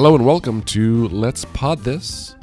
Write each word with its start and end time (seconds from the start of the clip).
Hello 0.00 0.14
and 0.14 0.24
welcome 0.24 0.62
to 0.62 1.08
Let's 1.08 1.44
Pod 1.44 1.80
This. 1.80 2.34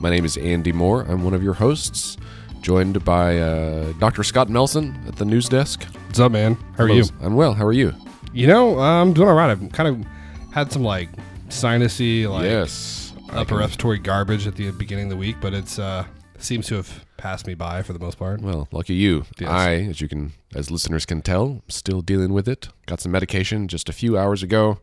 My 0.00 0.10
name 0.10 0.24
is 0.24 0.36
Andy 0.36 0.72
Moore. 0.72 1.02
I'm 1.02 1.22
one 1.22 1.32
of 1.32 1.44
your 1.44 1.54
hosts, 1.54 2.16
joined 2.60 3.04
by 3.04 3.38
uh, 3.38 3.92
Dr. 4.00 4.24
Scott 4.24 4.48
Nelson 4.48 5.00
at 5.06 5.14
the 5.14 5.24
news 5.24 5.48
desk. 5.48 5.84
What's 5.84 6.18
up, 6.18 6.32
man? 6.32 6.54
How 6.76 6.82
are 6.82 6.86
Hello. 6.88 6.98
you? 6.98 7.04
I'm 7.22 7.36
well. 7.36 7.54
How 7.54 7.66
are 7.66 7.72
you? 7.72 7.94
You 8.32 8.48
know, 8.48 8.80
I'm 8.80 9.12
doing 9.12 9.28
all 9.28 9.36
right. 9.36 9.48
I've 9.48 9.70
kind 9.70 9.88
of 9.90 10.04
had 10.52 10.72
some 10.72 10.82
like 10.82 11.08
sinusy, 11.50 12.28
like 12.28 12.46
yes. 12.46 13.12
I 13.28 13.42
upper 13.42 13.50
can- 13.50 13.58
respiratory 13.58 14.00
garbage 14.00 14.48
at 14.48 14.56
the 14.56 14.72
beginning 14.72 15.04
of 15.04 15.10
the 15.10 15.16
week, 15.16 15.36
but 15.40 15.54
it's 15.54 15.78
uh 15.78 16.06
seems 16.38 16.66
to 16.66 16.74
have 16.74 17.04
passed 17.16 17.46
me 17.46 17.54
by 17.54 17.82
for 17.82 17.92
the 17.92 18.00
most 18.00 18.18
part. 18.18 18.40
Well, 18.40 18.66
lucky 18.72 18.94
you. 18.94 19.24
Yes. 19.38 19.50
I, 19.50 19.74
as 19.74 20.00
you 20.00 20.08
can, 20.08 20.32
as 20.52 20.68
listeners 20.68 21.06
can 21.06 21.22
tell, 21.22 21.62
still 21.68 22.00
dealing 22.00 22.32
with 22.32 22.48
it. 22.48 22.70
Got 22.86 23.00
some 23.00 23.12
medication 23.12 23.68
just 23.68 23.88
a 23.88 23.92
few 23.92 24.18
hours 24.18 24.42
ago. 24.42 24.80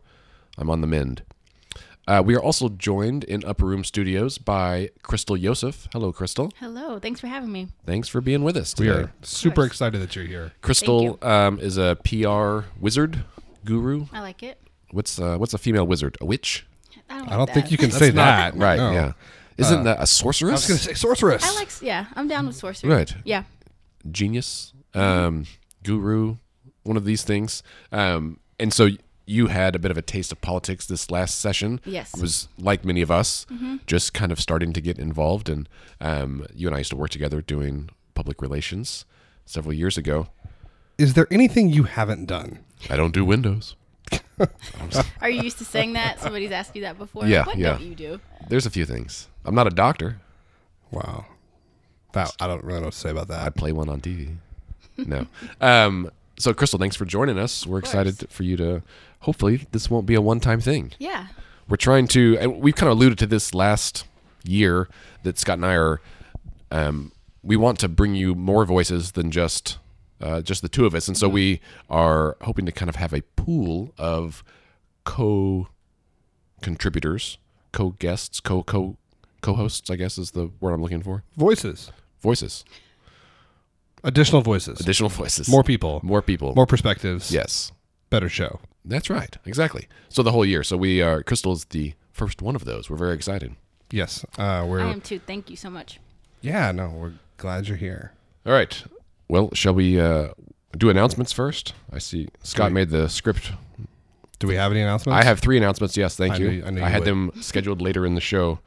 I'm 0.57 0.69
on 0.69 0.79
the 0.79 0.87
mend. 0.87 1.23
Uh, 2.07 2.21
we 2.25 2.35
are 2.35 2.41
also 2.41 2.67
joined 2.69 3.23
in 3.25 3.45
Upper 3.45 3.65
Room 3.65 3.83
Studios 3.83 4.37
by 4.37 4.89
Crystal 5.03 5.37
Yosef. 5.37 5.87
Hello, 5.93 6.11
Crystal. 6.11 6.51
Hello, 6.59 6.99
thanks 6.99 7.19
for 7.19 7.27
having 7.27 7.51
me. 7.51 7.67
Thanks 7.85 8.09
for 8.09 8.21
being 8.21 8.43
with 8.43 8.57
us 8.57 8.75
We 8.77 8.89
are 8.89 9.11
super 9.21 9.65
excited 9.65 10.01
that 10.01 10.15
you're 10.15 10.25
here. 10.25 10.51
Crystal 10.61 11.19
um, 11.21 11.59
is 11.59 11.77
a 11.77 11.97
PR 12.03 12.67
wizard 12.79 13.23
guru. 13.65 14.07
I 14.11 14.21
like 14.21 14.41
it. 14.43 14.59
What's 14.91 15.19
uh, 15.19 15.37
what's 15.37 15.53
a 15.53 15.57
female 15.57 15.85
wizard? 15.87 16.17
A 16.21 16.25
witch? 16.25 16.65
I 17.09 17.17
don't, 17.19 17.27
I 17.27 17.31
don't 17.37 17.39
like 17.45 17.53
think 17.53 17.71
you 17.71 17.77
can 17.77 17.89
That's 17.89 17.99
say 17.99 18.07
not- 18.11 18.53
that. 18.53 18.55
Right? 18.57 18.77
No. 18.77 18.91
Yeah. 18.91 19.13
Isn't 19.57 19.83
that 19.83 19.95
a 19.95 19.99
I 19.99 20.01
was 20.01 20.09
sorceress? 20.09 20.67
going 20.67 20.77
to 20.79 20.83
say 20.83 20.93
sorceress. 20.95 21.43
I 21.43 21.53
like. 21.55 21.69
Yeah, 21.81 22.07
I'm 22.15 22.27
down 22.27 22.47
with 22.47 22.55
sorcery. 22.55 22.89
Right. 22.89 23.13
Yeah. 23.23 23.43
Genius, 24.09 24.73
um, 24.95 25.45
guru, 25.83 26.37
one 26.83 26.97
of 26.97 27.05
these 27.05 27.23
things. 27.23 27.61
Um, 27.91 28.39
and 28.59 28.73
so 28.73 28.89
you 29.25 29.47
had 29.47 29.75
a 29.75 29.79
bit 29.79 29.91
of 29.91 29.97
a 29.97 30.01
taste 30.01 30.31
of 30.31 30.41
politics 30.41 30.85
this 30.85 31.09
last 31.11 31.39
session. 31.39 31.79
Yes. 31.85 32.13
It 32.13 32.21
was 32.21 32.47
like 32.57 32.83
many 32.83 33.01
of 33.01 33.11
us, 33.11 33.45
just 33.85 34.13
kind 34.13 34.31
of 34.31 34.39
starting 34.39 34.73
to 34.73 34.81
get 34.81 34.97
involved. 34.97 35.47
And 35.49 35.69
um, 35.99 36.45
you 36.53 36.67
and 36.67 36.75
I 36.75 36.79
used 36.79 36.89
to 36.91 36.95
work 36.97 37.11
together 37.11 37.41
doing 37.41 37.89
public 38.13 38.41
relations 38.41 39.05
several 39.45 39.73
years 39.73 39.97
ago. 39.97 40.27
Is 40.97 41.13
there 41.13 41.27
anything 41.31 41.69
you 41.69 41.83
haven't 41.83 42.25
done? 42.25 42.59
I 42.89 42.95
don't 42.97 43.13
do 43.13 43.23
Windows. 43.23 43.75
Are 45.21 45.29
you 45.29 45.41
used 45.43 45.57
to 45.59 45.65
saying 45.65 45.93
that? 45.93 46.19
Somebody's 46.19 46.51
asked 46.51 46.75
you 46.75 46.81
that 46.81 46.97
before. 46.97 47.25
Yeah, 47.25 47.45
What 47.45 47.57
yeah. 47.57 47.71
don't 47.73 47.81
you 47.81 47.95
do? 47.95 48.19
There's 48.49 48.65
a 48.65 48.69
few 48.69 48.85
things. 48.85 49.27
I'm 49.45 49.55
not 49.55 49.67
a 49.67 49.71
doctor. 49.71 50.19
Wow. 50.91 51.25
That 52.13 52.35
I 52.39 52.47
don't 52.47 52.63
really 52.63 52.79
know 52.79 52.87
what 52.87 52.93
to 52.93 52.99
say 52.99 53.09
about 53.11 53.27
that. 53.29 53.41
I 53.45 53.49
play 53.49 53.71
one 53.71 53.87
on 53.87 54.01
TV. 54.01 54.35
No. 54.97 55.25
um, 55.61 56.11
so, 56.37 56.53
Crystal, 56.53 56.79
thanks 56.79 56.95
for 56.95 57.05
joining 57.05 57.37
us. 57.37 57.65
We're 57.65 57.79
excited 57.79 58.27
for 58.29 58.43
you 58.43 58.57
to. 58.57 58.81
Hopefully, 59.21 59.65
this 59.71 59.89
won't 59.89 60.05
be 60.05 60.15
a 60.15 60.21
one-time 60.21 60.59
thing. 60.61 60.91
Yeah. 60.99 61.27
We're 61.69 61.77
trying 61.77 62.07
to, 62.09 62.37
and 62.39 62.59
we've 62.61 62.75
kind 62.75 62.91
of 62.91 62.97
alluded 62.97 63.17
to 63.19 63.25
this 63.27 63.53
last 63.53 64.05
year 64.43 64.89
that 65.23 65.37
Scott 65.39 65.57
and 65.57 65.65
I 65.65 65.75
are. 65.75 66.01
Um, 66.71 67.11
we 67.43 67.55
want 67.55 67.79
to 67.79 67.89
bring 67.89 68.15
you 68.15 68.33
more 68.35 68.65
voices 68.65 69.11
than 69.13 69.31
just 69.31 69.77
uh, 70.21 70.41
just 70.41 70.61
the 70.61 70.69
two 70.69 70.85
of 70.85 70.93
us, 70.95 71.07
and 71.07 71.17
so 71.17 71.27
we 71.29 71.59
are 71.89 72.37
hoping 72.41 72.65
to 72.65 72.71
kind 72.71 72.89
of 72.89 72.95
have 72.95 73.13
a 73.13 73.21
pool 73.35 73.93
of 73.97 74.43
co 75.03 75.67
contributors, 76.61 77.37
co 77.71 77.91
guests, 77.99 78.39
co 78.39 78.63
co 78.63 78.97
co 79.41 79.53
hosts. 79.53 79.89
I 79.89 79.95
guess 79.95 80.17
is 80.17 80.31
the 80.31 80.49
word 80.59 80.73
I'm 80.73 80.81
looking 80.81 81.01
for. 81.03 81.23
Voices. 81.37 81.91
Voices, 82.21 82.63
Additional 84.03 84.41
voices. 84.41 84.79
additional 84.79 85.09
voices, 85.09 85.47
more 85.49 85.63
people. 85.63 85.99
more 86.03 86.21
people, 86.21 86.53
More 86.55 86.65
perspectives. 86.67 87.31
Yes, 87.31 87.71
Better 88.11 88.29
show. 88.29 88.59
That's 88.85 89.09
right, 89.09 89.35
exactly. 89.45 89.87
So 90.09 90.23
the 90.23 90.31
whole 90.31 90.45
year. 90.45 90.63
So 90.63 90.77
we 90.77 91.01
are. 91.01 91.23
Crystal 91.23 91.51
is 91.53 91.65
the 91.65 91.93
first 92.11 92.41
one 92.41 92.55
of 92.55 92.65
those. 92.65 92.89
We're 92.89 92.97
very 92.97 93.13
excited. 93.15 93.55
Yes. 93.91 94.25
Uh, 94.37 94.65
we're 94.67 94.81
I 94.81 94.91
am 94.91 95.01
too. 95.01 95.19
Thank 95.19 95.49
you 95.49 95.55
so 95.55 95.69
much. 95.69 95.99
Yeah, 96.41 96.71
no, 96.71 96.89
we're 96.89 97.13
glad 97.37 97.67
you're 97.67 97.77
here. 97.77 98.13
All 98.45 98.53
right. 98.53 98.83
Well, 99.27 99.49
shall 99.53 99.73
we 99.73 99.99
uh, 99.99 100.29
do 100.77 100.89
announcements 100.89 101.31
first? 101.31 101.73
I 101.91 101.99
see 101.99 102.29
Scott 102.43 102.67
Wait. 102.67 102.73
made 102.73 102.89
the 102.89 103.07
script. 103.09 103.51
Do 104.39 104.47
we 104.47 104.55
have 104.55 104.71
any 104.71 104.81
announcements? 104.81 105.21
I 105.21 105.23
have 105.23 105.39
three 105.39 105.57
announcements. 105.57 105.95
Yes, 105.95 106.15
thank 106.15 106.33
I 106.33 106.37
you. 106.37 106.49
knew- 106.49 106.63
I 106.65 106.69
knew 106.71 106.79
you 106.81 106.85
had 106.87 106.99
would. 107.01 107.07
them 107.07 107.31
scheduled 107.41 107.81
later 107.81 108.05
in 108.05 108.15
the 108.15 108.21
show. 108.21 108.59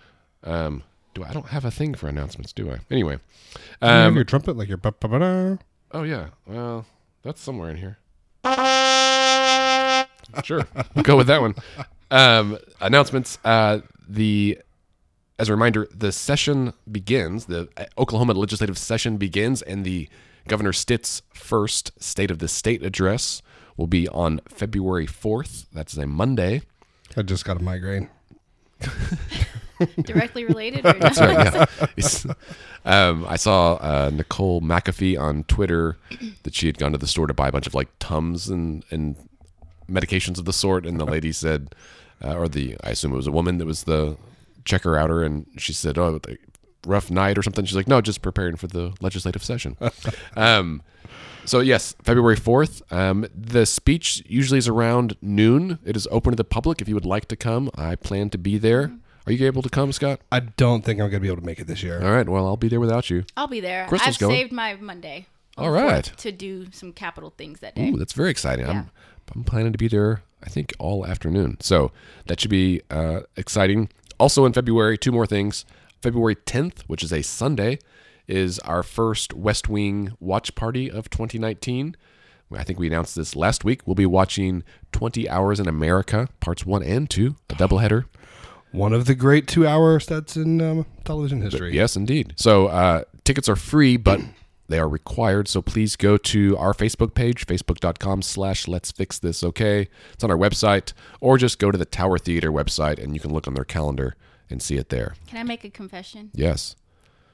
Um, 0.45 0.85
do 1.15 1.25
I, 1.25 1.31
I 1.31 1.33
don't 1.33 1.49
have 1.49 1.65
a 1.65 1.71
thing 1.71 1.95
for 1.95 2.07
announcements, 2.09 2.53
do 2.53 2.71
I? 2.71 2.79
Anyway. 2.91 3.17
Do 3.55 3.61
you 3.83 3.89
have 3.93 4.09
Um, 4.09 4.15
your 4.15 4.25
trumpet 4.25 4.57
like 4.57 4.69
your 4.69 4.77
ba 4.79 4.93
ba 4.93 5.09
ba 5.09 5.19
da? 5.19 5.57
oh 5.99 6.03
yeah. 6.05 6.29
Well, 6.47 6.87
that's 7.23 7.41
somewhere 7.41 7.71
in 7.71 7.79
here. 7.79 7.99
Sure, 10.45 10.67
we'll 10.95 11.03
go 11.03 11.17
with 11.17 11.27
that 11.29 11.41
one. 11.41 11.55
Um, 12.11 12.59
announcements. 12.81 13.39
Uh, 13.45 13.81
the 14.09 14.59
as 15.39 15.49
a 15.49 15.53
reminder, 15.53 15.89
the 15.93 16.13
session 16.13 16.73
begins. 16.91 17.47
The 17.47 17.69
uh, 17.77 17.85
Oklahoma 17.99 18.35
legislative 18.35 18.79
session 18.79 19.17
begins, 19.17 19.63
and 19.63 19.85
the 19.85 20.09
Governor 20.47 20.73
Stitt's 20.73 21.23
first 21.33 21.91
State 22.03 22.31
of 22.31 22.39
the 22.39 22.49
State 22.49 22.83
address 22.85 23.43
will 23.77 23.87
be 23.87 24.09
on 24.09 24.41
February 24.49 25.07
fourth. 25.07 25.67
That's 25.73 25.97
a 25.97 26.07
Monday. 26.07 26.63
I 27.17 27.23
just 27.23 27.45
got 27.45 27.61
a 27.61 27.63
migraine. 27.63 28.11
Directly 30.03 30.45
related 30.45 30.87
or 30.87 30.95
not? 30.95 31.17
yeah. 31.17 31.65
Um, 32.85 33.27
I 33.29 33.37
saw 33.37 33.75
uh, 33.75 34.11
Nicole 34.13 34.61
McAfee 34.61 35.19
on 35.19 35.45
Twitter 35.45 35.97
that 36.45 36.55
she 36.55 36.67
had 36.67 36.79
gone 36.79 36.93
to 36.93 36.99
the 36.99 37.07
store 37.07 37.27
to 37.27 37.35
buy 37.35 37.49
a 37.49 37.53
bunch 37.53 37.67
of 37.67 37.75
like 37.75 37.89
Tums 37.99 38.49
and 38.49 38.85
and 38.91 39.17
medications 39.91 40.39
of 40.39 40.45
the 40.45 40.53
sort, 40.53 40.87
and 40.87 40.99
the 40.99 41.05
lady 41.05 41.33
said, 41.33 41.75
uh, 42.23 42.35
or 42.37 42.49
the 42.49 42.77
I 42.83 42.91
assume 42.91 43.13
it 43.13 43.17
was 43.17 43.27
a 43.27 43.33
woman 43.33 43.59
that 43.59 43.67
was 43.67 43.85
the 43.85 44.17
checker 44.65 44.97
outer, 44.97 45.23
and 45.23 45.47
she 45.59 45.73
said, 45.73 45.99
"Oh, 45.99 46.19
the 46.19 46.39
rough 46.87 47.11
night 47.11 47.39
or 47.39 47.43
something." 47.43 47.65
She's 47.65 47.77
like, 47.77 47.89
"No, 47.89 48.01
just 48.01 48.23
preparing 48.23 48.57
for 48.57 48.67
the 48.67 48.93
legislative 49.01 49.43
session." 49.43 49.77
um, 50.37 50.83
so 51.45 51.61
yes, 51.61 51.95
February 52.03 52.37
fourth. 52.37 52.83
Um, 52.93 53.27
the 53.35 53.67
speech 53.67 54.23
usually 54.27 54.59
is 54.59 54.69
around 54.69 55.17
noon. 55.21 55.79
It 55.85 55.97
is 55.97 56.09
open 56.11 56.33
to 56.33 56.37
the 56.37 56.45
public. 56.45 56.81
If 56.81 56.89
you 56.89 56.95
would 56.95 57.07
like 57.07 57.27
to 57.29 57.37
come, 57.37 57.71
I 57.75 57.97
plan 57.97 58.31
to 58.31 58.39
be 58.39 58.59
there. 58.59 58.93
Are 59.27 59.33
you 59.33 59.47
able 59.47 59.63
to 59.63 59.71
come, 59.71 59.91
Scott? 59.93 60.21
I 60.31 60.41
don't 60.41 60.85
think 60.85 61.01
I'm 61.01 61.09
going 61.09 61.13
to 61.13 61.21
be 61.21 61.29
able 61.29 61.41
to 61.41 61.47
make 61.47 61.59
it 61.59 61.67
this 61.67 61.83
year. 61.83 62.03
All 62.03 62.11
right. 62.13 62.29
Well, 62.29 62.47
I'll 62.47 62.59
be 62.59 62.69
there 62.69 62.81
without 62.81 63.09
you. 63.09 63.25
I'll 63.39 63.47
be 63.47 63.61
there. 63.61 63.87
Crystal's 63.89 64.17
I've 64.17 64.21
going. 64.21 64.35
saved 64.37 64.53
my 64.53 64.75
Monday. 64.77 65.27
on 65.57 65.65
All 65.65 65.73
the 65.73 65.79
4th 65.79 65.83
right. 65.91 66.05
To 66.05 66.31
do 66.33 66.71
some 66.73 66.93
capital 66.93 67.31
things 67.31 67.61
that 67.61 67.75
day. 67.75 67.89
Ooh, 67.89 67.97
that's 67.97 68.13
very 68.13 68.31
exciting. 68.31 68.67
Yeah. 68.67 68.73
I'm 68.73 68.91
I'm 69.35 69.45
planning 69.45 69.73
to 69.73 69.79
be 69.79 69.89
there. 69.89 70.23
I 70.43 70.49
think 70.49 70.75
all 70.79 71.07
afternoon. 71.07 71.57
So 71.61 71.91
that 72.27 72.41
should 72.41 72.51
be 72.51 72.83
uh, 72.91 73.21
exciting. 73.37 73.89
Also 74.19 74.45
in 74.45 74.53
February, 74.53 74.99
two 74.99 75.13
more 75.13 75.27
things. 75.27 75.65
February 76.03 76.37
10th, 76.37 76.83
which 76.83 77.03
is 77.03 77.13
a 77.13 77.23
Sunday, 77.23 77.79
is 78.29 78.59
our 78.61 78.83
first 78.83 79.33
West 79.33 79.69
Wing 79.69 80.13
watch 80.21 80.55
party 80.55 80.91
of 80.91 81.09
2019. 81.09 81.97
I 82.53 82.63
think 82.63 82.79
we 82.79 82.87
announced 82.87 83.17
this 83.17 83.35
last 83.35 83.65
week. 83.65 83.81
We'll 83.87 83.95
be 83.95 84.07
watching 84.07 84.63
20 84.93 85.29
Hours 85.29 85.59
in 85.59 85.67
America, 85.67 86.29
parts 86.41 86.65
one 86.65 86.83
and 86.83 87.09
two, 87.09 87.37
a 87.51 87.55
doubleheader. 87.55 88.05
One 88.71 88.93
of 88.93 89.07
the 89.07 89.15
great 89.15 89.47
two 89.47 89.67
hour 89.67 89.99
sets 90.01 90.37
in 90.37 90.61
um, 90.61 90.87
television 91.05 91.41
history. 91.41 91.75
Yes, 91.75 91.97
indeed. 91.97 92.35
So 92.37 92.67
uh, 92.67 93.05
tickets 93.25 93.49
are 93.49 93.57
free, 93.57 93.97
but 93.97 94.21
they 94.69 94.79
are 94.79 94.89
required. 94.89 95.49
So 95.49 95.61
please 95.63 95.97
go 95.97 96.17
to 96.17 96.57
our 96.57 96.73
Facebook 96.73 97.15
page, 97.15 97.47
facebook.com 97.47 98.23
slash 98.23 98.67
let's 98.69 98.91
fix 98.93 99.19
this 99.19 99.45
okay. 99.45 99.89
It's 100.13 100.25
on 100.25 100.31
our 100.31 100.37
website, 100.39 100.93
or 101.21 101.37
just 101.39 101.59
go 101.59 101.71
to 101.71 101.79
the 101.79 101.85
Tower 101.85 102.19
Theater 102.19 102.51
website 102.51 103.03
and 103.03 103.15
you 103.15 103.21
can 103.21 103.33
look 103.33 103.47
on 103.47 103.55
their 103.55 103.65
calendar 103.65 104.17
and 104.51 104.63
see 104.63 104.77
it 104.77 104.89
there. 104.89 105.15
Can 105.27 105.39
I 105.39 105.43
make 105.43 105.65
a 105.65 105.71
confession? 105.71 106.31
Yes. 106.35 106.77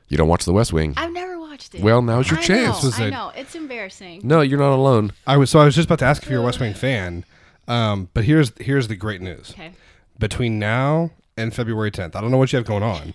You 0.08 0.16
don't 0.16 0.26
watch 0.28 0.44
The 0.44 0.52
West 0.52 0.72
Wing. 0.72 0.94
I've 0.96 1.12
never 1.12 1.38
watched 1.38 1.74
it. 1.74 1.82
Well, 1.82 2.02
now's 2.02 2.28
your 2.28 2.40
I 2.40 2.42
chance. 2.42 2.82
Know, 2.82 3.04
I 3.04 3.06
it- 3.06 3.10
know. 3.12 3.32
It's 3.36 3.54
embarrassing. 3.54 4.22
No, 4.24 4.40
you're 4.40 4.58
not 4.58 4.74
alone. 4.74 5.12
I 5.26 5.36
was 5.36 5.50
so 5.50 5.60
I 5.60 5.64
was 5.66 5.76
just 5.76 5.86
about 5.86 6.00
to 6.00 6.04
ask 6.06 6.22
if 6.24 6.28
you're 6.30 6.40
a 6.42 6.44
West 6.44 6.58
Wing 6.58 6.74
fan. 6.74 7.24
Um, 7.68 8.08
but 8.12 8.24
here's 8.24 8.52
here's 8.60 8.88
the 8.88 8.96
great 8.96 9.20
news. 9.20 9.50
Okay. 9.52 9.72
Between 10.18 10.58
now 10.58 11.12
and 11.36 11.54
February 11.54 11.92
10th, 11.92 12.16
I 12.16 12.20
don't 12.20 12.32
know 12.32 12.36
what 12.38 12.52
you 12.52 12.56
have 12.56 12.66
going 12.66 12.82
on, 12.82 13.14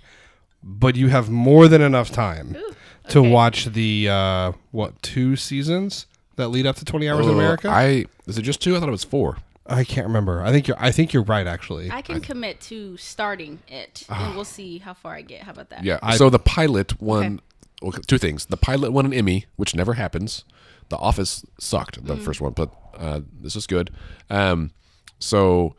but 0.63 0.95
you 0.95 1.09
have 1.09 1.29
more 1.29 1.67
than 1.67 1.81
enough 1.81 2.09
time 2.11 2.55
Ooh, 2.57 2.73
to 3.09 3.19
okay. 3.19 3.29
watch 3.29 3.65
the 3.65 4.09
uh, 4.09 4.51
what 4.71 5.01
two 5.01 5.35
seasons 5.35 6.05
that 6.35 6.49
lead 6.49 6.65
up 6.65 6.75
to 6.77 6.85
20 6.85 7.09
Hours 7.09 7.25
in 7.25 7.33
America. 7.33 7.69
I 7.69 8.05
is 8.27 8.37
it 8.37 8.41
just 8.41 8.61
two? 8.61 8.75
I 8.75 8.79
thought 8.79 8.89
it 8.89 8.91
was 8.91 9.03
four. 9.03 9.37
I 9.67 9.83
can't 9.83 10.05
remember. 10.05 10.43
I 10.43 10.51
think 10.51 10.67
you're. 10.67 10.77
I 10.79 10.91
think 10.91 11.11
you're 11.11 11.23
right. 11.23 11.47
Actually, 11.47 11.89
I 11.89 12.01
can 12.03 12.21
commit 12.21 12.61
to 12.61 12.97
starting 12.97 13.59
it, 13.67 14.03
Ah. 14.09 14.27
and 14.27 14.35
we'll 14.35 14.45
see 14.45 14.77
how 14.77 14.93
far 14.93 15.15
I 15.15 15.21
get. 15.21 15.41
How 15.41 15.51
about 15.51 15.69
that? 15.69 15.83
Yeah. 15.83 15.97
I- 16.03 16.17
so 16.17 16.29
the 16.29 16.39
pilot 16.39 17.01
won 17.01 17.39
well, 17.81 17.91
two 17.91 18.17
things. 18.19 18.45
The 18.45 18.57
pilot 18.57 18.91
won 18.91 19.05
an 19.05 19.13
Emmy, 19.13 19.45
which 19.55 19.73
never 19.75 19.93
happens. 19.93 20.43
The 20.89 20.97
Office 20.97 21.43
sucked 21.59 22.05
the 22.05 22.15
first 22.15 22.41
one, 22.41 22.53
but 22.53 22.69
uh, 22.95 23.21
this 23.41 23.55
is 23.55 23.65
good. 23.65 23.89
Um, 24.29 24.71
so 25.17 25.75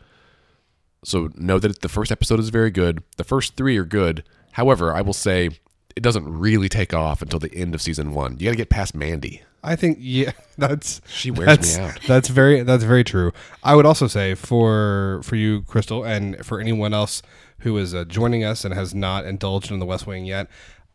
so 1.05 1.31
know 1.37 1.61
that 1.61 1.83
the 1.83 1.89
first 1.89 2.11
episode 2.11 2.41
is 2.41 2.49
very 2.49 2.73
good. 2.73 3.05
The 3.17 3.25
first 3.25 3.57
three 3.57 3.77
are 3.77 3.85
good. 3.85 4.25
However, 4.53 4.93
I 4.93 5.01
will 5.03 5.13
say 5.13 5.51
it 5.97 6.03
doesn't 6.03 6.29
really 6.31 6.69
take 6.69 6.93
off 6.93 7.23
until 7.23 7.39
the 7.39 7.53
end 7.55 7.75
of 7.75 7.81
season 7.81 8.13
one. 8.13 8.39
You 8.39 8.45
got 8.45 8.51
to 8.51 8.57
get 8.57 8.69
past 8.69 8.95
Mandy. 8.95 9.43
I 9.65 9.75
think 9.75 9.99
yeah, 10.01 10.33
that's 10.59 11.01
She 11.07 11.31
wears 11.31 11.49
me 11.49 11.55
that's, 11.57 11.79
out. 11.79 11.99
That's 12.07 12.29
very 12.29 12.63
that's 12.63 12.85
very 12.85 13.03
true. 13.03 13.33
I 13.65 13.75
would 13.75 13.87
also 13.87 14.07
say 14.07 14.35
for 14.35 15.21
for 15.25 15.37
you, 15.37 15.63
Crystal, 15.63 16.05
and 16.05 16.45
for 16.45 16.61
anyone 16.61 16.95
else 16.95 17.23
who 17.61 17.77
is 17.79 17.95
uh, 17.95 18.05
joining 18.05 18.45
us 18.45 18.65
and 18.65 18.75
has 18.75 18.95
not 18.95 19.25
indulged 19.25 19.73
in 19.73 19.79
the 19.79 19.87
West 19.87 20.07
Wing 20.07 20.27
yet, 20.27 20.49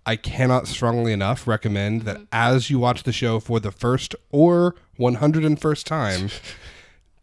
I 0.05 0.15
cannot 0.15 0.67
strongly 0.67 1.11
enough 1.11 1.47
recommend 1.47 2.03
that 2.03 2.21
as 2.31 2.69
you 2.69 2.79
watch 2.79 3.03
the 3.03 3.11
show 3.11 3.39
for 3.39 3.59
the 3.59 3.71
first 3.71 4.15
or 4.29 4.75
101st 4.99 5.83
time. 5.83 6.29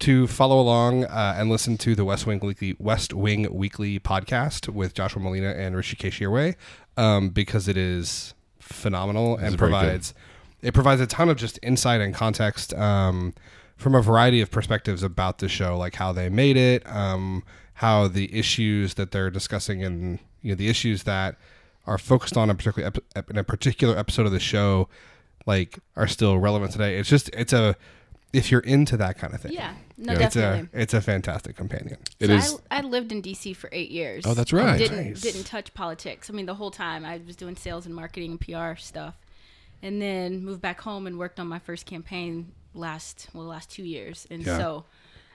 To 0.03 0.29
follow 0.29 0.61
along 0.61 1.07
uh, 1.07 1.35
and 1.37 1.51
listen 1.51 1.77
to 1.79 1.97
the 1.97 2.05
West 2.05 2.25
Wing 2.25 2.39
Weekly 2.39 2.77
West 2.79 3.13
Wing 3.13 3.53
Weekly 3.53 3.99
podcast 3.99 4.69
with 4.69 4.95
Joshua 4.95 5.21
Malina 5.21 5.53
and 5.59 5.75
Hrishikesh 5.75 6.21
Hirway, 6.21 6.55
um, 6.99 7.31
because 7.31 7.69
it 7.69 7.77
is 7.77 8.35
phenomenal 8.59 9.37
and 9.37 9.57
very 9.57 9.71
good. 9.71 9.79
provides 9.79 10.15
it 10.61 10.75
provides 10.75 11.01
a 11.01 11.07
ton 11.07 11.29
of 11.29 11.37
just 11.37 11.59
insight 11.63 12.01
and 12.01 12.13
context 12.13 12.75
um, 12.75 13.33
from 13.77 13.95
a 13.95 14.03
variety 14.03 14.41
of 14.41 14.51
perspectives 14.51 15.05
about 15.05 15.39
the 15.39 15.49
show, 15.49 15.79
like 15.79 15.95
how 15.95 16.13
they 16.13 16.29
made 16.29 16.57
it, 16.57 16.83
um, 16.87 17.45
how 17.75 18.09
the 18.09 18.37
issues 18.37 18.95
that 18.95 19.13
they're 19.13 19.31
discussing, 19.31 19.85
and 19.85 20.19
you 20.43 20.51
know 20.51 20.57
the 20.57 20.69
issues 20.69 21.05
that 21.05 21.37
are 21.87 21.97
focused 21.97 22.37
on 22.37 22.51
a 22.51 22.55
particular 22.55 22.91
ep- 23.15 23.31
in 23.31 23.39
a 23.39 23.45
particular 23.45 23.97
episode 23.97 24.27
of 24.27 24.33
the 24.33 24.41
show, 24.41 24.89
like 25.47 25.79
are 25.95 26.09
still 26.09 26.39
relevant 26.39 26.73
today. 26.73 26.99
It's 26.99 27.09
just 27.09 27.31
it's 27.33 27.53
a 27.53 27.77
if 28.33 28.51
you're 28.51 28.61
into 28.61 28.97
that 28.99 29.17
kind 29.19 29.33
of 29.35 29.41
thing, 29.41 29.53
Yeah, 29.53 29.75
no, 29.97 30.13
it's 30.13 30.35
definitely. 30.35 30.69
a 30.79 30.83
it's 30.83 30.95
a 30.95 31.01
fantastic 31.01 31.57
companion. 31.57 31.97
It 32.21 32.27
So 32.29 32.33
is. 32.35 32.59
I, 32.71 32.79
I 32.79 32.81
lived 32.83 33.11
in 33.13 33.23
DC 33.23 33.57
for 33.57 33.71
eight 33.73 33.91
years. 33.91 34.25
Oh, 34.27 34.35
that's 34.35 34.53
right. 34.53 34.77
Didn't 34.79 35.07
Nice. 35.09 35.21
didn't 35.21 35.45
touch 35.45 35.73
politics. 35.75 36.29
I 36.29 36.33
mean, 36.35 36.47
the 36.47 36.55
whole 36.55 36.71
time 36.71 37.05
I 37.05 37.21
was 37.27 37.37
doing 37.37 37.57
sales 37.57 37.87
and 37.87 37.95
marketing 37.95 38.33
and 38.33 38.41
PR 38.41 38.79
stuff, 38.81 39.15
and 39.83 40.01
then 40.03 40.45
moved 40.45 40.61
back 40.61 40.81
home 40.81 41.07
and 41.07 41.19
worked 41.19 41.41
on 41.41 41.47
my 41.47 41.59
first 41.59 41.87
campaign 41.87 42.53
last 42.75 43.29
well 43.33 43.45
the 43.45 43.49
last 43.51 43.71
two 43.71 43.85
years. 43.85 44.27
And 44.31 44.45
Yeah. 44.45 44.59
so 44.59 44.85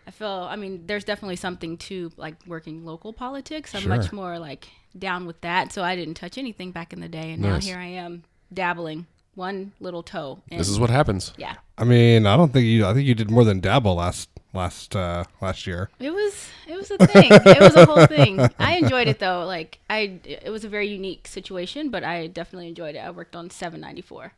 I 0.05 0.11
feel. 0.11 0.27
I 0.49 0.55
mean, 0.55 0.83
there's 0.85 1.03
definitely 1.05 1.37
something 1.37 1.77
to 1.77 2.11
like 2.17 2.35
working 2.45 2.85
local 2.85 3.11
politics. 3.13 3.73
I'm 3.73 3.81
Sure. 3.81 3.95
much 3.95 4.11
more 4.11 4.37
like 4.37 4.67
down 4.97 5.25
with 5.25 5.41
that. 5.41 5.71
So 5.71 5.81
I 5.83 5.95
didn't 5.95 6.13
touch 6.15 6.37
anything 6.37 6.71
back 6.71 6.93
in 6.93 6.99
the 6.99 7.07
day, 7.09 7.31
and 7.31 7.41
Nice. 7.41 7.63
now 7.63 7.69
here 7.71 7.79
I 7.79 7.85
am 7.87 8.23
dabbling 8.53 9.07
one 9.35 9.71
little 9.79 10.03
toe. 10.03 10.39
And 10.51 10.59
This 10.59 10.69
is 10.69 10.79
what 10.79 10.89
happens. 10.89 11.33
yeah. 11.37 11.55
I 11.77 11.83
mean, 11.85 12.25
I 12.27 12.37
don't 12.37 12.53
think 12.53 12.65
you. 12.65 12.85
I 12.85 12.93
think 12.93 13.07
you 13.07 13.15
did 13.15 13.31
more 13.31 13.43
than 13.43 13.59
dabble 13.59 13.95
last 13.95 14.29
last 14.53 14.95
uh, 14.95 15.23
last 15.41 15.65
year. 15.65 15.89
It 15.99 16.11
was 16.13 16.47
it 16.67 16.75
was 16.77 16.91
a 16.91 16.97
thing. 17.07 17.29
it 17.31 17.59
was 17.59 17.75
a 17.75 17.85
whole 17.87 18.05
thing. 18.05 18.39
I 18.59 18.77
enjoyed 18.77 19.07
it 19.07 19.17
though. 19.17 19.43
Like 19.45 19.79
I, 19.89 20.19
it 20.23 20.51
was 20.51 20.63
a 20.63 20.69
very 20.69 20.87
unique 20.87 21.27
situation, 21.27 21.89
but 21.89 22.03
I 22.03 22.27
definitely 22.27 22.67
enjoyed 22.67 22.93
it. 22.95 22.99
I 22.99 23.09
worked 23.09 23.35
on 23.35 23.49
794. 23.49 24.33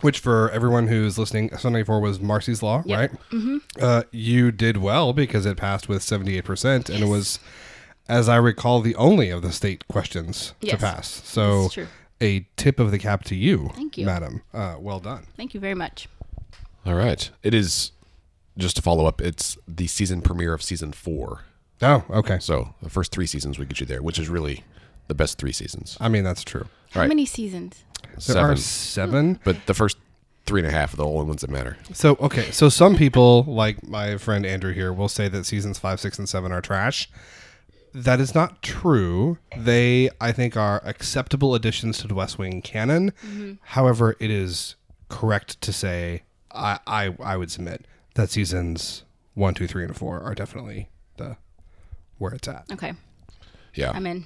Which 0.00 0.18
for 0.18 0.50
everyone 0.50 0.88
who's 0.88 1.18
listening, 1.18 1.50
794 1.50 2.00
was 2.00 2.18
Marsy's 2.18 2.62
Law, 2.62 2.82
Yep. 2.86 2.98
right? 2.98 3.10
Mm-hmm. 3.30 3.58
Uh, 3.80 4.02
you 4.10 4.50
did 4.50 4.78
well 4.78 5.12
because 5.12 5.46
it 5.46 5.56
passed 5.56 5.88
with 5.88 6.02
78%, 6.02 6.88
and 6.88 7.04
it 7.04 7.06
was, 7.08 7.38
as 8.08 8.28
I 8.28 8.34
recall, 8.36 8.80
the 8.80 8.96
only 8.96 9.30
of 9.30 9.42
the 9.42 9.52
state 9.52 9.86
questions 9.86 10.54
to 10.62 10.76
pass. 10.76 11.20
So, 11.24 11.62
That's 11.62 11.74
true. 11.74 11.86
A 12.22 12.46
tip 12.56 12.78
of 12.80 12.90
the 12.90 12.98
cap 12.98 13.24
to 13.24 13.34
you, 13.34 13.70
Thank 13.74 13.98
you. 13.98 14.06
madam. 14.06 14.42
Uh, 14.54 14.76
well 14.78 15.00
done. 15.00 15.26
Thank 15.36 15.52
you 15.54 15.60
very 15.60 15.74
much. 15.74 16.08
All 16.86 16.94
right. 16.94 17.28
It 17.42 17.52
is 17.54 17.92
just 18.56 18.76
to 18.76 18.82
follow 18.82 19.06
up. 19.06 19.20
It's 19.20 19.58
the 19.68 19.86
season 19.86 20.22
premiere 20.22 20.54
of 20.54 20.62
season 20.62 20.92
four. 20.92 21.40
Oh, 21.82 22.04
okay. 22.10 22.38
So 22.38 22.74
the 22.82 22.90
first 22.90 23.12
three 23.12 23.26
seasons 23.26 23.58
we 23.58 23.66
get 23.66 23.80
you 23.80 23.86
there, 23.86 24.02
which 24.02 24.18
is 24.18 24.28
really 24.28 24.64
the 25.08 25.14
best 25.14 25.38
three 25.38 25.52
seasons. 25.52 25.96
I 26.00 26.08
mean, 26.08 26.24
that's 26.24 26.44
true. 26.44 26.66
How 26.92 27.00
Right. 27.00 27.08
many 27.08 27.26
seasons? 27.26 27.84
There 28.26 28.38
are 28.38 28.56
seven. 28.56 29.40
But 29.44 29.66
the 29.66 29.74
first 29.74 29.96
three 30.44 30.60
and 30.60 30.68
a 30.68 30.72
half 30.72 30.92
are 30.94 30.96
the 30.96 31.04
only 31.06 31.24
ones 31.26 31.40
that 31.40 31.50
matter. 31.50 31.76
So 31.92 32.16
okay, 32.20 32.50
so 32.50 32.68
some 32.68 32.96
people, 32.96 33.44
like 33.44 33.86
my 33.86 34.16
friend 34.16 34.44
Andrew 34.44 34.72
here, 34.72 34.92
will 34.92 35.08
say 35.08 35.28
that 35.28 35.44
seasons 35.46 35.78
five, 35.78 35.98
six, 36.00 36.18
and 36.18 36.28
seven 36.28 36.52
are 36.52 36.60
trash. 36.60 37.08
That 37.94 38.20
is 38.20 38.34
not 38.34 38.62
true. 38.62 39.38
They, 39.56 40.10
I 40.20 40.32
think, 40.32 40.56
are 40.56 40.80
acceptable 40.84 41.54
additions 41.54 41.98
to 41.98 42.08
the 42.08 42.14
West 42.14 42.38
Wing 42.38 42.62
canon. 42.62 43.12
Mm-hmm. 43.24 43.52
However, 43.62 44.16
it 44.18 44.30
is 44.30 44.76
correct 45.08 45.60
to 45.60 45.72
say 45.72 46.22
I, 46.50 46.78
I, 46.86 47.14
I 47.22 47.36
would 47.36 47.50
submit 47.50 47.86
that 48.14 48.30
seasons 48.30 49.04
one, 49.34 49.54
two, 49.54 49.66
three, 49.66 49.84
and 49.84 49.96
four 49.96 50.20
are 50.20 50.34
definitely 50.34 50.88
the 51.16 51.36
where 52.18 52.32
it's 52.32 52.48
at. 52.48 52.64
Okay, 52.72 52.92
Yeah. 53.74 53.90
I'm 53.92 54.06
in. 54.06 54.24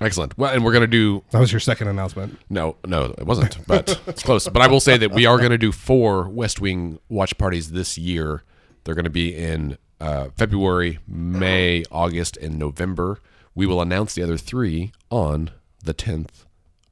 Excellent. 0.00 0.36
Well, 0.38 0.52
and 0.52 0.64
we're 0.64 0.72
going 0.72 0.82
to 0.82 0.86
do 0.86 1.24
That 1.30 1.40
was 1.40 1.52
your 1.52 1.60
second 1.60 1.88
announcement. 1.88 2.38
No, 2.48 2.76
no, 2.86 3.06
it 3.18 3.26
wasn't, 3.26 3.58
but 3.66 4.00
it's 4.06 4.22
close. 4.22 4.46
But 4.48 4.62
I 4.62 4.68
will 4.68 4.78
say 4.80 4.96
that 4.96 5.10
we 5.10 5.26
are 5.26 5.36
going 5.38 5.50
to 5.50 5.58
do 5.58 5.72
four 5.72 6.28
West 6.28 6.60
Wing 6.60 7.00
watch 7.08 7.36
parties 7.38 7.72
this 7.72 7.98
year. 7.98 8.44
They're 8.84 8.94
going 8.94 9.04
to 9.04 9.10
be 9.10 9.34
in 9.34 9.78
uh, 10.00 10.28
February, 10.36 10.98
May, 11.06 11.84
August, 11.90 12.36
and 12.36 12.58
November. 12.58 13.20
We 13.54 13.66
will 13.66 13.80
announce 13.80 14.14
the 14.14 14.22
other 14.22 14.36
three 14.36 14.92
on 15.10 15.50
the 15.84 15.94
10th 15.94 16.44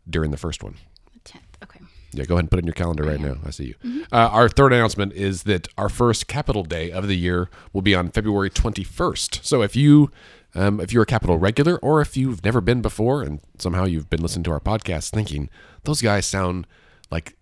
during 0.09 0.31
the 0.31 0.37
first 0.37 0.63
one. 0.63 0.75
The 1.15 1.21
10th. 1.21 1.63
Okay. 1.65 1.81
Yeah, 2.13 2.25
go 2.25 2.35
ahead 2.35 2.45
and 2.45 2.51
put 2.51 2.59
it 2.59 2.63
in 2.63 2.67
your 2.67 2.75
calendar 2.75 3.05
right 3.05 3.21
now. 3.21 3.37
I 3.45 3.51
see 3.51 3.75
you. 3.83 4.05
Uh, 4.11 4.29
our 4.29 4.49
third 4.49 4.73
announcement 4.73 5.13
is 5.13 5.43
that 5.45 5.69
our 5.77 5.89
first 5.89 6.27
Capital 6.27 6.63
Day 6.65 6.91
of 6.91 7.07
the 7.07 7.17
year 7.17 7.51
will 7.73 7.83
be 7.83 7.95
on 7.95 8.11
February 8.11 8.51
21st. 8.51 9.45
So 9.45 9.63
if 9.63 9.77
you 9.77 10.11
um, 10.55 10.81
if 10.81 10.93
you're 10.93 11.03
a 11.03 11.07
Capital 11.07 11.39
regular 11.39 11.77
or 11.79 12.01
if 12.01 12.17
you've 12.17 12.43
never 12.43 12.61
been 12.63 12.81
before 12.81 13.23
and 13.23 13.41
somehow 13.59 13.85
you've 13.85 14.09
been 14.09 14.23
listening 14.23 14.45
to 14.45 14.51
our 14.51 14.61
podcast 14.61 15.11
thinking 15.11 15.51
those 15.85 16.01
guys 16.01 16.25
sound 16.27 16.67
like 17.11 17.37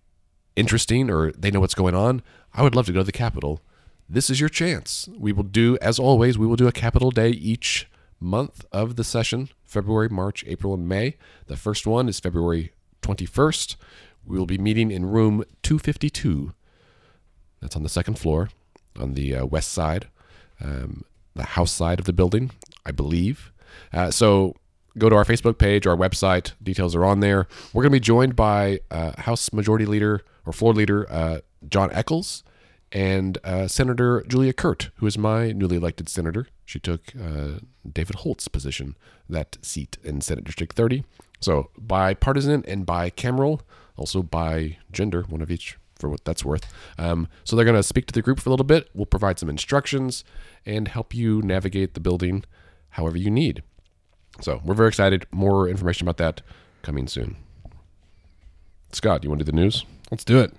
interesting 0.57 1.09
or 1.09 1.31
they 1.31 1.49
know 1.49 1.61
what's 1.61 1.73
going 1.73 1.95
on, 1.95 2.21
I 2.53 2.63
would 2.63 2.75
love 2.75 2.85
to 2.87 2.91
go 2.91 2.99
to 2.99 3.05
the 3.05 3.11
Capitol. 3.13 3.61
This 4.09 4.29
is 4.29 4.39
your 4.39 4.49
chance. 4.49 5.09
We 5.17 5.33
will 5.33 5.43
do, 5.43 5.77
as 5.81 5.99
always, 5.99 6.37
we 6.37 6.47
will 6.47 6.55
do 6.55 6.67
a 6.67 6.71
Capital 6.71 7.11
Day 7.11 7.29
each 7.31 7.89
month 8.21 8.65
of 8.71 8.95
the 8.95 9.03
session 9.03 9.49
February, 9.65 10.07
March, 10.07 10.45
April, 10.47 10.73
and 10.73 10.87
May. 10.87 11.17
The 11.47 11.57
first 11.57 11.85
one 11.85 12.07
is 12.07 12.19
February 12.19 12.71
21st. 13.01 13.75
We 14.25 14.37
will 14.37 14.45
be 14.45 14.57
meeting 14.57 14.91
in 14.91 15.05
room 15.07 15.43
252. 15.63 16.53
That's 17.59 17.75
on 17.75 17.83
the 17.83 17.89
second 17.89 18.17
floor 18.17 18.49
on 18.97 19.13
the 19.13 19.35
uh, 19.35 19.45
west 19.45 19.73
side, 19.73 20.07
um, 20.63 21.03
the 21.35 21.43
house 21.43 21.71
side 21.71 21.99
of 21.99 22.05
the 22.05 22.13
building, 22.13 22.51
I 22.85 22.91
believe. 22.91 23.51
Uh, 23.93 24.09
so 24.09 24.55
go 24.97 25.09
to 25.09 25.15
our 25.15 25.25
Facebook 25.25 25.57
page, 25.57 25.85
our 25.85 25.97
website. 25.97 26.53
Details 26.63 26.95
are 26.95 27.05
on 27.05 27.19
there. 27.19 27.47
We're 27.73 27.83
going 27.83 27.91
to 27.91 27.97
be 27.97 27.99
joined 27.99 28.37
by 28.37 28.79
uh, 28.89 29.21
House 29.21 29.51
Majority 29.51 29.85
Leader 29.85 30.23
or 30.45 30.53
Floor 30.53 30.73
Leader 30.73 31.11
uh, 31.11 31.39
Jon 31.67 31.91
Echols 31.91 32.43
and 32.91 33.37
uh, 33.43 33.67
Senator 33.67 34.23
Julia 34.27 34.53
Kirt, 34.53 34.91
who 34.95 35.07
is 35.07 35.17
my 35.17 35.51
newly 35.51 35.77
elected 35.77 36.09
senator. 36.09 36.47
She 36.65 36.79
took 36.79 37.13
uh, 37.15 37.59
David 37.89 38.17
Holt's 38.17 38.47
position, 38.47 38.95
that 39.29 39.57
seat 39.61 39.97
in 40.03 40.21
Senate 40.21 40.45
District 40.45 40.75
30. 40.75 41.03
So 41.39 41.69
bipartisan 41.77 42.63
and 42.67 42.85
bicameral, 42.85 43.61
also 43.95 44.23
by 44.23 44.77
gender, 44.91 45.23
one 45.23 45.41
of 45.41 45.51
each 45.51 45.77
for 45.95 46.09
what 46.09 46.23
that's 46.25 46.45
worth. 46.45 46.71
Um, 46.97 47.27
so 47.43 47.55
they're 47.55 47.65
going 47.65 47.75
to 47.75 47.83
speak 47.83 48.05
to 48.07 48.13
the 48.13 48.21
group 48.21 48.39
for 48.39 48.49
a 48.49 48.53
little 48.53 48.65
bit. 48.65 48.89
We'll 48.93 49.05
provide 49.05 49.39
some 49.39 49.49
instructions 49.49 50.23
and 50.65 50.87
help 50.87 51.13
you 51.13 51.41
navigate 51.41 51.93
the 51.93 51.99
building 51.99 52.43
however 52.91 53.17
you 53.17 53.31
need. 53.31 53.63
So 54.41 54.61
we're 54.63 54.75
very 54.75 54.89
excited. 54.89 55.25
More 55.31 55.67
information 55.67 56.07
about 56.07 56.17
that 56.17 56.41
coming 56.83 57.07
soon. 57.07 57.37
Scott, 58.91 59.23
you 59.23 59.29
want 59.29 59.39
to 59.39 59.45
do 59.45 59.51
the 59.51 59.57
news? 59.57 59.85
Let's 60.11 60.23
do 60.23 60.39
it. 60.39 60.53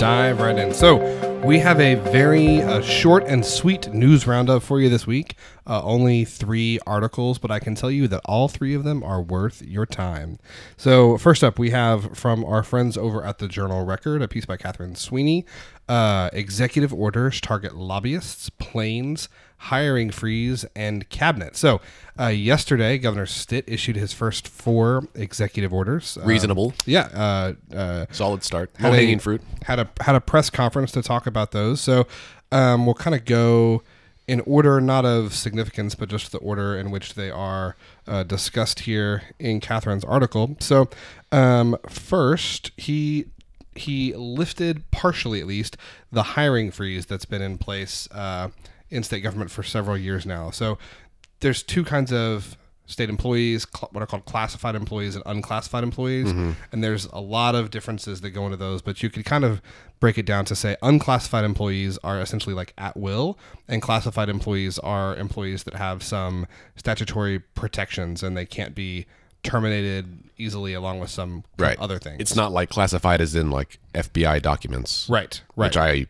Dive 0.00 0.40
right 0.40 0.56
in. 0.56 0.72
So, 0.72 0.96
we 1.44 1.58
have 1.58 1.78
a 1.78 1.96
very 1.96 2.62
uh, 2.62 2.80
short 2.80 3.24
and 3.26 3.44
sweet 3.44 3.92
news 3.92 4.26
roundup 4.26 4.62
for 4.62 4.80
you 4.80 4.88
this 4.88 5.06
week. 5.06 5.36
Uh, 5.66 5.82
only 5.82 6.24
three 6.24 6.78
articles, 6.86 7.38
but 7.38 7.50
I 7.50 7.58
can 7.58 7.74
tell 7.74 7.90
you 7.90 8.08
that 8.08 8.22
all 8.24 8.48
three 8.48 8.72
of 8.72 8.82
them 8.82 9.02
are 9.02 9.20
worth 9.20 9.60
your 9.60 9.84
time. 9.84 10.38
So, 10.78 11.18
first 11.18 11.44
up, 11.44 11.58
we 11.58 11.68
have 11.68 12.16
from 12.16 12.46
our 12.46 12.62
friends 12.62 12.96
over 12.96 13.22
at 13.22 13.40
the 13.40 13.46
Journal 13.46 13.84
Record 13.84 14.22
a 14.22 14.28
piece 14.28 14.46
by 14.46 14.56
Catherine 14.56 14.94
Sweeney 14.94 15.44
uh, 15.90 16.30
Executive 16.32 16.94
Orders 16.94 17.40
Target 17.40 17.74
Lobbyists, 17.74 18.48
Planes, 18.48 19.28
Hiring 19.56 20.10
Freeze, 20.10 20.64
and 20.76 21.08
Cabinet. 21.08 21.56
So, 21.56 21.80
uh, 22.18 22.28
yesterday, 22.28 22.96
Governor 22.96 23.26
Stitt 23.26 23.64
issued 23.66 23.96
his 23.96 24.12
first 24.12 24.46
four 24.46 25.08
executive 25.16 25.74
orders. 25.74 26.16
Uh, 26.16 26.24
Reasonable. 26.24 26.74
yeah, 26.86 27.08
uh, 27.12 27.76
uh, 27.76 28.06
Solid 28.12 28.44
start. 28.44 28.70
Low 28.80 28.92
hanging 28.92 29.18
fruit. 29.18 29.42
Had 29.64 29.80
a 29.80 29.90
had 30.00 30.14
a 30.14 30.20
press 30.20 30.48
conference 30.48 30.92
to 30.92 31.02
talk 31.02 31.26
about 31.26 31.50
those. 31.50 31.80
So 31.80 32.06
um, 32.52 32.86
we'll 32.86 32.94
kind 32.94 33.16
of 33.16 33.24
go 33.24 33.82
in 34.28 34.40
order, 34.42 34.80
not 34.80 35.04
of 35.04 35.34
significance, 35.34 35.96
but 35.96 36.08
just 36.08 36.30
the 36.30 36.38
order 36.38 36.78
in 36.78 36.92
which 36.92 37.14
they 37.14 37.32
are 37.32 37.74
uh, 38.06 38.22
discussed 38.22 38.80
here 38.80 39.22
in 39.40 39.58
Catherine's 39.58 40.04
article. 40.04 40.56
So 40.60 40.88
um, 41.32 41.76
first, 41.88 42.70
he 42.76 43.26
he 43.74 44.12
lifted 44.14 44.90
partially, 44.90 45.40
at 45.40 45.46
least, 45.46 45.76
the 46.10 46.22
hiring 46.22 46.70
freeze 46.70 47.06
that's 47.06 47.24
been 47.24 47.42
in 47.42 47.58
place 47.58 48.08
uh, 48.12 48.48
in 48.90 49.02
state 49.02 49.20
government 49.20 49.50
for 49.50 49.62
several 49.62 49.96
years 49.96 50.26
now. 50.26 50.50
So 50.50 50.78
there's 51.40 51.62
two 51.62 51.84
kinds 51.84 52.12
of 52.12 52.56
state 52.86 53.08
employees, 53.08 53.64
cl- 53.72 53.88
what 53.92 54.02
are 54.02 54.06
called 54.06 54.24
classified 54.24 54.74
employees 54.74 55.14
and 55.14 55.22
unclassified 55.24 55.84
employees. 55.84 56.32
And 56.72 56.82
there's 56.82 57.06
a 57.12 57.20
lot 57.20 57.54
of 57.54 57.70
differences 57.70 58.20
that 58.22 58.30
go 58.30 58.44
into 58.46 58.56
those, 58.56 58.82
but 58.82 59.00
you 59.02 59.08
could 59.10 59.24
kind 59.24 59.44
of 59.44 59.62
break 60.00 60.18
it 60.18 60.26
down 60.26 60.44
to 60.46 60.56
say 60.56 60.76
unclassified 60.82 61.44
employees 61.44 61.98
are 62.02 62.20
essentially 62.20 62.54
like 62.54 62.72
at 62.76 62.96
will, 62.96 63.38
and 63.68 63.80
classified 63.80 64.28
employees 64.28 64.78
are 64.80 65.14
employees 65.16 65.62
that 65.64 65.74
have 65.74 66.02
some 66.02 66.48
statutory 66.74 67.38
protections 67.38 68.24
and 68.24 68.36
they 68.36 68.46
can't 68.46 68.74
be 68.74 69.06
terminated 69.42 70.24
easily 70.38 70.72
along 70.74 71.00
with 71.00 71.10
some 71.10 71.44
right 71.58 71.78
other 71.78 71.98
things. 71.98 72.16
It's 72.20 72.36
not 72.36 72.52
like 72.52 72.70
classified 72.70 73.20
as 73.20 73.34
in 73.34 73.50
like 73.50 73.78
FBI 73.94 74.40
documents, 74.42 75.06
right, 75.08 75.40
right. 75.56 75.66
Which 75.68 75.76
I 75.76 76.06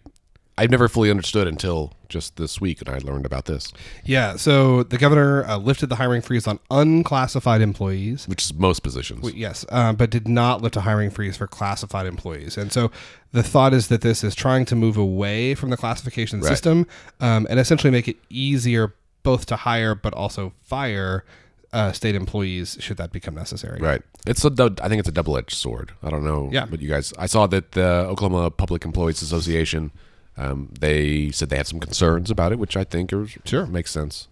I've 0.58 0.70
never 0.70 0.88
fully 0.88 1.10
understood 1.10 1.48
until 1.48 1.94
just 2.10 2.36
this 2.36 2.60
week, 2.60 2.80
and 2.82 2.90
I 2.90 2.98
learned 2.98 3.24
about 3.24 3.46
this, 3.46 3.72
Yeah, 4.04 4.36
so 4.36 4.82
the 4.82 4.98
governor 4.98 5.44
uh, 5.46 5.56
lifted 5.56 5.86
the 5.86 5.94
hiring 5.94 6.20
freeze 6.20 6.46
on 6.46 6.58
unclassified 6.70 7.62
employees. 7.62 8.28
which 8.28 8.42
is 8.42 8.52
most 8.52 8.80
positions. 8.82 9.32
Yes, 9.32 9.64
um, 9.70 9.96
but 9.96 10.10
did 10.10 10.28
not 10.28 10.60
lift 10.60 10.76
a 10.76 10.82
hiring 10.82 11.10
freeze 11.10 11.38
for 11.38 11.46
classified 11.46 12.04
employees. 12.06 12.58
And 12.58 12.72
so 12.72 12.90
the 13.32 13.42
thought 13.42 13.72
is 13.72 13.88
that 13.88 14.02
this 14.02 14.22
is 14.22 14.34
trying 14.34 14.66
to 14.66 14.76
move 14.76 14.98
away 14.98 15.54
from 15.54 15.70
the 15.70 15.76
classification 15.78 16.42
system 16.42 16.86
um, 17.20 17.46
and 17.48 17.58
essentially 17.58 17.90
make 17.90 18.08
it 18.08 18.16
easier 18.28 18.92
both 19.22 19.46
to 19.46 19.56
hire 19.56 19.94
but 19.94 20.12
also 20.12 20.52
fire 20.62 21.24
uh, 21.72 21.92
state 21.92 22.14
employees 22.14 22.76
should 22.80 22.96
that 22.96 23.12
become 23.12 23.34
necessary. 23.34 23.80
Right. 23.80 24.02
It's 24.26 24.44
a, 24.44 24.50
I 24.82 24.88
think 24.88 25.00
it's 25.00 25.08
a 25.08 25.12
double-edged 25.12 25.52
sword. 25.52 25.92
I 26.02 26.10
don't 26.10 26.24
know. 26.24 26.48
Yeah. 26.52 26.66
But 26.66 26.80
you 26.80 26.88
guys, 26.88 27.12
I 27.18 27.26
saw 27.26 27.46
that 27.48 27.72
the 27.72 27.84
Oklahoma 28.08 28.50
Public 28.50 28.84
Employees 28.84 29.22
Association, 29.22 29.92
um, 30.36 30.70
they 30.80 31.30
said 31.30 31.48
they 31.48 31.56
had 31.56 31.66
some 31.66 31.80
concerns 31.80 32.30
about 32.30 32.52
it, 32.52 32.58
which 32.58 32.76
I 32.76 32.84
think 32.84 33.12
is, 33.12 33.36
Sure. 33.44 33.66
makes 33.66 33.90
sense. 33.90 34.26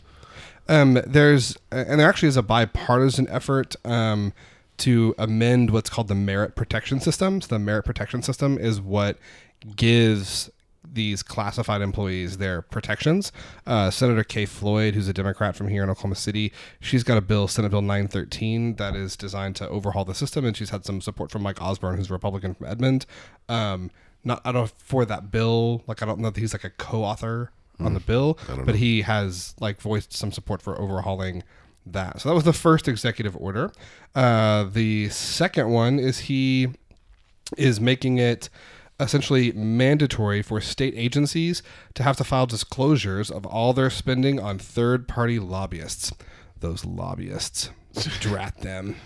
Um, 0.68 1.00
there's 1.06 1.56
and 1.70 1.98
there 1.98 2.08
actually 2.08 2.28
is 2.28 2.36
a 2.36 2.42
bipartisan 2.42 3.26
effort 3.30 3.74
um, 3.86 4.34
to 4.78 5.14
amend 5.18 5.70
what's 5.70 5.88
called 5.88 6.08
the 6.08 6.14
merit 6.14 6.56
protection 6.56 7.00
system. 7.00 7.40
So 7.40 7.48
the 7.48 7.58
merit 7.58 7.84
protection 7.84 8.22
system 8.22 8.58
is 8.58 8.78
what 8.80 9.16
gives 9.76 10.50
these 10.92 11.22
classified 11.22 11.80
employees 11.80 12.38
their 12.38 12.62
protections. 12.62 13.32
Uh, 13.66 13.90
Senator 13.90 14.24
Kay 14.24 14.46
Floyd, 14.46 14.94
who's 14.94 15.08
a 15.08 15.12
Democrat 15.12 15.56
from 15.56 15.68
here 15.68 15.82
in 15.82 15.90
Oklahoma 15.90 16.14
City, 16.14 16.52
she's 16.80 17.04
got 17.04 17.18
a 17.18 17.20
bill, 17.20 17.48
Senate 17.48 17.70
Bill 17.70 17.82
913, 17.82 18.76
that 18.76 18.94
is 18.94 19.16
designed 19.16 19.56
to 19.56 19.68
overhaul 19.68 20.04
the 20.04 20.14
system, 20.14 20.44
and 20.44 20.56
she's 20.56 20.70
had 20.70 20.84
some 20.84 21.00
support 21.00 21.30
from 21.30 21.42
Mike 21.42 21.56
Osburn, 21.56 21.96
who's 21.96 22.10
a 22.10 22.12
Republican 22.12 22.54
from 22.54 22.66
Edmond. 22.66 23.06
Um, 23.48 23.90
not 24.24 24.40
I 24.44 24.52
don't 24.52 24.70
for 24.78 25.04
that 25.04 25.30
bill, 25.30 25.84
like 25.86 26.02
I 26.02 26.06
don't 26.06 26.18
know 26.18 26.30
that 26.30 26.40
he's 26.40 26.52
like 26.52 26.64
a 26.64 26.70
co-author 26.70 27.52
on 27.80 27.94
the 27.94 28.00
bill, 28.00 28.38
but 28.64 28.74
he 28.74 29.02
has 29.02 29.54
like 29.60 29.80
voiced 29.80 30.12
some 30.12 30.32
support 30.32 30.60
for 30.60 30.78
overhauling 30.80 31.44
that. 31.86 32.20
So 32.20 32.28
that 32.28 32.34
was 32.34 32.44
the 32.44 32.52
first 32.52 32.88
executive 32.88 33.36
order. 33.36 33.72
Uh, 34.14 34.64
the 34.64 35.08
second 35.10 35.70
one 35.70 35.98
is 36.00 36.18
he 36.20 36.68
is 37.56 37.80
making 37.80 38.18
it 38.18 38.50
essentially 39.00 39.52
mandatory 39.52 40.42
for 40.42 40.60
state 40.60 40.94
agencies 40.96 41.62
to 41.94 42.02
have 42.02 42.16
to 42.16 42.24
file 42.24 42.46
disclosures 42.46 43.30
of 43.30 43.46
all 43.46 43.72
their 43.72 43.90
spending 43.90 44.40
on 44.40 44.58
third 44.58 45.06
party 45.08 45.38
lobbyists. 45.38 46.12
Those 46.60 46.84
lobbyists. 46.84 47.70
Drat 48.20 48.58
them. 48.60 48.96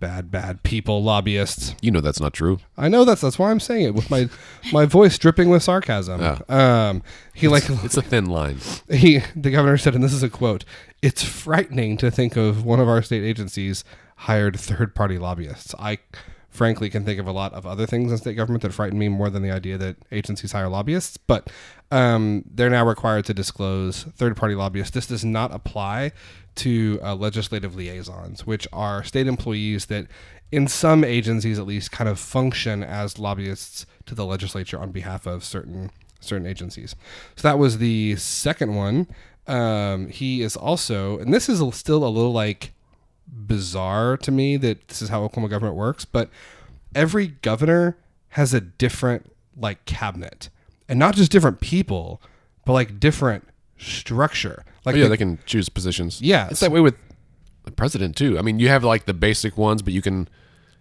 Bad, 0.00 0.30
bad 0.30 0.62
people, 0.64 1.02
lobbyists. 1.02 1.74
You 1.80 1.90
know 1.90 2.00
that's 2.00 2.20
not 2.20 2.32
true. 2.34 2.58
I 2.76 2.88
know 2.88 3.04
that's 3.04 3.20
that's 3.22 3.38
why 3.38 3.50
I'm 3.50 3.60
saying 3.60 3.86
it 3.86 3.94
with 3.94 4.10
my 4.10 4.28
my 4.72 4.84
voice 4.84 5.16
dripping 5.18 5.48
with 5.48 5.62
sarcasm. 5.62 6.20
Yeah. 6.20 6.38
Um, 6.48 7.02
he 7.32 7.48
like 7.48 7.64
It's 7.84 7.96
a 7.96 8.02
thin 8.02 8.26
line. 8.26 8.58
he 8.90 9.20
the 9.34 9.50
governor 9.50 9.78
said, 9.78 9.94
and 9.94 10.04
this 10.04 10.12
is 10.12 10.22
a 10.22 10.28
quote: 10.28 10.64
"It's 11.00 11.22
frightening 11.24 11.96
to 11.98 12.10
think 12.10 12.36
of 12.36 12.64
one 12.64 12.80
of 12.80 12.88
our 12.88 13.02
state 13.02 13.22
agencies 13.24 13.82
hired 14.16 14.58
third 14.58 14.94
party 14.94 15.16
lobbyists." 15.16 15.74
I 15.78 15.98
frankly 16.54 16.88
can 16.88 17.04
think 17.04 17.18
of 17.18 17.26
a 17.26 17.32
lot 17.32 17.52
of 17.52 17.66
other 17.66 17.84
things 17.84 18.12
in 18.12 18.16
state 18.16 18.34
government 18.34 18.62
that 18.62 18.72
frighten 18.72 18.96
me 18.96 19.08
more 19.08 19.28
than 19.28 19.42
the 19.42 19.50
idea 19.50 19.76
that 19.76 19.96
agencies 20.12 20.52
hire 20.52 20.68
lobbyists. 20.68 21.16
But 21.16 21.50
um, 21.90 22.44
they're 22.46 22.70
now 22.70 22.86
required 22.86 23.24
to 23.26 23.34
disclose 23.34 24.04
third 24.04 24.36
party 24.36 24.54
lobbyists. 24.54 24.94
This 24.94 25.08
does 25.08 25.24
not 25.24 25.52
apply 25.52 26.12
to 26.56 27.00
uh, 27.02 27.16
legislative 27.16 27.74
liaisons, 27.74 28.46
which 28.46 28.68
are 28.72 29.02
state 29.02 29.26
employees 29.26 29.86
that, 29.86 30.06
in 30.52 30.68
some 30.68 31.02
agencies 31.02 31.58
at 31.58 31.66
least, 31.66 31.90
kind 31.90 32.08
of 32.08 32.20
function 32.20 32.84
as 32.84 33.18
lobbyists 33.18 33.84
to 34.06 34.14
the 34.14 34.24
legislature 34.24 34.78
on 34.78 34.92
behalf 34.92 35.26
of 35.26 35.42
certain 35.42 35.90
certain 36.20 36.46
agencies. 36.46 36.94
So 37.36 37.48
that 37.48 37.58
was 37.58 37.78
the 37.78 38.16
second 38.16 38.76
one. 38.76 39.08
Um, 39.46 40.08
he 40.08 40.40
is 40.40 40.56
also, 40.56 41.18
and 41.18 41.34
this 41.34 41.48
is 41.48 41.60
still 41.74 42.04
a 42.04 42.08
little 42.08 42.32
like 42.32 42.72
bizarre 43.26 44.16
to 44.18 44.30
me 44.30 44.56
that 44.58 44.88
this 44.88 45.02
is 45.02 45.08
how 45.08 45.22
Oklahoma 45.22 45.48
government 45.48 45.76
works, 45.76 46.04
but 46.04 46.30
every 46.94 47.28
governor 47.28 47.96
has 48.30 48.52
a 48.54 48.60
different 48.60 49.30
like 49.56 49.84
cabinet, 49.84 50.50
and 50.88 50.98
not 50.98 51.14
just 51.14 51.30
different 51.30 51.60
people, 51.60 52.20
but 52.64 52.72
like 52.72 52.98
different 52.98 53.46
structure. 53.78 54.64
Like 54.84 54.94
Oh, 54.94 54.98
yeah, 54.98 55.04
the- 55.04 55.10
they 55.10 55.16
can 55.16 55.38
choose 55.46 55.68
positions. 55.68 56.20
Yeah. 56.20 56.48
it's 56.50 56.60
that 56.60 56.72
way 56.72 56.80
with 56.80 56.96
the 57.64 57.70
president 57.70 58.16
too. 58.16 58.38
I 58.38 58.42
mean, 58.42 58.58
you 58.58 58.68
have 58.68 58.84
like 58.84 59.06
the 59.06 59.14
basic 59.14 59.56
ones, 59.56 59.82
but 59.82 59.92
you 59.92 60.02
can 60.02 60.28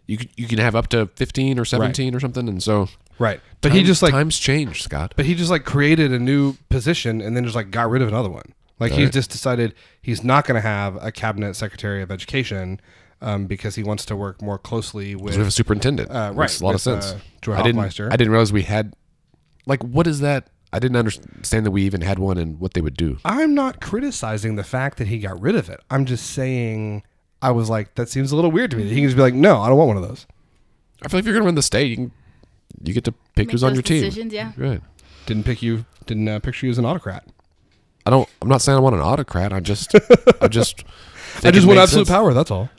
you 0.05 0.17
can, 0.17 0.29
you 0.35 0.47
can 0.47 0.57
have 0.59 0.75
up 0.75 0.87
to 0.89 1.05
fifteen 1.15 1.57
or 1.57 1.63
seventeen 1.65 2.13
or 2.13 2.19
something, 2.19 2.49
and 2.49 2.61
so. 2.61 2.89
right, 3.19 3.39
but 3.61 3.71
he 3.71 3.83
just 3.83 4.01
like 4.01 4.11
times 4.11 4.37
change, 4.37 4.83
Scott. 4.83 5.13
But 5.15 5.25
he 5.25 5.33
just 5.35 5.49
like 5.49 5.63
created 5.63 6.11
a 6.11 6.19
new 6.19 6.55
position 6.69 7.21
and 7.21 7.37
then 7.37 7.43
just 7.45 7.55
like 7.55 7.71
got 7.71 7.89
rid 7.89 8.01
of 8.01 8.09
another 8.09 8.29
one. 8.29 8.53
Like 8.83 8.99
he's 8.99 9.09
just 9.11 9.31
decided 9.31 9.73
he's 10.01 10.23
not 10.23 10.45
going 10.45 10.55
to 10.55 10.67
have 10.67 10.97
a 11.03 11.11
cabinet 11.11 11.55
secretary 11.55 12.01
of 12.01 12.11
education 12.11 12.79
um, 13.21 13.47
because 13.47 13.75
he 13.75 13.83
wants 13.83 14.05
to 14.05 14.15
work 14.15 14.41
more 14.41 14.57
closely 14.57 15.15
with. 15.15 15.33
we 15.33 15.39
have 15.39 15.47
a 15.47 15.51
superintendent. 15.51 16.11
Uh, 16.11 16.33
Makes 16.33 16.37
right, 16.37 16.61
a 16.61 16.65
lot 16.65 16.75
of 16.75 16.81
sense. 16.81 17.05
uh, 17.13 17.19
Joy 17.41 17.53
I 17.53 17.63
didn't. 17.63 17.75
Hoffmeister. 17.75 18.09
I 18.11 18.17
didn't 18.17 18.31
realize 18.31 18.51
we 18.51 18.63
had. 18.63 18.93
Like, 19.65 19.81
what 19.81 20.07
is 20.07 20.19
that? 20.19 20.49
I 20.73 20.79
didn't 20.79 20.97
understand 20.97 21.65
that 21.65 21.71
we 21.71 21.83
even 21.83 22.01
had 22.01 22.19
one 22.19 22.37
and 22.37 22.59
what 22.59 22.73
they 22.73 22.81
would 22.81 22.97
do. 22.97 23.17
I'm 23.23 23.53
not 23.53 23.79
criticizing 23.79 24.55
the 24.55 24.63
fact 24.63 24.97
that 24.97 25.07
he 25.07 25.19
got 25.19 25.39
rid 25.39 25.55
of 25.55 25.69
it. 25.69 25.79
I'm 25.89 26.05
just 26.05 26.31
saying 26.31 27.03
I 27.41 27.51
was 27.51 27.69
like 27.69 27.95
that 27.95 28.09
seems 28.09 28.31
a 28.31 28.35
little 28.35 28.51
weird 28.51 28.71
to 28.71 28.77
me. 28.77 28.83
That 28.83 28.89
he 28.89 28.95
can 28.95 29.05
just 29.05 29.15
be 29.15 29.21
like, 29.21 29.35
no, 29.35 29.61
I 29.61 29.69
don't 29.69 29.77
want 29.77 29.89
one 29.89 29.97
of 29.97 30.03
those. 30.03 30.25
I 31.03 31.09
feel 31.09 31.19
like 31.19 31.23
if 31.23 31.25
you're 31.27 31.33
going 31.33 31.43
to 31.43 31.47
run 31.47 31.55
the 31.55 31.61
state, 31.61 31.89
you 31.89 31.95
can 31.95 32.11
you 32.83 32.93
get 32.93 33.03
to 33.05 33.11
pick 33.11 33.47
Make 33.47 33.51
who's 33.51 33.63
on 33.63 33.75
those 33.75 33.89
your 33.89 34.11
team. 34.11 34.29
yeah. 34.29 34.51
Right. 34.57 34.81
Didn't 35.25 35.43
pick 35.43 35.61
you. 35.61 35.85
Didn't 36.05 36.27
uh, 36.27 36.39
picture 36.39 36.65
you 36.65 36.71
as 36.71 36.77
an 36.77 36.85
autocrat. 36.85 37.25
I 38.05 38.09
don't. 38.09 38.29
I'm 38.41 38.49
not 38.49 38.61
saying 38.61 38.77
I 38.77 38.81
want 38.81 38.95
an 38.95 39.01
autocrat. 39.01 39.53
I 39.53 39.59
just. 39.59 39.95
I 40.41 40.47
just. 40.49 40.83
I 41.43 41.51
just 41.51 41.65
want 41.65 41.79
absolute 41.79 42.07
sense. 42.07 42.15
power. 42.15 42.33
That's 42.33 42.51
all. 42.51 42.69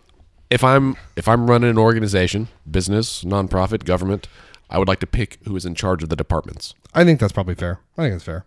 If 0.50 0.62
I'm 0.62 0.96
if 1.16 1.26
I'm 1.26 1.48
running 1.48 1.70
an 1.70 1.78
organization, 1.78 2.48
business, 2.70 3.24
nonprofit, 3.24 3.84
government, 3.84 4.28
I 4.70 4.78
would 4.78 4.88
like 4.88 5.00
to 5.00 5.06
pick 5.06 5.38
who 5.44 5.56
is 5.56 5.64
in 5.64 5.74
charge 5.74 6.02
of 6.02 6.08
the 6.08 6.16
departments. 6.16 6.74
I 6.94 7.04
think 7.04 7.20
that's 7.20 7.32
probably 7.32 7.54
fair. 7.54 7.80
I 7.96 8.02
think 8.02 8.14
that's 8.14 8.24
fair. 8.24 8.44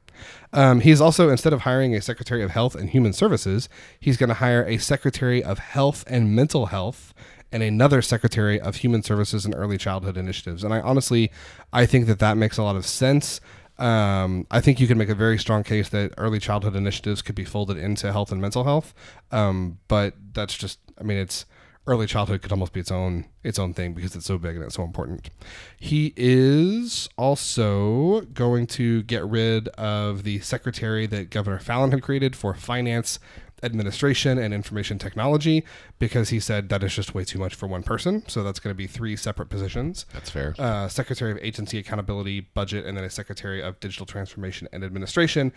Um, 0.54 0.80
he's 0.80 1.00
also, 1.02 1.30
instead 1.30 1.54
of 1.54 1.62
hiring 1.62 1.94
a 1.94 2.02
Secretary 2.02 2.42
of 2.42 2.52
Health 2.52 2.76
and 2.76 2.90
Human 2.90 3.14
Services, 3.14 3.70
he's 4.00 4.18
going 4.18 4.30
to 4.30 4.36
hire 4.36 4.64
a 4.64 4.78
Secretary 4.78 5.44
of 5.44 5.60
Health 5.60 6.04
and 6.08 6.36
Mental 6.36 6.68
Health 6.68 7.14
and 7.52 7.64
another 7.64 8.02
Secretary 8.02 8.60
of 8.60 8.78
Human 8.78 9.04
Services 9.04 9.46
and 9.46 9.54
Early 9.56 9.78
Childhood 9.78 10.18
Initiatives. 10.18 10.64
And 10.64 10.74
I 10.74 10.82
honestly, 10.82 11.32
I 11.72 11.86
think 11.86 12.08
that 12.08 12.20
that 12.20 12.36
makes 12.36 12.58
a 12.58 12.64
lot 12.64 12.76
of 12.76 12.86
sense. 12.86 13.40
Um, 13.80 14.48
I 14.50 14.60
think 14.62 14.80
you 14.80 14.88
can 14.88 14.98
make 14.98 15.10
a 15.10 15.16
very 15.16 15.38
strong 15.38 15.64
case 15.64 15.90
that 15.90 16.14
early 16.18 16.40
childhood 16.40 16.76
initiatives 16.76 17.22
could 17.22 17.36
be 17.36 17.46
folded 17.46 17.78
into 17.78 18.12
health 18.12 18.32
and 18.32 18.42
mental 18.42 18.64
health. 18.64 18.94
Um, 19.32 19.80
but 19.88 20.16
that's 20.34 20.58
just, 20.58 20.80
I 21.00 21.04
mean, 21.04 21.18
it's 21.18 21.46
early 21.88 22.06
childhood 22.06 22.42
could 22.42 22.52
almost 22.52 22.74
be 22.74 22.82
its 22.82 22.92
own 22.92 23.26
its 23.44 23.58
own 23.58 23.74
thing 23.74 23.94
because 23.94 24.14
it's 24.14 24.26
so 24.26 24.38
big 24.38 24.56
and 24.56 24.66
it's 24.66 24.76
so 24.76 24.84
important. 24.84 25.30
He 25.78 26.14
is 26.18 27.08
also 27.18 28.22
going 28.22 28.68
to 28.68 29.04
get 29.04 29.26
rid 29.26 29.70
of 29.70 30.24
the 30.24 30.40
secretary 30.40 31.06
that 31.08 31.30
Governor 31.30 31.60
Fallin 31.60 31.92
had 31.92 32.02
created 32.02 32.36
for 32.36 32.54
finance, 32.54 33.20
administration, 33.64 34.38
and 34.38 34.54
information 34.54 35.00
technology 35.00 35.64
because 36.00 36.30
he 36.30 36.40
said 36.40 36.70
that 36.70 36.84
is 36.84 36.94
just 36.96 37.16
way 37.16 37.24
too 37.24 37.40
much 37.40 37.56
for 37.56 37.68
one 37.68 37.84
person. 37.84 38.24
So 38.28 38.44
that's 38.44 38.60
going 38.60 38.74
to 38.74 38.78
be 38.78 38.88
three 38.88 39.16
separate 39.16 39.50
positions 39.50 40.06
That's 40.14 40.30
fair. 40.30 40.56
uh, 40.60 40.88
Secretary 40.88 41.32
of 41.32 41.38
Agency 41.42 41.78
Accountability, 41.80 42.42
Budget, 42.42 42.86
and 42.86 42.98
then 42.98 43.04
a 43.04 43.10
Secretary 43.10 43.62
of 43.62 43.80
Digital 43.80 44.06
Transformation 44.06 44.68
and 44.72 44.84
Administration. 44.84 45.52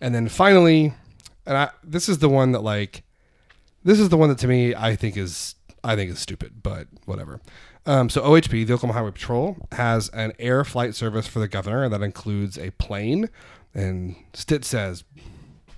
And 0.00 0.14
then 0.14 0.28
finally, 0.28 0.94
and 1.46 1.56
I, 1.56 1.70
this 1.82 2.08
is 2.08 2.18
the 2.18 2.28
one 2.28 2.52
that 2.52 2.62
like, 2.62 3.04
this 3.84 4.00
is 4.00 4.08
the 4.08 4.16
one 4.16 4.28
that 4.30 4.38
to 4.38 4.48
me 4.48 4.74
I 4.74 4.96
think 4.96 5.16
is 5.16 5.54
I 5.84 5.96
think 5.96 6.10
is 6.10 6.18
stupid, 6.18 6.62
but 6.62 6.88
whatever. 7.04 7.40
Um, 7.86 8.08
so 8.08 8.22
OHP, 8.22 8.66
the 8.66 8.72
Oklahoma 8.72 8.94
Highway 8.94 9.10
Patrol, 9.10 9.56
has 9.72 10.08
an 10.08 10.32
air 10.38 10.64
flight 10.64 10.94
service 10.94 11.26
for 11.26 11.38
the 11.38 11.48
governor, 11.48 11.84
and 11.84 11.92
that 11.92 12.00
includes 12.00 12.56
a 12.56 12.70
plane. 12.72 13.28
And 13.74 14.16
Stitt 14.32 14.64
says, 14.64 15.04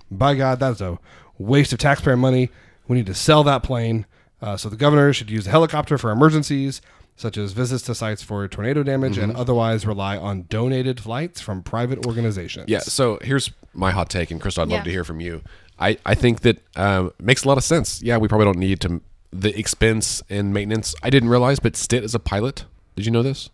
by 0.09 0.35
God, 0.35 0.59
that's 0.61 0.79
a 0.79 0.99
waste 1.37 1.73
of 1.73 1.79
taxpayer 1.79 2.17
money. 2.17 2.49
We 2.87 2.97
need 2.97 3.05
to 3.07 3.13
sell 3.13 3.43
that 3.43 3.63
plane. 3.63 4.05
Uh, 4.41 4.55
so 4.55 4.69
the 4.69 4.75
governor 4.75 5.11
should 5.13 5.29
use 5.29 5.47
a 5.47 5.49
helicopter 5.49 5.97
for 5.97 6.11
emergencies, 6.11 6.81
such 7.15 7.37
as 7.37 7.53
visits 7.53 7.83
to 7.83 7.95
sites 7.95 8.21
for 8.21 8.47
tornado 8.47 8.83
damage, 8.83 9.17
and 9.17 9.35
otherwise 9.35 9.85
rely 9.85 10.15
on 10.15 10.45
donated 10.49 10.99
flights 10.99 11.41
from 11.41 11.63
private 11.63 12.05
organizations. 12.05 12.69
Yeah. 12.69 12.79
So 12.79 13.17
here's 13.21 13.51
my 13.73 13.91
hot 13.91 14.09
take, 14.09 14.29
and 14.29 14.39
Chris, 14.39 14.57
I'd 14.57 14.67
love 14.67 14.83
to 14.83 14.91
hear 14.91 15.03
from 15.03 15.19
you. 15.19 15.41
I, 15.79 15.97
I 16.05 16.15
think 16.15 16.41
that 16.41 16.59
um, 16.75 17.13
makes 17.19 17.43
a 17.43 17.47
lot 17.47 17.57
of 17.57 17.63
sense. 17.63 18.01
Yeah, 18.01 18.17
we 18.17 18.27
probably 18.27 18.45
don't 18.45 18.59
need 18.59 18.79
to 18.81 19.01
the 19.31 19.57
expense 19.57 20.23
and 20.29 20.53
maintenance. 20.53 20.95
I 21.03 21.09
didn't 21.09 21.29
realize, 21.29 21.59
but 21.59 21.75
Stitt 21.75 22.03
is 22.03 22.15
a 22.15 22.19
pilot. 22.19 22.65
Did 22.95 23.05
you 23.05 23.11
know 23.11 23.23
this? 23.23 23.49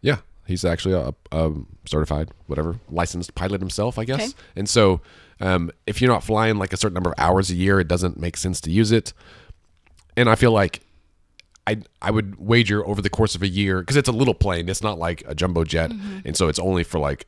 Yeah, 0.00 0.18
he's 0.46 0.64
actually 0.64 0.94
a, 0.94 1.14
a 1.36 1.52
certified, 1.84 2.30
whatever, 2.46 2.76
licensed 2.90 3.34
pilot 3.34 3.60
himself, 3.60 3.98
I 3.98 4.04
guess. 4.04 4.20
Okay. 4.20 4.32
And 4.56 4.68
so, 4.68 5.00
um, 5.42 5.72
if 5.88 6.00
you're 6.00 6.10
not 6.10 6.22
flying 6.22 6.56
like 6.56 6.72
a 6.72 6.76
certain 6.76 6.94
number 6.94 7.10
of 7.10 7.18
hours 7.18 7.50
a 7.50 7.54
year, 7.54 7.80
it 7.80 7.88
doesn't 7.88 8.18
make 8.18 8.36
sense 8.36 8.60
to 8.62 8.70
use 8.70 8.92
it. 8.92 9.12
And 10.16 10.30
I 10.30 10.36
feel 10.36 10.52
like 10.52 10.80
I 11.66 11.82
I 12.00 12.12
would 12.12 12.36
wager 12.36 12.86
over 12.86 13.02
the 13.02 13.10
course 13.10 13.34
of 13.34 13.42
a 13.42 13.48
year 13.48 13.80
because 13.80 13.96
it's 13.96 14.08
a 14.08 14.12
little 14.12 14.34
plane. 14.34 14.68
It's 14.68 14.82
not 14.82 14.98
like 14.98 15.24
a 15.26 15.34
jumbo 15.34 15.64
jet, 15.64 15.90
and 16.24 16.36
so 16.36 16.48
it's 16.48 16.60
only 16.60 16.84
for 16.84 17.00
like 17.00 17.26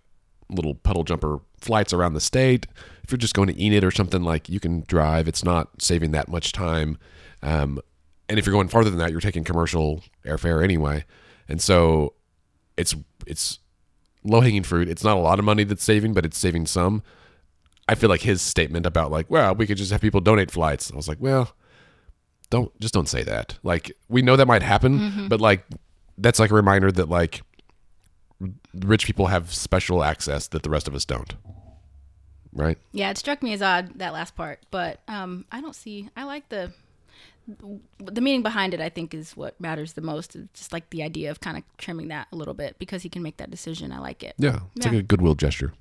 little 0.49 0.77
puddle 0.77 1.03
jumper 1.03 1.41
flights 1.59 1.93
around 1.93 2.15
the 2.15 2.21
state. 2.21 2.67
If 3.03 3.11
you're 3.11 3.19
just 3.19 3.35
going 3.35 3.49
to 3.49 3.63
Enid 3.63 3.83
or 3.83 3.91
something 3.91 4.23
like 4.23 4.49
you 4.49 4.61
can 4.61 4.85
drive, 4.87 5.27
it's 5.27 5.43
not 5.43 5.83
saving 5.83 6.13
that 6.13 6.29
much 6.29 6.53
time. 6.53 6.99
Um, 7.43 7.81
and 8.29 8.39
if 8.39 8.47
you're 8.47 8.53
going 8.53 8.69
farther 8.69 8.91
than 8.91 9.01
that, 9.01 9.11
you're 9.11 9.21
taking 9.21 9.43
commercial 9.45 10.05
airfare 10.25 10.63
anyway, 10.63 11.05
and 11.49 11.61
so 11.61 12.15
it's 12.77 12.95
it's 13.27 13.59
low 14.23 14.41
hanging 14.41 14.63
fruit. 14.63 14.89
It's 14.89 15.03
not 15.03 15.17
a 15.17 15.21
lot 15.21 15.41
of 15.41 15.45
money 15.45 15.65
that's 15.65 15.83
saving, 15.83 16.15
but 16.15 16.25
it's 16.25 16.39
saving 16.39 16.67
some. 16.67 17.03
I 17.89 17.95
feel 17.95 18.09
like 18.09 18.23
his 18.23 18.41
statement 18.43 18.87
about 18.87 19.11
like, 19.11 19.31
well, 19.31 19.55
we 19.55 19.67
could 19.67 19.77
just 19.77 19.93
have 19.93 20.01
people 20.01 20.21
donate 20.21 20.51
flights. 20.51 20.91
I 20.93 20.97
was 20.97 21.09
like, 21.09 21.19
well, 21.21 21.55
don't 22.51 22.79
just 22.81 22.95
don't 22.95 23.09
say 23.09 23.23
that. 23.25 23.59
Like 23.63 23.93
we 24.09 24.23
know 24.23 24.37
that 24.37 24.47
might 24.47 24.63
happen, 24.63 25.29
but 25.29 25.41
like 25.41 25.65
that's 26.17 26.39
like 26.39 26.51
a 26.51 26.55
reminder 26.55 26.91
that 26.93 27.09
like 27.09 27.43
rich 28.75 29.07
people 29.07 29.27
have 29.27 29.53
special 29.55 30.03
access 30.05 30.49
that 30.49 30.63
the 30.63 30.71
rest 30.71 30.89
of 30.89 30.95
us 30.95 31.05
don't. 31.05 31.35
Right? 32.53 32.79
Yeah, 32.93 33.11
it 33.11 33.19
struck 33.19 33.43
me 33.43 33.53
as 33.53 33.61
odd 33.63 33.99
that 33.99 34.13
last 34.13 34.37
part, 34.37 34.61
but 34.71 35.01
um, 35.09 35.45
I 35.51 35.61
don't 35.61 35.75
see. 35.75 36.09
I 36.17 36.25
like 36.25 36.49
the 36.49 36.73
the 37.99 38.21
meaning 38.21 38.43
behind 38.43 38.73
it. 38.73 38.81
I 38.81 38.89
think 38.89 39.13
is 39.13 39.37
what 39.37 39.61
matters 39.61 39.93
the 39.95 40.01
most. 40.01 40.35
It's 40.37 40.61
Just 40.61 40.73
like 40.73 40.89
the 40.91 41.03
idea 41.03 41.31
of 41.31 41.41
kind 41.41 41.59
of 41.59 41.65
trimming 41.79 42.09
that 42.09 42.29
a 42.33 42.37
little 42.37 42.55
bit 42.55 42.79
because 42.79 43.03
he 43.03 43.09
can 43.09 43.23
make 43.23 43.37
that 43.39 43.51
decision. 43.51 43.93
I 43.93 43.99
like 43.99 44.23
it. 44.23 44.35
Yeah. 44.39 44.61
It's 44.77 44.87
Yeah. 44.87 44.93
like 44.93 45.01
a 45.01 45.03
goodwill 45.03 45.35
gesture. 45.35 45.75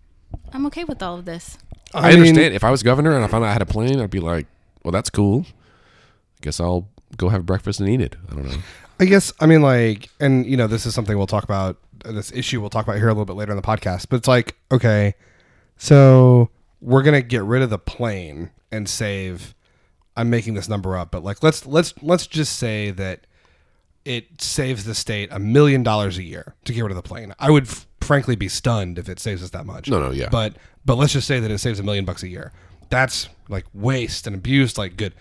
I'm 0.51 0.65
okay 0.65 0.83
with 0.83 1.01
all 1.03 1.17
of 1.19 1.25
this. 1.25 1.57
I, 1.93 2.09
mean, 2.09 2.19
understand. 2.19 2.53
If 2.53 2.63
I 2.63 2.71
was 2.71 2.83
governor 2.83 3.15
and 3.15 3.23
I 3.23 3.27
found 3.27 3.43
out 3.43 3.49
I 3.49 3.53
had 3.53 3.61
a 3.61 3.67
plane, 3.67 3.99
I'd 3.99 4.09
be 4.09 4.19
like, 4.19 4.47
well, 4.83 4.91
that's 4.91 5.09
cool. 5.09 5.45
I 5.47 5.51
Guess 6.41 6.59
I'll 6.59 6.87
go 7.17 7.29
have 7.29 7.45
breakfast 7.45 7.79
and 7.79 7.89
eat 7.89 8.01
it. 8.01 8.15
I 8.31 8.35
don't 8.35 8.45
know. 8.45 8.57
I 8.99 9.05
guess 9.05 9.33
I 9.39 9.45
mean 9.45 9.61
like, 9.61 10.09
and 10.19 10.45
you 10.45 10.57
know, 10.57 10.67
this 10.67 10.85
is 10.85 10.93
something 10.93 11.17
we'll 11.17 11.27
talk 11.27 11.43
about. 11.43 11.77
This 12.05 12.31
issue 12.31 12.59
we'll 12.61 12.69
talk 12.69 12.85
about 12.85 12.97
here 12.97 13.07
a 13.07 13.13
little 13.13 13.25
bit 13.25 13.35
later 13.35 13.51
in 13.51 13.55
the 13.55 13.63
podcast. 13.63 14.07
But 14.09 14.17
it's 14.17 14.27
like, 14.27 14.55
okay, 14.71 15.15
so 15.77 16.49
we're 16.81 17.03
gonna 17.03 17.21
get 17.21 17.43
rid 17.43 17.61
of 17.61 17.69
the 17.69 17.79
plane 17.79 18.51
and 18.71 18.87
save. 18.87 19.55
I'm 20.15 20.29
making 20.29 20.53
this 20.53 20.69
number 20.69 20.95
up, 20.95 21.11
but 21.11 21.23
like, 21.23 21.41
let's 21.41 21.65
let's 21.65 21.93
let's 22.03 22.27
just 22.27 22.57
say 22.57 22.91
that 22.91 23.25
it 24.05 24.41
saves 24.41 24.83
the 24.83 24.93
state 24.93 25.29
a 25.31 25.39
million 25.39 25.81
dollars 25.81 26.17
a 26.17 26.23
year 26.23 26.55
to 26.65 26.73
get 26.73 26.81
rid 26.81 26.91
of 26.91 26.97
the 26.97 27.01
plane. 27.01 27.33
I 27.39 27.49
would 27.49 27.67
f- 27.67 27.87
frankly 28.03 28.35
be 28.35 28.47
stunned 28.49 28.99
if 28.99 29.09
it 29.09 29.19
saves 29.19 29.43
us 29.43 29.49
that 29.51 29.65
much. 29.65 29.89
No, 29.89 29.99
no, 29.99 30.11
yeah. 30.11 30.29
But 30.29 30.55
but 30.85 30.95
let's 30.95 31.13
just 31.13 31.27
say 31.27 31.39
that 31.39 31.51
it 31.51 31.57
saves 31.59 31.79
a 31.79 31.83
million 31.83 32.05
bucks 32.05 32.23
a 32.23 32.27
year. 32.27 32.51
That's 32.89 33.29
like 33.49 33.65
waste 33.73 34.27
and 34.27 34.35
abuse. 34.35 34.77
Like 34.77 34.97
good, 34.97 35.13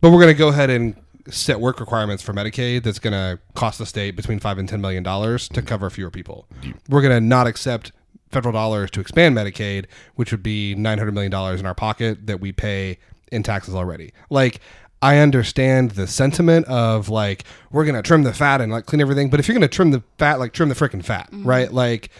but 0.00 0.10
we're 0.10 0.20
gonna 0.20 0.34
go 0.34 0.48
ahead 0.48 0.70
and 0.70 0.96
set 1.30 1.60
work 1.60 1.78
requirements 1.78 2.22
for 2.22 2.32
Medicaid 2.32 2.82
that's 2.82 2.98
gonna 2.98 3.38
cost 3.54 3.78
the 3.78 3.86
state 3.86 4.16
between 4.16 4.38
five 4.38 4.58
and 4.58 4.68
ten 4.68 4.80
million 4.80 5.02
dollars 5.02 5.48
to 5.50 5.62
cover 5.62 5.88
fewer 5.90 6.10
people. 6.10 6.46
We're 6.88 7.02
gonna 7.02 7.20
not 7.20 7.46
accept 7.46 7.92
federal 8.30 8.52
dollars 8.52 8.90
to 8.92 9.00
expand 9.00 9.36
Medicaid, 9.36 9.86
which 10.14 10.32
would 10.32 10.42
be 10.42 10.74
nine 10.74 10.98
hundred 10.98 11.14
million 11.14 11.30
dollars 11.30 11.60
in 11.60 11.66
our 11.66 11.74
pocket 11.74 12.26
that 12.26 12.40
we 12.40 12.52
pay 12.52 12.98
in 13.30 13.42
taxes 13.42 13.74
already. 13.74 14.12
Like 14.30 14.60
I 15.02 15.18
understand 15.18 15.92
the 15.92 16.06
sentiment 16.06 16.66
of 16.66 17.08
like 17.08 17.44
we're 17.70 17.84
gonna 17.84 18.02
trim 18.02 18.22
the 18.22 18.32
fat 18.32 18.60
and 18.60 18.72
like 18.72 18.86
clean 18.86 19.00
everything, 19.00 19.28
but 19.28 19.40
if 19.40 19.48
you're 19.48 19.54
gonna 19.54 19.68
trim 19.68 19.90
the 19.90 20.02
fat, 20.16 20.38
like 20.38 20.52
trim 20.52 20.68
the 20.68 20.74
freaking 20.74 21.04
fat, 21.04 21.28
right? 21.32 21.72
Like 21.72 22.10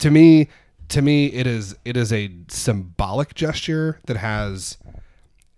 to 0.00 0.10
me, 0.10 0.48
to 0.88 1.00
me, 1.00 1.26
it 1.26 1.46
is 1.46 1.76
it 1.84 1.96
is 1.96 2.12
a 2.12 2.30
symbolic 2.48 3.34
gesture 3.34 4.00
that 4.06 4.16
has 4.16 4.76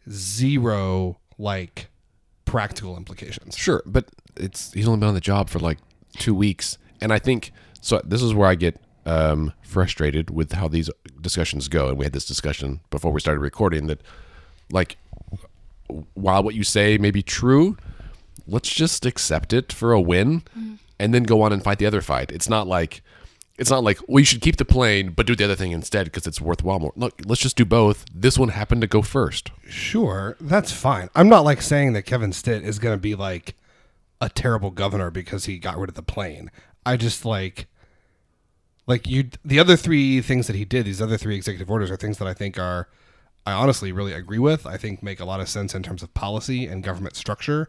zero 0.08 1.18
like 1.38 1.88
practical 2.44 2.96
implications. 2.96 3.56
Sure, 3.56 3.82
but 3.86 4.06
it's 4.36 4.72
he's 4.72 4.86
only 4.86 5.00
been 5.00 5.08
on 5.08 5.14
the 5.14 5.20
job 5.20 5.48
for 5.48 5.58
like 5.58 5.78
two 6.18 6.34
weeks, 6.34 6.78
and 7.00 7.12
I 7.12 7.18
think 7.18 7.50
so. 7.80 8.00
This 8.04 8.22
is 8.22 8.34
where 8.34 8.48
I 8.48 8.54
get 8.54 8.78
um, 9.06 9.52
frustrated 9.62 10.30
with 10.30 10.52
how 10.52 10.68
these 10.68 10.90
discussions 11.20 11.68
go. 11.68 11.88
And 11.88 11.98
we 11.98 12.04
had 12.04 12.12
this 12.12 12.24
discussion 12.24 12.80
before 12.90 13.12
we 13.12 13.20
started 13.20 13.40
recording 13.40 13.86
that, 13.88 14.00
like, 14.70 14.96
while 16.14 16.42
what 16.42 16.54
you 16.54 16.64
say 16.64 16.98
may 16.98 17.10
be 17.10 17.22
true, 17.22 17.76
let's 18.46 18.68
just 18.68 19.06
accept 19.06 19.52
it 19.52 19.72
for 19.72 19.92
a 19.92 20.00
win, 20.00 20.42
and 20.98 21.14
then 21.14 21.24
go 21.24 21.42
on 21.42 21.52
and 21.52 21.62
fight 21.62 21.78
the 21.78 21.86
other 21.86 22.00
fight. 22.00 22.32
It's 22.32 22.48
not 22.48 22.66
like. 22.66 23.02
It's 23.56 23.70
not 23.70 23.84
like 23.84 24.00
well, 24.08 24.18
you 24.18 24.24
should 24.24 24.40
keep 24.40 24.56
the 24.56 24.64
plane, 24.64 25.10
but 25.10 25.28
do 25.28 25.36
the 25.36 25.44
other 25.44 25.54
thing 25.54 25.70
instead 25.70 26.06
because 26.06 26.26
it's 26.26 26.40
worthwhile 26.40 26.80
more. 26.80 26.92
Look, 26.96 27.20
let's 27.24 27.40
just 27.40 27.56
do 27.56 27.64
both. 27.64 28.04
This 28.12 28.36
one 28.36 28.48
happened 28.48 28.80
to 28.80 28.88
go 28.88 29.00
first. 29.00 29.52
Sure, 29.68 30.36
that's 30.40 30.72
fine. 30.72 31.08
I'm 31.14 31.28
not 31.28 31.44
like 31.44 31.62
saying 31.62 31.92
that 31.92 32.02
Kevin 32.02 32.32
Stitt 32.32 32.64
is 32.64 32.80
going 32.80 32.96
to 32.96 33.00
be 33.00 33.14
like 33.14 33.54
a 34.20 34.28
terrible 34.28 34.72
governor 34.72 35.08
because 35.08 35.44
he 35.44 35.58
got 35.58 35.78
rid 35.78 35.88
of 35.88 35.94
the 35.94 36.02
plane. 36.02 36.50
I 36.84 36.96
just 36.96 37.24
like 37.24 37.68
like 38.86 39.06
you 39.06 39.30
the 39.44 39.58
other 39.58 39.76
three 39.76 40.20
things 40.20 40.46
that 40.46 40.56
he 40.56 40.64
did, 40.64 40.86
these 40.86 41.00
other 41.00 41.16
three 41.16 41.36
executive 41.36 41.70
orders 41.70 41.90
are 41.90 41.96
things 41.96 42.18
that 42.18 42.28
I 42.28 42.34
think 42.34 42.58
are 42.58 42.88
I 43.46 43.52
honestly 43.52 43.92
really 43.92 44.12
agree 44.12 44.38
with. 44.38 44.66
I 44.66 44.76
think 44.76 45.02
make 45.02 45.20
a 45.20 45.24
lot 45.24 45.40
of 45.40 45.48
sense 45.48 45.74
in 45.74 45.82
terms 45.82 46.02
of 46.02 46.14
policy 46.14 46.66
and 46.66 46.82
government 46.82 47.16
structure. 47.16 47.68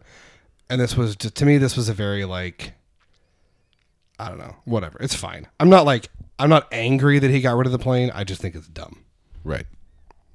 And 0.69 0.79
this 0.81 0.95
was 0.95 1.15
to 1.15 1.45
me 1.45 1.57
this 1.57 1.75
was 1.75 1.89
a 1.89 1.93
very 1.93 2.25
like 2.25 2.73
I 4.17 4.29
don't 4.29 4.38
know, 4.38 4.55
whatever. 4.63 4.97
It's 5.01 5.15
fine. 5.15 5.47
I'm 5.59 5.69
not 5.69 5.85
like 5.85 6.09
I'm 6.39 6.49
not 6.49 6.67
angry 6.71 7.19
that 7.19 7.29
he 7.29 7.41
got 7.41 7.55
rid 7.57 7.65
of 7.65 7.71
the 7.71 7.79
plane. 7.79 8.11
I 8.13 8.23
just 8.23 8.41
think 8.41 8.55
it's 8.55 8.67
dumb. 8.67 9.03
Right. 9.43 9.65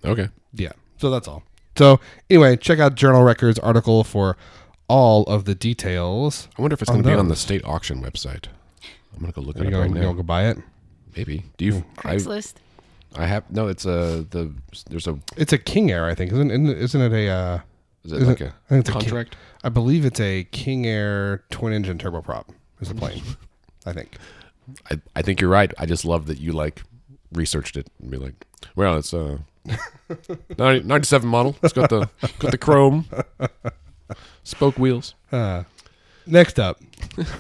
Okay. 0.05 0.29
Yeah. 0.53 0.73
So 0.99 1.11
that's 1.11 1.27
all. 1.27 1.43
So 1.77 2.01
anyway, 2.29 2.57
check 2.57 2.79
out 2.79 2.95
Journal 2.95 3.23
Records 3.23 3.59
article 3.59 4.05
for 4.05 4.37
all 4.89 5.23
of 5.25 5.45
the 5.47 5.55
details. 5.55 6.49
I 6.59 6.63
wonder 6.63 6.75
if 6.75 6.83
it's 6.83 6.91
going 6.91 7.03
to 7.03 7.09
be 7.09 7.15
on 7.15 7.29
the 7.29 7.37
state 7.37 7.65
auction 7.65 8.03
website. 8.03 8.47
I'm 9.15 9.21
going 9.21 9.33
to 9.33 9.41
go 9.41 9.41
look 9.41 9.57
Are 9.57 9.61
it 9.61 9.63
you 9.63 9.69
up 9.69 9.73
gonna, 9.73 9.83
right 9.83 9.89
you 9.91 9.95
now. 9.95 10.01
gonna 10.03 10.17
go 10.17 10.23
buy 10.23 10.49
it? 10.49 10.59
Maybe. 11.17 11.45
Do 11.57 11.65
you? 11.65 11.73
Hmm. 11.81 12.09
I, 12.09 12.17
Craigslist. 12.17 12.55
I 12.57 12.61
have 13.17 13.51
no. 13.51 13.69
It's 13.69 13.85
a 13.85 14.27
the. 14.31 14.53
There's 14.89 15.07
a. 15.07 15.19
It's 15.37 15.53
a 15.53 15.59
King 15.59 15.91
Air, 15.91 16.07
I 16.07 16.15
think. 16.15 16.33
Isn't 16.33 16.51
isn't 16.51 16.67
it- 16.69 16.79
isn't 16.79 17.01
it 17.01 17.13
a? 17.13 17.29
Uh, 17.29 17.59
Is 18.05 18.13
it 18.13 18.17
Isn't- 18.17 18.29
like 18.29 18.41
a 18.41 18.47
I 18.47 18.69
think 18.69 18.81
it's 18.81 18.89
a 18.89 18.93
King- 18.93 19.01
contract? 19.03 19.37
I 19.65 19.69
believe 19.69 20.05
it's 20.05 20.21
a 20.21 20.45
King 20.45 20.87
Air 20.87 21.45
twin 21.51 21.73
engine 21.73 21.99
turboprop. 21.99 22.47
Is 22.81 22.89
the 22.89 22.95
plane? 22.95 23.23
I 23.87 23.93
think. 23.93 24.17
I, 24.91 25.01
I 25.17 25.23
think 25.23 25.41
you're 25.41 25.51
right. 25.51 25.73
I 25.79 25.87
just 25.87 26.05
love 26.05 26.27
that 26.27 26.39
you 26.39 26.53
like 26.53 26.83
researched 27.33 27.77
it 27.77 27.89
and 28.01 28.11
be 28.11 28.17
like, 28.19 28.47
well, 28.77 28.97
it's 28.97 29.13
a 29.13 29.41
90, 30.59 30.87
97 30.87 31.29
model. 31.29 31.57
It's 31.63 31.73
got 31.73 31.91
the 31.91 32.09
got 32.39 32.53
the 32.53 32.59
chrome 32.59 33.07
spoke 34.45 34.79
wheels. 34.79 35.15
Uh, 35.33 35.63
next 36.27 36.59
up, 36.59 36.81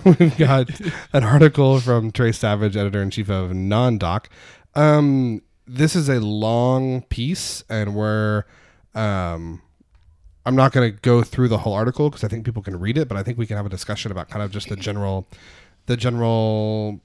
we've 0.05 0.37
got 0.39 0.69
an 1.13 1.25
article 1.25 1.81
from 1.81 2.13
Tres 2.13 2.39
Savage, 2.39 2.77
editor 2.77 3.03
in 3.03 3.11
chief 3.11 3.29
of 3.29 3.51
NonDoc. 3.51 4.27
Um, 4.77 5.43
this 5.71 5.95
is 5.95 6.09
a 6.09 6.21
long 6.21 7.03
piece, 7.03 7.63
and 7.69 7.95
we're 7.95 8.45
um, 8.95 9.63
I'm 10.45 10.57
not 10.57 10.73
going 10.73 10.93
to 10.93 11.01
go 11.01 11.23
through 11.23 11.49
the 11.49 11.59
whole 11.59 11.75
article 11.75 12.11
because 12.11 12.25
I 12.25 12.29
think 12.29 12.45
people 12.45 12.63
can 12.63 12.79
read 12.79 12.99
it, 12.99 13.09
but 13.09 13.17
I 13.17 13.23
think 13.23 13.39
we 13.39 13.47
can 13.47 13.57
have 13.57 13.67
a 13.67 13.71
discussion 13.71 14.11
about 14.11 14.29
kind 14.29 14.43
of 14.43 14.51
just 14.51 14.69
the 14.69 14.77
general, 14.77 15.29
the 15.87 15.97
general 15.97 17.01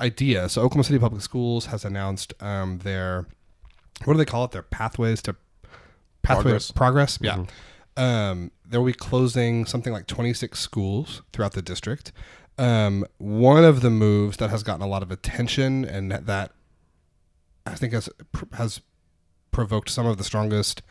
idea. 0.00 0.48
So 0.48 0.62
Oklahoma 0.62 0.84
City 0.84 0.98
Public 0.98 1.22
Schools 1.22 1.66
has 1.66 1.84
announced 1.84 2.34
um, 2.40 2.78
their 2.78 3.26
what 4.04 4.14
do 4.14 4.18
they 4.18 4.24
call 4.24 4.44
it? 4.44 4.52
Their 4.52 4.62
pathways 4.62 5.22
to 5.22 5.34
pathways 6.22 6.70
Progress. 6.72 7.18
progress. 7.18 7.48
Yeah. 7.96 8.30
Um, 8.30 8.52
they 8.64 8.78
will 8.78 8.84
be 8.84 8.92
closing 8.92 9.64
something 9.64 9.92
like 9.92 10.06
26 10.06 10.58
schools 10.58 11.22
throughout 11.32 11.52
the 11.52 11.62
district. 11.62 12.12
Um, 12.58 13.04
one 13.18 13.64
of 13.64 13.80
the 13.80 13.90
moves 13.90 14.36
that 14.36 14.50
has 14.50 14.62
gotten 14.62 14.82
a 14.82 14.86
lot 14.86 15.02
of 15.02 15.10
attention 15.10 15.84
and 15.84 16.12
that 16.12 16.52
I 17.68 17.74
think 17.74 17.92
has 17.92 18.08
has 18.54 18.80
provoked 19.50 19.90
some 19.90 20.06
of 20.06 20.18
the 20.18 20.24
strongest 20.24 20.82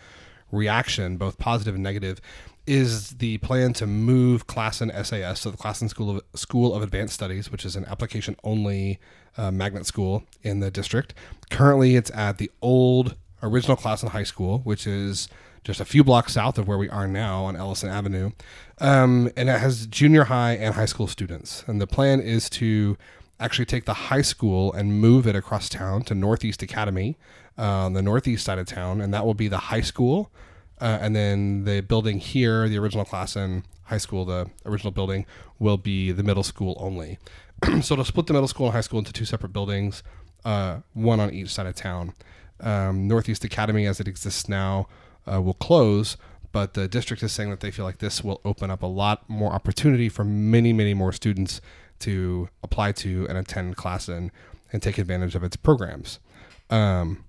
reaction, 0.51 1.17
both 1.17 1.37
positive 1.37 1.75
and 1.75 1.83
negative, 1.83 2.21
is 2.65 3.11
the 3.11 3.37
plan 3.39 3.73
to 3.73 3.87
move 3.87 4.47
Classen 4.47 4.91
SAS, 5.05 5.41
so 5.41 5.51
the 5.51 5.57
Classen 5.57 5.89
School 5.89 6.17
of 6.17 6.23
School 6.35 6.73
of 6.73 6.83
Advanced 6.83 7.13
Studies, 7.13 7.51
which 7.51 7.65
is 7.65 7.75
an 7.75 7.85
application 7.85 8.35
only 8.43 8.99
uh, 9.37 9.51
magnet 9.51 9.85
school 9.85 10.23
in 10.43 10.59
the 10.59 10.71
district. 10.71 11.13
Currently, 11.49 11.95
it's 11.95 12.11
at 12.11 12.37
the 12.37 12.51
old 12.61 13.15
original 13.41 13.77
Classen 13.77 14.09
High 14.09 14.23
School, 14.23 14.59
which 14.59 14.87
is 14.87 15.27
just 15.63 15.79
a 15.81 15.85
few 15.85 16.03
blocks 16.03 16.33
south 16.33 16.57
of 16.57 16.67
where 16.67 16.77
we 16.77 16.89
are 16.89 17.07
now 17.07 17.43
on 17.43 17.55
Ellison 17.55 17.89
Avenue. 17.89 18.31
Um, 18.79 19.29
and 19.35 19.49
it 19.49 19.59
has 19.59 19.85
junior 19.87 20.25
high 20.25 20.53
and 20.53 20.75
high 20.75 20.85
school 20.85 21.07
students. 21.07 21.63
And 21.67 21.81
the 21.81 21.87
plan 21.87 22.21
is 22.21 22.49
to 22.51 22.97
actually 23.39 23.65
take 23.65 23.85
the 23.85 23.93
high 23.93 24.21
school 24.21 24.73
and 24.73 24.99
move 24.99 25.27
it 25.27 25.35
across 25.35 25.69
town 25.69 26.03
to 26.03 26.15
Northeast 26.15 26.61
Academy 26.63 27.17
uh, 27.57 27.85
on 27.85 27.93
the 27.93 28.01
northeast 28.01 28.45
side 28.45 28.59
of 28.59 28.65
town. 28.65 29.01
And 29.01 29.13
that 29.13 29.25
will 29.25 29.33
be 29.33 29.47
the 29.47 29.57
high 29.57 29.81
school. 29.81 30.31
Uh, 30.79 30.97
and 31.01 31.15
then 31.15 31.63
the 31.63 31.81
building 31.81 32.19
here, 32.19 32.67
the 32.69 32.77
original 32.77 33.05
Classen 33.05 33.63
high 33.83 33.97
school, 33.97 34.25
the 34.25 34.49
original 34.65 34.91
building, 34.91 35.25
will 35.59 35.77
be 35.77 36.11
the 36.11 36.23
middle 36.23 36.43
school 36.43 36.75
only. 36.79 37.17
so 37.81 37.95
to 37.95 38.05
split 38.05 38.27
the 38.27 38.33
middle 38.33 38.47
school 38.47 38.67
and 38.67 38.75
high 38.75 38.81
school 38.81 38.99
into 38.99 39.13
two 39.13 39.25
separate 39.25 39.53
buildings, 39.53 40.03
uh, 40.45 40.79
one 40.93 41.19
on 41.19 41.33
each 41.33 41.53
side 41.53 41.65
of 41.65 41.75
town. 41.75 42.13
Um, 42.59 43.07
Northeast 43.07 43.43
Academy, 43.43 43.85
as 43.85 43.99
it 43.99 44.07
exists 44.07 44.49
now, 44.49 44.87
uh, 45.31 45.41
will 45.41 45.53
close, 45.53 46.17
but 46.51 46.73
the 46.73 46.87
district 46.87 47.23
is 47.23 47.31
saying 47.31 47.49
that 47.49 47.59
they 47.59 47.71
feel 47.71 47.85
like 47.85 47.99
this 47.99 48.23
will 48.23 48.41
open 48.43 48.69
up 48.71 48.81
a 48.81 48.87
lot 48.87 49.29
more 49.29 49.51
opportunity 49.51 50.09
for 50.09 50.23
many, 50.23 50.73
many 50.73 50.93
more 50.93 51.11
students 51.11 51.61
to 51.99 52.49
apply 52.63 52.91
to 52.93 53.25
and 53.27 53.37
attend 53.37 53.77
Classen 53.77 54.29
and 54.71 54.81
take 54.81 54.97
advantage 54.97 55.35
of 55.35 55.43
its 55.43 55.55
programs. 55.55 56.19
Um, 56.69 57.23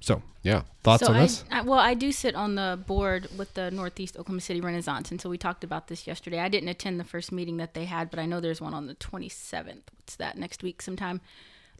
so, 0.00 0.22
Yeah. 0.42 0.62
thoughts 0.82 1.04
so 1.04 1.10
on 1.10 1.16
I, 1.16 1.22
this? 1.22 1.44
I, 1.50 1.60
well, 1.62 1.78
I 1.78 1.94
do 1.94 2.12
sit 2.12 2.34
on 2.34 2.54
the 2.54 2.78
board 2.86 3.28
with 3.36 3.54
the 3.54 3.70
Northeast 3.70 4.16
Oklahoma 4.16 4.40
City 4.40 4.60
Renaissance, 4.60 5.10
and 5.10 5.20
so 5.20 5.28
we 5.28 5.36
talked 5.36 5.64
about 5.64 5.88
this 5.88 6.06
yesterday. 6.06 6.38
I 6.38 6.48
didn't 6.48 6.68
attend 6.68 6.98
the 6.98 7.04
first 7.04 7.32
meeting 7.32 7.58
that 7.58 7.74
they 7.74 7.84
had, 7.84 8.10
but 8.10 8.18
I 8.18 8.26
know 8.26 8.40
there's 8.40 8.60
one 8.60 8.72
on 8.72 8.86
the 8.86 8.94
27th. 8.94 9.82
What's 9.96 10.16
that? 10.16 10.38
Next 10.38 10.62
week 10.62 10.80
sometime. 10.80 11.20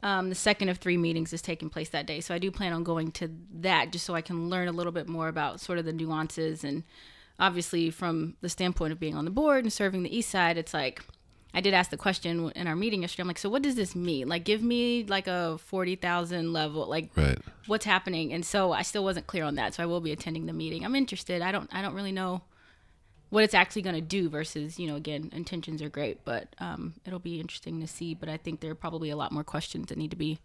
Um, 0.03 0.31
the 0.31 0.35
second 0.35 0.71
of 0.71 0.79
three 0.79 0.97
meetings 0.97 1.33
is 1.33 1.43
taking 1.43 1.69
place 1.69 1.91
that 1.91 2.07
day, 2.07 2.21
so 2.21 2.35
I 2.35 2.39
do 2.39 2.51
plan 2.51 2.73
on 2.73 2.85
going 2.85 3.13
to 3.13 3.31
that 3.61 3.93
just 3.93 4.07
so 4.07 4.15
I 4.15 4.23
can 4.23 4.49
learn 4.49 4.67
a 4.67 4.73
little 4.73 4.93
bit 4.93 5.09
more 5.09 5.29
about 5.29 5.61
sort 5.61 5.79
of 5.79 5.85
the 5.85 5.93
nuances 5.93 6.65
and 6.65 6.85
obviously 7.39 7.91
from 7.91 8.35
the 8.41 8.49
standpoint 8.49 8.93
of 8.93 9.01
being 9.01 9.15
on 9.15 9.25
the 9.25 9.31
board 9.31 9.65
and 9.65 9.73
serving 9.73 10.03
the 10.03 10.15
East 10.15 10.31
Side, 10.31 10.59
it's 10.59 10.75
like 10.75 11.03
I 11.53 11.61
did 11.61 11.75
ask 11.75 11.91
the 11.91 11.97
question 11.97 12.51
in 12.55 12.67
our 12.67 12.77
meeting 12.77 13.03
yesterday. 13.03 13.23
I'm 13.23 13.29
like, 13.29 13.39
so 13.39 13.49
what 13.49 13.63
does 13.63 13.75
this 13.75 13.95
mean? 13.97 14.29
Like, 14.29 14.45
give 14.45 14.63
me 14.63 15.05
like 15.05 15.27
a 15.27 15.59
forty 15.59 15.97
thousand 15.97 16.53
level, 16.53 16.87
like 16.87 17.11
Right. 17.17 17.39
what's 17.67 17.85
happening 17.85 18.33
and 18.33 18.45
so 18.45 18.73
i 18.73 18.83
still 18.83 19.05
wasn't 19.05 19.27
clear 19.27 19.45
on 19.45 19.55
that 19.57 19.75
so 19.75 19.83
i 19.83 19.87
will 19.87 20.01
be 20.01 20.11
attending 20.13 20.47
the 20.47 20.53
meeting 20.53 20.85
i'm 20.85 20.97
interested 20.97 21.41
i 21.43 21.53
don't 21.53 21.69
i 21.73 21.81
don't 21.83 21.95
really 21.95 22.11
know 22.11 22.41
what 23.29 23.45
it's 23.45 23.55
actually 23.55 23.83
going 23.83 23.95
to 23.95 24.01
do 24.01 24.29
versus 24.29 24.79
you 24.79 24.89
know 24.89 24.97
again 24.97 25.29
intentions 25.33 25.81
are 25.81 25.89
great 25.89 26.25
but 26.25 26.49
um, 26.59 26.95
it'll 27.07 27.19
be 27.21 27.39
interesting 27.39 27.81
to 27.81 27.87
see 27.87 28.13
but 28.15 28.29
i 28.29 28.37
think 28.37 28.59
there 28.61 28.71
are 28.73 28.75
probably 28.75 29.09
a 29.11 29.17
lot 29.17 29.31
more 29.31 29.45
questions 29.45 29.87
that 29.89 29.99
need 29.99 30.11
to 30.11 30.17
be 30.17 30.39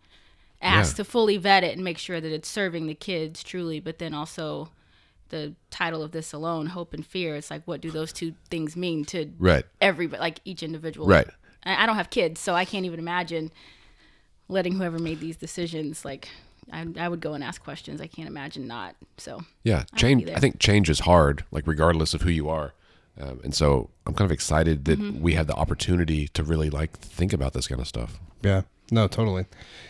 asked 0.62 0.94
Yeah. 0.94 1.04
to 1.04 1.10
fully 1.10 1.38
vet 1.38 1.64
it 1.64 1.74
and 1.76 1.84
make 1.84 1.98
sure 1.98 2.22
that 2.22 2.32
it's 2.32 2.50
serving 2.50 2.86
the 2.86 2.94
kids 2.96 3.42
truly 3.44 3.80
but 3.80 3.98
then 3.98 4.14
also 4.14 4.70
the 5.36 5.54
title 5.70 6.02
of 6.02 6.12
this 6.12 6.32
alone 6.34 6.66
hope 6.68 6.94
and 6.94 7.06
fear 7.06 7.36
it's 7.36 7.52
like 7.54 7.64
what 7.70 7.82
do 7.82 7.90
those 7.92 8.12
two 8.14 8.34
things 8.50 8.76
mean 8.86 9.04
to 9.14 9.20
Right. 9.38 9.66
everybody 9.82 10.20
like 10.28 10.40
each 10.46 10.62
individual 10.64 11.08
Right. 11.08 11.28
I, 11.64 11.84
I 11.84 11.86
don't 11.86 11.98
have 12.02 12.10
kids 12.10 12.40
so 12.46 12.54
i 12.62 12.66
can't 12.72 12.86
even 12.86 13.00
imagine 13.00 13.52
letting 14.48 14.74
whoever 14.74 15.00
made 15.00 15.20
these 15.20 15.38
decisions 15.38 16.06
like 16.06 16.30
I, 16.72 16.86
I 16.98 17.08
would 17.10 17.20
go 17.22 17.34
and 17.34 17.44
ask 17.44 17.64
questions 17.64 18.00
i 18.02 18.08
can't 18.08 18.28
imagine 18.28 18.68
not 18.68 18.96
so 19.18 19.42
Yeah, 19.64 19.84
change. 19.96 20.26
there. 20.26 20.36
I 20.36 20.40
think 20.40 20.60
change 20.60 20.90
is 20.90 21.02
hard, 21.02 21.44
like 21.52 21.68
regardless 21.68 22.14
of 22.14 22.22
who 22.24 22.30
you 22.30 22.50
are, 22.50 22.74
um, 23.22 23.40
and 23.44 23.54
so 23.54 23.90
I'm 24.06 24.14
kind 24.14 24.28
of 24.30 24.32
excited 24.34 24.86
that 24.86 25.00
Mm-hmm. 25.00 25.22
we 25.22 25.34
have 25.34 25.48
the 25.48 25.54
opportunity 25.56 26.28
to 26.30 26.44
really 26.44 26.70
like 26.70 26.92
think 26.98 27.34
about 27.34 27.54
this 27.54 27.68
kind 27.68 27.80
of 27.82 27.88
stuff. 27.88 28.20
Yeah. 28.42 28.62
No, 28.92 29.08
totally. 29.08 29.46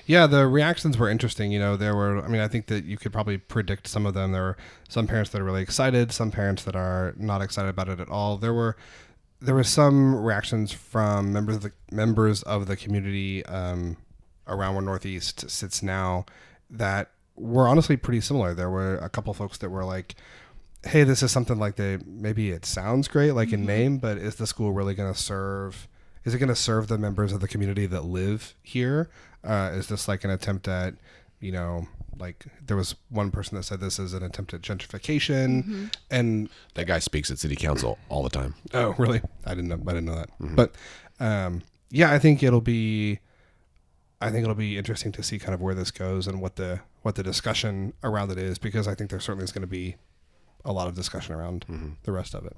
Yeah, 0.06 0.26
the 0.26 0.48
reactions 0.48 0.98
were 0.98 1.10
interesting. 1.10 1.52
You 1.52 1.60
know, 1.60 1.76
there 1.76 1.96
were, 1.96 2.24
I 2.24 2.28
mean, 2.28 2.42
I 2.42 2.48
think 2.48 2.68
that 2.68 2.86
you 2.86 2.98
could 2.98 3.12
probably 3.12 3.38
predict 3.38 3.88
some 3.88 4.06
of 4.06 4.14
them. 4.14 4.32
There 4.32 4.42
were 4.42 4.58
some 4.88 5.06
parents 5.06 5.32
that 5.32 5.42
are 5.42 5.44
really 5.44 5.62
excited, 5.62 6.12
some 6.12 6.32
parents 6.32 6.64
that 6.64 6.76
are 6.76 7.14
not 7.18 7.42
excited 7.42 7.70
about 7.70 7.90
it 7.90 8.00
at 8.00 8.10
all. 8.10 8.38
There 8.38 8.54
were, 8.54 8.78
there 9.42 9.56
were 9.56 9.64
some 9.66 10.16
reactions 10.16 10.72
from 10.72 11.34
members 11.34 11.58
of 11.58 11.62
the 11.64 11.72
members 11.92 12.42
of 12.44 12.68
the 12.68 12.78
community 12.78 13.46
um, 13.48 13.98
around 14.48 14.76
where 14.76 14.84
Northeast 14.84 15.50
sits 15.50 15.84
now 15.84 16.26
that 16.70 17.12
were 17.36 17.68
honestly 17.68 17.98
pretty 17.98 18.22
similar. 18.22 18.54
There 18.54 18.70
were 18.70 18.96
a 18.98 19.10
couple 19.10 19.34
folks 19.34 19.58
that 19.58 19.70
were 19.70 19.84
like, 19.84 20.16
"Hey, 20.86 21.04
this 21.04 21.22
is 21.22 21.32
something 21.32 21.60
like 21.60 21.76
they 21.76 21.98
maybe 22.06 22.52
it 22.52 22.66
sounds 22.66 23.08
great, 23.10 23.32
like 23.32 23.52
in 23.52 23.66
name, 23.66 23.98
but 23.98 24.18
is 24.18 24.36
the 24.36 24.48
school 24.48 24.72
really 24.72 24.96
going 24.96 25.14
to 25.14 25.20
serve?" 25.20 25.88
Is 26.26 26.34
it 26.34 26.40
going 26.40 26.50
to 26.50 26.56
serve 26.56 26.88
the 26.88 26.98
members 26.98 27.32
of 27.32 27.40
the 27.40 27.48
community 27.48 27.86
that 27.86 28.04
live 28.04 28.56
here? 28.64 29.10
Uh, 29.44 29.72
is 29.74 29.88
this 29.88 30.08
like 30.08 30.24
an 30.24 30.32
attempt 30.32 30.68
at, 30.68 30.96
you 31.40 31.52
know, 31.52 31.88
like 32.18 32.46
there 32.66 32.76
was 32.76 32.96
one 33.10 33.30
person 33.30 33.56
that 33.58 33.64
said 33.64 33.80
this 33.80 34.00
is 34.00 34.14
an 34.14 34.24
attempt 34.24 34.54
at 34.54 34.62
gentrification, 34.62 35.94
and 36.10 36.50
That 36.74 36.88
guy 36.88 37.00
speaks 37.00 37.30
at 37.30 37.38
city 37.40 37.56
council 37.56 38.00
all 38.10 38.24
the 38.24 38.30
time. 38.30 38.56
Oh, 38.74 38.96
really? 38.98 39.22
I 39.46 39.50
didn't 39.54 39.68
know. 39.68 39.80
I 39.86 39.94
didn't 39.94 40.06
know 40.06 40.16
that. 40.16 40.30
But 40.40 40.76
um, 41.20 41.62
yeah, 41.92 42.12
I 42.12 42.20
think 42.20 42.42
it'll 42.42 42.62
be. 42.62 43.20
I 44.22 44.32
think 44.32 44.44
it'll 44.44 44.56
be 44.56 44.78
interesting 44.78 45.12
to 45.12 45.22
see 45.22 45.38
kind 45.38 45.54
of 45.54 45.62
where 45.62 45.76
this 45.76 45.92
goes 45.92 46.26
and 46.26 46.42
what 46.42 46.56
the 46.56 46.80
what 47.04 47.16
the 47.16 47.22
discussion 47.24 47.94
around 48.04 48.32
it 48.32 48.38
is 48.40 48.58
because 48.58 48.88
I 48.88 48.96
think 48.96 49.10
there 49.12 49.20
certainly 49.20 49.44
is 49.44 49.52
going 49.52 49.62
to 49.62 49.68
be 49.68 49.98
a 50.64 50.72
lot 50.72 50.88
of 50.88 50.96
discussion 50.96 51.36
around 51.36 51.66
the 52.04 52.12
rest 52.12 52.34
of 52.34 52.46
it. 52.46 52.56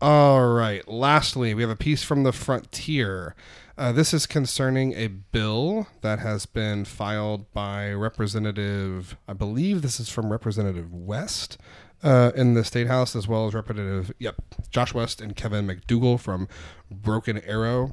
All 0.00 0.48
right. 0.48 0.86
Lastly, 0.88 1.52
we 1.52 1.60
have 1.60 1.70
a 1.70 1.76
piece 1.76 2.02
from 2.02 2.22
the 2.22 2.32
Frontier. 2.32 3.34
Uh, 3.76 3.92
this 3.92 4.14
is 4.14 4.26
concerning 4.26 4.94
a 4.94 5.08
bill 5.08 5.88
that 6.00 6.20
has 6.20 6.46
been 6.46 6.86
filed 6.86 7.52
by 7.52 7.92
Representative, 7.92 9.16
I 9.28 9.34
believe 9.34 9.82
this 9.82 10.00
is 10.00 10.08
from 10.08 10.32
Representative 10.32 10.90
West 10.92 11.58
uh, 12.02 12.32
in 12.34 12.54
the 12.54 12.64
State 12.64 12.86
House, 12.86 13.14
as 13.14 13.28
well 13.28 13.46
as 13.46 13.52
Representative, 13.52 14.12
yep, 14.18 14.36
Josh 14.70 14.94
West 14.94 15.20
and 15.20 15.36
Kevin 15.36 15.66
McDugle 15.66 16.18
from 16.18 16.48
Broken 16.90 17.38
Arrow 17.40 17.92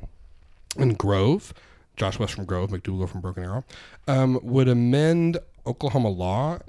and 0.77 0.97
Grove. 0.97 1.53
Josh 1.97 2.19
West 2.19 2.33
from 2.35 2.45
Grove, 2.45 2.69
McDugle 2.69 3.09
from 3.09 3.19
Broken 3.19 3.43
Arrow, 3.43 3.65
um, 4.07 4.39
would 4.43 4.69
amend 4.69 5.39
Oklahoma 5.65 6.09
law 6.09 6.59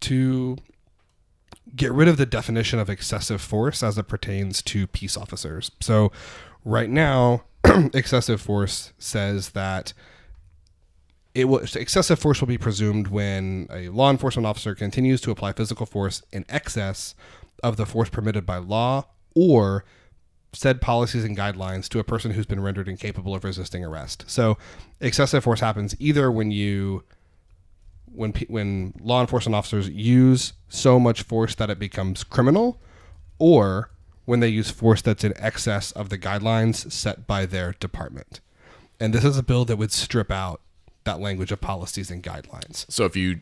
to 0.00 0.56
get 1.76 1.92
rid 1.92 2.08
of 2.08 2.16
the 2.16 2.26
definition 2.26 2.78
of 2.78 2.88
excessive 2.88 3.40
force 3.40 3.82
as 3.82 3.98
it 3.98 4.08
pertains 4.08 4.62
to 4.62 4.86
peace 4.86 5.16
officers. 5.16 5.70
So, 5.80 6.12
right 6.64 6.90
now, 6.90 7.44
excessive 7.94 8.40
force 8.40 8.92
says 8.98 9.50
that 9.50 9.92
it 11.34 11.44
will 11.44 11.58
excessive 11.58 12.18
force 12.18 12.40
will 12.40 12.48
be 12.48 12.58
presumed 12.58 13.08
when 13.08 13.68
a 13.70 13.88
law 13.90 14.10
enforcement 14.10 14.46
officer 14.46 14.74
continues 14.74 15.20
to 15.20 15.30
apply 15.30 15.52
physical 15.52 15.86
force 15.86 16.22
in 16.32 16.44
excess 16.48 17.14
of 17.62 17.76
the 17.76 17.86
force 17.86 18.08
permitted 18.08 18.46
by 18.46 18.56
law 18.56 19.06
or 19.34 19.84
said 20.52 20.80
policies 20.80 21.24
and 21.24 21.36
guidelines 21.36 21.88
to 21.88 21.98
a 21.98 22.04
person 22.04 22.32
who's 22.32 22.46
been 22.46 22.60
rendered 22.60 22.88
incapable 22.88 23.34
of 23.34 23.44
resisting 23.44 23.84
arrest. 23.84 24.24
So, 24.26 24.56
excessive 25.00 25.44
force 25.44 25.60
happens 25.60 25.94
either 25.98 26.30
when 26.30 26.50
you 26.50 27.04
when 28.14 28.32
when 28.48 28.94
law 29.00 29.20
enforcement 29.20 29.54
officers 29.54 29.88
use 29.88 30.52
so 30.68 30.98
much 30.98 31.22
force 31.22 31.54
that 31.56 31.70
it 31.70 31.78
becomes 31.78 32.24
criminal, 32.24 32.80
or 33.38 33.90
when 34.24 34.40
they 34.40 34.48
use 34.48 34.70
force 34.70 35.00
that's 35.00 35.24
in 35.24 35.32
excess 35.38 35.90
of 35.92 36.10
the 36.10 36.18
guidelines 36.18 36.92
set 36.92 37.26
by 37.26 37.46
their 37.46 37.72
department. 37.80 38.40
And 39.00 39.14
this 39.14 39.24
is 39.24 39.38
a 39.38 39.42
bill 39.42 39.64
that 39.64 39.76
would 39.76 39.92
strip 39.92 40.30
out 40.30 40.60
that 41.04 41.20
language 41.20 41.50
of 41.50 41.60
policies 41.60 42.10
and 42.10 42.22
guidelines. 42.22 42.84
So 42.90 43.06
if 43.06 43.16
you, 43.16 43.40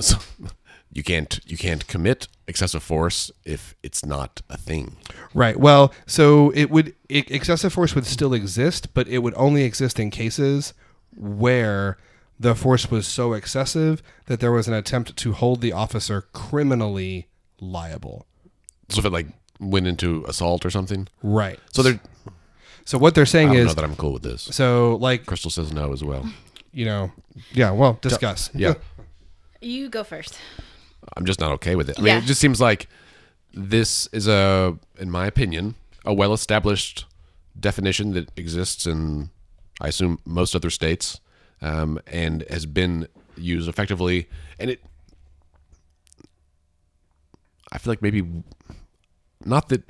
so 0.00 0.18
you 0.92 1.02
can't 1.02 1.38
you 1.46 1.56
can't 1.56 1.86
commit 1.86 2.26
excessive 2.48 2.82
force 2.82 3.30
if 3.44 3.74
it's 3.82 4.04
not 4.04 4.42
a 4.50 4.56
thing. 4.56 4.96
Right. 5.32 5.56
Well, 5.56 5.92
so 6.06 6.50
it 6.56 6.70
would 6.70 6.94
it, 7.08 7.30
excessive 7.30 7.72
force 7.72 7.94
would 7.94 8.06
still 8.06 8.34
exist, 8.34 8.92
but 8.94 9.06
it 9.06 9.18
would 9.18 9.34
only 9.36 9.62
exist 9.62 10.00
in 10.00 10.10
cases 10.10 10.74
where 11.16 11.98
the 12.40 12.54
force 12.54 12.90
was 12.90 13.06
so 13.06 13.34
excessive 13.34 14.02
that 14.26 14.40
there 14.40 14.50
was 14.50 14.66
an 14.66 14.72
attempt 14.74 15.14
to 15.18 15.32
hold 15.32 15.60
the 15.60 15.72
officer 15.72 16.22
criminally 16.32 17.28
liable. 17.60 18.26
So 18.88 18.98
if 19.00 19.04
it 19.04 19.10
like 19.10 19.26
went 19.60 19.86
into 19.86 20.24
assault 20.26 20.64
or 20.64 20.70
something. 20.70 21.06
Right. 21.22 21.60
So 21.72 21.82
they're 21.82 22.00
So 22.86 22.96
what 22.98 23.14
they're 23.14 23.22
I 23.22 23.26
saying 23.26 23.48
don't 23.48 23.56
know 23.58 23.62
is 23.68 23.74
that 23.74 23.84
I'm 23.84 23.94
cool 23.94 24.14
with 24.14 24.22
this. 24.22 24.42
so 24.50 24.96
like 24.96 25.26
Crystal 25.26 25.50
says 25.50 25.70
no 25.72 25.92
as 25.92 26.02
well. 26.02 26.24
you 26.72 26.84
know 26.86 27.12
yeah 27.52 27.70
well 27.72 27.98
discuss 28.00 28.48
Yeah. 28.54 28.74
you 29.60 29.88
go 29.90 30.02
first 30.02 30.38
I'm 31.16 31.24
just 31.26 31.40
not 31.40 31.52
okay 31.52 31.76
with 31.76 31.88
it. 31.90 31.98
I 31.98 32.02
mean, 32.02 32.06
Yeah. 32.08 32.18
it 32.18 32.24
just 32.24 32.40
seems 32.40 32.60
like 32.60 32.86
this 33.52 34.06
is 34.12 34.28
a, 34.28 34.78
in 34.98 35.10
my 35.10 35.26
opinion, 35.26 35.74
a 36.04 36.14
well-established 36.14 37.04
definition 37.58 38.12
that 38.12 38.30
exists 38.36 38.86
in, 38.86 39.30
I 39.80 39.88
assume, 39.88 40.20
most 40.24 40.54
other 40.54 40.70
states, 40.70 41.18
um, 41.62 41.98
and 42.06 42.44
has 42.50 42.66
been 42.66 43.06
used 43.36 43.68
effectively. 43.68 44.28
And 44.58 44.70
it, 44.70 44.82
I 47.72 47.78
feel 47.78 47.92
like 47.92 48.02
maybe 48.02 48.24
not 49.44 49.68
that 49.68 49.84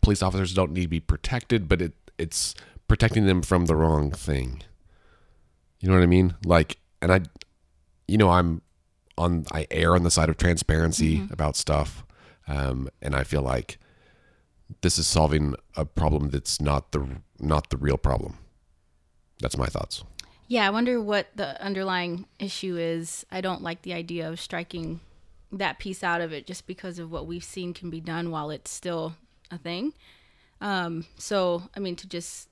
police 0.00 0.22
officers 0.22 0.54
don't 0.54 0.72
need 0.72 0.82
to 0.82 0.88
be 0.88 1.00
protected, 1.00 1.68
but 1.68 1.80
it 1.82 1.92
it's 2.18 2.54
protecting 2.88 3.26
them 3.26 3.42
from 3.42 3.66
the 3.66 3.74
wrong 3.76 4.10
thing. 4.12 4.62
You 5.80 5.88
know 5.88 5.94
what 5.94 6.02
I 6.02 6.06
mean? 6.06 6.34
Like, 6.44 6.78
and 7.00 7.12
I, 7.12 7.20
you 8.06 8.18
know, 8.18 8.30
I'm 8.30 8.62
on 9.18 9.46
I 9.52 9.66
err 9.70 9.94
on 9.94 10.02
the 10.04 10.10
side 10.10 10.28
of 10.28 10.36
transparency 10.36 11.22
about 11.30 11.56
stuff. 11.56 12.04
um, 12.48 12.88
and 13.00 13.14
I 13.14 13.24
feel 13.24 13.42
like 13.42 13.78
this 14.82 14.98
is 14.98 15.06
solving 15.06 15.54
a 15.76 15.84
problem 15.84 16.30
that's 16.30 16.60
not 16.60 16.92
the 16.92 17.06
not 17.38 17.70
the 17.70 17.76
real 17.76 17.98
problem. 17.98 18.38
That's 19.40 19.56
my 19.56 19.66
thoughts. 19.66 20.04
Yeah, 20.52 20.66
I 20.66 20.70
wonder 20.70 21.00
what 21.00 21.28
the 21.34 21.58
underlying 21.64 22.26
issue 22.38 22.76
is. 22.76 23.24
I 23.32 23.40
don't 23.40 23.62
like 23.62 23.80
the 23.80 23.94
idea 23.94 24.28
of 24.28 24.38
striking 24.38 25.00
that 25.50 25.78
piece 25.78 26.04
out 26.04 26.20
of 26.20 26.30
it 26.30 26.46
just 26.46 26.66
because 26.66 26.98
of 26.98 27.10
what 27.10 27.26
we've 27.26 27.42
seen 27.42 27.72
can 27.72 27.88
be 27.88 28.02
done 28.02 28.30
while 28.30 28.50
it's 28.50 28.70
still 28.70 29.14
a 29.50 29.56
thing. 29.56 29.94
Um, 30.60 31.06
so, 31.16 31.62
I 31.74 31.80
mean, 31.80 31.96
to 31.96 32.06
just 32.06 32.50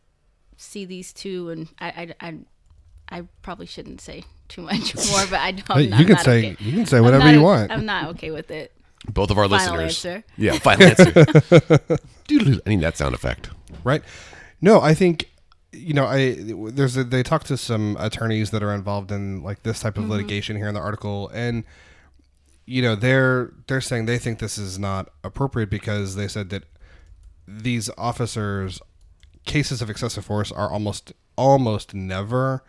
see 0.57 0.87
these 0.87 1.13
two, 1.13 1.51
and 1.51 1.69
I, 1.79 2.15
I, 2.21 2.29
I, 2.29 3.19
I 3.19 3.23
probably 3.43 3.67
shouldn't 3.67 4.01
say 4.01 4.25
too 4.49 4.63
much 4.63 4.95
more, 5.11 5.27
but 5.29 5.41
I 5.41 5.53
don't. 5.53 5.77
Hey, 5.79 5.93
I'm 5.93 6.01
you 6.01 6.07
can 6.07 6.17
say 6.25 6.53
okay. 6.53 6.65
you 6.65 6.73
can 6.73 6.87
say 6.87 7.03
whatever 7.03 7.25
not 7.25 7.35
you 7.35 7.43
want. 7.43 7.71
I'm 7.71 7.85
not 7.85 8.09
okay 8.13 8.31
with 8.31 8.51
it. 8.51 8.73
Both 9.11 9.31
of 9.31 9.37
our 9.37 9.47
Final 9.47 9.77
listeners. 9.77 10.07
answer. 10.07 10.25
Yeah, 10.39 10.59
final 10.59 10.87
answer. 10.87 11.13
I 12.65 12.69
need 12.71 12.81
that 12.81 12.97
sound 12.97 13.15
effect. 13.15 13.51
right? 13.85 14.03
No, 14.63 14.81
I 14.81 14.95
think 14.95 15.30
you 15.73 15.95
know, 15.95 16.07
I 16.07 16.37
there's 16.39 16.97
a, 16.97 17.05
they 17.05 17.23
talk 17.23 17.45
to 17.45 17.57
some 17.57 17.97
attorneys 18.01 18.51
that 18.51 18.63
are 18.63 18.75
involved 18.75 19.13
in 19.13 19.43
like 19.43 19.63
this 19.63 19.81
type 19.81 19.99
of 19.99 20.09
litigation 20.09 20.57
here 20.57 20.69
in 20.69 20.75
the 20.75 20.81
article, 20.81 21.31
and 21.33 21.65
you 22.67 22.83
know 22.83 22.97
they're 22.97 23.53
they're 23.67 23.81
saying 23.81 24.07
they 24.07 24.19
think 24.19 24.39
this 24.39 24.59
is 24.59 24.79
not 24.79 25.09
appropriate 25.23 25.71
because 25.71 26.17
they 26.17 26.29
said 26.29 26.51
that 26.51 26.65
these 27.47 27.91
officers 27.97 28.81
cases 29.45 29.81
of 29.81 29.91
excessive 29.91 30.25
force 30.25 30.53
are 30.53 30.71
almost 30.71 31.13
almost 31.37 31.95
never 31.95 32.63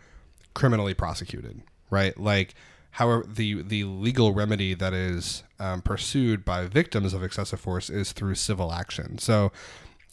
criminally 0.54 0.94
prosecuted, 0.94 1.62
right? 1.90 2.18
Like, 2.18 2.54
however, 2.92 3.24
the 3.28 3.62
the 3.62 3.84
legal 3.84 4.32
remedy 4.32 4.74
that 4.74 4.92
is 4.92 5.42
um, 5.58 5.82
pursued 5.82 6.44
by 6.44 6.66
victims 6.66 7.14
of 7.14 7.22
excessive 7.22 7.60
force 7.60 7.90
is 7.90 8.12
through 8.12 8.36
civil 8.36 8.72
action. 8.72 9.18
So 9.18 9.50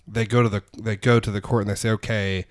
they 0.07 0.25
go 0.25 0.41
to 0.41 0.49
the 0.49 0.63
they 0.77 0.95
go 0.95 1.19
to 1.19 1.31
the 1.31 1.41
court 1.41 1.61
and 1.61 1.69
they 1.69 1.75
say, 1.75 1.89
okay, 1.91 2.45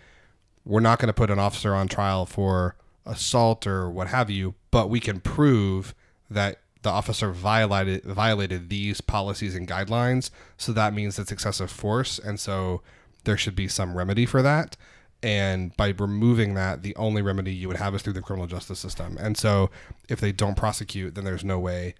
we're 0.68 0.81
not 0.81 0.98
going 0.98 1.07
to 1.09 1.14
put 1.14 1.31
an 1.31 1.38
officer 1.38 1.74
on 1.74 1.88
trial 1.88 2.26
for 2.26 2.76
assault 3.07 3.66
or 3.66 3.88
what 3.90 4.09
have 4.09 4.28
you, 4.31 4.54
but 4.70 4.90
we 4.90 5.00
can 5.00 5.18
prove 5.18 5.94
that 6.31 6.61
the 6.83 6.90
officer 6.90 7.33
violated 7.33 8.04
violated 8.04 8.68
these 8.68 9.00
policies 9.00 9.54
and 9.57 9.66
guidelines. 9.66 10.31
So 10.59 10.72
that 10.72 10.92
means 10.94 11.18
it's 11.18 11.33
excessive 11.33 11.70
force, 11.70 12.18
and 12.18 12.38
so 12.38 12.83
there 13.24 13.37
should 13.37 13.57
be 13.57 13.66
some 13.66 13.96
remedy 13.96 14.26
for 14.26 14.42
that. 14.42 14.76
And 15.22 15.76
by 15.76 15.88
removing 15.98 16.54
that, 16.54 16.83
the 16.83 16.94
only 16.94 17.22
remedy 17.22 17.52
you 17.52 17.66
would 17.66 17.78
have 17.78 17.92
is 17.94 18.02
through 18.02 18.12
the 18.12 18.22
criminal 18.22 18.46
justice 18.46 18.78
system. 18.78 19.16
And 19.18 19.37
so, 19.37 19.70
if 20.09 20.20
they 20.20 20.31
don't 20.31 20.57
prosecute, 20.57 21.16
then 21.16 21.24
there's 21.24 21.44
no 21.44 21.59
way 21.59 21.94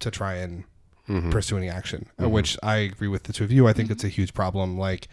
to 0.00 0.10
try 0.10 0.34
and 0.34 0.64
pursue 1.30 1.56
any 1.56 1.68
action. 1.68 2.06
uh, 2.20 2.28
Which 2.28 2.58
I 2.64 2.76
agree 2.78 3.06
with 3.06 3.24
the 3.24 3.32
two 3.32 3.44
of 3.44 3.52
you. 3.52 3.68
I 3.68 3.72
think 3.72 3.90
it's 3.92 4.02
a 4.02 4.08
huge 4.08 4.34
problem. 4.34 4.76
Like, 4.76 5.06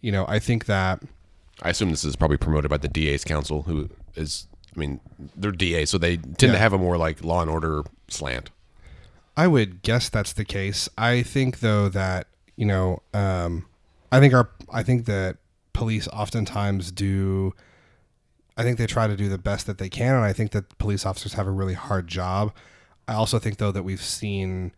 you 0.00 0.12
know, 0.12 0.24
I 0.28 0.38
think 0.38 0.66
that 0.66 1.02
I 1.62 1.70
assume 1.70 1.90
this 1.90 2.04
is 2.04 2.16
probably 2.16 2.36
promoted 2.38 2.70
by 2.70 2.78
the 2.78 2.88
DA's 2.88 3.24
council, 3.24 3.62
who 3.62 3.88
is, 4.14 4.46
I 4.74 4.78
mean, 4.78 5.00
they're 5.36 5.50
DA, 5.52 5.84
so 5.84 5.98
they 5.98 6.16
tend 6.16 6.42
Yeah. 6.42 6.52
to 6.52 6.58
have 6.58 6.72
a 6.72 6.78
more 6.78 6.96
like 6.96 7.22
law 7.22 7.42
and 7.42 7.50
order 7.50 7.82
slant. 8.08 8.50
I 9.36 9.46
would 9.46 9.82
guess 9.82 10.08
that's 10.08 10.32
the 10.32 10.44
case. 10.44 10.88
I 10.98 11.22
think 11.22 11.60
though 11.60 11.88
that 11.88 12.26
you 12.56 12.66
know, 12.66 13.00
um, 13.14 13.64
I 14.12 14.20
think 14.20 14.34
our, 14.34 14.50
I 14.70 14.82
think 14.82 15.06
that 15.06 15.38
police 15.72 16.06
oftentimes 16.08 16.92
do. 16.92 17.54
I 18.56 18.62
think 18.64 18.76
they 18.76 18.86
try 18.86 19.06
to 19.06 19.16
do 19.16 19.30
the 19.30 19.38
best 19.38 19.66
that 19.66 19.78
they 19.78 19.88
can, 19.88 20.14
and 20.14 20.24
I 20.24 20.34
think 20.34 20.50
that 20.50 20.76
police 20.76 21.06
officers 21.06 21.32
have 21.34 21.46
a 21.46 21.50
really 21.50 21.72
hard 21.72 22.06
job. 22.06 22.52
I 23.08 23.14
also 23.14 23.38
think 23.38 23.56
though 23.56 23.72
that 23.72 23.82
we've 23.82 24.02
seen, 24.02 24.72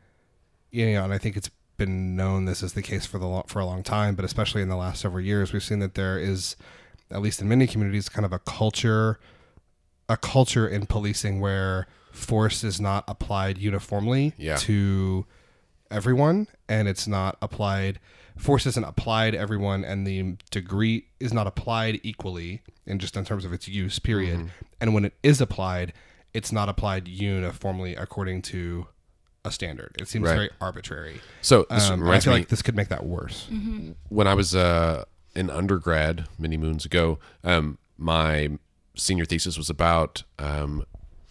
you 0.70 0.92
know, 0.92 1.02
and 1.02 1.12
I 1.12 1.18
think 1.18 1.36
it's 1.36 1.50
been 1.84 2.14
known 2.16 2.44
this 2.44 2.62
is 2.62 2.72
the 2.74 2.82
case 2.82 3.06
for 3.06 3.18
the 3.18 3.26
lo- 3.26 3.44
for 3.46 3.58
a 3.60 3.66
long 3.66 3.82
time, 3.82 4.14
but 4.14 4.24
especially 4.24 4.62
in 4.62 4.68
the 4.68 4.76
last 4.76 5.00
several 5.00 5.20
years, 5.24 5.52
we've 5.52 5.62
seen 5.62 5.80
that 5.80 5.94
there 5.94 6.18
is, 6.18 6.56
at 7.10 7.20
least 7.22 7.40
in 7.40 7.48
many 7.48 7.66
communities, 7.66 8.08
kind 8.08 8.24
of 8.24 8.32
a 8.32 8.38
culture, 8.38 9.18
a 10.08 10.16
culture 10.16 10.68
in 10.68 10.86
policing 10.86 11.40
where 11.40 11.86
force 12.12 12.62
is 12.62 12.80
not 12.80 13.04
applied 13.08 13.58
uniformly 13.58 14.34
Yeah. 14.38 14.56
to 14.58 15.26
everyone, 15.90 16.46
and 16.68 16.88
it's 16.88 17.06
not 17.08 17.36
applied. 17.42 17.98
Force 18.36 18.64
isn't 18.66 18.84
applied 18.84 19.32
to 19.32 19.38
everyone, 19.38 19.84
and 19.84 20.06
the 20.06 20.36
degree 20.50 21.06
is 21.20 21.32
not 21.32 21.46
applied 21.46 22.00
equally, 22.02 22.62
in 22.86 22.98
just 22.98 23.16
in 23.16 23.24
terms 23.24 23.44
of 23.44 23.52
its 23.52 23.68
use. 23.68 23.98
Period. 23.98 24.38
Mm-hmm. 24.38 24.48
And 24.80 24.94
when 24.94 25.04
it 25.04 25.14
is 25.22 25.40
applied, 25.40 25.92
it's 26.34 26.50
not 26.52 26.68
applied 26.68 27.08
uniformly 27.08 27.94
according 27.94 28.42
to 28.42 28.86
a 29.44 29.50
standard. 29.50 29.96
It 29.98 30.09
seems 30.09 30.24
Right. 30.28 30.35
very 30.35 30.50
arbitrary. 30.61 31.20
So 31.40 31.66
this 31.68 31.88
Um, 31.90 32.00
I 32.00 32.05
reminds 32.05 32.24
feel 32.24 32.35
me 32.35 32.40
like 32.40 32.48
this 32.48 32.62
could 32.62 32.76
make 32.76 32.88
that 32.88 33.05
worse. 33.05 33.48
when 34.09 34.26
I 34.26 34.35
was 34.35 34.55
uh, 34.55 35.05
in 35.35 35.50
undergrad 35.50 36.28
many 36.38 36.57
moons 36.57 36.85
ago, 36.85 37.18
um, 37.42 37.78
my 37.98 38.50
senior 38.94 39.24
thesis 39.24 39.57
was 39.59 39.68
about 39.68 40.22
um, 40.38 40.85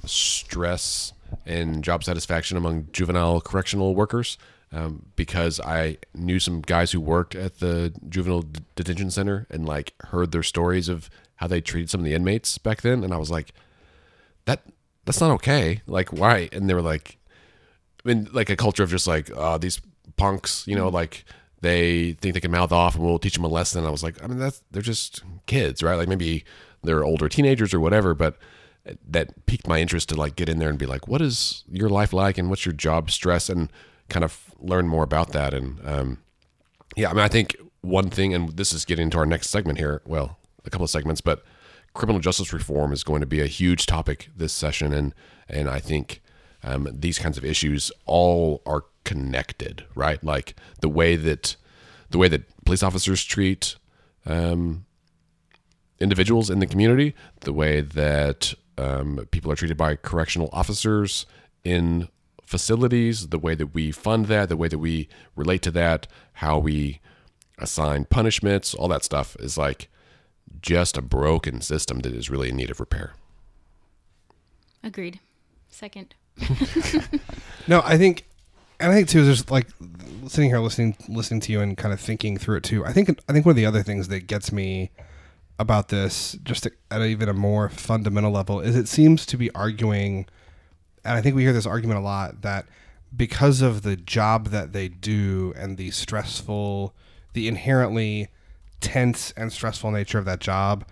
stress 0.05 1.13
and 1.45 1.83
job 1.83 2.03
satisfaction 2.03 2.57
among 2.57 2.87
juvenile 2.91 3.39
correctional 3.41 3.95
workers. 3.95 4.37
Um, 4.73 5.07
because 5.17 5.59
I 5.59 5.97
knew 6.15 6.39
some 6.39 6.61
guys 6.61 6.93
who 6.93 7.01
worked 7.01 7.35
at 7.35 7.59
the 7.59 7.93
juvenile 8.07 8.41
d- 8.43 8.61
detention 8.75 9.11
center 9.11 9.45
and 9.49 9.65
like 9.65 9.93
heard 10.05 10.31
their 10.31 10.43
stories 10.43 10.87
of 10.87 11.09
how 11.35 11.47
they 11.47 11.59
treated 11.59 11.89
some 11.89 11.99
of 11.99 12.05
the 12.05 12.13
inmates 12.13 12.57
back 12.57 12.79
then, 12.81 13.03
and 13.03 13.13
I 13.13 13.17
was 13.17 13.29
like, 13.29 13.53
that 14.45 14.61
that's 15.03 15.19
not 15.19 15.29
okay. 15.31 15.81
Like 15.87 16.13
why? 16.13 16.47
And 16.53 16.69
they 16.69 16.73
were 16.73 16.81
like, 16.81 17.17
I 18.03 18.07
mean, 18.07 18.27
like 18.31 18.49
a 18.49 18.55
culture 18.55 18.83
of 18.83 18.89
just 18.89 19.07
like, 19.07 19.29
oh, 19.35 19.57
these 19.57 19.79
punks, 20.17 20.65
you 20.67 20.75
know, 20.75 20.89
like 20.89 21.25
they 21.61 22.13
think 22.13 22.33
they 22.33 22.39
can 22.39 22.51
mouth 22.51 22.71
off 22.71 22.95
and 22.95 23.03
we'll 23.03 23.19
teach 23.19 23.35
them 23.35 23.43
a 23.43 23.49
lesson. 23.49 23.85
I 23.85 23.89
was 23.89 24.03
like, 24.03 24.21
I 24.23 24.27
mean, 24.27 24.39
that's 24.39 24.61
they're 24.71 24.81
just 24.81 25.23
kids, 25.45 25.83
right? 25.83 25.95
Like 25.95 26.07
maybe 26.07 26.43
they're 26.83 27.03
older 27.03 27.29
teenagers 27.29 27.73
or 27.73 27.79
whatever, 27.79 28.13
but 28.13 28.37
that 29.07 29.45
piqued 29.45 29.67
my 29.67 29.79
interest 29.79 30.09
to 30.09 30.15
like 30.15 30.35
get 30.35 30.49
in 30.49 30.57
there 30.57 30.69
and 30.69 30.79
be 30.79 30.87
like, 30.87 31.07
what 31.07 31.21
is 31.21 31.63
your 31.71 31.89
life 31.89 32.13
like 32.13 32.37
and 32.37 32.49
what's 32.49 32.65
your 32.65 32.73
job 32.73 33.11
stress 33.11 33.47
and 33.47 33.71
kind 34.09 34.23
of 34.23 34.53
learn 34.59 34.87
more 34.87 35.03
about 35.03 35.31
that. 35.31 35.53
And 35.53 35.79
um, 35.87 36.17
yeah, 36.95 37.09
I 37.09 37.13
mean, 37.13 37.23
I 37.23 37.27
think 37.27 37.55
one 37.81 38.09
thing, 38.09 38.33
and 38.33 38.57
this 38.57 38.73
is 38.73 38.85
getting 38.85 39.03
into 39.03 39.17
our 39.17 39.25
next 39.25 39.49
segment 39.49 39.79
here. 39.79 40.01
Well, 40.05 40.37
a 40.65 40.69
couple 40.69 40.83
of 40.83 40.89
segments, 40.89 41.21
but 41.21 41.43
criminal 41.93 42.19
justice 42.19 42.53
reform 42.53 42.91
is 42.91 43.03
going 43.03 43.21
to 43.21 43.27
be 43.27 43.41
a 43.41 43.47
huge 43.47 43.85
topic 43.85 44.29
this 44.35 44.53
session, 44.53 44.93
and 44.93 45.15
and 45.49 45.69
I 45.69 45.79
think 45.79 46.21
um, 46.63 46.87
these 46.91 47.19
kinds 47.19 47.37
of 47.37 47.45
issues 47.45 47.91
all 48.05 48.61
are 48.65 48.85
connected, 49.03 49.85
right? 49.95 50.23
Like 50.23 50.55
the 50.81 50.89
way 50.89 51.15
that 51.15 51.55
the 52.09 52.17
way 52.17 52.27
that 52.27 52.43
police 52.65 52.83
officers 52.83 53.23
treat 53.23 53.75
um, 54.25 54.85
individuals 55.99 56.49
in 56.49 56.59
the 56.59 56.67
community, 56.67 57.15
the 57.41 57.53
way 57.53 57.81
that 57.81 58.53
um, 58.77 59.25
people 59.31 59.51
are 59.51 59.55
treated 59.55 59.77
by 59.77 59.95
correctional 59.95 60.49
officers 60.51 61.25
in 61.63 62.09
facilities, 62.45 63.29
the 63.29 63.39
way 63.39 63.55
that 63.55 63.67
we 63.67 63.91
fund 63.91 64.25
that, 64.25 64.49
the 64.49 64.57
way 64.57 64.67
that 64.67 64.79
we 64.79 65.07
relate 65.35 65.61
to 65.61 65.71
that, 65.71 66.07
how 66.33 66.57
we 66.57 66.99
assign 67.57 68.05
punishments, 68.05 68.73
all 68.73 68.89
that 68.89 69.05
stuff 69.05 69.37
is 69.39 69.57
like 69.57 69.87
just 70.61 70.97
a 70.97 71.01
broken 71.01 71.61
system 71.61 71.99
that 71.99 72.13
is 72.13 72.29
really 72.29 72.49
in 72.49 72.57
need 72.57 72.69
of 72.69 72.79
repair. 72.79 73.13
Agreed. 74.83 75.19
Second. 75.69 76.15
No, 77.67 77.81
I 77.85 77.97
think, 77.97 78.25
and 78.79 78.91
I 78.91 78.95
think 78.95 79.07
too, 79.07 79.23
just 79.23 79.51
like 79.51 79.67
sitting 80.27 80.49
here 80.49 80.59
listening, 80.59 80.95
listening 81.07 81.39
to 81.41 81.51
you 81.51 81.61
and 81.61 81.77
kind 81.77 81.93
of 81.93 81.99
thinking 81.99 82.37
through 82.37 82.57
it 82.57 82.63
too. 82.63 82.83
I 82.85 82.91
think, 82.91 83.09
I 83.29 83.33
think 83.33 83.45
one 83.45 83.51
of 83.51 83.55
the 83.57 83.65
other 83.65 83.83
things 83.83 84.07
that 84.07 84.27
gets 84.27 84.51
me 84.51 84.91
about 85.59 85.89
this, 85.89 86.37
just 86.43 86.67
at 86.89 87.01
even 87.01 87.29
a 87.29 87.33
more 87.33 87.69
fundamental 87.69 88.31
level, 88.31 88.59
is 88.59 88.75
it 88.75 88.87
seems 88.87 89.25
to 89.27 89.37
be 89.37 89.53
arguing, 89.53 90.25
and 91.05 91.17
I 91.17 91.21
think 91.21 91.35
we 91.35 91.43
hear 91.43 91.53
this 91.53 91.65
argument 91.65 91.99
a 91.99 92.03
lot 92.03 92.41
that 92.41 92.65
because 93.15 93.61
of 93.61 93.83
the 93.83 93.95
job 93.95 94.47
that 94.47 94.73
they 94.73 94.87
do 94.87 95.53
and 95.55 95.77
the 95.77 95.91
stressful, 95.91 96.95
the 97.33 97.47
inherently 97.47 98.29
tense 98.79 99.31
and 99.37 99.53
stressful 99.53 99.91
nature 99.91 100.17
of 100.17 100.25
that 100.25 100.39
job, 100.39 100.85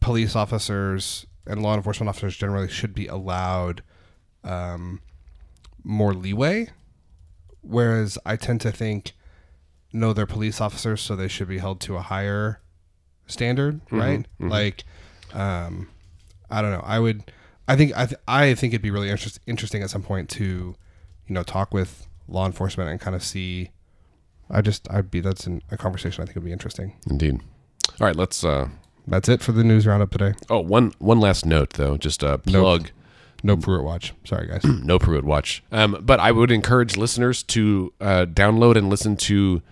police 0.00 0.34
officers 0.34 1.26
and 1.46 1.62
law 1.62 1.74
enforcement 1.76 2.08
officers 2.08 2.36
generally 2.36 2.68
should 2.68 2.94
be 2.94 3.06
allowed 3.06 3.82
um, 4.44 5.00
more 5.84 6.14
leeway. 6.14 6.68
Whereas 7.62 8.18
I 8.26 8.36
tend 8.36 8.60
to 8.62 8.72
think, 8.72 9.12
no, 9.92 10.12
they're 10.12 10.26
police 10.26 10.60
officers, 10.60 11.00
so 11.00 11.14
they 11.14 11.28
should 11.28 11.48
be 11.48 11.58
held 11.58 11.80
to 11.82 11.96
a 11.96 12.00
higher 12.02 12.60
standard, 13.26 13.80
right? 13.90 14.26
Like, 14.40 14.84
um, 15.32 15.88
I 16.50 16.60
don't 16.60 16.72
know. 16.72 16.82
I 16.84 16.98
would, 16.98 17.30
I 17.68 17.76
think, 17.76 17.96
I, 17.96 18.06
th- 18.06 18.20
I 18.26 18.54
think 18.54 18.72
it'd 18.74 18.82
be 18.82 18.90
really 18.90 19.10
interest- 19.10 19.38
interesting 19.46 19.82
at 19.82 19.90
some 19.90 20.02
point 20.02 20.28
to, 20.30 20.44
you 20.44 21.34
know, 21.34 21.42
talk 21.44 21.72
with 21.72 22.06
law 22.26 22.46
enforcement 22.46 22.90
and 22.90 23.00
kind 23.00 23.14
of 23.14 23.22
see. 23.22 23.70
I 24.50 24.60
just, 24.60 24.90
I'd 24.90 25.10
be 25.10 25.20
that's 25.20 25.46
an, 25.46 25.62
a 25.70 25.76
conversation 25.76 26.22
I 26.22 26.26
think 26.26 26.34
would 26.34 26.44
be 26.44 26.52
interesting. 26.52 26.94
Indeed. 27.08 27.40
All 28.00 28.06
right, 28.06 28.16
let's 28.16 28.44
uh 28.44 28.68
That's 29.06 29.28
it 29.28 29.40
for 29.40 29.52
the 29.52 29.64
news 29.64 29.86
roundup 29.86 30.10
today. 30.10 30.34
oh 30.50 30.60
one 30.60 30.92
one 30.98 31.20
last 31.20 31.46
note 31.46 31.70
though, 31.74 31.96
just 31.96 32.22
a 32.22 32.38
plug 32.38 32.90
No 33.42 33.56
Pruitt 33.56 33.84
watch. 33.84 34.14
Sorry, 34.24 34.46
guys. 34.46 34.64
no 34.64 34.98
Pruitt 34.98 35.24
watch. 35.24 35.62
Um, 35.72 35.98
but 36.00 36.20
I 36.20 36.30
would 36.30 36.50
encourage 36.50 36.96
listeners 36.96 37.42
to 37.44 37.92
uh, 38.00 38.26
download 38.26 38.76
and 38.76 38.88
listen 38.88 39.16
to 39.16 39.62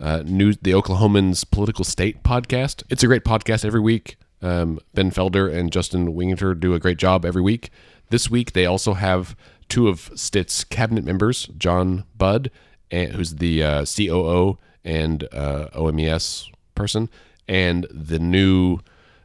uh, 0.00 0.22
news, 0.24 0.58
the 0.62 0.72
Oklahoman's 0.72 1.44
Political 1.44 1.84
State 1.84 2.22
podcast. 2.22 2.82
It's 2.88 3.02
a 3.02 3.06
great 3.06 3.24
podcast 3.24 3.64
every 3.64 3.80
week. 3.80 4.16
Um, 4.40 4.78
ben 4.94 5.10
Felder 5.10 5.52
and 5.52 5.72
Justin 5.72 6.14
Wingerter 6.14 6.58
do 6.58 6.72
a 6.72 6.78
great 6.78 6.98
job 6.98 7.24
every 7.24 7.42
week. 7.42 7.70
This 8.10 8.30
week 8.30 8.52
they 8.52 8.66
also 8.66 8.94
have 8.94 9.36
two 9.68 9.88
of 9.88 10.10
Stitt's 10.14 10.64
cabinet 10.64 11.04
members, 11.04 11.46
John 11.58 12.04
Budd, 12.16 12.50
and, 12.90 13.12
who's 13.12 13.34
the 13.36 13.62
uh, 13.62 13.84
COO 13.84 14.58
and 14.84 15.24
uh, 15.32 15.68
OMES 15.74 16.50
person, 16.74 17.10
and 17.46 17.86
the 17.90 18.18
new 18.18 18.78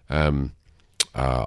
um, 0.09 0.53
uh, 1.15 1.45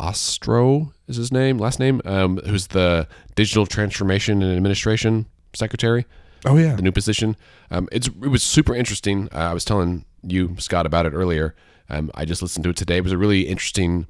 Ostro 0.00 0.92
is 1.10 1.16
his 1.16 1.32
name, 1.32 1.58
last 1.58 1.78
name, 1.78 2.00
um, 2.04 2.38
who's 2.38 2.68
the 2.68 3.06
digital 3.34 3.66
transformation 3.66 4.42
and 4.42 4.56
administration 4.56 5.26
secretary. 5.52 6.06
Oh 6.46 6.56
yeah. 6.56 6.74
the 6.74 6.82
new 6.82 6.92
position. 6.92 7.36
Um, 7.70 7.88
it's 7.92 8.08
it 8.08 8.28
was 8.28 8.42
super 8.42 8.74
interesting. 8.74 9.28
Uh, 9.32 9.50
I 9.50 9.52
was 9.52 9.64
telling 9.64 10.06
you 10.22 10.56
Scott 10.58 10.86
about 10.86 11.04
it 11.04 11.12
earlier. 11.12 11.54
Um, 11.90 12.10
I 12.14 12.24
just 12.24 12.40
listened 12.40 12.64
to 12.64 12.70
it 12.70 12.76
today. 12.76 12.96
It 12.98 13.04
was 13.04 13.12
a 13.12 13.18
really 13.18 13.42
interesting 13.42 14.06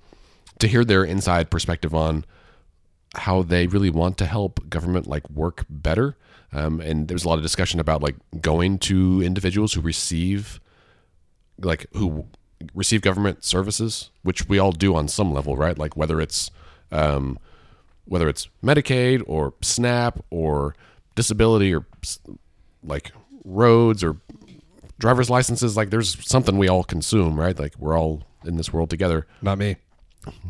to 0.59 0.69
hear 0.69 0.85
their 0.85 1.03
inside 1.03 1.51
perspective 1.51 1.95
on 1.95 2.25
how 3.17 3.43
they 3.43 3.67
really 3.67 3.91
want 3.91 4.19
to 4.19 4.27
help 4.27 4.69
government 4.69 5.07
like 5.07 5.29
work 5.29 5.65
better. 5.69 6.17
Um, 6.53 6.81
and 6.81 7.09
there 7.09 7.15
was 7.15 7.25
a 7.25 7.29
lot 7.29 7.39
of 7.39 7.43
discussion 7.43 7.81
about 7.81 8.03
like 8.03 8.17
going 8.41 8.79
to 8.81 9.23
individuals 9.23 9.73
who 9.73 9.81
receive 9.81 10.61
like 11.59 11.87
who 11.95 12.27
receive 12.75 13.03
government 13.03 13.45
services, 13.45 14.11
which 14.23 14.49
we 14.49 14.59
all 14.59 14.73
do 14.73 14.95
on 14.95 15.09
some 15.09 15.33
level, 15.33 15.57
right? 15.57 15.79
Like 15.79 15.97
whether 15.97 16.21
it's 16.21 16.51
um, 16.93 17.39
whether 18.05 18.29
it's 18.29 18.49
Medicaid 18.63 19.23
or 19.27 19.55
SNAP 19.63 20.25
or 20.31 20.75
disability 21.15 21.75
or 21.75 21.87
like 22.83 23.13
roads 23.45 24.03
or 24.03 24.17
driver's 24.99 25.31
licenses. 25.31 25.77
Like 25.77 25.91
there's 25.91 26.17
something 26.29 26.59
we 26.59 26.69
all 26.69 26.85
consume, 26.85 27.39
right? 27.39 27.59
Like 27.59 27.75
we're 27.79 27.99
all 27.99 28.23
in 28.45 28.57
this 28.57 28.73
world 28.73 28.91
together. 28.91 29.27
Not 29.43 29.59
me. 29.59 29.77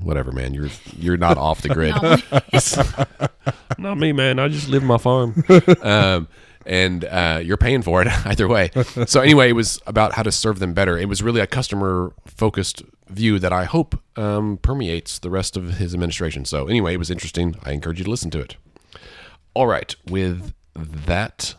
Whatever, 0.03 0.33
man. 0.33 0.53
You're 0.53 0.69
you're 0.97 1.17
not 1.17 1.39
off 1.39 1.63
the 1.63 1.69
grid. 1.75 1.95
Not 3.79 3.99
me, 3.99 4.13
man. 4.13 4.39
I 4.39 4.49
just 4.49 4.69
live 4.69 4.83
my 4.83 4.99
farm. 4.99 5.43
um, 5.83 6.29
and 6.71 7.05
uh, 7.07 7.41
you're 7.43 7.57
paying 7.57 7.83
for 7.83 8.01
it 8.01 8.09
either 8.27 8.47
way. 8.47 8.71
So 9.07 9.21
anyway, 9.21 9.51
it 9.51 9.55
was 9.55 9.81
about 9.89 10.13
how 10.13 10.23
to 10.23 10.31
serve 10.31 10.61
them 10.61 10.73
better. 10.73 10.97
It 10.97 11.09
was 11.09 11.21
really 11.21 11.41
a 11.41 11.47
customer 11.47 12.13
focused 12.25 12.83
view 13.09 13.41
that 13.41 13.53
I 13.53 13.65
hope 13.65 14.01
um, 14.17 14.57
permeates 14.59 15.19
the 15.19 15.31
rest 15.31 15.57
of 15.57 15.79
his 15.79 15.93
administration. 15.93 16.45
So 16.45 16.69
anyway, 16.69 16.95
it 16.95 16.99
was 16.99 17.11
interesting. 17.11 17.57
I 17.65 17.73
encourage 17.73 17.99
you 17.99 18.05
to 18.05 18.11
listen 18.11 18.31
to 18.31 18.41
it. 18.41 18.55
All 19.53 19.67
right, 19.67 19.95
with 20.09 20.55
that, 20.77 21.57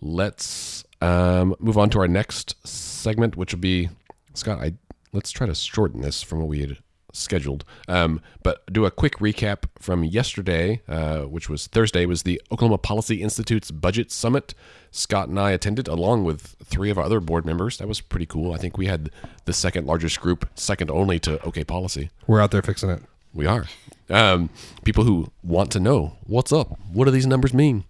let's 0.00 0.84
um, 1.02 1.54
move 1.60 1.76
on 1.76 1.90
to 1.90 2.00
our 2.00 2.08
next 2.08 2.56
segment, 2.66 3.36
which 3.36 3.52
will 3.52 3.60
be 3.60 3.90
Scott. 4.32 4.58
I 4.58 4.72
let's 5.12 5.30
try 5.32 5.46
to 5.46 5.54
shorten 5.54 6.00
this 6.00 6.22
from 6.22 6.38
what 6.38 6.48
we 6.48 6.60
had 6.60 6.78
scheduled, 7.16 7.64
um, 7.88 8.20
but 8.42 8.70
do 8.72 8.84
a 8.84 8.90
quick 8.90 9.16
recap 9.18 9.64
from 9.78 10.04
yesterday, 10.04 10.82
uh, 10.88 11.22
which 11.22 11.48
was 11.48 11.66
Thursday. 11.66 12.06
Was 12.06 12.22
the 12.22 12.40
Oklahoma 12.52 12.78
Policy 12.78 13.22
Institute's 13.22 13.70
budget 13.70 14.10
summit? 14.12 14.54
Scott 14.90 15.28
and 15.28 15.38
I 15.38 15.50
attended 15.50 15.88
along 15.88 16.24
with 16.24 16.56
three 16.64 16.90
of 16.90 16.98
our 16.98 17.04
other 17.04 17.20
board 17.20 17.44
members. 17.44 17.78
That 17.78 17.88
was 17.88 18.00
pretty 18.00 18.26
cool. 18.26 18.54
I 18.54 18.56
think 18.56 18.78
we 18.78 18.86
had 18.86 19.10
the 19.44 19.52
second 19.52 19.86
largest 19.86 20.20
group, 20.20 20.48
second 20.54 20.90
only 20.90 21.18
to 21.20 21.42
OK 21.42 21.64
Policy. 21.64 22.10
We're 22.26 22.40
out 22.40 22.50
there 22.50 22.62
fixing 22.62 22.90
it. 22.90 23.02
We 23.34 23.46
are. 23.46 23.66
Um, 24.08 24.48
people 24.84 25.04
who 25.04 25.30
want 25.42 25.70
to 25.72 25.80
know 25.80 26.16
what's 26.24 26.52
up. 26.52 26.78
What 26.92 27.04
do 27.04 27.10
these 27.10 27.26
numbers 27.26 27.52
mean? 27.52 27.84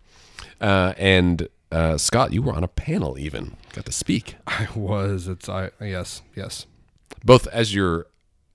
Uh, 0.60 0.94
and 0.96 1.48
uh, 1.70 1.98
Scott, 1.98 2.32
you 2.32 2.42
were 2.42 2.52
on 2.52 2.64
a 2.64 2.68
panel 2.68 3.18
even. 3.18 3.56
Got 3.72 3.86
to 3.86 3.92
speak. 3.92 4.36
I 4.46 4.68
was. 4.74 5.28
It's 5.28 5.48
I. 5.48 5.70
Yes. 5.80 6.22
Yes. 6.34 6.66
Both 7.24 7.46
as 7.48 7.74
your, 7.74 8.06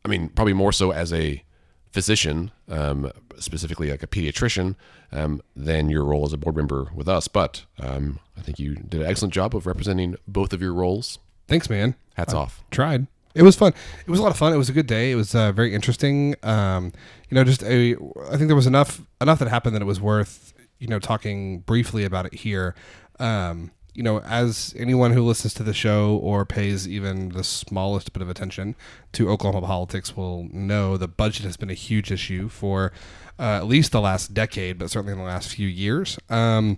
I 0.04 0.08
mean, 0.08 0.30
probably 0.30 0.54
more 0.54 0.72
so 0.72 0.92
as 0.92 1.14
a 1.14 1.44
physician, 1.92 2.52
um, 2.70 3.12
specifically 3.38 3.92
like 3.92 4.04
a 4.04 4.08
pediatrician, 4.08 4.76
um, 5.12 5.42
than 5.56 5.90
your 5.90 6.06
role 6.06 6.26
as 6.26 6.34
a 6.34 6.38
board 6.38 6.56
member 6.56 6.90
with 6.96 7.08
us. 7.08 7.28
But 7.28 7.66
um, 7.80 8.20
I 8.38 8.42
think 8.42 8.60
you 8.60 8.76
did 8.76 9.02
an 9.02 9.08
excellent 9.08 9.34
job 9.34 9.56
of 9.56 9.66
representing 9.66 10.16
both 10.28 10.54
of 10.54 10.62
your 10.62 10.74
roles. 10.74 11.20
Thanks, 11.48 11.70
man. 11.70 11.96
Hats 12.16 12.34
off. 12.34 12.64
tried. 12.72 13.08
It 13.34 13.44
was 13.44 13.56
fun. 13.56 13.74
It 14.06 14.10
was 14.10 14.20
a 14.20 14.24
lot 14.24 14.32
of 14.32 14.38
fun. 14.38 14.54
It 14.54 14.58
was 14.58 14.70
a 14.70 14.74
good 14.74 14.88
day. 14.88 15.12
It 15.12 15.16
was 15.16 15.34
uh, 15.34 15.52
very 15.54 15.74
interesting. 15.74 16.36
Um, 16.44 16.92
you 17.30 17.36
know, 17.36 17.44
just 17.44 17.64
a, 17.64 17.96
I 18.30 18.36
think 18.36 18.48
there 18.48 18.56
was 18.56 18.68
enough 18.68 19.02
enough 19.22 19.40
that 19.40 19.48
happened 19.48 19.76
that 19.76 19.82
it 19.82 19.86
was 19.86 20.02
worth 20.02 20.54
you 20.80 20.88
know 20.88 21.00
talking 21.00 21.60
briefly 21.60 22.04
about 22.04 22.26
it 22.26 22.34
here. 22.34 22.76
Um, 23.20 23.72
you 23.94 24.04
know, 24.04 24.20
as 24.22 24.74
anyone 24.78 25.12
who 25.12 25.22
listens 25.22 25.54
to 25.56 25.64
the 25.64 25.74
show 25.74 26.16
or 26.18 26.46
pays 26.46 26.88
even 26.88 27.30
the 27.30 27.44
smallest 27.44 28.14
bit 28.14 28.22
of 28.22 28.30
attention 28.30 28.76
to 29.14 29.30
Oklahoma 29.30 29.66
politics 29.66 30.16
will 30.16 30.48
know, 30.52 30.96
the 30.96 31.08
budget 31.08 31.46
has 31.46 31.58
been 31.58 31.70
a 31.70 31.76
huge 31.76 32.12
issue 32.12 32.48
for 32.48 32.94
uh, 33.38 33.58
at 33.58 33.68
least 33.68 33.92
the 33.92 34.00
last 34.00 34.34
decade, 34.34 34.78
but 34.78 34.90
certainly 34.90 35.12
in 35.12 35.20
the 35.20 35.26
last 35.26 35.50
few 35.50 35.68
years. 35.68 36.18
Um, 36.30 36.78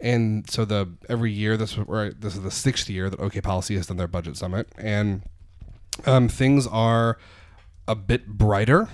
and 0.00 0.48
so 0.48 0.64
the 0.64 0.88
every 1.08 1.30
year 1.30 1.56
this 1.56 1.74
this 1.74 2.34
is 2.34 2.42
the 2.42 2.50
sixth 2.50 2.88
year 2.88 3.10
that 3.10 3.20
OK 3.20 3.40
Policy 3.40 3.76
has 3.76 3.86
done 3.86 3.98
their 3.98 4.08
budget 4.08 4.36
summit, 4.36 4.68
and 4.78 5.22
um, 6.06 6.28
things 6.28 6.66
are 6.66 7.18
a 7.86 7.94
bit 7.94 8.26
brighter 8.26 8.88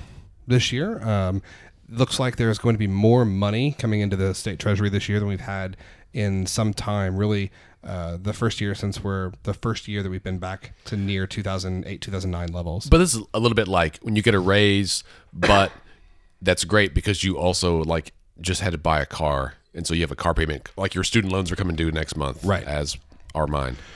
this 0.47 0.73
year. 0.73 1.01
Um, 1.09 1.43
looks 1.89 2.19
like 2.19 2.37
there's 2.37 2.59
going 2.59 2.75
to 2.75 2.79
be 2.79 2.89
more 2.89 3.25
money 3.25 3.77
coming 3.79 4.01
into 4.01 4.17
the 4.17 4.35
state 4.35 4.59
treasury 4.59 4.89
this 4.89 5.09
year 5.09 5.21
than 5.21 5.29
we've 5.29 5.41
had 5.41 5.77
in 6.17 6.47
some 6.47 6.73
time. 6.73 7.17
Really, 7.17 7.53
uh, 7.85 8.17
the 8.21 8.33
first 8.33 8.61
year 8.61 8.75
since 8.75 9.05
we're 9.05 9.33
the 9.45 9.55
first 9.55 9.87
year 9.87 10.03
that 10.03 10.09
we've 10.09 10.23
been 10.23 10.39
back 10.39 10.73
to 10.87 10.97
near 10.97 11.27
2008 11.27 12.01
2009 12.01 12.53
levels. 12.53 12.89
But 12.89 12.99
this 12.99 13.15
is 13.15 13.23
a 13.35 13.39
little 13.39 13.55
bit 13.55 13.69
like 13.69 13.99
when 13.99 14.17
you 14.17 14.23
get 14.23 14.35
a 14.35 14.41
raise, 14.41 15.05
but 15.33 15.71
that's 16.43 16.65
great 16.65 16.95
because 16.95 17.23
you 17.23 17.39
also 17.39 17.85
like 17.85 18.13
just 18.41 18.63
had 18.63 18.73
to 18.73 18.79
buy 18.79 19.01
a 19.01 19.07
car, 19.07 19.55
and 19.75 19.87
so 19.87 19.95
you 19.95 20.01
have 20.01 20.11
a 20.11 20.17
car 20.17 20.35
payment. 20.35 20.69
Like 20.77 20.95
your 20.95 21.05
student 21.05 21.33
loans 21.33 21.53
are 21.53 21.57
coming 21.57 21.77
due 21.77 21.93
next 21.93 22.17
month, 22.17 22.45
Right. 22.45 22.65
As 22.65 22.97
are 23.35 23.47
mine. 23.47 23.77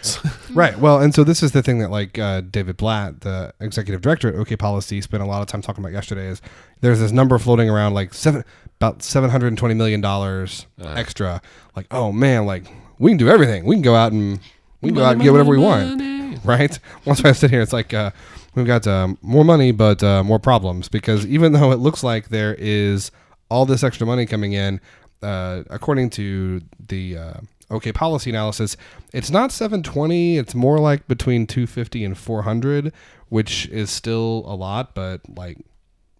Right. 0.52 0.76
Well, 0.76 1.00
and 1.00 1.14
so 1.14 1.22
this 1.22 1.44
is 1.44 1.52
the 1.52 1.62
thing 1.62 1.78
that 1.78 1.92
like 1.92 2.18
uh, 2.18 2.40
David 2.40 2.76
Blatt, 2.76 3.20
the 3.20 3.54
executive 3.60 4.00
director 4.00 4.28
at 4.28 4.34
OK 4.34 4.56
Policy, 4.56 5.00
spent 5.00 5.22
a 5.22 5.26
lot 5.26 5.42
of 5.42 5.46
time 5.46 5.62
talking 5.62 5.82
about 5.82 5.92
yesterday. 5.92 6.26
Is 6.26 6.42
there's 6.80 6.98
this 6.98 7.12
number 7.12 7.38
floating 7.38 7.70
around 7.70 7.94
like 7.94 8.12
seven 8.12 8.44
about 8.80 9.02
seven 9.02 9.28
hundred 9.28 9.48
and 9.48 9.58
twenty 9.58 9.74
million 9.74 10.00
dollars 10.00 10.66
extra. 10.82 11.42
Like, 11.76 11.86
oh 11.90 12.12
man, 12.12 12.46
like 12.46 12.64
we 12.98 13.10
can 13.10 13.18
do 13.18 13.28
everything. 13.28 13.64
We 13.64 13.74
can 13.74 13.82
go 13.82 13.94
out 13.94 14.12
and 14.12 14.40
we 14.80 14.88
can 14.88 14.96
go 14.96 15.04
out 15.04 15.12
and 15.12 15.22
get 15.22 15.32
whatever 15.32 15.50
we 15.50 15.58
want. 15.58 16.44
Right. 16.44 16.78
Once 17.04 17.22
I 17.24 17.32
sit 17.32 17.50
here, 17.50 17.60
it's 17.60 17.74
like 17.74 17.92
uh, 17.92 18.10
we've 18.54 18.66
got 18.66 18.86
um, 18.86 19.18
more 19.20 19.44
money, 19.44 19.72
but 19.72 20.02
uh, 20.02 20.24
more 20.24 20.38
problems 20.38 20.88
because 20.88 21.26
even 21.26 21.52
though 21.52 21.72
it 21.72 21.76
looks 21.78 22.02
like 22.02 22.30
there 22.30 22.54
is 22.58 23.10
all 23.50 23.66
this 23.66 23.84
extra 23.84 24.06
money 24.06 24.24
coming 24.24 24.54
in, 24.54 24.80
uh, 25.22 25.62
according 25.68 26.08
to 26.10 26.62
the 26.88 27.18
uh, 27.18 27.34
OK 27.70 27.92
policy 27.92 28.30
analysis, 28.30 28.78
it's 29.12 29.30
not 29.30 29.52
720. 29.52 30.38
It's 30.38 30.54
more 30.54 30.78
like 30.78 31.06
between 31.06 31.46
250 31.46 32.02
and 32.02 32.16
400, 32.16 32.94
which 33.28 33.66
is 33.68 33.90
still 33.90 34.44
a 34.46 34.54
lot, 34.54 34.94
but 34.94 35.20
like 35.36 35.58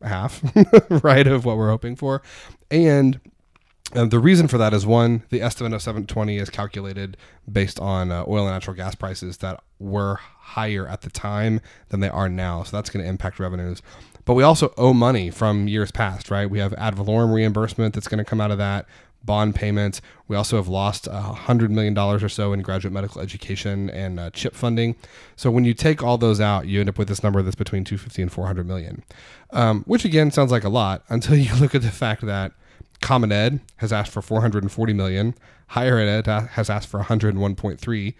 half, 0.03 0.43
right, 1.05 1.27
of 1.27 1.45
what 1.45 1.57
we're 1.57 1.71
hoping 1.71 1.97
for. 1.97 2.23
And 2.71 3.21
uh, 3.95 4.05
the 4.05 4.21
reason 4.21 4.47
for 4.47 4.57
that 4.59 4.73
is 4.73 4.87
one, 4.87 5.25
the 5.31 5.43
estimate 5.43 5.73
of 5.73 5.83
720 5.83 6.39
is 6.39 6.49
calculated 6.49 7.17
based 7.51 7.81
on 7.81 8.13
uh, 8.13 8.25
oil 8.29 8.47
and 8.47 8.55
natural 8.55 8.77
gas 8.77 8.95
prices 8.95 9.39
that 9.39 9.63
were 9.79 10.17
higher 10.17 10.87
at 10.87 11.01
the 11.01 11.11
time 11.11 11.61
than 11.89 12.01
they 12.01 12.09
are 12.09 12.29
now. 12.29 12.63
So 12.63 12.77
that's 12.77 12.91
going 12.91 13.05
to 13.05 13.09
impact 13.09 13.41
revenues. 13.41 13.83
But 14.25 14.35
we 14.35 14.43
also 14.43 14.73
owe 14.77 14.93
money 14.93 15.31
from 15.31 15.67
years 15.67 15.91
past, 15.91 16.31
right? 16.31 16.49
We 16.49 16.61
have 16.61 16.73
ad 16.75 16.95
valorem 16.95 17.33
reimbursement 17.33 17.95
that's 17.95 18.07
going 18.07 18.19
to 18.19 18.25
come 18.25 18.41
out 18.41 18.51
of 18.51 18.59
that, 18.59 18.87
bond 19.25 19.55
payments. 19.55 20.01
We 20.29 20.37
also 20.37 20.57
have 20.57 20.69
lost 20.69 21.07
a 21.07 21.35
$100 21.37 21.71
million 21.71 21.97
or 21.97 22.29
so 22.29 22.53
in 22.53 22.63
graduate 22.63 22.93
medical 22.93 23.21
education 23.21 23.91
and 23.91 24.19
uh, 24.19 24.31
CHIP 24.31 24.55
funding. 24.55 24.97
So 25.37 25.51
when 25.51 25.65
you 25.65 25.75
take 25.75 26.03
all 26.03 26.19
those 26.19 26.41
out, 26.41 26.67
you 26.67 26.81
end 26.81 26.89
up 26.89 26.99
with 26.99 27.09
this 27.09 27.23
number 27.23 27.43
that's 27.43 27.57
between 27.57 27.85
250 27.85 28.23
and 28.23 28.33
400 28.33 28.67
million, 28.67 29.03
um, 29.51 29.83
which 29.87 30.05
again 30.05 30.31
sounds 30.31 30.51
like 30.51 30.65
a 30.65 30.69
lot 30.69 31.03
until 31.09 31.37
you 31.37 31.55
look 31.61 31.75
at 31.75 31.83
the 31.83 31.91
fact 31.91 32.25
that 32.27 32.53
Common 33.01 33.33
Ed 33.33 33.61
has 33.77 33.93
asked 33.93 34.13
for 34.13 34.23
440 34.23 34.93
million. 34.93 35.35
Higher 35.69 35.99
Ed 35.99 36.27
has 36.27 36.69
asked 36.69 36.89
for 36.89 37.01
101.3. 37.01 38.15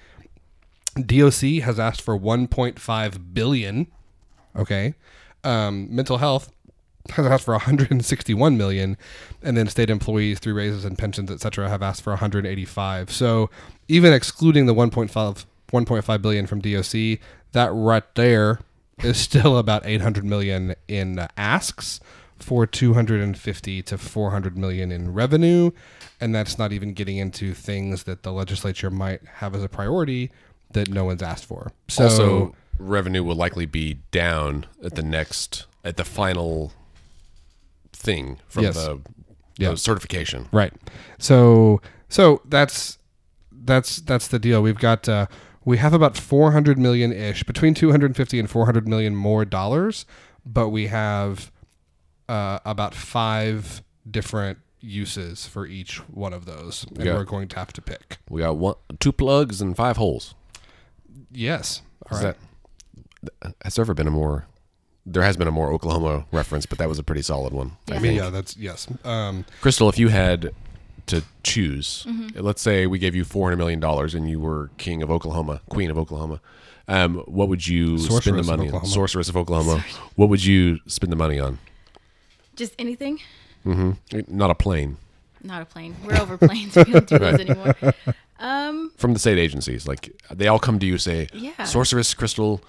DOC 1.07 1.65
has 1.65 1.79
asked 1.79 2.03
for 2.03 2.19
1.5 2.19 3.35
billion. 3.35 3.87
Okay. 4.57 4.95
Um, 5.43 5.95
mental 5.95 6.19
health 6.19 6.53
has 7.11 7.27
asked 7.27 7.45
for 7.45 7.53
161 7.53 8.57
million, 8.57 8.97
and 9.43 9.57
then 9.57 9.67
state 9.67 9.91
employees 9.91 10.39
through 10.39 10.55
raises 10.55 10.85
and 10.85 10.99
pensions, 10.99 11.31
etc., 11.31 11.69
have 11.69 11.83
asked 11.83 12.03
for 12.03 12.11
185. 12.11 13.11
So 13.11 13.51
even 13.89 14.13
excluding 14.13 14.67
the 14.67 14.75
1.5 14.75 15.45
1.5 15.73 16.23
billion 16.23 16.47
from 16.47 16.61
DOC, 16.61 17.21
that 17.53 17.71
right 17.73 18.15
there 18.15 18.61
is 19.03 19.17
still 19.19 19.57
about 19.57 19.87
800 19.87 20.25
million 20.25 20.75
in 20.89 21.27
asks 21.37 22.01
for 22.39 22.67
250 22.67 23.83
to 23.83 23.99
400 23.99 24.57
million 24.57 24.91
in 24.91 25.13
revenue, 25.13 25.71
and 26.21 26.35
that's 26.35 26.59
not 26.59 26.73
even 26.73 26.93
getting 26.93 27.19
into 27.19 27.55
things 27.55 28.05
that 28.05 28.23
the 28.23 28.33
legislature 28.33 28.91
might 28.91 29.23
have 29.37 29.55
as 29.55 29.63
a 29.63 29.69
priority 29.69 30.31
that 30.73 30.89
no 30.89 31.05
one's 31.05 31.23
asked 31.23 31.45
for. 31.45 31.73
So 31.89 32.05
also, 32.05 32.55
revenue 32.79 33.23
will 33.23 33.37
likely 33.37 33.67
be 33.67 33.99
down 34.11 34.67
at 34.83 34.95
the 34.95 35.03
next 35.03 35.67
at 35.85 35.97
the 35.97 36.05
final 36.05 36.73
thing 37.93 38.39
from 38.49 38.65
Yes. 38.65 38.75
the, 38.77 39.01
Yeah. 39.59 39.71
the 39.71 39.77
certification. 39.77 40.49
Right. 40.53 40.73
So 41.19 41.81
so 42.09 42.43
that's 42.47 42.99
that's 43.53 43.97
that's 43.99 44.29
the 44.29 44.39
deal. 44.39 44.63
We've 44.63 44.79
got 44.79 45.09
uh, 45.09 45.27
we 45.65 45.77
have 45.77 45.93
about 45.93 46.17
400 46.17 46.79
million 46.79 47.13
ish 47.13 47.43
between 47.45 47.75
250 47.75 48.39
and 48.41 48.49
400 48.51 48.89
million 48.89 49.15
more 49.15 49.45
dollars, 49.45 50.07
but 50.47 50.71
we 50.71 50.87
have 50.87 51.53
uh, 52.29 52.59
about 52.65 52.95
five 52.95 53.83
different 54.11 54.59
uses 54.81 55.47
for 55.47 55.67
each 55.67 55.99
one 56.09 56.33
of 56.33 56.47
those, 56.47 56.87
and 56.97 57.05
Yeah. 57.05 57.15
we're 57.17 57.25
going 57.25 57.49
to 57.49 57.57
have 57.59 57.73
to 57.75 57.83
pick. 57.83 58.17
We 58.31 58.41
got 58.41 58.57
one, 58.57 58.77
two 58.99 59.13
plugs 59.13 59.61
and 59.61 59.77
five 59.77 59.99
holes. 59.99 60.35
Yes. 61.31 61.83
All 62.11 62.17
Is 62.19 62.25
right. 62.25 62.37
that 63.43 63.55
has 63.63 63.75
there 63.75 63.83
ever 63.83 63.93
been 63.95 64.07
a 64.09 64.11
more? 64.11 64.47
There 65.07 65.23
has 65.23 65.37
been 65.37 65.49
a 65.49 65.51
more 65.51 65.73
Oklahoma 65.73 66.27
reference, 66.31 66.67
but 66.67 66.79
that 66.79 66.89
was 66.89 66.99
a 66.99 67.03
pretty 67.03 67.23
solid 67.23 67.53
one. 67.53 67.73
I 67.89 67.93
Yeah. 67.93 67.97
I 67.97 67.99
mean, 68.01 68.11
think. 68.13 68.23
yeah, 68.23 68.31
that's 68.31 68.57
yes. 68.57 68.87
Um, 69.05 69.45
Crystal, 69.61 69.89
if 69.89 69.99
you 69.99 70.09
had 70.09 70.53
to 71.07 71.23
choose, 71.43 72.05
Mm-hmm. 72.09 72.39
let's 72.41 72.61
say 72.63 72.87
we 72.87 72.99
gave 72.99 73.15
you 73.15 73.25
four 73.25 73.47
hundred 73.49 73.57
million 73.57 73.81
dollars 73.81 74.15
and 74.15 74.29
you 74.31 74.39
were 74.39 74.71
king 74.79 75.03
of 75.03 75.11
Oklahoma, 75.11 75.61
queen 75.69 75.91
of 75.91 75.99
Oklahoma, 75.99 76.41
um, 76.87 77.17
what 77.27 77.49
would 77.49 77.67
you 77.67 77.99
spend 77.99 78.13
Sorceress 78.23 78.47
the 78.47 78.53
of 78.53 78.59
money 78.59 78.71
on? 78.71 78.85
Sorceress 78.85 79.29
of 79.29 79.37
Oklahoma. 79.37 79.85
What 80.17 80.29
would 80.29 80.45
you 80.45 80.79
spend 80.87 81.11
the 81.13 81.17
money 81.17 81.39
on? 81.41 81.59
Just 82.57 82.75
anything. 82.79 83.21
hmm 83.65 83.93
Not 84.29 84.51
a 84.51 84.55
plane 84.55 84.99
Not 85.43 85.63
a 85.63 85.65
plane. 85.65 85.97
We're 86.05 86.21
over 86.21 86.37
planes. 86.37 86.77
We 86.77 86.85
don't 86.85 87.07
do 87.07 87.19
those 87.19 87.41
anymore. 87.47 87.75
Um, 88.39 88.93
from 88.97 89.13
the 89.15 89.19
state 89.19 89.39
agencies. 89.39 89.87
Like 89.89 90.13
they 90.31 90.47
all 90.49 90.59
come 90.59 90.79
to 90.79 90.87
you 90.87 90.99
say, 90.99 91.29
Yeah. 91.33 91.65
Sorceress 91.65 92.13
Crystal, 92.15 92.61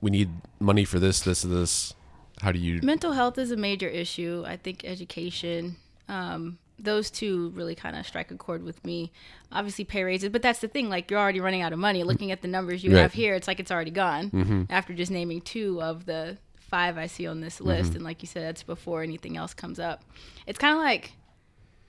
we 0.00 0.10
need 0.10 0.30
money 0.60 0.84
for 0.84 0.98
this, 0.98 1.20
this, 1.20 1.42
this. 1.42 1.94
How 2.40 2.52
do 2.52 2.58
you? 2.58 2.80
mental 2.82 3.12
health 3.12 3.36
is 3.38 3.50
a 3.50 3.56
major 3.56 3.88
issue. 3.88 4.44
I 4.46 4.56
think 4.56 4.84
education, 4.84 5.76
um, 6.08 6.58
those 6.78 7.10
two 7.10 7.50
really 7.50 7.74
kind 7.74 7.96
of 7.96 8.06
strike 8.06 8.30
a 8.30 8.36
chord 8.36 8.62
with 8.62 8.84
me. 8.84 9.10
Obviously, 9.50 9.84
pay 9.84 10.04
raises, 10.04 10.28
but 10.28 10.40
that's 10.42 10.60
the 10.60 10.68
thing. 10.68 10.88
Like 10.88 11.10
you're 11.10 11.18
already 11.18 11.40
running 11.40 11.62
out 11.62 11.72
of 11.72 11.80
money. 11.80 12.04
Looking 12.04 12.30
at 12.30 12.40
the 12.42 12.46
numbers 12.48 12.84
you 12.84 12.94
Right. 12.94 13.00
have 13.02 13.12
here, 13.12 13.34
it's 13.34 13.48
like 13.48 13.58
it's 13.58 13.72
already 13.72 13.90
gone. 13.90 14.66
After 14.70 14.94
just 14.94 15.10
naming 15.10 15.40
two 15.40 15.82
of 15.82 16.06
the 16.06 16.36
five 16.56 16.96
I 16.96 17.06
see 17.08 17.26
on 17.26 17.40
this 17.40 17.60
list, 17.60 17.94
and 17.96 18.04
like 18.04 18.22
you 18.22 18.28
said, 18.28 18.44
that's 18.44 18.62
before 18.62 19.02
anything 19.02 19.36
else 19.36 19.52
comes 19.54 19.80
up. 19.80 20.04
It's 20.46 20.58
kind 20.58 20.76
of 20.76 20.82
like. 20.82 21.12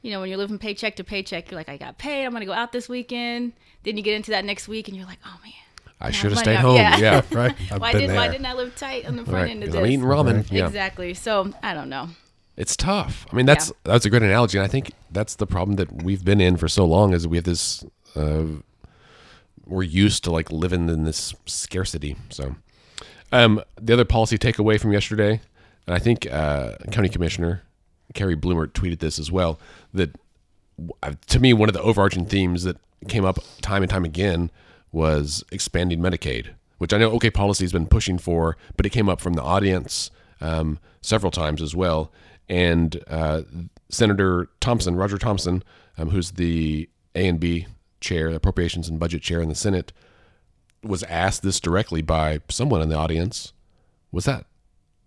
You 0.01 0.12
know, 0.12 0.22
when 0.22 0.30
you're 0.30 0.38
living 0.38 0.57
paycheck 0.60 0.95
to 0.95 1.03
paycheck, 1.03 1.51
you're 1.51 1.60
like, 1.60 1.68
I 1.68 1.76
got 1.76 1.97
paid. 1.97 2.24
I'm 2.24 2.32
going 2.32 2.39
to 2.39 2.45
go 2.45 2.53
out 2.53 2.72
this 2.72 2.88
weekend. 2.88 3.51
Then 3.84 3.97
you 3.97 4.01
get 4.01 4.14
into 4.14 4.32
that 4.32 4.45
next 4.45 4.70
week 4.70 4.88
and 4.88 4.95
you're 4.95 5.05
like, 5.05 5.20
oh 5.26 5.38
man, 5.43 5.51
I 6.02 6.12
should 6.12 6.32
have 6.32 6.39
stayed 6.39 6.56
out. 6.58 6.62
home. 6.62 6.76
Yeah. 6.78 6.97
Yeah. 6.97 7.22
right. 7.32 7.56
I've 7.72 7.82
why 7.82 7.91
been 7.91 8.02
didn't 8.02 8.16
why 8.16 8.28
didn't 8.30 8.45
I 8.45 8.54
live 8.54 8.76
tight 8.76 9.06
on 9.06 9.16
the 9.16 9.24
front 9.24 9.36
Right. 9.43 9.52
end 9.52 9.64
of 9.64 9.72
this? 9.72 9.80
I'm 9.80 9.86
eating 9.86 10.02
ramen. 10.02 10.50
Yeah. 10.52 10.66
Exactly. 10.68 11.14
So 11.14 11.52
I 11.62 11.74
don't 11.74 11.89
know. 11.89 12.10
It's 12.56 12.76
tough. 12.76 13.26
I 13.32 13.36
mean, 13.36 13.45
that's 13.45 13.72
that's 13.84 14.06
a 14.06 14.10
great 14.10 14.22
analogy, 14.22 14.58
and 14.58 14.66
I 14.66 14.68
think 14.68 14.91
that's 15.12 15.36
the 15.36 15.47
problem 15.47 15.78
that 15.78 16.04
we've 16.04 16.24
been 16.26 16.41
in 16.41 16.58
for 16.58 16.68
so 16.68 16.84
long. 16.86 17.14
Is 17.14 17.26
we 17.26 17.38
have 17.38 17.45
this, 17.45 17.86
uh, 18.18 18.43
we're 19.66 19.84
used 19.84 20.26
to 20.26 20.32
like 20.32 20.52
living 20.52 20.89
in 20.89 21.06
this 21.06 21.34
scarcity. 21.45 22.18
So, 22.30 22.56
um, 23.32 23.62
the 23.80 23.93
other 23.93 24.04
policy 24.04 24.38
takeaway 24.38 24.78
from 24.78 24.91
yesterday, 24.91 25.39
and 25.88 25.95
I 25.95 26.00
think 26.00 26.28
uh, 26.30 26.74
County 26.91 27.08
Commissioner 27.08 27.62
Carrie 28.14 28.36
Blumert 28.36 28.74
tweeted 28.74 29.00
this 29.00 29.20
as 29.20 29.32
well. 29.32 29.58
That 29.93 30.18
uh, 31.02 31.14
to 31.28 31.39
me, 31.39 31.54
one 31.54 31.70
of 31.70 31.74
the 31.74 31.82
overarching 31.82 32.26
themes 32.26 32.64
that 32.64 32.76
came 33.08 33.24
up 33.24 33.39
time 33.62 33.84
and 33.84 33.89
time 33.89 34.04
again 34.04 34.52
was 34.91 35.43
expanding 35.51 35.99
Medicaid, 35.99 36.49
which 36.77 36.93
I 36.93 36.97
know 36.97 37.11
OK 37.11 37.29
Policy 37.29 37.63
has 37.63 37.71
been 37.71 37.87
pushing 37.87 38.17
for, 38.17 38.57
but 38.75 38.85
it 38.85 38.89
came 38.89 39.09
up 39.09 39.21
from 39.21 39.33
the 39.33 39.43
audience 39.43 40.11
um, 40.41 40.79
several 41.01 41.31
times 41.31 41.61
as 41.61 41.75
well. 41.75 42.11
And 42.47 43.03
uh, 43.07 43.43
Senator 43.89 44.49
Thompson, 44.59 44.95
Roger 44.95 45.17
Thompson, 45.17 45.63
um, 45.97 46.09
who's 46.09 46.31
the 46.31 46.89
A 47.15 47.27
and 47.27 47.39
B 47.39 47.67
chair, 48.01 48.29
the 48.29 48.37
Appropriations 48.37 48.89
and 48.89 48.99
Budget 48.99 49.21
chair 49.21 49.41
in 49.41 49.49
the 49.49 49.55
Senate, 49.55 49.91
was 50.83 51.03
asked 51.03 51.43
this 51.43 51.59
directly 51.59 52.01
by 52.01 52.39
someone 52.49 52.81
in 52.81 52.89
the 52.89 52.95
audience. 52.95 53.53
Was 54.11 54.25
that? 54.25 54.45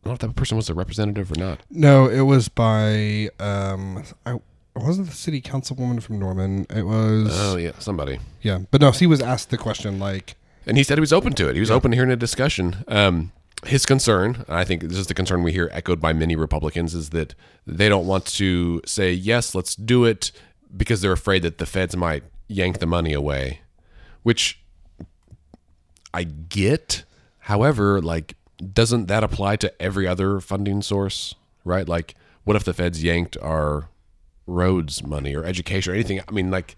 I 0.04 0.08
don't 0.08 0.10
know 0.10 0.12
if 0.12 0.18
that 0.20 0.36
person 0.36 0.56
was 0.56 0.68
a 0.68 0.74
representative 0.74 1.32
or 1.32 1.36
not. 1.36 1.60
No, 1.70 2.08
it 2.08 2.22
was 2.22 2.48
by 2.48 3.28
um 3.40 4.04
I 4.26 4.38
it 4.76 4.82
wasn't 4.82 5.08
the 5.08 5.14
city 5.14 5.40
councilwoman 5.42 6.02
from 6.02 6.18
Norman. 6.18 6.66
It 6.70 6.84
was 6.84 7.28
Oh 7.30 7.56
yeah, 7.56 7.72
somebody. 7.78 8.18
yeah, 8.40 8.60
but 8.70 8.80
no, 8.80 8.90
he 8.90 9.06
was 9.06 9.20
asked 9.20 9.50
the 9.50 9.58
question 9.58 9.98
like 9.98 10.34
And 10.66 10.76
he 10.76 10.82
said 10.84 10.96
he 10.98 11.00
was 11.00 11.12
open 11.12 11.32
to 11.34 11.48
it. 11.48 11.54
He 11.54 11.60
was 11.60 11.70
open 11.70 11.90
to 11.90 11.96
hearing 11.96 12.10
a 12.10 12.16
discussion. 12.16 12.84
Um, 12.88 13.32
his 13.64 13.86
concern, 13.86 14.44
and 14.48 14.56
I 14.56 14.64
think 14.64 14.82
this 14.82 14.98
is 14.98 15.06
the 15.06 15.14
concern 15.14 15.42
we 15.42 15.52
hear 15.52 15.68
echoed 15.72 16.00
by 16.00 16.12
many 16.12 16.34
Republicans, 16.36 16.94
is 16.94 17.10
that 17.10 17.34
they 17.66 17.88
don't 17.88 18.06
want 18.06 18.26
to 18.26 18.80
say, 18.84 19.12
yes, 19.12 19.54
let's 19.54 19.76
do 19.76 20.04
it 20.04 20.32
because 20.76 21.00
they're 21.00 21.12
afraid 21.12 21.42
that 21.42 21.58
the 21.58 21.66
feds 21.66 21.96
might 21.96 22.24
yank 22.48 22.78
the 22.80 22.86
money 22.86 23.12
away, 23.12 23.60
which 24.24 24.60
I 26.12 26.24
get. 26.24 27.04
However, 27.40 28.00
like, 28.00 28.34
doesn't 28.72 29.06
that 29.06 29.22
apply 29.24 29.56
to 29.56 29.82
every 29.82 30.06
other 30.06 30.40
funding 30.40 30.82
source, 30.82 31.34
right? 31.64 31.88
Like, 31.88 32.14
what 32.44 32.56
if 32.56 32.64
the 32.64 32.74
feds 32.74 33.02
yanked 33.02 33.36
our 33.40 33.88
roads 34.46 35.02
money 35.04 35.34
or 35.34 35.44
education 35.44 35.92
or 35.92 35.94
anything? 35.94 36.20
I 36.26 36.30
mean, 36.32 36.50
like, 36.50 36.76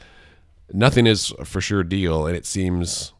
nothing 0.73 1.07
is 1.07 1.33
a 1.39 1.45
for 1.45 1.61
sure 1.61 1.83
deal, 1.83 2.27
and 2.27 2.37
it 2.37 2.47
seems 2.47 3.13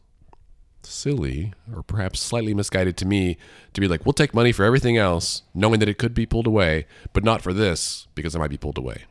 silly 0.83 1.51
or 1.75 1.81
perhaps 1.81 2.19
slightly 2.21 2.53
misguided 2.53 2.95
to 2.97 3.05
me 3.05 3.37
to 3.73 3.81
be 3.81 3.87
like, 3.87 4.05
we'll 4.05 4.13
take 4.13 4.33
money 4.35 4.51
for 4.51 4.63
everything 4.63 4.97
else, 4.97 5.41
knowing 5.53 5.79
that 5.79 5.89
it 5.89 5.97
could 5.97 6.13
be 6.13 6.25
pulled 6.27 6.45
away, 6.47 6.85
but 7.11 7.23
not 7.23 7.41
for 7.41 7.53
this 7.53 8.07
because 8.13 8.35
it 8.35 8.39
might 8.39 8.51
be 8.51 8.57
pulled 8.57 8.77
away. 8.77 9.05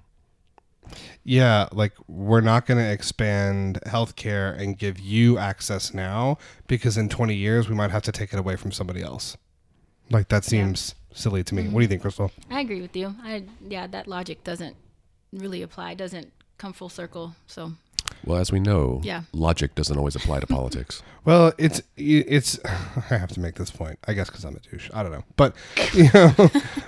yeah, 1.25 1.69
like 1.73 1.93
we're 2.07 2.41
not 2.41 2.67
going 2.67 2.79
to 2.79 2.91
expand 2.93 3.81
healthcare 3.87 4.57
and 4.61 4.79
give 4.79 5.01
you 5.01 5.39
access 5.39 5.93
now 5.95 6.39
because 6.69 6.97
in 6.97 7.09
20 7.09 7.35
years 7.35 7.69
we 7.69 7.75
might 7.75 7.91
have 7.91 8.03
to 8.03 8.13
take 8.13 8.33
it 8.33 8.39
away 8.39 8.55
from 8.57 8.71
somebody 8.71 9.03
else. 9.03 9.37
Like 10.11 10.29
that 10.29 10.45
seems 10.45 10.95
silly 11.13 11.43
to 11.45 11.55
me. 11.55 11.65
What 11.69 11.81
do 11.81 11.83
you 11.85 11.89
think, 11.89 12.03
Crystal? 12.03 12.31
I 12.51 12.61
agree 12.61 12.83
with 12.83 12.95
you. 12.95 13.15
I 13.23 13.45
yeah, 13.67 13.87
that 13.89 14.07
logic 14.07 14.45
doesn't 14.45 14.77
really 15.39 15.63
apply. 15.63 15.95
Doesn't 15.95 16.33
come 16.59 16.73
full 16.73 16.89
circle. 16.89 17.35
So 17.47 17.73
Well, 18.25 18.39
as 18.39 18.53
we 18.53 18.61
know, 18.61 19.01
Yeah. 19.03 19.23
logic 19.33 19.75
doesn't 19.75 19.97
always 19.97 20.15
apply 20.17 20.41
to 20.41 20.47
politics. 20.59 21.03
Well, 21.25 21.53
it's 21.59 21.81
it's. 21.97 22.59
I 22.65 23.17
have 23.17 23.31
to 23.33 23.41
make 23.41 23.55
this 23.55 23.71
point, 23.71 23.99
I 24.07 24.13
guess, 24.13 24.29
because 24.29 24.45
I'm 24.45 24.57
a 24.57 24.61
douche. 24.61 24.91
I 24.93 25.03
don't 25.03 25.13
know, 25.13 25.25
but 25.37 25.55
you 25.95 26.09
know, 26.13 26.33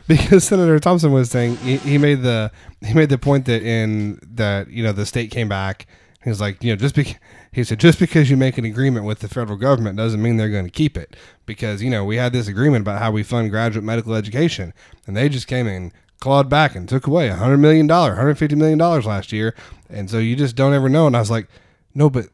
because 0.08 0.44
Senator 0.44 0.78
Thompson 0.78 1.10
was 1.12 1.30
saying 1.30 1.56
he, 1.56 1.76
he 1.78 1.98
made 1.98 2.22
the 2.22 2.50
he 2.84 2.92
made 2.94 3.08
the 3.08 3.18
point 3.18 3.46
that 3.46 3.62
in 3.62 4.18
that 4.22 4.68
you 4.70 4.82
know 4.82 4.92
the 4.92 5.06
state 5.06 5.30
came 5.30 5.48
back. 5.48 5.86
He 6.22 6.28
was 6.30 6.40
like, 6.40 6.62
you 6.62 6.72
know, 6.72 6.76
just 6.76 6.94
because 6.96 7.14
he 7.52 7.62
said 7.64 7.78
just 7.80 7.98
because 7.98 8.28
you 8.28 8.36
make 8.36 8.58
an 8.58 8.64
agreement 8.64 9.06
with 9.06 9.20
the 9.20 9.28
federal 9.28 9.56
government 9.56 9.96
doesn't 9.96 10.20
mean 10.20 10.36
they're 10.36 10.50
going 10.50 10.64
to 10.64 10.70
keep 10.70 10.96
it 10.98 11.16
because 11.46 11.82
you 11.82 11.88
know 11.88 12.04
we 12.04 12.16
had 12.16 12.32
this 12.32 12.48
agreement 12.48 12.82
about 12.82 13.00
how 13.00 13.10
we 13.12 13.22
fund 13.22 13.50
graduate 13.50 13.84
medical 13.84 14.14
education, 14.14 14.74
and 15.06 15.16
they 15.16 15.28
just 15.30 15.46
came 15.46 15.66
in 15.66 15.92
clawed 16.20 16.48
back 16.48 16.74
and 16.74 16.88
took 16.88 17.06
away 17.06 17.28
a 17.28 17.36
hundred 17.36 17.58
million 17.58 17.86
dollar, 17.86 18.14
hundred 18.14 18.38
fifty 18.38 18.56
million 18.56 18.78
dollars 18.78 19.06
last 19.06 19.32
year, 19.32 19.54
and 19.88 20.10
so 20.10 20.18
you 20.18 20.36
just 20.36 20.56
don't 20.56 20.72
ever 20.74 20.88
know. 20.88 21.06
And 21.06 21.16
I 21.16 21.20
was 21.20 21.30
like, 21.30 21.48
no, 21.94 22.10
but 22.10 22.26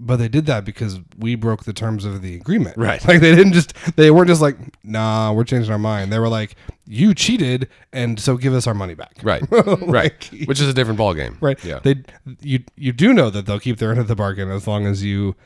but 0.00 0.16
they 0.16 0.28
did 0.28 0.46
that 0.46 0.64
because 0.64 0.98
we 1.18 1.34
broke 1.34 1.64
the 1.64 1.72
terms 1.72 2.04
of 2.04 2.20
the 2.20 2.34
agreement. 2.34 2.76
Right. 2.76 3.02
Like 3.06 3.20
they 3.20 3.34
didn't 3.34 3.52
just 3.52 3.74
they 3.96 4.10
weren't 4.10 4.28
just 4.28 4.42
like, 4.42 4.56
nah, 4.84 5.32
we're 5.32 5.44
changing 5.44 5.72
our 5.72 5.78
mind. 5.78 6.12
They 6.12 6.18
were 6.18 6.28
like, 6.28 6.56
you 6.86 7.14
cheated 7.14 7.68
and 7.92 8.18
so 8.18 8.36
give 8.36 8.54
us 8.54 8.66
our 8.66 8.74
money 8.74 8.94
back. 8.94 9.16
Right. 9.22 9.42
right. 9.82 10.30
Which 10.46 10.60
is 10.60 10.68
a 10.68 10.74
different 10.74 10.98
ballgame. 10.98 11.36
Right. 11.40 11.62
Yeah. 11.64 11.78
They 11.78 11.96
you 12.40 12.64
you 12.76 12.92
do 12.92 13.12
know 13.12 13.30
that 13.30 13.46
they'll 13.46 13.60
keep 13.60 13.78
their 13.78 13.90
end 13.90 14.00
of 14.00 14.08
the 14.08 14.16
bargain 14.16 14.50
as 14.50 14.66
long 14.66 14.86
as 14.86 15.04
you 15.04 15.36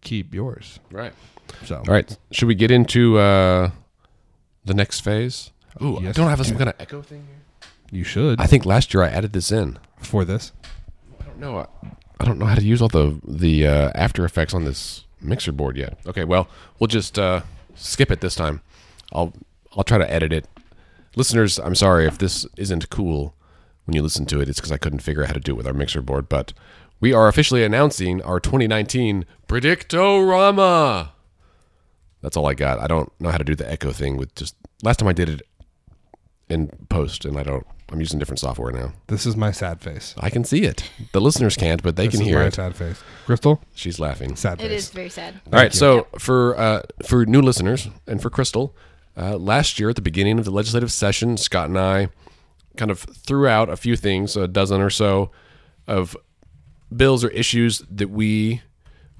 keep 0.00 0.34
yours. 0.34 0.80
right. 0.90 1.12
So 1.64 1.76
All 1.76 1.84
right. 1.94 2.16
Should 2.30 2.48
we 2.48 2.54
get 2.54 2.70
into 2.70 3.18
uh, 3.18 3.70
the 4.64 4.74
next 4.74 5.00
phase? 5.00 5.50
Ooh, 5.82 5.98
I 5.98 6.02
Yes. 6.02 6.16
don't 6.16 6.28
have 6.28 6.44
some 6.46 6.56
kind 6.56 6.68
of 6.70 6.76
echo 6.78 7.02
thing 7.02 7.26
here. 7.26 7.68
you 7.90 8.04
should 8.04 8.40
I 8.40 8.46
think 8.46 8.64
last 8.66 8.92
year 8.94 9.02
I 9.02 9.08
added 9.08 9.32
this 9.32 9.50
in. 9.52 9.78
for 9.98 10.24
this. 10.24 10.52
I 11.20 11.24
don't 11.24 11.38
know. 11.38 11.58
I, 11.58 11.66
I 12.20 12.24
don't 12.24 12.38
know 12.38 12.46
how 12.46 12.54
to 12.54 12.62
use 12.64 12.80
all 12.82 12.88
the 12.88 13.18
the 13.26 13.66
uh, 13.66 13.90
After 13.94 14.24
Effects 14.24 14.52
on 14.54 14.64
this 14.64 15.04
mixer 15.20 15.52
board 15.52 15.76
yet. 15.76 15.98
Okay, 16.06 16.24
well, 16.24 16.48
we'll 16.78 16.88
just 16.88 17.18
uh, 17.18 17.42
skip 17.74 18.10
it 18.10 18.20
this 18.20 18.34
time. 18.34 18.60
I'll 19.12 19.32
I'll 19.76 19.84
try 19.84 19.98
to 19.98 20.10
edit 20.12 20.32
it. 20.32 20.46
Listeners, 21.16 21.58
I'm 21.58 21.74
sorry 21.74 22.06
if 22.06 22.18
this 22.18 22.46
isn't 22.56 22.90
cool 22.90 23.34
when 23.84 23.94
you 23.96 24.02
listen 24.02 24.26
to 24.26 24.40
it. 24.40 24.48
It's 24.48 24.58
because 24.60 24.72
I 24.72 24.76
couldn't 24.78 25.00
figure 25.00 25.22
out 25.22 25.28
how 25.28 25.34
to 25.34 25.40
do 25.40 25.52
it 25.52 25.56
with 25.56 25.66
our 25.66 25.72
mixer 25.72 26.02
board. 26.02 26.28
But 26.28 26.52
we 27.00 27.12
are 27.12 27.26
officially 27.28 27.64
announcing 27.64 28.22
our 28.22 28.38
2019 28.40 29.24
Predictorama. 29.48 31.08
That's 32.22 32.36
all 32.36 32.46
I 32.46 32.54
got. 32.54 32.78
I 32.80 32.86
don't 32.86 33.10
know 33.20 33.30
how 33.30 33.38
to 33.38 33.44
do 33.44 33.54
the 33.54 33.70
echo 33.70 33.92
thing 33.92 34.16
with 34.16 34.34
just 34.34 34.54
last 34.82 34.98
time 34.98 35.08
I 35.08 35.12
did 35.14 35.28
it. 35.28 35.42
In 36.50 36.68
post, 36.88 37.24
and 37.24 37.36
I 37.38 37.42
don't. 37.42 37.66
I'm 37.92 37.98
using 37.98 38.20
different 38.20 38.38
software 38.38 38.70
now. 38.70 38.92
This 39.08 39.26
is 39.26 39.36
my 39.36 39.50
sad 39.50 39.80
face. 39.80 40.14
I 40.18 40.30
can 40.30 40.44
see 40.44 40.62
it. 40.62 40.88
The 41.12 41.20
listeners 41.20 41.56
can't, 41.56 41.82
but 41.82 41.96
they 41.96 42.06
This 42.06 42.12
can 42.14 42.20
is 42.22 42.28
hear 42.28 42.38
my 42.38 42.44
it. 42.46 42.54
sad 42.54 42.76
face. 42.76 43.02
Crystal, 43.26 43.60
She's 43.74 43.98
laughing. 43.98 44.36
sad 44.36 44.60
It 44.60 44.68
face. 44.68 44.84
is 44.84 44.90
very 44.90 45.08
sad. 45.08 45.40
All 45.46 45.58
right, 45.58 45.74
you. 45.74 45.78
so 45.78 46.06
for 46.18 46.56
uh, 46.58 46.82
for 47.04 47.26
new 47.26 47.42
listeners 47.42 47.88
and 48.06 48.22
for 48.22 48.30
Crystal, 48.30 48.76
uh, 49.16 49.36
last 49.36 49.80
year 49.80 49.88
at 49.90 49.96
the 49.96 50.02
beginning 50.02 50.38
of 50.38 50.44
the 50.44 50.52
legislative 50.52 50.92
session, 50.92 51.36
Scott 51.36 51.68
and 51.68 51.78
I 51.78 52.08
kind 52.76 52.92
of 52.92 53.00
threw 53.00 53.48
out 53.48 53.68
a 53.68 53.76
few 53.76 53.96
things, 53.96 54.36
a 54.36 54.46
dozen 54.46 54.80
or 54.80 54.90
so, 54.90 55.32
of 55.88 56.16
bills 56.94 57.24
or 57.24 57.28
issues 57.30 57.80
that 57.90 58.10
we 58.10 58.62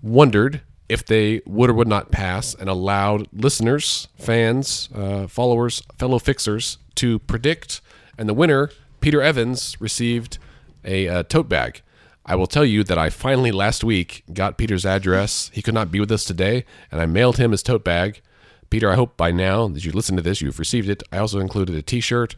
wondered 0.01 0.61
if 0.89 1.05
they 1.05 1.41
would 1.47 1.71
or 1.71 1.75
would 1.75 1.89
not 1.89 2.11
pass, 2.13 2.55
and 2.55 2.69
allowed 2.69 3.27
listeners, 3.33 4.07
fans, 4.17 4.89
uh, 4.95 5.27
followers, 5.27 5.83
fellow 5.99 6.19
fixers 6.21 6.79
to 6.97 7.19
predict. 7.21 7.81
And 8.19 8.29
the 8.29 8.35
winner, 8.35 8.71
Peter 9.01 9.23
Evans, 9.23 9.81
received 9.81 10.39
a 10.85 11.09
uh, 11.09 11.23
tote 11.25 11.49
bag. 11.49 11.83
I 12.27 12.37
will 12.37 12.47
tell 12.47 12.65
you 12.65 12.85
that 12.85 12.99
I 12.99 13.11
finally 13.11 13.51
last 13.51 13.83
week 13.83 14.25
got 14.33 14.59
Peter's 14.59 14.87
address. 14.87 15.51
He 15.53 15.63
could 15.63 15.75
not 15.75 15.91
be 15.91 16.01
with 16.01 16.13
us 16.13 16.25
today, 16.25 16.65
and 16.93 17.01
I 17.01 17.07
mailed 17.07 17.39
him 17.39 17.51
his 17.51 17.63
tote 17.63 17.83
bag. 17.83 18.21
Peter, 18.69 18.91
I 18.91 18.95
hope 18.95 19.17
by 19.17 19.33
now 19.33 19.67
that 19.69 19.85
you 19.85 19.91
listen 19.91 20.17
to 20.17 20.23
this, 20.23 20.41
you've 20.41 20.59
received 20.59 20.89
it. 20.89 21.03
I 21.11 21.19
also 21.19 21.41
included 21.41 21.75
a 21.75 21.83
T-shirt 21.83 22.37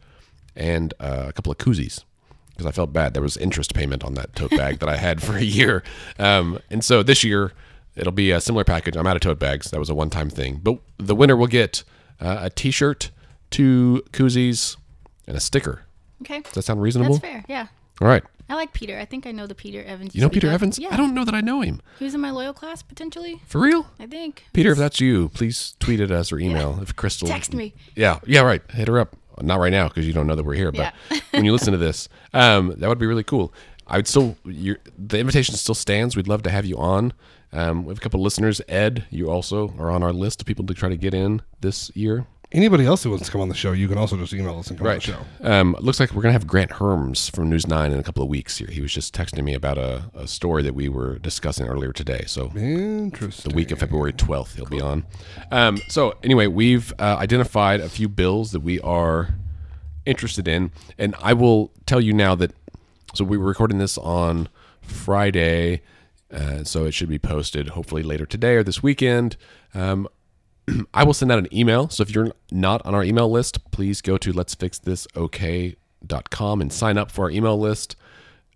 and 0.57 0.95
uh, 0.99 1.27
a 1.29 1.33
couple 1.33 1.53
of 1.53 1.59
koozies 1.59 2.05
because 2.51 2.65
I 2.65 2.71
felt 2.71 2.93
bad. 2.93 3.13
There 3.13 3.23
was 3.23 3.37
interest 3.37 3.75
payment 3.75 4.03
on 4.03 4.15
that 4.15 4.35
tote 4.35 4.51
bag 4.51 4.79
that 4.79 4.89
I 4.89 4.97
had 4.97 5.23
for 5.23 5.37
a 5.37 5.43
year, 5.43 5.83
um, 6.19 6.59
and 6.71 6.85
so 6.85 7.03
this 7.03 7.23
year 7.23 7.53
it'll 7.95 8.13
be 8.13 8.31
a 8.31 8.41
similar 8.41 8.65
package. 8.65 8.97
I'm 8.97 9.07
out 9.07 9.17
of 9.17 9.23
tote 9.23 9.39
bags. 9.39 9.71
That 9.71 9.79
was 9.79 9.91
a 9.91 9.95
one-time 9.95 10.31
thing, 10.31 10.61
but 10.63 10.79
the 10.97 11.15
winner 11.15 11.37
will 11.37 11.49
get 11.49 11.85
uh, 12.19 12.39
a 12.41 12.51
T-shirt, 12.51 13.11
two 13.53 14.03
koozies, 14.13 14.77
and 15.27 15.37
a 15.37 15.41
sticker. 15.41 15.83
Okay. 16.23 16.41
Does 16.41 16.53
that 16.55 16.63
sound 16.63 16.83
reasonable? 16.83 17.15
That's 17.19 17.25
fair. 17.33 17.45
Yeah. 17.49 17.67
All 18.01 18.09
right. 18.09 18.23
I 18.49 18.55
like 18.55 18.73
Peter. 18.73 18.99
I 18.99 19.05
think 19.05 19.27
I 19.27 19.33
know 19.33 19.47
the 19.47 19.55
Peter 19.55 19.83
Evans. 19.85 20.15
You 20.15 20.21
know 20.21 20.29
Peter. 20.29 20.49
Evans? 20.51 20.79
Yeah. 20.79 20.89
I 20.91 20.97
don't 20.97 21.15
know 21.15 21.25
that 21.25 21.35
I 21.35 21.41
know 21.41 21.63
him. 21.63 21.81
He 21.99 22.05
was 22.05 22.15
in 22.15 22.21
my 22.21 22.31
loyal 22.31 22.53
class 22.53 22.83
potentially. 22.83 23.41
For 23.47 23.61
real? 23.61 23.87
I 23.99 24.07
think. 24.07 24.45
Peter, 24.53 24.73
if 24.73 24.79
that's 24.79 25.01
you, 25.01 25.31
please 25.31 25.75
tweet 25.81 26.01
at 26.01 26.11
us 26.11 26.33
or 26.33 26.39
email. 26.39 26.79
If 26.83 26.95
Crystal 26.95 27.27
Text 27.29 27.55
me. 27.55 27.73
Yeah, 27.95 28.19
yeah, 28.27 28.41
right. 28.41 28.63
Hit 28.73 28.89
her 28.89 28.99
up. 28.99 29.17
Not 29.41 29.59
right 29.59 29.73
now 29.73 29.89
because 29.89 30.07
you 30.07 30.13
don't 30.13 30.27
know 30.27 30.35
that 30.35 30.45
we're 30.45 30.55
here, 30.55 30.71
but 30.71 30.93
Yeah. 31.11 31.21
when 31.31 31.45
you 31.45 31.53
listen 31.53 31.73
to 31.73 31.79
this, 31.79 32.09
um, 32.35 32.75
that 32.77 32.89
would 32.89 32.99
be 32.99 33.07
really 33.07 33.25
cool. 33.25 33.55
I 33.87 33.97
would 33.97 34.07
still. 34.07 34.37
Your, 34.45 34.79
the 34.99 35.19
invitation 35.19 35.55
still 35.55 35.75
stands. 35.75 36.15
We'd 36.17 36.29
love 36.29 36.43
to 36.43 36.51
have 36.51 36.67
you 36.67 36.77
on. 36.77 37.15
Um, 37.53 37.85
we 37.85 37.91
have 37.91 37.99
a 37.99 38.01
couple 38.01 38.21
of 38.21 38.25
listeners. 38.25 38.61
Ed, 38.69 39.07
you 39.11 39.31
also 39.31 39.75
are 39.79 39.91
on 39.91 40.03
our 40.03 40.13
list 40.13 40.41
of 40.43 40.47
people 40.47 40.67
to 40.67 40.75
try 40.75 40.89
to 40.89 40.97
get 40.97 41.15
in 41.15 41.43
this 41.61 41.91
year. 41.95 42.27
Anybody 42.53 42.85
else 42.85 43.03
who 43.03 43.11
wants 43.11 43.25
to 43.27 43.33
come 43.33 43.41
on 43.41 43.49
the 43.49 43.55
show, 43.55 43.73
you 43.73 43.89
can 43.89 43.97
also 43.97 44.17
just 44.19 44.35
email 44.35 44.59
us 44.59 44.69
and 44.69 44.79
come 44.79 44.87
on 44.87 44.95
the 44.97 45.01
show. 45.01 45.19
Um, 45.41 45.75
looks 45.81 45.99
like 45.99 46.13
we're 46.13 46.21
gonna 46.21 46.33
have 46.35 46.47
Grant 46.47 46.73
Hermes 46.73 47.31
from 47.31 47.49
News 47.49 47.67
Nine 47.67 47.93
in 47.93 47.99
a 47.99 48.03
couple 48.03 48.23
of 48.23 48.29
weeks. 48.29 48.59
Here, 48.59 48.69
he 48.71 48.83
was 48.83 48.93
just 48.93 49.15
texting 49.15 49.43
me 49.43 49.55
about 49.55 49.79
a, 49.79 50.11
a 50.15 50.27
story 50.27 50.63
that 50.63 50.75
we 50.75 50.91
were 50.91 51.19
discussing 51.19 51.67
earlier 51.67 51.93
today. 51.93 52.25
So 52.27 52.53
Interesting. 52.55 53.51
the 53.51 53.57
week 53.57 53.71
of 53.71 53.79
February 53.79 54.13
12th. 54.13 54.55
He'll 54.57 54.67
be 54.67 54.83
on. 54.83 55.07
Um, 55.51 55.79
so, 55.89 56.15
anyway, 56.23 56.47
we've 56.47 56.93
uh, 56.99 57.17
identified 57.19 57.81
a 57.81 57.89
few 57.89 58.09
bills 58.09 58.53
that 58.53 58.61
we 58.61 58.79
are 58.81 59.35
interested 60.05 60.47
in. 60.47 60.73
And 60.99 61.15
I 61.23 61.33
will 61.33 61.73
tell 61.87 62.01
you 62.01 62.13
now 62.13 62.35
that, 62.35 62.53
so 63.15 63.25
we 63.25 63.39
were 63.39 63.47
recording 63.47 63.79
this 63.79 63.97
on 63.97 64.49
Friday. 64.83 65.81
Uh, 66.31 66.65
so 66.65 66.85
it 66.87 66.93
should 66.93 67.09
be 67.09 67.19
posted 67.19 67.71
hopefully 67.71 68.03
later 68.03 68.27
today 68.27 68.55
or 68.57 68.63
this 68.63 68.83
weekend. 68.83 69.37
Um, 69.75 70.09
I 70.95 71.05
will 71.05 71.15
send 71.15 71.33
out 71.33 71.39
an 71.39 71.49
email. 71.53 71.89
So 71.89 72.03
if 72.03 72.15
you're 72.15 72.33
not 72.51 72.85
on 72.87 72.95
our 72.95 73.05
email 73.05 73.31
list, 73.31 73.71
please 73.71 74.01
go 74.01 74.17
to 74.19 74.33
let's 74.33 74.55
fix 74.55 74.79
this 74.79 75.07
okay.com 75.17 76.61
and 76.61 76.73
sign 76.73 76.99
up 76.99 77.11
for 77.11 77.25
our 77.25 77.31
email 77.31 77.59
list. 77.59 77.97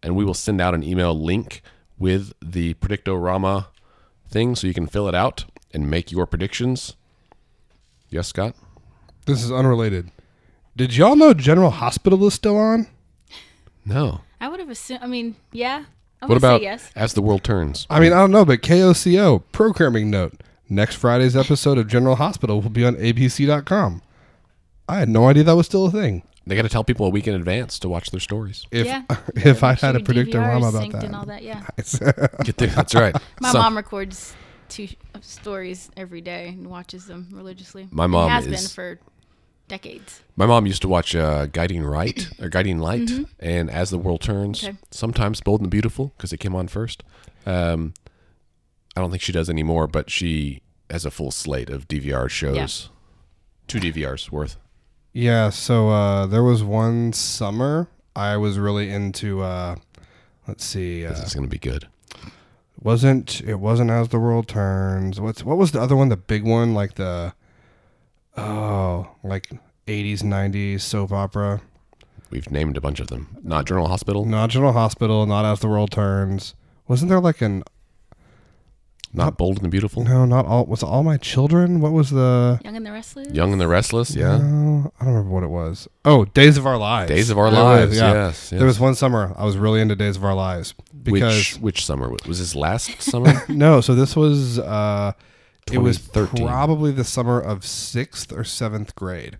And 0.02 0.14
we 0.14 0.24
will 0.24 0.34
send 0.34 0.60
out 0.60 0.74
an 0.74 0.82
email 0.82 1.18
link 1.18 1.62
with 1.98 2.32
the 2.42 2.74
Predictorama 2.74 3.66
thing 4.28 4.54
so 4.54 4.66
you 4.66 4.74
can 4.74 4.86
fill 4.86 5.08
it 5.08 5.14
out 5.14 5.44
and 5.72 5.90
make 5.90 6.12
your 6.12 6.26
predictions. 6.26 6.94
Yes, 8.08 8.28
Scott? 8.28 8.54
This 9.26 9.42
is 9.42 9.50
unrelated. 9.50 10.10
Did 10.76 10.94
y'all 10.94 11.16
know 11.16 11.34
General 11.34 11.70
Hospital 11.70 12.24
is 12.26 12.34
still 12.34 12.56
on? 12.56 12.86
No. 13.84 14.20
I 14.40 14.48
would 14.48 14.60
have 14.60 14.68
assumed. 14.70 15.00
I 15.02 15.06
mean, 15.06 15.36
yeah. 15.52 15.84
I 16.20 16.26
What 16.26 16.38
about 16.38 16.60
say 16.60 16.64
yes. 16.64 16.90
As 16.94 17.14
the 17.14 17.22
World 17.22 17.42
Turns? 17.42 17.86
I 17.90 17.98
mean, 18.00 18.12
I 18.12 18.16
don't 18.16 18.30
know, 18.30 18.44
but 18.44 18.62
KOCO, 18.62 19.42
programming 19.52 20.10
note. 20.10 20.42
Next 20.68 20.96
Friday's 20.96 21.36
episode 21.36 21.78
of 21.78 21.86
General 21.88 22.16
Hospital 22.16 22.60
will 22.60 22.70
be 22.70 22.84
on 22.84 22.96
abc.com. 22.96 24.02
I 24.88 24.98
had 24.98 25.08
no 25.08 25.28
idea 25.28 25.44
that 25.44 25.56
was 25.56 25.66
still 25.66 25.86
a 25.86 25.90
thing. 25.90 26.22
They 26.46 26.54
got 26.54 26.62
to 26.62 26.68
tell 26.68 26.84
people 26.84 27.06
a 27.06 27.10
week 27.10 27.26
in 27.26 27.34
advance 27.34 27.78
to 27.80 27.88
watch 27.88 28.10
their 28.10 28.20
stories. 28.20 28.66
If 28.70 28.86
Yeah. 28.86 29.02
if 29.36 29.64
I 29.64 29.74
had 29.74 29.96
a 29.96 29.98
Shoot 29.98 30.04
predictor 30.04 30.38
DVRs 30.38 30.48
rama 30.48 30.68
about 30.68 30.82
synced 30.84 31.02
and 31.04 31.16
all 31.16 31.24
that. 31.26 31.42
that. 31.42 31.42
Yeah. 31.42 32.26
Get 32.44 32.56
there. 32.58 32.68
That's 32.68 32.94
right. 32.94 33.14
My 33.40 33.50
Some- 33.52 33.62
mom 33.62 33.76
records 33.76 34.34
two 34.68 34.88
uh, 35.14 35.18
stories 35.20 35.90
every 35.96 36.20
day 36.20 36.48
and 36.48 36.66
watches 36.68 37.06
them 37.06 37.28
religiously. 37.32 37.88
My 37.90 38.04
And 38.04 38.12
mom 38.12 38.30
has 38.30 38.46
is- 38.46 38.62
been 38.62 38.70
for 38.74 39.00
decades. 39.68 40.22
My 40.36 40.46
mom 40.46 40.66
used 40.66 40.82
to 40.82 40.88
watch 40.88 41.16
uh, 41.16 41.46
Guiding 41.46 41.82
Right 41.84 42.28
or 42.40 42.48
Guiding 42.48 42.78
Light 42.78 43.10
and 43.40 43.68
As 43.68 43.90
the 43.90 43.98
World 43.98 44.20
Turns. 44.20 44.62
Okay. 44.62 44.76
Sometimes 44.92 45.40
Bold 45.40 45.60
and 45.62 45.70
Beautiful 45.70 46.12
because 46.16 46.32
it 46.32 46.38
came 46.38 46.54
on 46.54 46.68
first. 46.68 47.02
Um, 47.44 47.94
I 48.96 49.00
don't 49.00 49.10
think 49.10 49.22
she 49.22 49.32
does 49.32 49.50
anymore, 49.50 49.86
but 49.86 50.10
she 50.10 50.62
has 50.90 51.04
a 51.04 51.10
full 51.10 51.30
slate 51.30 51.68
of 51.68 51.86
DVR 51.86 52.30
shows. 52.30 52.88
Two 53.66 53.78
DVRs 53.78 54.30
worth. 54.30 54.56
Yeah, 55.12 55.50
so 55.50 55.88
uh, 55.90 56.26
there 56.26 56.42
was 56.42 56.62
one 56.62 57.12
summer 57.12 57.88
I 58.14 58.36
was 58.36 58.58
really 58.58 58.90
into. 58.90 59.42
Uh, 59.42 59.76
let's 60.48 60.64
see, 60.64 61.02
This 61.02 61.20
uh, 61.20 61.24
is 61.24 61.34
going 61.34 61.44
to 61.44 61.50
be 61.50 61.58
good. 61.58 61.88
wasn't 62.80 63.40
it 63.42 63.56
wasn't 63.56 63.90
as 63.90 64.08
the 64.08 64.18
world 64.18 64.48
turns? 64.48 65.20
What's 65.20 65.42
what 65.44 65.56
was 65.58 65.72
the 65.72 65.80
other 65.80 65.96
one? 65.96 66.08
The 66.08 66.16
big 66.16 66.44
one, 66.44 66.74
like 66.74 66.94
the 66.94 67.34
oh, 68.36 69.08
like 69.22 69.50
eighties, 69.86 70.22
nineties 70.22 70.84
soap 70.84 71.12
opera. 71.12 71.60
We've 72.30 72.50
named 72.50 72.76
a 72.76 72.80
bunch 72.80 73.00
of 73.00 73.06
them. 73.08 73.36
Not 73.42 73.66
General 73.66 73.88
Hospital. 73.88 74.24
Not 74.24 74.50
General 74.50 74.72
Hospital, 74.72 75.26
not 75.26 75.44
as 75.44 75.60
the 75.60 75.68
world 75.68 75.90
turns. 75.90 76.54
Wasn't 76.88 77.08
there 77.08 77.20
like 77.20 77.40
an 77.40 77.62
Not 79.16 79.36
Bold 79.38 79.56
and 79.56 79.64
the 79.64 79.68
Beautiful. 79.70 80.04
no? 80.04 80.24
Not 80.26 80.46
all. 80.46 80.66
Was 80.66 80.82
it 80.82 80.86
all 80.86 81.02
my 81.02 81.16
children? 81.16 81.80
What 81.80 81.92
was 81.92 82.10
the? 82.10 82.60
Young 82.64 82.76
and 82.76 82.84
the 82.86 82.92
Restless. 82.92 83.32
Young 83.32 83.52
and 83.52 83.60
the 83.60 83.66
Restless. 83.68 84.14
Yeah. 84.14 84.36
No, 84.38 84.92
I 85.00 85.04
don't 85.04 85.14
remember 85.14 85.34
what 85.34 85.42
it 85.42 85.48
was. 85.50 85.88
Oh, 86.04 86.24
Days 86.26 86.58
of 86.58 86.66
Our 86.66 86.76
Lives. 86.76 87.08
Days 87.08 87.30
of 87.30 87.38
Our 87.38 87.50
There 87.50 87.60
it 87.60 87.64
Lives. 87.64 87.92
is, 87.92 87.98
yeah. 87.98 88.12
Yes. 88.12 88.52
yes. 88.52 88.58
There 88.58 88.66
was 88.66 88.78
one 88.78 88.94
summer 88.94 89.32
I 89.36 89.44
was 89.44 89.56
really 89.56 89.80
into 89.80 89.96
Days 89.96 90.16
of 90.16 90.24
Our 90.24 90.34
Lives 90.34 90.74
because 91.02 91.54
which 91.54 91.62
which 91.62 91.84
summer 91.86 92.10
was 92.26 92.38
this? 92.38 92.54
Last 92.54 93.00
summer. 93.10 93.42
no, 93.48 93.80
so 93.80 93.94
this 93.94 94.14
was 94.14 94.58
uh 94.58 95.12
it 95.72 95.78
was 95.78 95.96
2013. 95.98 96.46
probably 96.46 96.92
the 96.92 97.02
summer 97.02 97.40
of 97.40 97.60
6th 97.62 98.30
or 98.32 98.42
7th 98.42 98.94
grade 98.94 99.38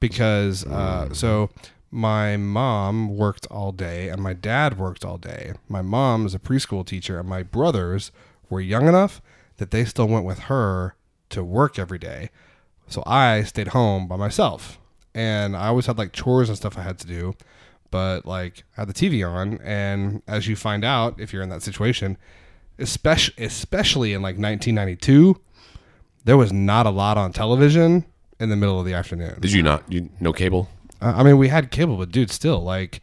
because 0.00 0.64
uh 0.66 1.12
so 1.12 1.50
my 1.90 2.36
mom 2.36 3.16
worked 3.16 3.46
all 3.50 3.72
day 3.72 4.08
and 4.08 4.20
my 4.22 4.32
dad 4.34 4.78
worked 4.78 5.04
all 5.04 5.16
day. 5.18 5.52
My 5.68 5.82
mom 5.82 6.26
is 6.26 6.34
a 6.34 6.38
preschool 6.38 6.84
teacher 6.86 7.18
and 7.18 7.28
my 7.28 7.42
brothers 7.42 8.10
were 8.48 8.60
young 8.60 8.88
enough 8.88 9.20
that 9.56 9.70
they 9.70 9.84
still 9.84 10.08
went 10.08 10.24
with 10.24 10.40
her 10.40 10.96
to 11.30 11.44
work 11.44 11.78
every 11.78 11.98
day. 11.98 12.30
So 12.86 13.02
I 13.06 13.42
stayed 13.42 13.68
home 13.68 14.08
by 14.08 14.16
myself. 14.16 14.78
And 15.14 15.56
I 15.56 15.68
always 15.68 15.86
had 15.86 15.96
like 15.96 16.12
chores 16.12 16.48
and 16.48 16.58
stuff 16.58 16.76
I 16.76 16.82
had 16.82 16.98
to 16.98 17.06
do, 17.06 17.34
but 17.90 18.26
like 18.26 18.64
I 18.76 18.80
had 18.80 18.88
the 18.88 18.94
TV 18.94 19.26
on 19.28 19.60
and 19.62 20.22
as 20.26 20.48
you 20.48 20.56
find 20.56 20.84
out 20.84 21.20
if 21.20 21.32
you're 21.32 21.42
in 21.42 21.50
that 21.50 21.62
situation, 21.62 22.18
especially 22.80 23.44
especially 23.44 24.12
in 24.12 24.22
like 24.22 24.36
1992, 24.36 25.40
there 26.24 26.36
was 26.36 26.52
not 26.52 26.86
a 26.86 26.90
lot 26.90 27.16
on 27.16 27.32
television 27.32 28.04
in 28.40 28.48
the 28.50 28.56
middle 28.56 28.80
of 28.80 28.86
the 28.86 28.94
afternoon. 28.94 29.38
Did 29.40 29.52
you 29.52 29.62
not? 29.62 29.90
You 29.90 30.10
no 30.18 30.32
cable? 30.32 30.68
I 31.00 31.22
mean, 31.22 31.38
we 31.38 31.48
had 31.48 31.70
cable, 31.70 31.96
but 31.96 32.10
dude, 32.10 32.30
still 32.30 32.60
like 32.60 33.00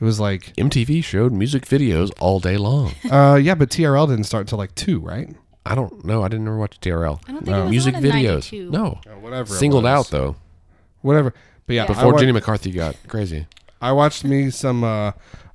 it 0.00 0.04
was 0.04 0.20
like 0.20 0.54
MTV 0.56 1.02
showed 1.04 1.32
music 1.32 1.64
videos 1.66 2.10
all 2.20 2.40
day 2.40 2.56
long. 2.56 2.92
uh 3.10 3.34
yeah, 3.42 3.54
but 3.54 3.70
TRL 3.70 4.08
didn't 4.08 4.24
start 4.24 4.46
till 4.48 4.58
like 4.58 4.74
2, 4.74 5.00
right? 5.00 5.34
I 5.64 5.74
don't 5.74 6.04
know. 6.04 6.22
I 6.22 6.28
didn't 6.28 6.46
ever 6.46 6.58
watch 6.58 6.78
TRL. 6.80 7.20
I 7.28 7.32
don't 7.32 7.44
think 7.44 7.56
it 7.56 7.60
was 7.62 7.70
Music 7.70 7.94
on 7.96 8.04
in 8.04 8.10
videos. 8.12 8.52
92. 8.52 8.70
No. 8.70 9.00
whatever. 9.20 9.52
it 9.54 9.58
Singled 9.58 9.82
was. 9.84 9.90
out 9.90 10.10
though. 10.10 10.36
Whatever. 11.02 11.34
But 11.66 11.74
yeah, 11.74 11.82
Yeah. 11.82 11.86
Before 11.88 12.02
I, 12.04 12.12
wa- 12.12 12.18
Jenny 12.18 12.32
McCarthy 12.32 12.70
got 12.70 12.96
crazy. 13.08 13.46
I 13.80 13.92
watched 13.92 14.24
me 14.24 14.50
some 14.50 14.84
uh 14.84 15.12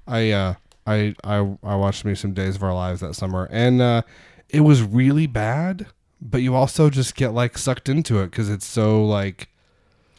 I 0.07 0.31
uh 0.31 0.53
I 0.85 1.15
I 1.23 1.35
I 1.63 1.75
watched 1.75 2.03
me 2.05 2.15
some 2.15 2.33
Days 2.33 2.55
of 2.57 2.63
Our 2.63 2.73
Lives 2.73 2.99
that 3.01 3.15
summer 3.15 3.47
and 3.51 3.81
uh 3.81 4.01
it 4.49 4.61
was 4.61 4.81
really 4.83 5.27
bad, 5.27 5.87
but 6.21 6.41
you 6.41 6.55
also 6.55 6.89
just 6.89 7.15
get 7.15 7.29
like 7.33 7.57
sucked 7.57 7.87
into 7.87 8.19
it 8.19 8.31
cuz 8.33 8.49
it's 8.49 8.65
so 8.65 9.05
like 9.05 9.47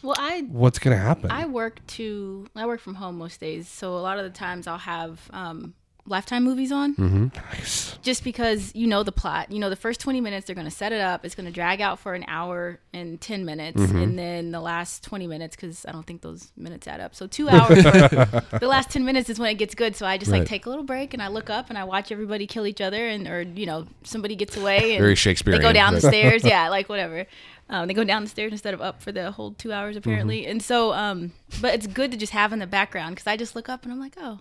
Well, 0.03 0.16
I 0.18 0.40
what's 0.48 0.78
going 0.78 0.96
to 0.96 1.03
happen? 1.03 1.30
I 1.30 1.46
work 1.46 1.84
to 1.88 2.46
I 2.57 2.66
work 2.66 2.80
from 2.80 2.96
home 2.96 3.18
most 3.18 3.40
days, 3.40 3.68
so 3.68 3.96
a 3.96 4.00
lot 4.00 4.18
of 4.18 4.24
the 4.24 4.30
times 4.30 4.66
I'll 4.66 4.78
have 4.78 5.20
um, 5.32 5.74
Lifetime 6.05 6.42
movies 6.42 6.72
on. 6.72 6.96
Mm-hmm. 6.96 7.26
Nice. 7.53 7.96
Just 8.03 8.24
because 8.24 8.74
you 8.74 8.88
know 8.88 9.05
the 9.05 9.12
plot. 9.12 9.53
You 9.53 9.61
know, 9.61 9.70
the 9.70 9.76
first 9.76 10.00
20 10.00 10.20
minutes, 10.20 10.46
they're 10.46 10.57
going 10.57 10.66
to 10.66 10.70
set 10.70 10.90
it 10.92 11.00
up. 11.00 11.24
It's 11.24 11.36
going 11.36 11.46
to 11.46 11.53
drag 11.53 11.80
out 11.80 12.00
for 12.00 12.14
an 12.14 12.24
hour 12.26 12.80
and 12.92 13.20
10 13.20 13.44
minutes. 13.44 13.80
Mm-hmm. 13.80 13.96
And 13.96 14.18
then 14.18 14.50
the 14.50 14.61
last 14.61 15.05
20 15.05 15.28
minutes, 15.28 15.55
because 15.55 15.86
I 15.86 15.92
don't 15.92 16.05
think 16.05 16.22
those 16.22 16.50
minutes 16.57 16.88
add 16.88 17.00
up. 17.00 17.14
So 17.14 17.28
two 17.28 17.48
hours. 17.48 17.84
the 17.84 18.66
last 18.66 18.90
10 18.90 19.05
minutes 19.05 19.30
is 19.30 19.38
when 19.38 19.50
it 19.50 19.55
gets 19.55 19.76
good. 19.76 19.94
So 19.94 20.05
I 20.05 20.18
just 20.18 20.30
Right. 20.32 20.40
like 20.40 20.48
take 20.48 20.66
a 20.66 20.70
little 20.70 20.84
break 20.84 21.14
and 21.14 21.22
I 21.22 21.28
look 21.28 21.48
up 21.50 21.68
and 21.68 21.78
I 21.78 21.84
watch 21.84 22.11
everybody 22.11 22.48
kill 22.48 22.66
each 22.66 22.80
other 22.80 23.07
and, 23.07 23.28
or, 23.28 23.42
you 23.42 23.66
know, 23.66 23.86
somebody 24.03 24.34
gets 24.34 24.57
away. 24.57 24.96
And 24.96 25.00
Very 25.00 25.14
They 25.14 25.59
go 25.59 25.72
down 25.72 25.94
the 25.94 26.00
stairs. 26.00 26.42
Yeah, 26.53 26.68
like 26.68 26.88
whatever. 26.88 27.26
Um, 27.68 27.86
they 27.86 27.94
go 27.94 28.05
down 28.05 28.22
the 28.24 28.28
stairs 28.28 28.53
instead 28.53 28.74
of 28.74 28.80
up 28.82 29.00
for 29.00 29.12
the 29.12 29.30
whole 29.30 29.53
two 29.53 29.72
hours 29.72 29.96
apparently. 29.96 30.42
Mm-hmm. 30.42 30.50
And 30.50 30.62
so, 30.62 30.92
um, 30.92 31.32
but 31.61 31.74
it's 31.74 31.86
good 31.86 32.11
to 32.11 32.16
just 32.16 32.32
have 32.32 32.53
in 32.53 32.59
the 32.59 32.66
background 32.66 33.14
because 33.14 33.26
I 33.26 33.36
just 33.36 33.55
look 33.55 33.68
up 33.68 33.84
and 33.84 33.92
I'm 33.92 34.00
like, 34.00 34.14
oh, 34.18 34.40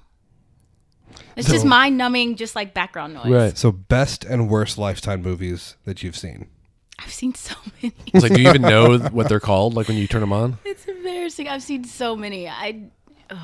it's 1.35 1.47
just 1.49 1.63
So- 1.63 1.67
mind 1.67 1.97
numbing, 1.97 2.35
just 2.35 2.55
like 2.55 2.73
background 2.73 3.13
noise. 3.13 3.27
Right. 3.31 3.57
So 3.57 3.71
best 3.71 4.23
and 4.25 4.49
worst 4.49 4.77
lifetime 4.77 5.21
movies 5.21 5.75
that 5.85 6.03
you've 6.03 6.17
seen. 6.17 6.47
I've 6.99 7.11
seen 7.13 7.33
so 7.33 7.55
many. 7.81 7.93
It's 8.13 8.23
like, 8.23 8.33
do 8.33 8.41
you 8.41 8.49
even 8.49 8.61
know 8.61 8.97
what 8.99 9.27
they're 9.29 9.39
called? 9.39 9.73
Like 9.73 9.87
when 9.87 9.97
you 9.97 10.07
turn 10.07 10.21
them 10.21 10.33
on? 10.33 10.57
It's 10.65 10.85
embarrassing. 10.85 11.47
I've 11.47 11.63
seen 11.63 11.83
so 11.83 12.15
many. 12.15 12.47
I, 12.47 12.89
ugh, 13.29 13.37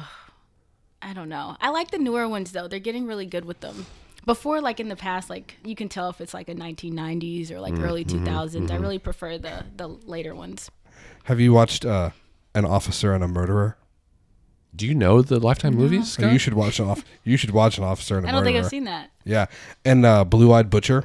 I 1.02 1.14
don't 1.14 1.30
know. 1.30 1.58
I 1.60 1.70
like 1.70 1.92
the 1.92 1.98
newer 1.98 2.28
ones 2.28 2.52
though. 2.52 2.68
They're 2.68 2.80
getting 2.80 3.06
really 3.08 3.26
good 3.26 3.46
with 3.46 3.60
them. 3.62 3.86
Before, 4.26 4.60
like 4.62 4.80
in 4.80 4.90
the 4.90 4.96
past, 4.96 5.30
like 5.30 5.56
you 5.64 5.76
can 5.76 5.88
tell 5.90 6.10
if 6.10 6.20
it's 6.22 6.34
like 6.34 6.50
a 6.50 6.54
1990s 6.56 7.50
or 7.50 7.60
like 7.62 7.74
Mm, 7.76 7.84
early 7.84 8.04
mm-hmm, 8.06 8.28
2000s. 8.28 8.70
I 8.72 8.76
really 8.76 9.00
prefer 9.00 9.38
the 9.38 9.64
the 9.76 9.88
later 9.88 10.36
ones. 10.36 10.70
Have 11.26 11.40
you 11.40 11.54
watched 11.54 11.86
uh, 11.86 12.10
An 12.54 12.66
Officer 12.66 13.14
and 13.14 13.24
a 13.24 13.28
Murderer? 13.28 13.78
Do 14.78 14.86
you 14.88 14.96
know 14.96 15.22
the 15.22 15.40
Lifetime 15.40 15.76
movies? 15.76 16.02
Oh, 16.02 16.22
Scott? 16.22 16.32
you 16.34 16.40
should 16.40 16.54
watch 16.54 16.80
an 16.80 16.88
off. 16.88 17.04
You 17.24 17.36
should 17.36 17.52
watch 17.52 17.78
an 17.78 17.84
Officer 17.84 18.18
and 18.18 18.26
a 18.26 18.30
I 18.30 18.32
don't 18.32 18.42
Murderer. 18.44 18.54
think 18.54 18.64
I've 18.66 18.70
seen 18.70 18.84
that. 18.86 19.10
Yeah, 19.26 19.48
and 19.84 20.06
uh, 20.06 20.24
Blue 20.24 20.54
Eyed 20.54 20.70
Butcher. 20.70 21.04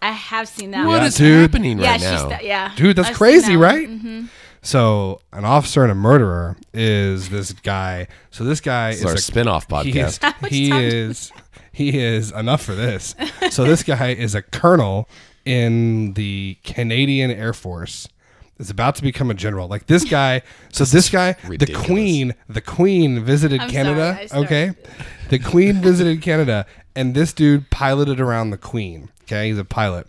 I 0.00 0.12
have 0.12 0.46
seen 0.46 0.70
that. 0.70 0.86
What. 0.86 1.00
Yeah, 1.00 1.06
is 1.06 1.14
dude. 1.16 1.50
happening 1.50 1.78
Yeah, 1.80 1.90
right 1.92 2.00
she's 2.00 2.10
now? 2.10 2.28
that, 2.28 2.44
yeah. 2.44 2.72
Dude, 2.76 2.94
that's 2.96 3.08
I've 3.08 3.16
crazy, 3.16 3.52
that 3.54 3.58
one. 3.58 3.60
right? 3.60 3.88
Mhm. 3.88 4.28
So, 4.62 5.20
an 5.32 5.44
officer 5.44 5.82
and 5.82 5.90
a 5.90 5.94
murderer 5.94 6.56
is 6.74 7.30
this 7.30 7.52
guy. 7.52 8.06
So 8.30 8.44
this 8.44 8.60
guy 8.60 8.90
This 8.90 8.98
is 8.98 9.04
is 9.04 9.10
our 9.10 9.14
a 9.14 9.18
spin-off 9.18 9.66
he 9.84 9.98
is 9.98 10.18
podcast. 10.18 10.46
he 10.48 10.70
is 10.72 11.32
he 11.72 11.98
is 11.98 12.30
enough 12.32 12.62
for 12.62 12.74
this. 12.74 13.14
So 13.50 13.64
this 13.64 13.82
guy 13.82 14.10
is 14.10 14.34
a 14.34 14.42
colonel 14.42 15.08
in 15.44 16.12
the 16.14 16.58
Canadian 16.64 17.30
Air 17.30 17.52
Force. 17.52 18.08
Is 18.58 18.70
about 18.70 18.96
to 18.96 19.02
become 19.02 19.30
a 19.30 19.34
general. 19.34 19.68
Like 19.68 19.86
this 19.86 20.04
guy. 20.04 20.42
So 20.72 20.84
this 20.84 21.08
guy, 21.08 21.36
ridiculous. 21.46 21.80
the 21.82 21.86
Queen, 21.86 22.34
the 22.48 22.60
Queen 22.60 23.24
visited 23.24 23.60
I'm 23.60 23.70
Canada. 23.70 24.28
sorry, 24.28 24.44
okay, 24.44 24.72
the 25.30 25.38
Queen 25.38 25.80
visited 25.80 26.20
Canada, 26.22 26.66
and 26.94 27.14
this 27.14 27.32
dude 27.32 27.70
piloted 27.70 28.20
around 28.20 28.50
the 28.50 28.58
Queen. 28.58 29.10
Okay, 29.22 29.48
he's 29.48 29.58
a 29.58 29.64
pilot, 29.64 30.06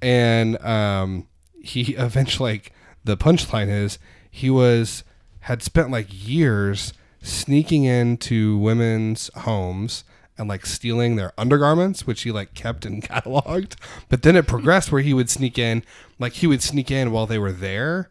and 0.00 0.60
um, 0.64 1.26
he 1.62 1.94
eventually 1.98 2.52
like 2.52 2.72
the 3.04 3.16
punchline 3.16 3.68
is 3.68 3.98
he 4.30 4.48
was 4.50 5.04
had 5.40 5.62
spent 5.62 5.90
like 5.90 6.06
years 6.10 6.92
sneaking 7.22 7.84
into 7.84 8.56
women's 8.58 9.30
homes 9.38 10.04
and 10.38 10.48
like 10.48 10.64
stealing 10.64 11.16
their 11.16 11.32
undergarments 11.36 12.06
which 12.06 12.22
he 12.22 12.30
like 12.30 12.54
kept 12.54 12.86
and 12.86 13.02
cataloged. 13.08 13.74
But 14.08 14.22
then 14.22 14.36
it 14.36 14.46
progressed 14.46 14.92
where 14.92 15.02
he 15.02 15.14
would 15.14 15.28
sneak 15.28 15.58
in 15.58 15.82
like 16.18 16.34
he 16.34 16.46
would 16.46 16.62
sneak 16.62 16.90
in 16.90 17.10
while 17.10 17.26
they 17.26 17.38
were 17.38 17.52
there 17.52 18.10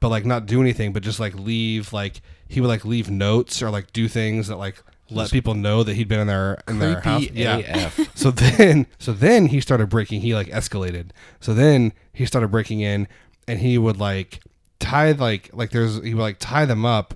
but 0.00 0.08
like 0.08 0.24
not 0.24 0.46
do 0.46 0.60
anything 0.60 0.92
but 0.92 1.02
just 1.02 1.20
like 1.20 1.34
leave 1.34 1.92
like 1.92 2.20
he 2.48 2.60
would 2.60 2.68
like 2.68 2.84
leave 2.84 3.10
notes 3.10 3.62
or 3.62 3.70
like 3.70 3.92
do 3.92 4.06
things 4.08 4.48
that 4.48 4.56
like 4.56 4.82
let 5.10 5.30
people 5.30 5.54
know 5.54 5.82
that 5.82 5.94
he'd 5.94 6.08
been 6.08 6.20
in 6.20 6.26
their 6.26 6.62
in 6.66 6.78
their 6.78 7.00
house. 7.00 7.26
AF. 7.34 8.10
so 8.14 8.30
then 8.30 8.86
so 8.98 9.12
then 9.12 9.46
he 9.46 9.60
started 9.60 9.88
breaking 9.88 10.20
he 10.20 10.34
like 10.34 10.48
escalated. 10.48 11.10
So 11.40 11.54
then 11.54 11.92
he 12.12 12.26
started 12.26 12.48
breaking 12.48 12.80
in 12.80 13.08
and 13.46 13.60
he 13.60 13.76
would 13.78 13.98
like 13.98 14.40
tie 14.78 15.12
like 15.12 15.50
like 15.52 15.70
there's 15.70 16.02
he 16.02 16.14
would 16.14 16.22
like 16.22 16.38
tie 16.38 16.64
them 16.64 16.84
up 16.84 17.14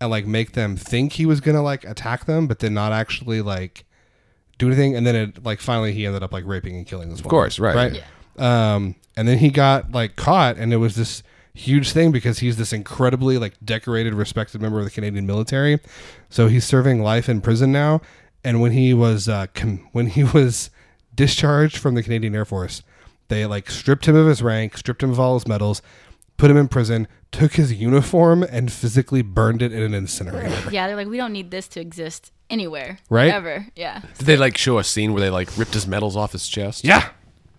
and 0.00 0.10
like 0.10 0.26
make 0.26 0.52
them 0.52 0.76
think 0.76 1.14
he 1.14 1.26
was 1.26 1.40
gonna 1.40 1.62
like 1.62 1.84
attack 1.84 2.26
them 2.26 2.46
but 2.46 2.60
then 2.60 2.74
not 2.74 2.92
actually 2.92 3.40
like 3.40 3.84
do 4.58 4.66
anything 4.66 4.94
and 4.96 5.06
then 5.06 5.14
it 5.14 5.44
like 5.44 5.60
finally 5.60 5.92
he 5.92 6.06
ended 6.06 6.22
up 6.22 6.32
like 6.32 6.44
raping 6.46 6.76
and 6.76 6.86
killing 6.86 7.08
this 7.08 7.18
woman. 7.18 7.26
Of 7.26 7.30
course, 7.30 7.58
right. 7.58 7.74
right 7.74 8.04
um 8.38 8.94
and 9.16 9.28
then 9.28 9.38
he 9.38 9.50
got 9.50 9.92
like 9.92 10.16
caught 10.16 10.56
and 10.56 10.72
it 10.72 10.78
was 10.78 10.96
this 10.96 11.22
huge 11.54 11.92
thing 11.92 12.10
because 12.10 12.40
he's 12.40 12.56
this 12.56 12.72
incredibly 12.72 13.38
like 13.38 13.54
decorated 13.64 14.12
respected 14.12 14.60
member 14.60 14.78
of 14.78 14.84
the 14.84 14.90
canadian 14.90 15.24
military 15.24 15.78
so 16.28 16.48
he's 16.48 16.64
serving 16.64 17.00
life 17.00 17.28
in 17.28 17.40
prison 17.40 17.70
now 17.70 18.00
and 18.42 18.60
when 18.60 18.72
he 18.72 18.92
was 18.92 19.28
uh 19.28 19.46
com- 19.54 19.88
when 19.92 20.08
he 20.08 20.24
was 20.34 20.70
discharged 21.14 21.76
from 21.76 21.94
the 21.94 22.02
canadian 22.02 22.34
air 22.34 22.44
force 22.44 22.82
they 23.28 23.46
like 23.46 23.70
stripped 23.70 24.06
him 24.06 24.16
of 24.16 24.26
his 24.26 24.42
rank 24.42 24.76
stripped 24.76 25.02
him 25.02 25.10
of 25.10 25.20
all 25.20 25.34
his 25.34 25.46
medals 25.46 25.80
put 26.36 26.50
him 26.50 26.56
in 26.56 26.68
prison 26.68 27.06
took 27.32 27.54
his 27.54 27.72
uniform 27.72 28.42
and 28.44 28.70
physically 28.72 29.22
burned 29.22 29.60
it 29.62 29.72
in 29.72 29.82
an 29.82 29.92
incinerator 29.94 30.54
Yeah, 30.70 30.86
they're 30.86 30.96
like, 30.96 31.08
we 31.08 31.16
don't 31.16 31.32
need 31.32 31.50
this 31.50 31.66
to 31.68 31.80
exist 31.80 32.30
anywhere. 32.50 32.98
Right? 33.10 33.32
Ever. 33.32 33.66
Yeah. 33.74 34.00
Did 34.18 34.26
they 34.26 34.36
like 34.36 34.56
show 34.56 34.78
a 34.78 34.84
scene 34.84 35.12
where 35.12 35.20
they 35.20 35.30
like 35.30 35.56
ripped 35.58 35.74
his 35.74 35.86
medals 35.86 36.16
off 36.16 36.32
his 36.32 36.46
chest? 36.48 36.84
yeah 36.84 37.08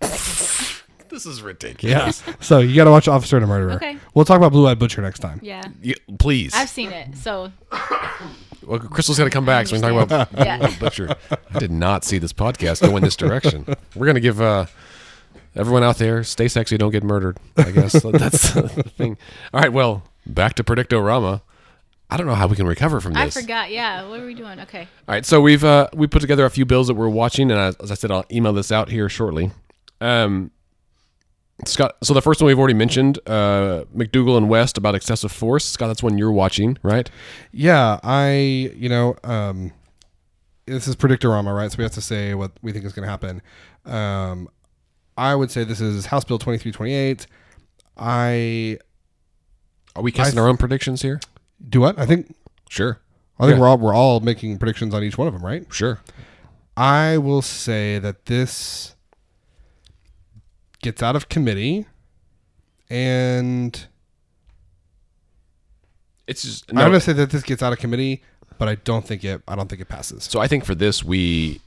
This 1.08 1.24
is 1.24 1.40
ridiculous. 1.40 2.22
yeah 2.26 2.34
so 2.40 2.58
you 2.58 2.74
gotta 2.76 2.90
watch 2.90 3.08
officer 3.08 3.36
and 3.36 3.44
a 3.44 3.46
murderer 3.48 3.72
Okay. 3.76 3.96
we'll 4.14 4.24
talk 4.26 4.36
about 4.36 4.52
blue-eyed 4.52 4.78
butcher 4.78 5.00
next 5.02 5.20
time 5.20 5.40
Yeah. 5.42 5.62
Yeah, 5.82 5.94
please. 6.18 6.52
I've 6.54 6.68
seen 6.68 6.90
it. 6.92 7.16
So, 7.16 7.52
well, 8.66 8.78
Crystal's 8.80 9.16
got 9.18 9.24
to 9.24 9.30
come 9.30 9.46
back 9.46 9.66
so 9.68 9.76
we 9.76 9.80
can 9.80 9.94
talk 9.94 10.04
about 10.04 10.28
yeah. 10.46 10.70
Butcher. 10.78 11.14
I 11.54 11.58
did 11.58 11.70
not 11.70 12.04
see 12.04 12.18
this 12.18 12.32
podcast 12.32 12.82
go 12.82 12.96
in 12.96 13.02
this 13.02 13.16
direction. 13.16 13.64
We're 13.94 14.06
gonna 14.06 14.20
give 14.20 14.40
uh, 14.40 14.66
everyone 15.56 15.82
out 15.82 15.98
there 15.98 16.22
stay 16.24 16.48
sexy, 16.48 16.76
don't 16.76 16.92
get 16.92 17.02
murdered. 17.02 17.38
I 17.56 17.70
guess 17.70 17.92
that's 18.02 18.52
the 18.52 18.68
thing. 18.96 19.16
All 19.52 19.60
right, 19.60 19.72
well, 19.72 20.02
back 20.26 20.54
to 20.54 20.64
Predictorama. 20.64 21.42
I 22.08 22.16
don't 22.16 22.26
know 22.26 22.34
how 22.34 22.46
we 22.46 22.54
can 22.54 22.66
recover 22.66 23.00
from 23.00 23.14
this. 23.14 23.20
I 23.20 23.24
this. 23.26 23.36
forgot. 23.40 23.70
Yeah. 23.70 24.08
What 24.08 24.20
are 24.20 24.26
we 24.26 24.34
doing? 24.34 24.60
Okay. 24.60 24.82
All 24.82 25.14
right, 25.14 25.26
so 25.26 25.40
we've 25.40 25.64
uh, 25.64 25.88
we 25.92 26.06
put 26.06 26.20
together 26.20 26.44
a 26.44 26.50
few 26.50 26.64
bills 26.64 26.86
that 26.86 26.94
we're 26.94 27.08
watching, 27.08 27.50
and 27.50 27.58
I, 27.58 27.72
as 27.82 27.90
I 27.90 27.94
said, 27.94 28.10
I'll 28.10 28.24
email 28.30 28.52
this 28.52 28.70
out 28.70 28.90
here 28.90 29.08
shortly. 29.08 29.50
Um, 30.00 30.52
Scott, 31.64 31.96
so 32.02 32.12
the 32.14 32.22
first 32.22 32.40
one 32.40 32.46
we've 32.46 32.58
already 32.58 32.74
mentioned, 32.74 33.18
uh, 33.26 33.84
McDugle 33.96 34.36
and 34.36 34.48
West 34.48 34.76
about 34.76 34.94
excessive 34.94 35.32
force. 35.32 35.64
Scott, 35.64 35.88
that's 35.88 36.02
one 36.02 36.18
you're 36.18 36.30
watching, 36.32 36.78
right? 36.82 37.10
Yeah, 37.50 37.98
I 38.04 38.70
you 38.76 38.88
know 38.88 39.16
um, 39.24 39.72
this 40.66 40.86
is 40.86 40.94
Predictorama, 40.96 41.56
right? 41.56 41.72
So 41.72 41.78
we 41.78 41.84
have 41.84 41.92
to 41.92 42.00
say 42.00 42.34
what 42.34 42.52
we 42.62 42.72
think 42.72 42.84
is 42.84 42.92
going 42.92 43.04
to 43.04 43.10
happen. 43.10 43.42
Um, 43.84 44.48
I 45.16 45.34
would 45.34 45.50
say 45.50 45.64
this 45.64 45.80
is 45.80 46.06
House 46.06 46.24
Bill 46.24 46.38
twenty 46.38 46.58
three 46.58 46.72
twenty 46.72 46.92
eight. 46.94 47.26
I 47.96 48.78
Are 49.94 50.02
we 50.02 50.12
casting 50.12 50.38
I- 50.38 50.42
our 50.42 50.48
own 50.48 50.56
predictions 50.56 51.02
here? 51.02 51.20
do 51.68 51.80
what? 51.80 51.98
I 51.98 52.04
think 52.06 52.34
Sure, 52.68 53.00
I 53.38 53.44
think 53.46 53.54
Yeah. 53.56 53.60
we're 53.60 53.68
all 53.68 53.78
we're 53.78 53.94
all 53.94 54.20
making 54.20 54.58
predictions 54.58 54.92
on 54.92 55.02
each 55.02 55.16
one 55.16 55.26
of 55.28 55.32
them, 55.34 55.44
right? 55.44 55.64
sure. 55.72 56.00
I 56.76 57.16
will 57.16 57.40
say 57.42 57.98
that 57.98 58.26
this 58.26 58.94
gets 60.82 61.02
out 61.02 61.16
of 61.16 61.28
committee, 61.30 61.86
and 62.90 63.86
It's 66.26 66.42
just 66.42 66.64
I'm 66.70 66.74
no. 66.76 66.82
going 66.82 66.92
to 66.94 67.00
say 67.00 67.12
that 67.14 67.30
this 67.30 67.42
gets 67.42 67.62
out 67.62 67.72
of 67.72 67.78
committee, 67.78 68.22
but 68.58 68.68
I 68.68 68.74
don't 68.74 69.06
think 69.06 69.24
it. 69.24 69.40
I 69.48 69.54
don't 69.54 69.68
think 69.68 69.80
it 69.80 69.88
passes. 69.88 70.24
So 70.24 70.40
I 70.40 70.48
think 70.48 70.64
for 70.64 70.74
this, 70.74 71.02
we 71.04 71.60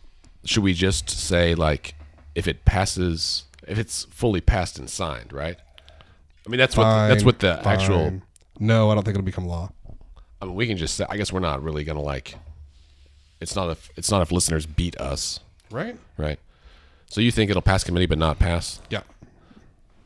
should 0.43 0.63
we 0.63 0.73
just 0.73 1.09
say 1.09 1.55
like 1.55 1.95
if 2.39 2.47
it 2.47 2.65
passes, 2.65 3.43
if 3.67 3.77
it's 3.77 4.05
fully 4.05 4.41
passed 4.41 4.79
and 4.79 4.89
signed, 4.89 5.31
right? 5.33 5.57
I 6.45 6.49
mean, 6.49 6.57
that's 6.57 6.75
what 6.75 6.83
that's 7.07 7.21
Fine, 7.21 7.25
what 7.25 7.39
the 7.39 7.67
actual. 7.67 8.21
No, 8.59 8.89
I 8.89 8.95
don't 8.95 9.03
think 9.03 9.15
it'll 9.15 9.25
become 9.25 9.45
law. 9.45 9.71
I 10.41 10.45
mean, 10.45 10.55
we 10.55 10.65
can 10.67 10.77
just 10.77 10.95
say. 10.95 11.05
I 11.09 11.17
guess 11.17 11.31
we're 11.31 11.39
not 11.41 11.61
really 11.61 11.83
gonna 11.83 12.01
like. 12.01 12.35
It's 13.41 13.55
not 13.55 13.69
if 13.69 13.89
it's 13.95 14.09
not 14.09 14.21
if 14.21 14.31
listeners 14.31 14.65
beat 14.65 14.99
us, 14.99 15.39
Right? 15.69 15.97
right? 16.17 16.39
So 17.09 17.21
you 17.21 17.31
think 17.31 17.49
it'll 17.49 17.61
pass 17.61 17.83
committee 17.83 18.05
but 18.05 18.17
not 18.17 18.37
pass? 18.39 18.81
Yeah, 18.89 19.01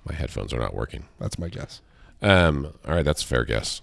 My 0.07 0.13
headphones 0.15 0.53
are 0.53 0.59
not 0.59 0.73
working. 0.73 1.05
that's 1.19 1.37
my 1.39 1.49
guess. 1.49 1.81
Um. 2.21 2.73
All 2.87 2.95
right, 2.95 3.05
that's 3.05 3.23
a 3.23 3.25
fair 3.25 3.43
guess. 3.45 3.81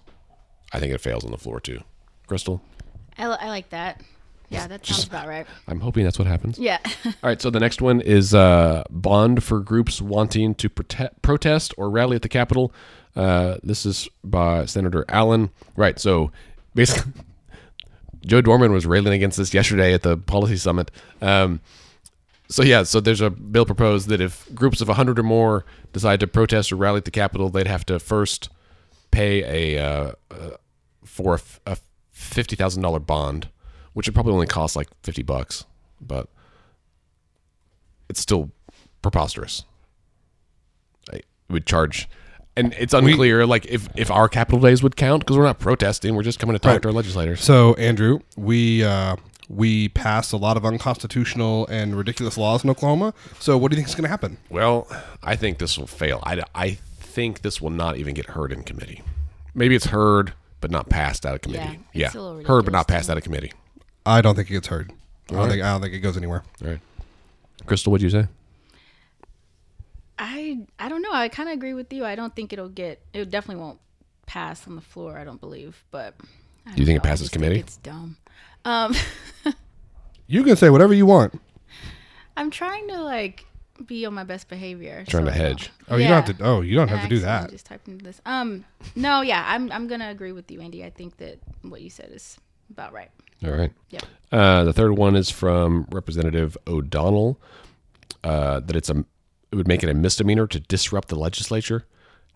I 0.72 0.78
think 0.80 0.92
it 0.92 1.00
fails 1.00 1.24
on 1.24 1.30
the 1.30 1.38
floor 1.38 1.60
too. 1.60 1.80
Crystal, 2.26 2.62
I, 3.18 3.26
li- 3.28 3.36
I 3.40 3.48
like 3.48 3.70
that. 3.70 4.00
Yeah, 4.50 4.66
that 4.66 4.84
sounds 4.84 5.04
about 5.06 5.28
right. 5.28 5.46
I'm 5.68 5.80
hoping 5.80 6.04
that's 6.04 6.18
what 6.18 6.26
happens. 6.28 6.58
Yeah. 6.58 6.78
All 7.04 7.12
right, 7.22 7.40
so 7.40 7.50
the 7.50 7.60
next 7.60 7.80
one 7.80 8.00
is 8.00 8.34
uh, 8.34 8.82
bond 8.90 9.42
for 9.44 9.60
groups 9.60 10.02
wanting 10.02 10.54
to 10.56 10.68
prote- 10.68 11.22
protest 11.22 11.72
or 11.78 11.88
rally 11.88 12.16
at 12.16 12.22
the 12.22 12.28
Capitol. 12.28 12.72
Uh, 13.16 13.56
this 13.62 13.86
is 13.86 14.08
by 14.24 14.64
Senator 14.66 15.04
Allen. 15.08 15.50
Right, 15.76 15.98
so 15.98 16.32
basically, 16.74 17.12
Joe 18.26 18.40
Dorman 18.40 18.72
was 18.72 18.86
railing 18.86 19.12
against 19.12 19.38
this 19.38 19.54
yesterday 19.54 19.94
at 19.94 20.02
the 20.02 20.16
policy 20.16 20.56
summit. 20.56 20.90
Um, 21.22 21.60
so 22.48 22.62
yeah, 22.64 22.82
so 22.82 22.98
there's 23.00 23.20
a 23.20 23.30
bill 23.30 23.64
proposed 23.64 24.08
that 24.08 24.20
if 24.20 24.52
groups 24.54 24.80
of 24.80 24.88
100 24.88 25.18
or 25.18 25.22
more 25.22 25.64
decide 25.92 26.18
to 26.20 26.26
protest 26.26 26.72
or 26.72 26.76
rally 26.76 26.98
at 26.98 27.04
the 27.04 27.10
Capitol, 27.12 27.48
they'd 27.50 27.68
have 27.68 27.86
to 27.86 28.00
first 28.00 28.48
pay 29.12 29.76
a 29.76 29.82
uh, 29.84 30.12
uh, 30.32 30.50
for 31.04 31.34
a, 31.34 31.38
f- 31.38 31.60
a 31.66 31.76
fifty 32.10 32.56
thousand 32.56 32.82
dollar 32.82 32.98
bond, 32.98 33.48
which 33.94 34.06
would 34.06 34.14
probably 34.14 34.32
only 34.32 34.46
cost 34.46 34.76
like 34.76 34.88
fifty 35.02 35.22
bucks. 35.22 35.64
but 36.00 36.28
it's 38.08 38.20
still 38.20 38.50
preposterous. 39.02 39.64
I 41.12 41.20
would 41.48 41.66
charge, 41.66 42.08
and 42.56 42.74
it's 42.78 42.92
unclear 42.94 43.46
like 43.46 43.66
if 43.66 43.88
if 43.96 44.10
our 44.10 44.28
capital 44.28 44.60
days 44.60 44.82
would 44.82 44.96
count 44.96 45.20
because 45.20 45.36
we're 45.36 45.44
not 45.44 45.58
protesting, 45.58 46.14
we're 46.14 46.22
just 46.22 46.38
coming 46.38 46.54
to 46.54 46.58
talk 46.58 46.72
Right. 46.72 46.82
to 46.82 46.88
our 46.88 46.94
legislators. 46.94 47.40
So, 47.42 47.74
Andrew, 47.74 48.20
we 48.36 48.82
uh, 48.84 49.16
we 49.48 49.88
passed 49.90 50.32
a 50.32 50.36
lot 50.36 50.56
of 50.56 50.64
unconstitutional 50.64 51.66
and 51.68 51.96
ridiculous 51.96 52.36
laws 52.36 52.64
in 52.64 52.70
Oklahoma. 52.70 53.14
So, 53.38 53.56
what 53.58 53.70
do 53.70 53.74
you 53.76 53.78
think 53.78 53.88
is 53.88 53.94
going 53.94 54.04
to 54.04 54.10
happen? 54.10 54.38
Well, 54.48 54.86
I 55.22 55.36
think 55.36 55.58
this 55.58 55.76
will 55.78 55.86
fail. 55.86 56.20
I, 56.24 56.42
I 56.54 56.70
think 56.98 57.42
this 57.42 57.60
will 57.60 57.70
not 57.70 57.96
even 57.96 58.14
get 58.14 58.26
heard 58.26 58.52
in 58.52 58.62
committee. 58.62 59.02
Maybe 59.54 59.74
it's 59.74 59.86
heard 59.86 60.32
but 60.60 60.70
not 60.70 60.88
passed 60.90 61.24
out 61.24 61.34
of 61.34 61.40
committee. 61.40 61.80
Yeah, 61.92 62.00
Yeah, 62.02 62.06
it's 62.08 62.14
a 62.16 62.42
heard 62.46 62.64
but 62.64 62.72
not 62.72 62.86
passed 62.86 63.08
out 63.10 63.16
of 63.16 63.22
committee. 63.24 63.52
I 64.10 64.20
don't 64.20 64.34
think 64.34 64.50
it 64.50 64.54
gets 64.54 64.68
heard. 64.68 64.90
I 64.90 65.32
don't 65.32 65.38
Alright. 65.38 65.52
think 65.52 65.62
I 65.64 65.72
don't 65.72 65.80
think 65.82 65.94
it 65.94 66.00
goes 66.00 66.16
anywhere. 66.16 66.42
All 66.62 66.68
right, 66.70 66.80
Crystal, 67.66 67.90
what'd 67.92 68.02
you 68.02 68.10
say? 68.10 68.26
I 70.18 70.58
I 70.78 70.88
don't 70.88 71.02
know. 71.02 71.12
I 71.12 71.28
kind 71.28 71.48
of 71.48 71.54
agree 71.54 71.74
with 71.74 71.92
you. 71.92 72.04
I 72.04 72.14
don't 72.14 72.34
think 72.34 72.52
it'll 72.52 72.68
get. 72.68 73.00
It 73.12 73.30
definitely 73.30 73.62
won't 73.62 73.78
pass 74.26 74.66
on 74.66 74.74
the 74.76 74.82
floor. 74.82 75.16
I 75.18 75.24
don't 75.24 75.40
believe. 75.40 75.82
But 75.90 76.14
I 76.66 76.72
Do 76.74 76.82
you 76.82 76.84
don't 76.84 76.86
think 76.86 76.88
it 76.88 76.92
know. 76.92 76.96
I 76.96 77.10
passes 77.12 77.20
just 77.26 77.32
think 77.32 77.42
committee? 77.44 77.60
It's 77.60 77.76
dumb. 77.78 78.16
Um, 78.64 78.94
You 80.26 80.44
can 80.44 80.54
say 80.54 80.70
whatever 80.70 80.94
you 80.94 81.06
want. 81.06 81.40
I'm 82.36 82.50
trying 82.52 82.86
to 82.88 83.02
like 83.02 83.44
be 83.84 84.06
on 84.06 84.14
my 84.14 84.22
best 84.22 84.48
behavior. 84.48 85.04
Trying 85.08 85.24
to 85.24 85.32
so 85.32 85.34
I 85.34 85.38
don't- 85.38 85.48
hedge. 85.58 85.70
Oh, 85.88 85.96
you 85.96 86.06
don't 86.06 86.26
have 86.26 86.36
to. 86.36 86.44
Oh, 86.44 86.60
you 86.60 86.76
don't 86.76 86.88
I 86.88 86.96
have 86.96 87.02
to 87.02 87.08
do 87.08 87.18
that. 87.20 87.50
Just 87.50 87.66
typed 87.66 87.88
into 87.88 88.04
this. 88.04 88.20
Um, 88.26 88.64
no, 88.94 89.22
yeah, 89.22 89.44
I'm 89.48 89.72
I'm 89.72 89.88
gonna 89.88 90.10
agree 90.10 90.30
with 90.32 90.50
you, 90.50 90.60
Andy. 90.60 90.84
I 90.84 90.90
think 90.90 91.16
that 91.16 91.38
what 91.62 91.80
you 91.80 91.90
said 91.90 92.10
is 92.12 92.36
about 92.70 92.92
right. 92.92 93.10
All 93.44 93.52
right. 93.52 93.72
Yep. 93.90 94.02
Uh, 94.32 94.64
the 94.64 94.72
third 94.72 94.92
one 94.96 95.16
is 95.16 95.30
from 95.30 95.86
Representative 95.90 96.56
O'Donnell. 96.66 97.38
Uh, 98.22 98.60
that 98.60 98.76
it's 98.76 98.90
a 98.90 99.04
it 99.50 99.56
would 99.56 99.66
make 99.66 99.82
it 99.82 99.88
a 99.88 99.94
misdemeanor 99.94 100.46
to 100.46 100.60
disrupt 100.60 101.08
the 101.08 101.16
legislature. 101.16 101.84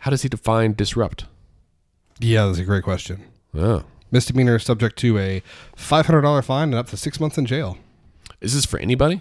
How 0.01 0.11
does 0.11 0.23
he 0.23 0.29
define 0.29 0.73
disrupt? 0.73 1.27
Yeah, 2.19 2.47
that's 2.47 2.59
a 2.59 2.65
great 2.65 2.83
question. 2.85 3.23
Oh, 3.55 3.85
Misdemeanor 4.11 4.57
is 4.57 4.65
subject 4.65 4.97
to 5.01 5.19
a 5.19 5.43
five 5.77 6.07
hundred 6.07 6.23
dollar 6.23 6.43
fine 6.43 6.69
and 6.69 6.75
up 6.75 6.89
to 6.89 6.97
six 6.97 7.21
months 7.21 7.37
in 7.39 7.47
jail. 7.47 7.79
is 8.41 8.55
this 8.55 8.65
for 8.65 8.79
anybody? 8.79 9.21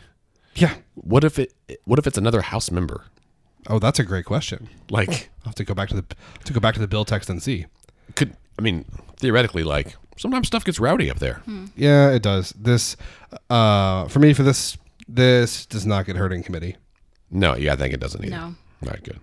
Yeah. 0.55 0.75
What 0.95 1.23
if 1.23 1.37
it? 1.37 1.53
What 1.85 1.99
if 1.99 2.07
it's 2.07 2.17
another 2.17 2.41
House 2.41 2.71
member? 2.71 3.05
Oh, 3.67 3.79
that's 3.79 3.99
a 3.99 4.03
great 4.03 4.25
question. 4.25 4.69
Like, 4.89 5.29
I'll 5.41 5.45
have 5.49 5.55
to 5.55 5.63
go 5.63 5.73
back 5.73 5.89
to 5.89 5.95
the 5.95 6.05
to 6.45 6.53
go 6.53 6.59
back 6.59 6.73
to 6.75 6.79
the 6.79 6.87
bill 6.87 7.05
text 7.05 7.29
and 7.29 7.41
see. 7.41 7.65
could 8.15 8.35
I 8.57 8.61
mean 8.61 8.85
theoretically, 9.17 9.63
like 9.63 9.95
sometimes 10.17 10.47
stuff 10.47 10.63
gets 10.63 10.79
rowdy 10.79 11.09
up 11.09 11.19
there. 11.19 11.41
Yeah, 11.75 12.11
it 12.11 12.21
does. 12.21 12.51
This, 12.51 12.95
uh, 13.49 14.07
for 14.07 14.19
me, 14.19 14.33
for 14.33 14.43
this, 14.43 14.77
this 15.07 15.65
does 15.65 15.85
not 15.85 16.05
get 16.05 16.15
heard 16.15 16.33
in 16.33 16.43
committee. 16.43 16.77
No, 17.29 17.55
yeah, 17.55 17.73
I 17.73 17.75
think 17.75 17.93
it 17.93 17.99
doesn't 17.99 18.23
either. 18.23 18.35
No. 18.35 18.43
All 18.43 18.89
right, 18.89 19.03
good. 19.03 19.19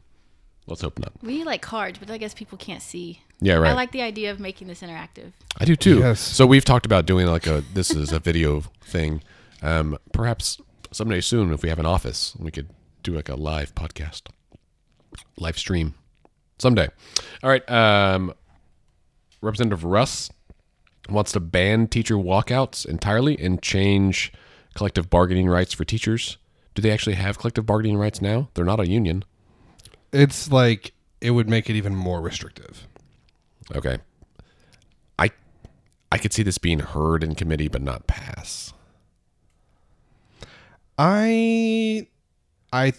Let's 0.66 0.82
hope 0.82 0.98
not. 0.98 1.12
We 1.22 1.42
like 1.44 1.62
cards, 1.62 1.98
but 1.98 2.10
I 2.10 2.18
guess 2.18 2.34
people 2.34 2.56
can't 2.58 2.82
see. 2.82 3.20
Yeah, 3.40 3.54
right. 3.54 3.70
I 3.70 3.74
like 3.74 3.92
the 3.92 4.02
idea 4.02 4.30
of 4.30 4.38
making 4.38 4.68
this 4.68 4.82
interactive. 4.82 5.32
I 5.58 5.64
do 5.64 5.74
too. 5.74 5.98
Yes. 5.98 6.20
So 6.20 6.46
we've 6.46 6.64
talked 6.64 6.86
about 6.86 7.06
doing 7.06 7.26
like 7.26 7.46
a 7.46 7.64
this 7.74 7.90
is 7.90 8.12
a 8.12 8.18
video 8.18 8.62
thing. 8.84 9.22
Um, 9.62 9.98
perhaps 10.12 10.60
someday 10.92 11.20
soon, 11.20 11.52
if 11.52 11.62
we 11.62 11.68
have 11.70 11.78
an 11.78 11.86
office, 11.86 12.36
we 12.38 12.50
could 12.50 12.68
do 13.02 13.14
like 13.14 13.28
a 13.28 13.34
live 13.34 13.74
podcast, 13.74 14.22
live 15.38 15.58
stream, 15.58 15.94
someday. 16.58 16.88
All 17.42 17.50
right. 17.50 17.68
Um, 17.68 18.34
Representative 19.42 19.84
Russ 19.84 20.30
wants 21.10 21.32
to 21.32 21.40
ban 21.40 21.88
teacher 21.88 22.16
walkouts 22.16 22.86
entirely 22.86 23.38
and 23.38 23.62
change 23.62 24.32
collective 24.74 25.10
bargaining 25.10 25.48
rights 25.48 25.72
for 25.72 25.84
teachers. 25.84 26.38
Do 26.74 26.82
they 26.82 26.90
actually 26.90 27.16
have 27.16 27.38
collective 27.38 27.66
bargaining 27.66 27.96
rights 27.96 28.22
now? 28.22 28.48
They're 28.54 28.64
not 28.64 28.80
a 28.80 28.88
union. 28.88 29.24
It's 30.12 30.50
like 30.50 30.92
it 31.20 31.32
would 31.32 31.48
make 31.48 31.68
it 31.68 31.76
even 31.76 31.94
more 31.94 32.20
restrictive. 32.20 32.86
Okay. 33.74 33.98
I 35.18 35.30
I 36.10 36.18
could 36.18 36.32
see 36.32 36.42
this 36.42 36.58
being 36.58 36.80
heard 36.80 37.22
in 37.22 37.34
committee 37.34 37.68
but 37.68 37.82
not 37.82 38.06
pass. 38.06 38.72
I, 41.02 42.08
I 42.74 42.92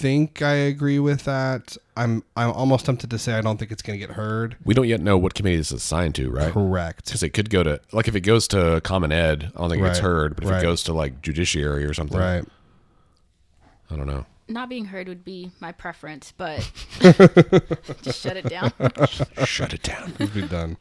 think 0.00 0.40
I 0.40 0.54
agree 0.54 0.98
with 0.98 1.24
that. 1.24 1.76
I'm 1.94 2.24
I'm 2.34 2.50
almost 2.50 2.86
tempted 2.86 3.10
to 3.10 3.18
say 3.18 3.34
I 3.34 3.42
don't 3.42 3.58
think 3.58 3.70
it's 3.70 3.82
going 3.82 4.00
to 4.00 4.06
get 4.06 4.16
heard. 4.16 4.56
We 4.64 4.72
don't 4.72 4.88
yet 4.88 5.02
know 5.02 5.18
what 5.18 5.34
committee 5.34 5.58
this 5.58 5.70
is 5.70 5.82
assigned 5.82 6.14
to, 6.14 6.30
right? 6.30 6.52
Correct. 6.52 7.04
Because 7.04 7.22
it 7.22 7.30
could 7.30 7.50
go 7.50 7.62
to 7.62 7.80
like 7.92 8.08
if 8.08 8.16
it 8.16 8.22
goes 8.22 8.48
to 8.48 8.80
Common 8.82 9.12
Ed, 9.12 9.52
I 9.54 9.60
don't 9.60 9.70
think 9.70 9.82
it 9.82 9.86
gets 9.86 9.98
heard. 9.98 10.34
But 10.34 10.44
if 10.44 10.50
right. 10.50 10.58
it 10.60 10.62
goes 10.62 10.82
to 10.84 10.94
like 10.94 11.20
Judiciary 11.20 11.84
or 11.84 11.92
something, 11.92 12.18
Right. 12.18 12.44
I 13.90 13.96
don't 13.96 14.06
know. 14.06 14.24
Not 14.48 14.68
being 14.68 14.86
heard 14.86 15.06
would 15.06 15.24
be 15.24 15.50
my 15.60 15.72
preference, 15.72 16.32
but 16.36 16.58
just 18.02 18.20
shut 18.20 18.36
it 18.36 18.48
down. 18.48 18.72
Shut 19.44 19.74
it 19.74 19.82
down. 19.82 20.12
Please 20.12 20.30
be 20.30 20.42
done. 20.48 20.76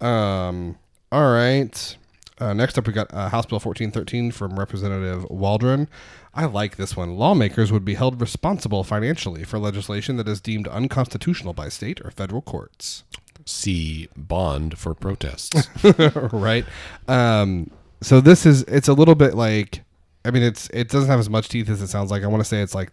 Um. 0.00 0.76
All 1.12 1.32
right. 1.32 1.96
Uh, 2.40 2.54
next 2.54 2.78
up, 2.78 2.86
we 2.86 2.92
got 2.92 3.12
uh, 3.12 3.28
House 3.28 3.44
Bill 3.44 3.56
1413 3.56 4.30
from 4.32 4.58
Representative 4.58 5.26
Waldron. 5.28 5.88
I 6.32 6.44
like 6.44 6.76
this 6.76 6.96
one. 6.96 7.16
Lawmakers 7.16 7.72
would 7.72 7.84
be 7.84 7.94
held 7.94 8.20
responsible 8.20 8.84
financially 8.84 9.44
for 9.44 9.58
legislation 9.58 10.16
that 10.16 10.28
is 10.28 10.40
deemed 10.40 10.68
unconstitutional 10.68 11.52
by 11.52 11.68
state 11.68 12.00
or 12.04 12.10
federal 12.10 12.40
courts. 12.40 13.04
See 13.44 14.08
bond 14.16 14.78
for 14.78 14.94
protests. 14.94 15.68
right. 16.32 16.64
Um. 17.08 17.70
So 18.02 18.20
this 18.20 18.46
is 18.46 18.62
it's 18.62 18.88
a 18.88 18.92
little 18.92 19.14
bit 19.14 19.34
like, 19.34 19.82
I 20.24 20.30
mean, 20.30 20.42
it's 20.42 20.68
it 20.72 20.88
doesn't 20.88 21.10
have 21.10 21.18
as 21.18 21.28
much 21.28 21.48
teeth 21.48 21.68
as 21.68 21.82
it 21.82 21.88
sounds 21.88 22.10
like. 22.10 22.22
I 22.22 22.28
want 22.28 22.42
to 22.42 22.48
say 22.48 22.62
it's 22.62 22.74
like 22.74 22.90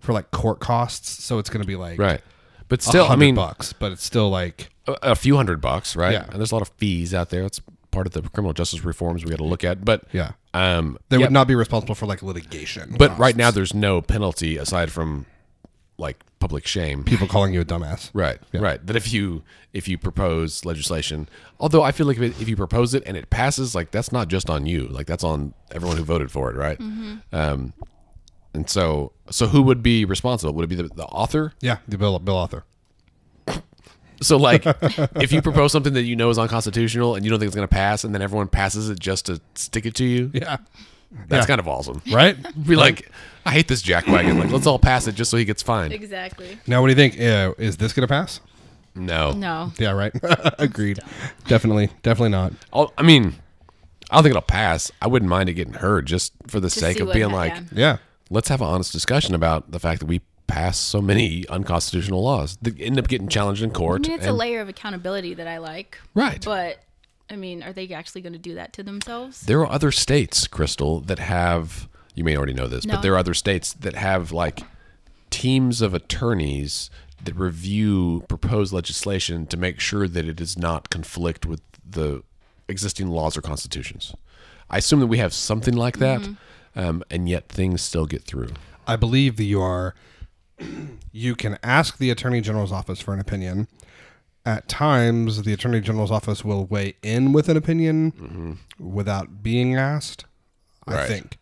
for 0.00 0.12
like 0.12 0.30
court 0.30 0.60
costs. 0.60 1.22
So 1.22 1.38
it's 1.38 1.50
going 1.50 1.62
to 1.62 1.66
be 1.66 1.76
like 1.76 1.98
right. 1.98 2.22
But 2.68 2.82
still, 2.82 3.06
I 3.06 3.16
mean, 3.16 3.34
bucks, 3.34 3.72
but 3.72 3.92
it's 3.92 4.04
still 4.04 4.30
like 4.30 4.70
a, 4.86 4.96
a 5.02 5.14
few 5.14 5.36
hundred 5.36 5.60
bucks, 5.60 5.96
right? 5.96 6.12
Yeah. 6.12 6.24
And 6.24 6.34
there's 6.34 6.52
a 6.52 6.54
lot 6.54 6.62
of 6.62 6.68
fees 6.76 7.14
out 7.14 7.30
there. 7.30 7.42
It's 7.44 7.60
part 7.90 8.06
of 8.06 8.12
the 8.12 8.22
criminal 8.22 8.52
justice 8.52 8.84
reforms 8.84 9.24
we 9.24 9.30
got 9.30 9.38
to 9.38 9.44
look 9.44 9.64
at. 9.64 9.84
But 9.84 10.04
yeah, 10.12 10.32
um, 10.58 10.98
they 11.08 11.16
yeah, 11.18 11.26
would 11.26 11.32
not 11.32 11.46
be 11.48 11.54
responsible 11.54 11.94
for 11.94 12.06
like 12.06 12.22
litigation. 12.22 12.94
But 12.98 13.16
right 13.18 13.36
now, 13.36 13.50
there's 13.50 13.74
no 13.74 14.02
penalty 14.02 14.56
aside 14.56 14.90
from 14.90 15.26
like 15.98 16.22
public 16.38 16.66
shame. 16.66 17.04
people 17.04 17.26
calling 17.26 17.52
you 17.52 17.60
a 17.60 17.64
dumbass. 17.64 18.10
Right, 18.12 18.38
Yeah. 18.52 18.60
right. 18.60 18.84
That 18.86 18.96
if 18.96 19.12
you 19.12 19.42
if 19.72 19.88
you 19.88 19.98
propose 19.98 20.64
legislation, 20.64 21.28
although 21.60 21.82
I 21.82 21.92
feel 21.92 22.06
like 22.06 22.16
if, 22.16 22.22
it, 22.22 22.40
if 22.40 22.48
you 22.48 22.56
propose 22.56 22.94
it 22.94 23.02
and 23.06 23.16
it 23.16 23.30
passes, 23.30 23.74
like 23.74 23.90
that's 23.90 24.12
not 24.12 24.28
just 24.28 24.48
on 24.50 24.66
you, 24.66 24.86
like 24.88 25.06
that's 25.06 25.24
on 25.24 25.54
everyone 25.72 25.96
who 25.96 26.04
voted 26.04 26.30
for 26.30 26.50
it, 26.50 26.56
right? 26.56 26.80
Um, 27.32 27.72
and 28.54 28.68
so 28.70 29.12
so 29.30 29.46
who 29.48 29.62
would 29.62 29.82
be 29.82 30.04
responsible? 30.04 30.54
Would 30.54 30.64
it 30.64 30.68
be 30.68 30.76
the, 30.76 30.84
the 30.94 31.04
author? 31.06 31.52
Yeah, 31.60 31.78
the 31.86 31.98
bill 31.98 32.18
bill 32.18 32.36
author. 32.36 32.64
So 34.20 34.36
like, 34.36 34.62
if 35.16 35.32
you 35.32 35.42
propose 35.42 35.72
something 35.72 35.94
that 35.94 36.02
you 36.02 36.16
know 36.16 36.30
is 36.30 36.38
unconstitutional 36.38 37.14
and 37.14 37.24
you 37.24 37.30
don't 37.30 37.38
think 37.38 37.48
it's 37.48 37.56
going 37.56 37.68
to 37.68 37.72
pass, 37.74 38.04
and 38.04 38.14
then 38.14 38.22
everyone 38.22 38.48
passes 38.48 38.88
it 38.90 38.98
just 38.98 39.26
to 39.26 39.40
stick 39.54 39.86
it 39.86 39.94
to 39.96 40.04
you, 40.04 40.30
Yeah, 40.34 40.56
that's 41.28 41.42
Yeah. 41.44 41.46
kind 41.46 41.60
of 41.60 41.68
awesome. 41.68 42.02
right. 42.12 42.36
Be 42.66 42.76
like, 42.76 43.10
I 43.46 43.52
hate 43.52 43.68
this 43.68 43.82
jackwagon. 43.82 44.38
Like, 44.38 44.50
let's 44.50 44.66
all 44.66 44.78
pass 44.78 45.06
it 45.06 45.14
just 45.14 45.30
so 45.30 45.36
he 45.36 45.44
gets 45.44 45.62
fined. 45.62 45.92
exactly. 45.92 46.58
Now, 46.66 46.80
what 46.82 46.88
do 46.88 46.92
you 46.92 46.96
think? 46.96 47.20
Uh, 47.20 47.54
is 47.58 47.76
this 47.76 47.92
gonna 47.92 48.06
pass? 48.08 48.40
No, 48.94 49.30
No. 49.30 49.72
Yeah, 49.78 49.92
right. 49.92 50.12
Agreed. 50.58 50.98
Definitely, 51.46 51.90
definitely 52.02 52.30
not. 52.30 52.52
I'll, 52.72 52.92
I 52.98 53.02
mean, 53.02 53.34
I 54.10 54.16
don't 54.16 54.22
think 54.24 54.30
it'll 54.32 54.42
pass. 54.42 54.90
I 55.00 55.06
wouldn't 55.06 55.28
mind 55.28 55.48
it 55.48 55.54
getting 55.54 55.74
heard 55.74 56.06
just 56.06 56.32
for 56.48 56.58
the 56.58 56.70
sake 56.70 56.96
see 56.96 57.02
of 57.02 57.06
what 57.08 57.14
being 57.14 57.30
ha- 57.30 57.36
like, 57.36 57.54
yeah. 57.54 57.62
Yeah, 57.72 57.96
let's 58.30 58.48
have 58.48 58.60
an 58.60 58.66
honest 58.66 58.90
discussion 58.92 59.34
about 59.36 59.70
the 59.70 59.78
fact 59.78 60.00
that 60.00 60.06
we 60.06 60.20
pass 60.48 60.76
so 60.78 61.00
many 61.00 61.46
unconstitutional 61.48 62.22
laws 62.24 62.58
that 62.62 62.80
end 62.80 62.98
up 62.98 63.06
getting 63.06 63.28
challenged 63.28 63.62
in 63.62 63.70
I 63.70 63.74
court. 63.74 64.02
mean, 64.08 64.18
it's 64.18 64.26
a 64.26 64.32
layer 64.32 64.60
of 64.60 64.68
accountability 64.68 65.34
that 65.34 65.46
I 65.46 65.58
like. 65.58 65.98
Right. 66.14 66.44
But 66.44 66.82
I 67.30 67.36
mean, 67.36 67.62
are 67.62 67.72
they 67.72 67.88
actually 67.92 68.22
going 68.22 68.32
to 68.32 68.38
do 68.38 68.54
that 68.56 68.72
to 68.72 68.82
themselves? 68.82 69.42
there 69.42 69.60
are 69.60 69.70
other 69.70 69.92
states, 69.92 70.48
Crystal, 70.48 71.00
that 71.02 71.18
have. 71.20 71.88
You 72.14 72.24
may 72.24 72.36
already 72.36 72.54
know 72.54 72.66
this, 72.66 72.84
No. 72.84 72.94
but 72.94 73.02
there 73.02 73.12
are 73.14 73.18
other 73.18 73.34
states 73.34 73.72
that 73.74 73.94
have 73.94 74.32
like 74.32 74.62
teams 75.30 75.80
of 75.80 75.94
attorneys 75.94 76.90
that 77.22 77.34
review 77.36 78.24
proposed 78.28 78.72
legislation 78.72 79.46
to 79.46 79.56
make 79.56 79.78
sure 79.78 80.08
that 80.08 80.24
it 80.26 80.34
does 80.36 80.56
not 80.58 80.90
conflict 80.90 81.46
with 81.46 81.60
the 81.88 82.22
existing 82.68 83.08
laws 83.08 83.36
or 83.36 83.40
constitutions. 83.42 84.14
I 84.70 84.78
assume 84.78 85.00
that 85.00 85.06
we 85.06 85.18
have 85.18 85.32
something 85.32 85.74
like 85.76 85.98
that, 85.98 86.22
Mm-hmm. 86.22 86.80
um, 86.80 87.04
and 87.10 87.28
yet 87.28 87.48
things 87.48 87.82
still 87.82 88.06
get 88.06 88.22
through. 88.24 88.50
I 88.86 88.96
believe 88.96 89.36
that 89.36 89.44
you 89.44 89.60
are. 89.60 89.94
You 91.10 91.34
can 91.34 91.58
ask 91.62 91.98
the 91.98 92.10
attorney 92.10 92.40
general's 92.40 92.70
office 92.70 93.00
for 93.00 93.12
an 93.14 93.18
opinion. 93.18 93.66
At 94.44 94.68
times, 94.68 95.42
the 95.42 95.52
attorney 95.52 95.80
general's 95.80 96.10
office 96.10 96.44
will 96.44 96.66
weigh 96.66 96.94
in 97.02 97.32
with 97.32 97.48
an 97.48 97.56
opinion 97.56 98.58
without 98.78 99.42
being 99.42 99.74
asked. 99.74 100.26
I 100.86 101.06
think, 101.06 101.38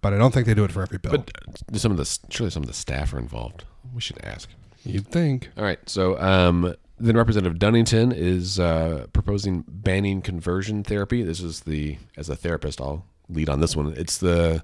but 0.00 0.12
I 0.12 0.18
don't 0.18 0.34
think 0.34 0.46
they 0.46 0.54
do 0.54 0.64
it 0.64 0.72
for 0.72 0.82
every 0.82 0.98
bill. 0.98 1.12
But 1.12 1.30
uh, 1.72 1.78
some 1.78 1.92
of 1.92 1.98
the 1.98 2.18
surely 2.30 2.50
some 2.50 2.62
of 2.62 2.68
the 2.68 2.74
staff 2.74 3.14
are 3.14 3.18
involved. 3.18 3.64
We 3.94 4.00
should 4.00 4.22
ask. 4.24 4.50
You'd 4.84 5.08
think. 5.08 5.48
All 5.56 5.64
right. 5.64 5.78
So 5.88 6.18
um, 6.20 6.74
then 6.98 7.16
Representative 7.16 7.58
Dunnington 7.58 8.12
is 8.14 8.60
uh, 8.60 9.06
proposing 9.12 9.64
banning 9.66 10.22
conversion 10.22 10.82
therapy. 10.84 11.22
This 11.22 11.40
is 11.40 11.60
the 11.60 11.98
as 12.16 12.28
a 12.28 12.36
therapist, 12.36 12.80
I'll 12.80 13.04
lead 13.28 13.48
on 13.48 13.60
this 13.60 13.74
one. 13.74 13.92
It's 13.96 14.18
the 14.18 14.62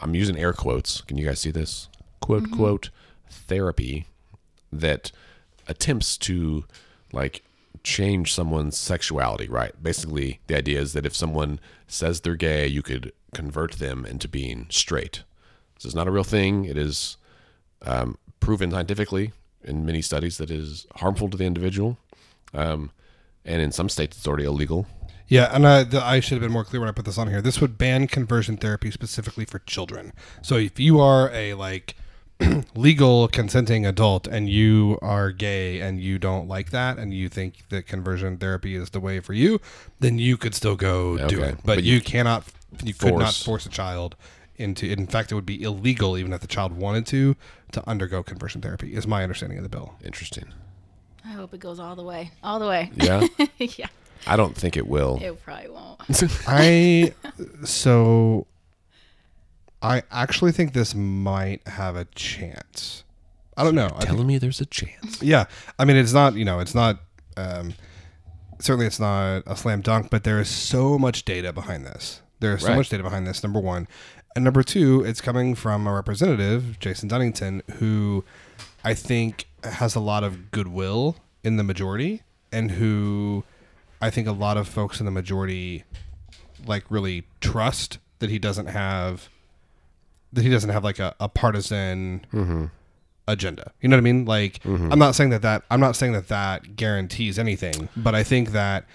I'm 0.00 0.14
using 0.14 0.36
air 0.38 0.52
quotes. 0.52 1.00
Can 1.02 1.18
you 1.18 1.26
guys 1.26 1.40
see 1.40 1.50
this? 1.50 1.88
Quote 2.26 2.50
quote 2.50 2.90
therapy 3.30 4.06
that 4.72 5.12
attempts 5.68 6.18
to 6.18 6.64
like 7.12 7.44
change 7.84 8.34
someone's 8.34 8.76
sexuality, 8.76 9.48
right? 9.48 9.80
Basically, 9.80 10.40
the 10.48 10.56
idea 10.56 10.80
is 10.80 10.92
that 10.92 11.06
if 11.06 11.14
someone 11.14 11.60
says 11.86 12.20
they're 12.20 12.34
gay, 12.34 12.66
you 12.66 12.82
could 12.82 13.12
convert 13.32 13.74
them 13.74 14.04
into 14.04 14.26
being 14.26 14.66
straight. 14.70 15.22
This 15.76 15.84
is 15.84 15.94
not 15.94 16.08
a 16.08 16.10
real 16.10 16.24
thing. 16.24 16.64
It 16.64 16.76
is 16.76 17.16
um, 17.82 18.18
proven 18.40 18.72
scientifically 18.72 19.30
in 19.62 19.86
many 19.86 20.02
studies 20.02 20.36
that 20.38 20.50
it 20.50 20.58
is 20.58 20.84
harmful 20.96 21.28
to 21.30 21.36
the 21.36 21.44
individual. 21.44 21.96
Um, 22.52 22.90
and 23.44 23.62
in 23.62 23.70
some 23.70 23.88
states, 23.88 24.16
it's 24.16 24.26
already 24.26 24.46
illegal. 24.46 24.88
Yeah, 25.28 25.48
and 25.54 25.64
I, 25.64 25.84
the, 25.84 26.04
I 26.04 26.18
should 26.18 26.32
have 26.32 26.42
been 26.42 26.50
more 26.50 26.64
clear 26.64 26.80
when 26.80 26.88
I 26.88 26.92
put 26.92 27.04
this 27.04 27.18
on 27.18 27.28
here. 27.28 27.40
This 27.40 27.60
would 27.60 27.78
ban 27.78 28.08
conversion 28.08 28.56
therapy 28.56 28.90
specifically 28.90 29.44
for 29.44 29.60
children. 29.60 30.12
So 30.42 30.56
if 30.56 30.80
you 30.80 30.98
are 30.98 31.30
a 31.30 31.54
like 31.54 31.94
legal 32.74 33.28
consenting 33.28 33.86
adult 33.86 34.26
and 34.26 34.48
you 34.48 34.98
are 35.00 35.30
gay 35.32 35.80
and 35.80 36.00
you 36.00 36.18
don't 36.18 36.48
like 36.48 36.70
that 36.70 36.98
and 36.98 37.14
you 37.14 37.28
think 37.28 37.68
that 37.70 37.86
conversion 37.86 38.36
therapy 38.36 38.74
is 38.74 38.90
the 38.90 39.00
way 39.00 39.20
for 39.20 39.32
you, 39.32 39.60
then 40.00 40.18
you 40.18 40.36
could 40.36 40.54
still 40.54 40.76
go 40.76 41.16
do 41.28 41.42
it. 41.42 41.56
But, 41.56 41.64
but 41.64 41.82
you 41.82 41.94
you, 41.94 42.00
cannot 42.00 42.44
you 42.84 42.94
could 42.94 43.14
not 43.14 43.34
force- 43.34 43.42
force 43.42 43.66
a 43.66 43.70
child 43.70 44.16
into 44.56 44.86
in 44.90 45.06
fact 45.06 45.32
it 45.32 45.34
would 45.34 45.46
be 45.46 45.62
illegal 45.62 46.16
even 46.16 46.32
if 46.32 46.40
the 46.40 46.46
child 46.46 46.72
wanted 46.72 47.06
to 47.06 47.36
to 47.72 47.86
undergo 47.88 48.22
conversion 48.22 48.60
therapy 48.60 48.94
is 48.94 49.06
my 49.06 49.22
understanding 49.22 49.58
of 49.58 49.64
the 49.64 49.68
bill. 49.70 49.94
Interesting. 50.04 50.46
I 51.24 51.30
hope 51.30 51.52
it 51.54 51.60
goes 51.60 51.80
all 51.80 51.96
the 51.96 52.04
way, 52.04 52.30
all 52.42 52.60
the 52.60 52.68
way. 52.68 52.90
Yeah, 52.94 53.26
yeah, 53.58 53.88
I 54.26 54.36
don't 54.36 54.54
think 54.54 54.76
it 54.76 54.86
will. 54.86 55.18
it 55.20 55.42
probably 55.42 55.70
won't. 55.70 56.00
I 56.46 57.12
so 57.64 58.46
I 59.86 60.02
actually 60.10 60.52
think 60.52 60.72
this 60.72 60.94
might 60.94 61.66
have 61.68 61.96
a 61.96 62.04
chance. 62.14 63.04
I 63.56 63.64
don't 63.64 63.74
know. 63.74 63.88
Think- 63.88 64.02
Telling 64.04 64.26
me 64.26 64.38
there's 64.38 64.60
a 64.60 64.66
chance. 64.66 65.22
yeah, 65.22 65.44
I 65.78 65.84
mean, 65.84 65.96
it's 65.96 66.12
not. 66.12 66.34
You 66.34 66.44
know, 66.44 66.60
it's 66.60 66.74
not. 66.74 67.00
Um, 67.36 67.74
certainly, 68.58 68.86
it's 68.86 69.00
not 69.00 69.42
a 69.46 69.56
slam 69.56 69.80
dunk. 69.80 70.10
But 70.10 70.24
there 70.24 70.40
is 70.40 70.48
so 70.48 70.98
much 70.98 71.24
data 71.24 71.52
behind 71.52 71.86
this. 71.86 72.20
There 72.40 72.54
is 72.54 72.62
so 72.62 72.68
Right. 72.68 72.76
much 72.76 72.88
data 72.90 73.02
behind 73.02 73.26
this. 73.26 73.42
Number 73.42 73.60
one, 73.60 73.88
and 74.34 74.44
number 74.44 74.62
two, 74.62 75.02
it's 75.04 75.20
coming 75.22 75.54
from 75.54 75.86
a 75.86 75.92
representative, 75.92 76.78
Jason 76.80 77.08
Dunnington, 77.08 77.62
who 77.76 78.24
I 78.84 78.92
think 78.94 79.46
has 79.64 79.94
a 79.94 80.00
lot 80.00 80.22
of 80.24 80.50
goodwill 80.50 81.16
in 81.42 81.56
the 81.56 81.64
majority, 81.64 82.22
and 82.52 82.72
who 82.72 83.44
I 84.02 84.10
think 84.10 84.26
a 84.28 84.32
lot 84.32 84.56
of 84.58 84.68
folks 84.68 85.00
in 85.00 85.06
the 85.06 85.12
majority 85.12 85.84
like 86.66 86.84
really 86.90 87.24
trust 87.40 87.98
that 88.18 88.28
he 88.30 88.38
doesn't 88.38 88.66
have 88.66 89.28
that 90.36 90.42
he 90.42 90.50
doesn't 90.50 90.70
have 90.70 90.84
like 90.84 90.98
a, 90.98 91.14
a 91.20 91.28
partisan 91.28 92.24
mm-hmm. 92.32 92.66
agenda. 93.28 93.72
You 93.80 93.88
know 93.88 93.96
what 93.96 94.00
I 94.00 94.04
mean? 94.04 94.24
Like 94.24 94.62
mm-hmm. 94.62 94.92
I'm 94.92 94.98
not 94.98 95.14
saying 95.14 95.30
that 95.30 95.42
that 95.42 95.64
I'm 95.70 95.80
not 95.80 95.96
saying 95.96 96.12
that 96.12 96.28
that 96.28 96.76
guarantees 96.76 97.38
anything, 97.38 97.88
but 97.96 98.14
I 98.14 98.22
think 98.22 98.52
that 98.52 98.86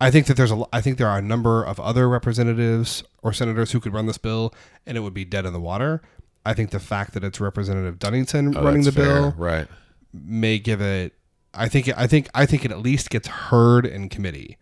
I 0.00 0.10
think 0.10 0.26
that 0.26 0.36
there's 0.36 0.52
a 0.52 0.64
I 0.72 0.80
think 0.80 0.98
there 0.98 1.08
are 1.08 1.18
a 1.18 1.22
number 1.22 1.62
of 1.64 1.78
other 1.80 2.08
representatives 2.08 3.02
or 3.22 3.32
senators 3.32 3.72
who 3.72 3.80
could 3.80 3.92
run 3.92 4.06
this 4.06 4.18
bill 4.18 4.54
and 4.86 4.96
it 4.96 5.00
would 5.00 5.14
be 5.14 5.24
dead 5.24 5.46
in 5.46 5.52
the 5.52 5.60
water. 5.60 6.02
I 6.44 6.54
think 6.54 6.70
the 6.70 6.80
fact 6.80 7.14
that 7.14 7.22
it's 7.22 7.40
Representative 7.40 8.00
Dunnington 8.00 8.56
Oh, 8.56 8.64
running 8.64 8.82
the 8.82 8.90
that's 8.90 9.06
fair. 9.06 9.30
bill 9.30 9.34
right? 9.36 9.68
may 10.12 10.58
give 10.58 10.80
it 10.80 11.14
I 11.54 11.68
think 11.68 11.88
I 11.96 12.06
think 12.06 12.28
I 12.34 12.46
think 12.46 12.64
it 12.64 12.70
at 12.70 12.80
least 12.80 13.10
gets 13.10 13.28
heard 13.28 13.86
in 13.86 14.08
committee. 14.08 14.58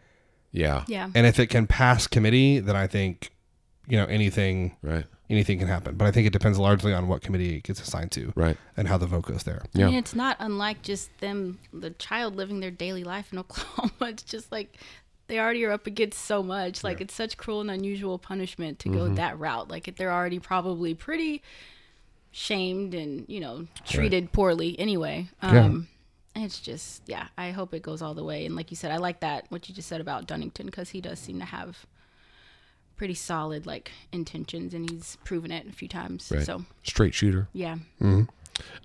Yeah, 0.53 0.85
Yeah, 0.89 1.09
And 1.14 1.26
if 1.26 1.39
it 1.39 1.47
can 1.47 1.66
pass 1.68 2.09
committee, 2.09 2.59
then 2.59 2.74
I 2.74 2.89
think 2.89 3.31
you 3.87 3.97
know 3.97 4.07
anything 4.07 4.76
right, 4.83 5.07
anything 5.31 5.59
can 5.59 5.68
happen. 5.68 5.95
But 5.95 6.07
I 6.07 6.11
think 6.11 6.26
it 6.26 6.33
depends 6.33 6.59
largely 6.59 6.93
on 6.93 7.09
what 7.09 7.22
committee 7.22 7.57
it 7.57 7.62
gets 7.62 7.81
assigned 7.81 8.11
to 8.12 8.33
right. 8.35 8.57
and 8.76 8.89
how 8.89 8.99
the 8.99 9.07
vote 9.07 9.26
goes 9.26 9.45
there. 9.45 9.62
I 9.74 9.78
mean, 9.78 9.95
it's 9.95 10.14
not 10.14 10.37
unlike 10.41 10.83
just 10.83 11.16
them, 11.18 11.59
the 11.72 11.91
child 11.91 12.37
living 12.37 12.61
their 12.61 12.70
daily 12.70 13.05
life 13.05 13.33
in 13.33 13.39
Oklahoma. 13.41 14.11
It's 14.11 14.24
just 14.24 14.51
like 14.51 14.76
they 15.28 15.39
already 15.39 15.64
are 15.64 15.70
up 15.70 15.87
against 15.87 16.24
so 16.24 16.43
much. 16.43 16.83
Like 16.83 17.01
it's 17.01 17.14
such 17.14 17.37
cruel 17.37 17.61
and 17.61 17.70
unusual 17.70 18.18
punishment 18.18 18.81
to 18.81 18.89
go 18.89 19.09
that 19.09 19.39
route. 19.39 19.70
Like 19.70 19.97
they're 19.97 20.12
already 20.12 20.41
probably 20.41 20.95
pretty 20.95 21.43
shamed 22.33 22.95
and 22.95 23.24
you 23.28 23.41
know 23.41 23.66
treated 23.87 24.33
poorly 24.33 24.78
anyway. 24.78 25.28
Um, 25.41 25.89
It's 26.37 26.61
just 26.61 27.03
yeah. 27.07 27.28
I 27.39 27.53
hope 27.53 27.72
it 27.74 27.83
goes 27.83 28.03
all 28.03 28.14
the 28.14 28.24
way. 28.24 28.45
And 28.45 28.57
like 28.57 28.70
you 28.70 28.76
said, 28.76 28.91
I 28.91 28.97
like 28.97 29.20
that 29.20 29.47
what 29.51 29.68
you 29.68 29.74
just 29.74 29.89
said 29.89 30.01
about 30.01 30.26
Dunnington 30.26 30.66
because 30.66 30.91
he 30.91 31.01
does 31.01 31.18
seem 31.18 31.39
to 31.39 31.45
have 31.45 31.87
pretty 33.01 33.15
solid 33.15 33.65
like 33.65 33.91
intentions 34.13 34.75
and 34.75 34.91
he's 34.91 35.17
proven 35.25 35.51
it 35.51 35.67
a 35.67 35.73
few 35.73 35.89
times. 35.89 36.31
Right. 36.31 36.45
So 36.45 36.67
Straight 36.83 37.15
shooter. 37.15 37.49
yeah. 37.55 37.77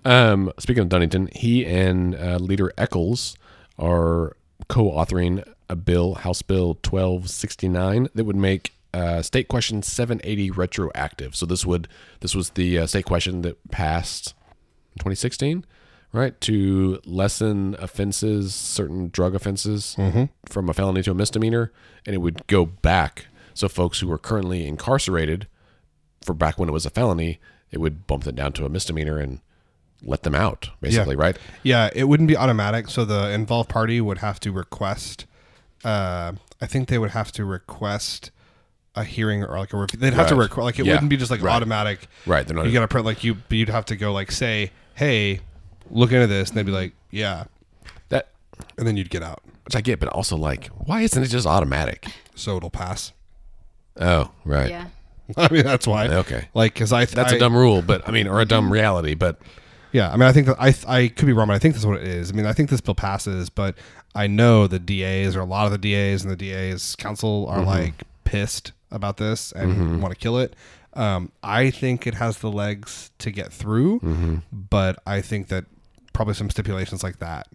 Um, 0.06 0.50
speaking 0.58 0.82
of 0.82 0.88
Dunnington, 0.88 1.30
he 1.36 1.66
and 1.66 2.14
uh, 2.14 2.38
Leader 2.38 2.72
Echols 2.78 3.36
are 3.78 4.34
co-authoring 4.68 5.46
a 5.68 5.76
bill, 5.76 6.14
House 6.14 6.40
Bill 6.40 6.68
1269, 6.68 8.08
that 8.14 8.24
would 8.24 8.36
make 8.36 8.72
uh, 8.94 9.20
State 9.20 9.48
Question 9.48 9.82
780 9.82 10.50
retroactive. 10.50 11.36
So 11.36 11.44
this 11.44 11.66
would 11.66 11.86
this 12.20 12.34
was 12.34 12.48
the 12.50 12.78
uh, 12.78 12.86
state 12.86 13.04
question 13.04 13.42
that 13.42 13.70
passed 13.70 14.32
in 14.94 15.00
2016, 15.00 15.62
right, 16.14 16.40
to 16.40 17.00
lessen 17.04 17.76
offenses, 17.78 18.54
certain 18.54 19.10
drug 19.10 19.34
offenses, 19.34 19.94
from 20.48 20.70
a 20.70 20.72
felony 20.72 21.02
to 21.02 21.10
a 21.10 21.14
misdemeanor, 21.14 21.70
and 22.06 22.14
it 22.14 22.18
would 22.20 22.46
go 22.46 22.64
back. 22.64 23.26
So 23.56 23.68
folks 23.68 24.00
who 24.00 24.10
are 24.12 24.18
currently 24.18 24.66
incarcerated 24.66 25.46
for 26.22 26.34
back 26.34 26.58
when 26.58 26.68
it 26.68 26.72
was 26.72 26.84
a 26.84 26.90
felony, 26.90 27.38
it 27.70 27.78
would 27.78 28.06
bump 28.06 28.24
them 28.24 28.34
down 28.34 28.52
to 28.52 28.66
a 28.66 28.68
misdemeanor 28.68 29.16
and 29.18 29.40
let 30.02 30.24
them 30.24 30.34
out, 30.34 30.68
basically, 30.82 31.16
right? 31.16 31.38
Yeah, 31.62 31.88
it 31.94 32.04
wouldn't 32.04 32.28
be 32.28 32.36
automatic. 32.36 32.90
So 32.90 33.04
the 33.06 33.30
involved 33.30 33.70
party 33.70 33.98
would 34.00 34.18
have 34.18 34.38
to 34.40 34.52
request. 34.52 35.24
Uh, 35.82 36.32
I 36.60 36.66
think 36.66 36.88
they 36.88 36.98
would 36.98 37.12
have 37.12 37.32
to 37.32 37.46
request 37.46 38.30
a 38.94 39.04
hearing 39.04 39.42
or 39.42 39.58
like 39.58 39.72
a 39.72 39.78
review. 39.78 39.98
They'd 40.00 40.12
have 40.12 40.28
to 40.28 40.34
Right. 40.34 40.42
request 40.44 40.64
like 40.64 40.78
it 40.78 40.84
Yeah. 40.86 40.92
wouldn't 40.92 41.08
be 41.10 41.16
just 41.16 41.30
like 41.30 41.40
Right. 41.42 41.54
automatic. 41.54 42.08
Right. 42.26 42.46
They're 42.46 42.56
not. 42.56 42.66
You 42.66 42.72
got 42.72 42.80
to 42.80 42.88
print 42.88 43.06
like 43.06 43.24
you. 43.24 43.38
You'd 43.48 43.70
have 43.70 43.86
to 43.86 43.96
go 43.96 44.12
like 44.12 44.30
say, 44.32 44.70
hey, 44.94 45.40
look 45.90 46.12
into 46.12 46.26
this, 46.26 46.50
and 46.50 46.58
they'd 46.58 46.66
be 46.66 46.72
like, 46.72 46.92
yeah, 47.10 47.44
that, 48.10 48.28
and 48.76 48.86
then 48.86 48.96
you'd 48.98 49.08
get 49.10 49.22
out. 49.22 49.42
which 49.64 49.74
I 49.74 49.80
get, 49.80 49.98
but 49.98 50.08
also 50.10 50.36
like, 50.36 50.68
why 50.68 51.00
isn't 51.00 51.20
it 51.20 51.26
just 51.26 51.44
automatic? 51.44 52.06
So 52.36 52.56
it'll 52.56 52.70
pass. 52.70 53.12
Oh, 54.00 54.30
right. 54.44 54.70
Yeah. 54.70 54.86
I 55.36 55.52
mean 55.52 55.64
that's 55.64 55.86
why. 55.86 56.08
Okay. 56.08 56.48
Like 56.54 56.74
because 56.74 56.92
I 56.92 57.04
That's 57.04 57.32
a 57.32 57.36
a 57.36 57.38
dumb 57.38 57.56
rule, 57.56 57.82
but 57.82 58.06
I 58.08 58.12
mean, 58.12 58.28
or 58.28 58.40
a 58.40 58.44
dumb 58.44 58.72
reality, 58.72 59.14
but 59.14 59.40
Yeah, 59.92 60.10
I 60.10 60.12
mean, 60.12 60.22
I 60.22 60.32
think 60.32 60.46
that 60.46 60.56
I 60.60 60.74
I 60.86 61.08
could 61.08 61.26
be 61.26 61.32
wrong, 61.32 61.48
but 61.48 61.54
I 61.54 61.58
think 61.58 61.74
that's 61.74 61.86
what 61.86 61.98
it 61.98 62.06
is. 62.06 62.30
I 62.30 62.34
mean, 62.34 62.46
I 62.46 62.52
think 62.52 62.70
this 62.70 62.80
bill 62.80 62.94
passes, 62.94 63.50
but 63.50 63.76
I 64.14 64.26
know 64.26 64.66
the 64.66 64.78
DAs 64.78 65.36
or 65.36 65.40
a 65.40 65.44
lot 65.44 65.66
of 65.66 65.72
the 65.72 65.78
DAs 65.78 66.24
and 66.24 66.30
the 66.30 66.36
DAs 66.36 66.96
council 66.96 67.46
are 67.48 67.58
mm-hmm. 67.58 67.66
like 67.66 68.04
pissed 68.24 68.72
about 68.90 69.16
this 69.16 69.52
and 69.52 69.72
mm-hmm. 69.72 70.00
want 70.00 70.14
to 70.14 70.18
kill 70.18 70.38
it. 70.38 70.54
Um, 70.94 71.32
I 71.42 71.70
think 71.70 72.06
it 72.06 72.14
has 72.14 72.38
the 72.38 72.50
legs 72.50 73.10
to 73.18 73.30
get 73.30 73.52
through, 73.52 74.00
mm-hmm. 74.00 74.36
but 74.50 74.98
I 75.06 75.20
think 75.20 75.48
that 75.48 75.66
probably 76.14 76.32
some 76.32 76.48
stipulations 76.48 77.02
like 77.02 77.18
that 77.18 77.48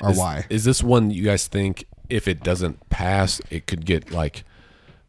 are 0.00 0.12
is, 0.12 0.18
why. 0.18 0.46
is 0.48 0.64
this 0.64 0.82
one 0.82 1.10
you 1.10 1.24
guys 1.24 1.46
think 1.46 1.84
if 2.08 2.26
it 2.26 2.42
doesn't 2.42 2.88
pass, 2.88 3.42
it 3.50 3.66
could 3.66 3.84
get 3.84 4.10
like 4.10 4.44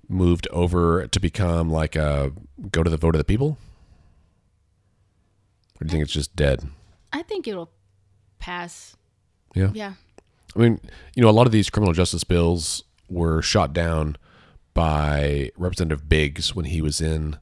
moved 0.09 0.47
over 0.51 1.07
to 1.07 1.19
become 1.19 1.69
like 1.69 1.95
a 1.95 2.31
go 2.71 2.83
to 2.83 2.89
the 2.89 2.97
vote 2.97 3.15
of 3.15 3.19
the 3.19 3.25
people? 3.25 3.57
Or 5.79 5.85
do 5.85 5.85
you 5.85 5.91
think 5.91 6.03
it's 6.03 6.13
just 6.13 6.35
dead? 6.35 6.67
I 7.13 7.21
think 7.21 7.47
it'll 7.47 7.71
pass. 8.39 8.97
Yeah. 9.55 9.69
Yeah. 9.73 9.93
I 10.55 10.59
mean, 10.59 10.81
you 11.15 11.21
know, 11.21 11.29
a 11.29 11.31
lot 11.31 11.45
of 11.45 11.53
these 11.53 11.69
criminal 11.69 11.93
justice 11.93 12.23
bills 12.23 12.83
were 13.07 13.41
shot 13.41 13.71
down 13.71 14.17
by 14.73 15.51
Representative 15.55 16.09
Biggs 16.09 16.55
when 16.55 16.65
he 16.65 16.81
was 16.81 16.99
in 16.99 17.37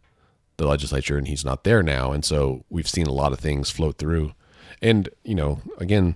the 0.58 0.68
legislature 0.68 1.18
and 1.18 1.28
he's 1.28 1.46
not 1.46 1.64
there 1.64 1.82
now. 1.82 2.12
And 2.12 2.26
so 2.26 2.66
we've 2.70 2.88
seen 2.88 3.08
a 3.08 3.14
lot 3.14 3.32
of 3.32 3.40
things 3.40 3.70
float 3.70 3.98
through. 3.98 4.34
And, 4.82 5.10
you 5.24 5.36
know, 5.36 5.62
again, 5.78 6.16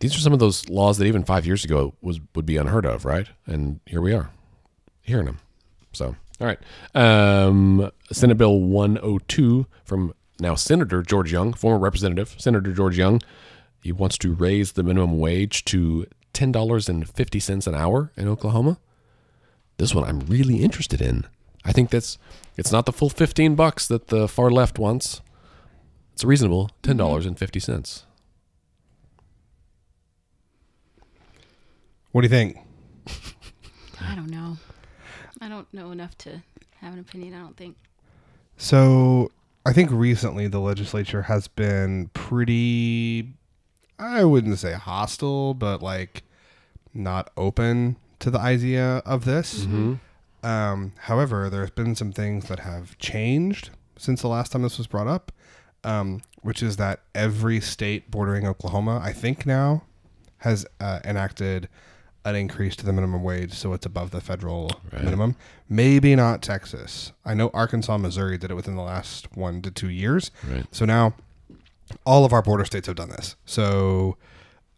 these 0.00 0.16
are 0.16 0.20
some 0.20 0.32
of 0.32 0.38
those 0.38 0.68
laws 0.68 0.98
that 0.98 1.06
even 1.06 1.24
five 1.24 1.46
years 1.46 1.64
ago 1.64 1.94
was 2.00 2.20
would 2.34 2.46
be 2.46 2.56
unheard 2.56 2.86
of, 2.86 3.04
right? 3.04 3.26
And 3.46 3.80
here 3.86 4.00
we 4.00 4.14
are 4.14 4.30
hearing 5.10 5.26
them. 5.26 5.38
So, 5.92 6.16
all 6.40 6.46
right. 6.46 6.58
Um, 6.94 7.90
Senate 8.10 8.38
Bill 8.38 8.58
102 8.60 9.66
from 9.84 10.14
now 10.38 10.54
Senator 10.54 11.02
George 11.02 11.32
Young, 11.32 11.52
former 11.52 11.78
Representative 11.78 12.34
Senator 12.38 12.72
George 12.72 12.96
Young. 12.96 13.20
He 13.82 13.92
wants 13.92 14.18
to 14.18 14.34
raise 14.34 14.72
the 14.72 14.82
minimum 14.82 15.18
wage 15.18 15.64
to 15.66 16.06
$10.50 16.34 17.66
an 17.66 17.74
hour 17.74 18.12
in 18.16 18.28
Oklahoma. 18.28 18.78
This 19.78 19.94
one 19.94 20.04
I'm 20.04 20.20
really 20.20 20.62
interested 20.62 21.00
in. 21.00 21.26
I 21.64 21.72
think 21.72 21.90
that's 21.90 22.18
it's 22.56 22.72
not 22.72 22.86
the 22.86 22.92
full 22.92 23.10
15 23.10 23.54
bucks 23.54 23.88
that 23.88 24.08
the 24.08 24.28
far 24.28 24.50
left 24.50 24.78
wants. 24.78 25.20
It's 26.12 26.24
reasonable, 26.24 26.70
$10.50. 26.82 28.02
What 32.12 32.22
do 32.22 32.24
you 32.24 32.28
think? 32.28 32.58
I 34.00 34.14
don't 34.14 34.30
know. 34.30 34.56
I 35.40 35.48
don't 35.48 35.72
know 35.72 35.90
enough 35.90 36.16
to 36.18 36.42
have 36.80 36.92
an 36.92 37.00
opinion. 37.00 37.34
I 37.34 37.38
don't 37.38 37.56
think. 37.56 37.76
So 38.56 39.30
I 39.64 39.72
think 39.72 39.90
recently 39.90 40.46
the 40.48 40.60
legislature 40.60 41.22
has 41.22 41.48
been 41.48 42.08
pretty, 42.12 43.32
I 43.98 44.24
wouldn't 44.24 44.58
say 44.58 44.72
hostile, 44.74 45.54
but 45.54 45.82
like 45.82 46.22
not 46.92 47.30
open 47.36 47.96
to 48.18 48.30
the 48.30 48.38
idea 48.38 48.98
of 49.06 49.24
this. 49.24 49.66
Um, 50.42 50.92
however, 51.00 51.50
there's 51.50 51.70
been 51.70 51.94
some 51.94 52.12
things 52.12 52.48
that 52.48 52.60
have 52.60 52.96
changed 52.98 53.70
since 53.96 54.22
the 54.22 54.28
last 54.28 54.52
time 54.52 54.62
this 54.62 54.78
was 54.78 54.86
brought 54.86 55.06
up, 55.06 55.32
um, 55.84 56.22
which 56.42 56.62
is 56.62 56.76
that 56.76 57.00
every 57.14 57.60
state 57.60 58.10
bordering 58.10 58.46
Oklahoma, 58.46 59.00
I 59.02 59.12
think 59.12 59.44
now, 59.44 59.82
has 60.38 60.66
uh, 60.80 61.00
enacted 61.04 61.68
an 62.24 62.36
increase 62.36 62.76
to 62.76 62.84
the 62.84 62.92
minimum 62.92 63.22
wage, 63.22 63.54
so 63.54 63.72
it's 63.72 63.86
above 63.86 64.10
the 64.10 64.20
federal 64.20 64.70
Right. 64.92 65.02
minimum. 65.04 65.36
Maybe 65.68 66.14
not 66.14 66.42
Texas. 66.42 67.12
I 67.24 67.32
know 67.34 67.50
Arkansas, 67.54 67.96
Missouri 67.98 68.36
did 68.36 68.50
it 68.50 68.54
within 68.54 68.76
the 68.76 68.82
last 68.82 69.34
one 69.36 69.62
to 69.62 69.70
two 69.70 69.88
years. 69.88 70.30
Right. 70.46 70.66
So 70.70 70.84
now, 70.84 71.14
all 72.04 72.24
of 72.24 72.32
our 72.32 72.42
border 72.42 72.64
states 72.64 72.86
have 72.88 72.96
done 72.96 73.08
this. 73.08 73.36
So 73.46 74.16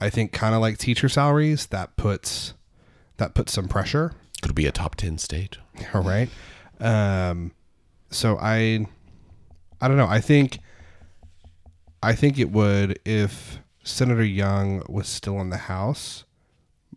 I 0.00 0.08
think 0.08 0.32
kind 0.32 0.54
of 0.54 0.60
like 0.60 0.78
teacher 0.78 1.08
salaries, 1.08 1.66
that 1.66 1.96
puts 1.96 2.54
that 3.18 3.34
puts 3.34 3.52
some 3.52 3.68
pressure. 3.68 4.12
Could 4.40 4.54
be 4.54 4.66
a 4.66 4.72
top 4.72 4.94
ten 4.96 5.18
state. 5.18 5.58
All 5.94 6.02
right. 6.04 6.28
Um, 6.80 7.52
so 8.10 8.38
I, 8.40 8.86
I 9.80 9.88
don't 9.88 9.96
know. 9.96 10.06
I 10.08 10.20
think, 10.20 10.58
I 12.02 12.14
think 12.14 12.38
it 12.38 12.50
would 12.50 12.98
if 13.04 13.58
Senator 13.84 14.24
Young 14.24 14.82
was 14.88 15.08
still 15.08 15.40
in 15.40 15.50
the 15.50 15.56
House, 15.56 16.24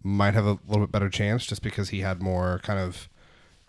might 0.05 0.35
have 0.35 0.45
a 0.45 0.59
little 0.67 0.85
bit 0.85 0.91
better 0.91 1.09
chance 1.09 1.45
just 1.45 1.61
because 1.61 1.89
he 1.89 2.01
had 2.01 2.21
more 2.21 2.59
kind 2.63 2.79
of, 2.79 3.09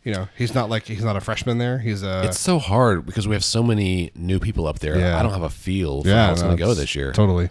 you 0.05 0.13
know, 0.13 0.29
he's 0.37 0.55
not 0.55 0.69
like 0.69 0.85
he's 0.85 1.03
not 1.03 1.17
a 1.17 1.21
freshman 1.21 1.59
there. 1.59 1.79
He's 1.79 2.03
a 2.03 2.25
It's 2.25 2.39
so 2.39 2.59
hard 2.59 3.07
because 3.07 3.27
we 3.27 3.35
have 3.35 3.45
so 3.45 3.63
many 3.63 4.13
new 4.15 4.39
people 4.39 4.67
up 4.67 4.79
there. 4.81 4.99
Yeah. 4.99 5.19
I 5.19 5.23
don't 5.23 5.33
have 5.33 5.43
a 5.43 5.51
feel 5.51 6.03
for 6.03 6.09
yeah, 6.09 6.27
how 6.27 6.33
it's 6.33 6.43
no, 6.43 6.49
going 6.49 6.59
to 6.59 6.63
go 6.63 6.75
this 6.75 6.95
year. 6.95 7.13
Totally. 7.13 7.51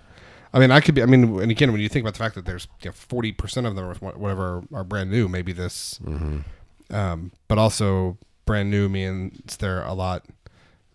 I 0.53 0.59
mean, 0.59 0.71
I 0.71 0.79
could 0.79 0.95
be. 0.95 1.01
I 1.03 1.05
mean, 1.05 1.41
and 1.41 1.51
again, 1.51 1.73
when 1.73 1.81
you 1.81 1.89
think 1.89 2.03
about 2.03 2.13
the 2.13 2.19
fact 2.19 2.35
that 2.35 2.45
there's 2.45 2.67
you 2.81 2.89
know, 2.89 2.93
forty 2.93 3.33
percent 3.33 3.67
of 3.67 3.75
them, 3.75 3.85
or 3.85 3.93
whatever, 3.95 4.63
are 4.73 4.85
brand 4.85 5.11
new, 5.11 5.27
maybe 5.27 5.51
this. 5.51 5.99
Mm-hmm. 6.01 6.95
Um, 6.95 7.33
but 7.49 7.57
also, 7.57 8.17
brand 8.45 8.71
new 8.71 8.87
means 8.87 9.57
they're 9.57 9.83
a 9.83 9.93
lot. 9.93 10.25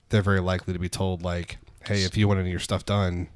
They're 0.09 0.23
very 0.23 0.41
likely 0.41 0.73
to 0.73 0.79
be 0.79 0.89
told 0.89 1.23
like, 1.23 1.59
"Hey, 1.85 2.05
if 2.05 2.17
you 2.17 2.27
want 2.27 2.41
any 2.41 2.49
of 2.49 2.53
your 2.53 2.59
stuff 2.61 2.87
done, 2.87 3.29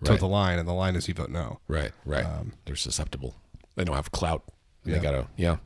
Right. 0.00 0.18
the 0.18 0.26
line," 0.26 0.58
and 0.58 0.66
the 0.66 0.72
line 0.72 0.96
is 0.96 1.06
you 1.06 1.14
vote 1.14 1.30
no. 1.30 1.60
Right, 1.68 1.92
right. 2.04 2.26
They're 2.64 2.74
susceptible. 2.74 3.36
They 3.76 3.84
don't 3.84 3.96
have 3.96 4.12
clout. 4.12 4.42
Yeah. 4.84 4.94
They 4.96 5.00
gotta, 5.00 5.26
yeah. 5.36 5.56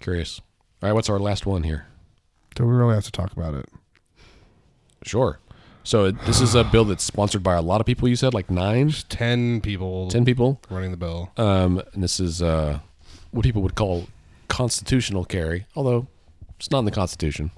Curious. 0.00 0.40
All 0.82 0.88
right, 0.88 0.92
what's 0.94 1.10
our 1.10 1.18
last 1.18 1.46
one 1.46 1.62
here? 1.62 1.86
Do 2.54 2.66
we 2.66 2.72
really 2.74 2.94
have 2.94 3.04
to 3.04 3.12
talk 3.12 3.32
about 3.32 3.54
it? 3.54 3.66
Sure. 5.02 5.38
So 5.84 6.06
it- 6.06 6.20
this 6.26 6.40
is 6.40 6.54
a 6.54 6.64
bill 6.64 6.84
that's 6.84 7.04
sponsored 7.04 7.42
by 7.42 7.54
a 7.54 7.62
lot 7.62 7.80
of 7.80 7.86
people. 7.86 8.08
You 8.08 8.16
said 8.16 8.34
like 8.34 8.50
nine, 8.50 8.92
ten 9.08 9.60
people 9.60 10.08
ten 10.10 10.24
people. 10.24 10.60
running 10.70 10.90
the 10.90 10.96
bill. 10.96 11.30
Um, 11.36 11.82
and 11.94 12.02
this 12.02 12.20
is 12.20 12.42
uh, 12.42 12.80
what 13.30 13.42
people 13.44 13.62
would 13.62 13.74
call 13.74 14.06
constitutional 14.48 15.24
carry, 15.24 15.66
although 15.76 16.06
it's 16.58 16.70
not 16.70 16.80
in 16.80 16.84
the 16.84 16.90
Constitution. 16.90 17.50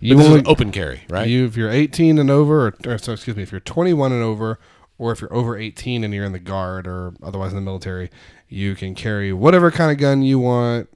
You 0.00 0.14
But 0.14 0.18
this 0.18 0.24
is 0.26 0.30
only- 0.30 0.40
an 0.40 0.46
open 0.46 0.72
carry, 0.72 1.02
right? 1.08 1.26
You, 1.28 1.46
if 1.46 1.56
you're 1.56 1.70
18 1.70 2.18
and 2.18 2.30
over, 2.30 2.68
or, 2.68 2.74
or 2.86 2.98
so 2.98 3.12
excuse 3.12 3.36
me, 3.36 3.42
if 3.42 3.50
you're 3.50 3.60
21 3.60 4.12
and 4.12 4.22
over, 4.22 4.58
or 4.98 5.12
if 5.12 5.20
you're 5.20 5.32
over 5.32 5.56
18 5.56 6.04
and 6.04 6.12
you're 6.14 6.24
in 6.24 6.32
the 6.32 6.38
guard 6.38 6.86
or 6.86 7.14
otherwise 7.22 7.52
in 7.52 7.56
the 7.56 7.62
military, 7.62 8.10
you 8.48 8.74
can 8.74 8.94
carry 8.94 9.32
whatever 9.32 9.70
kind 9.70 9.90
of 9.90 9.98
gun 9.98 10.22
you 10.22 10.38
want, 10.38 10.88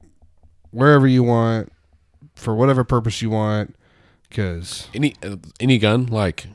wherever 0.70 1.06
you 1.06 1.22
want, 1.22 1.72
for 2.34 2.54
whatever 2.54 2.84
purpose 2.84 3.20
you 3.20 3.30
want. 3.30 3.74
Because 4.28 4.88
any 4.94 5.16
uh, 5.22 5.36
any 5.58 5.78
gun, 5.78 6.06
like 6.06 6.46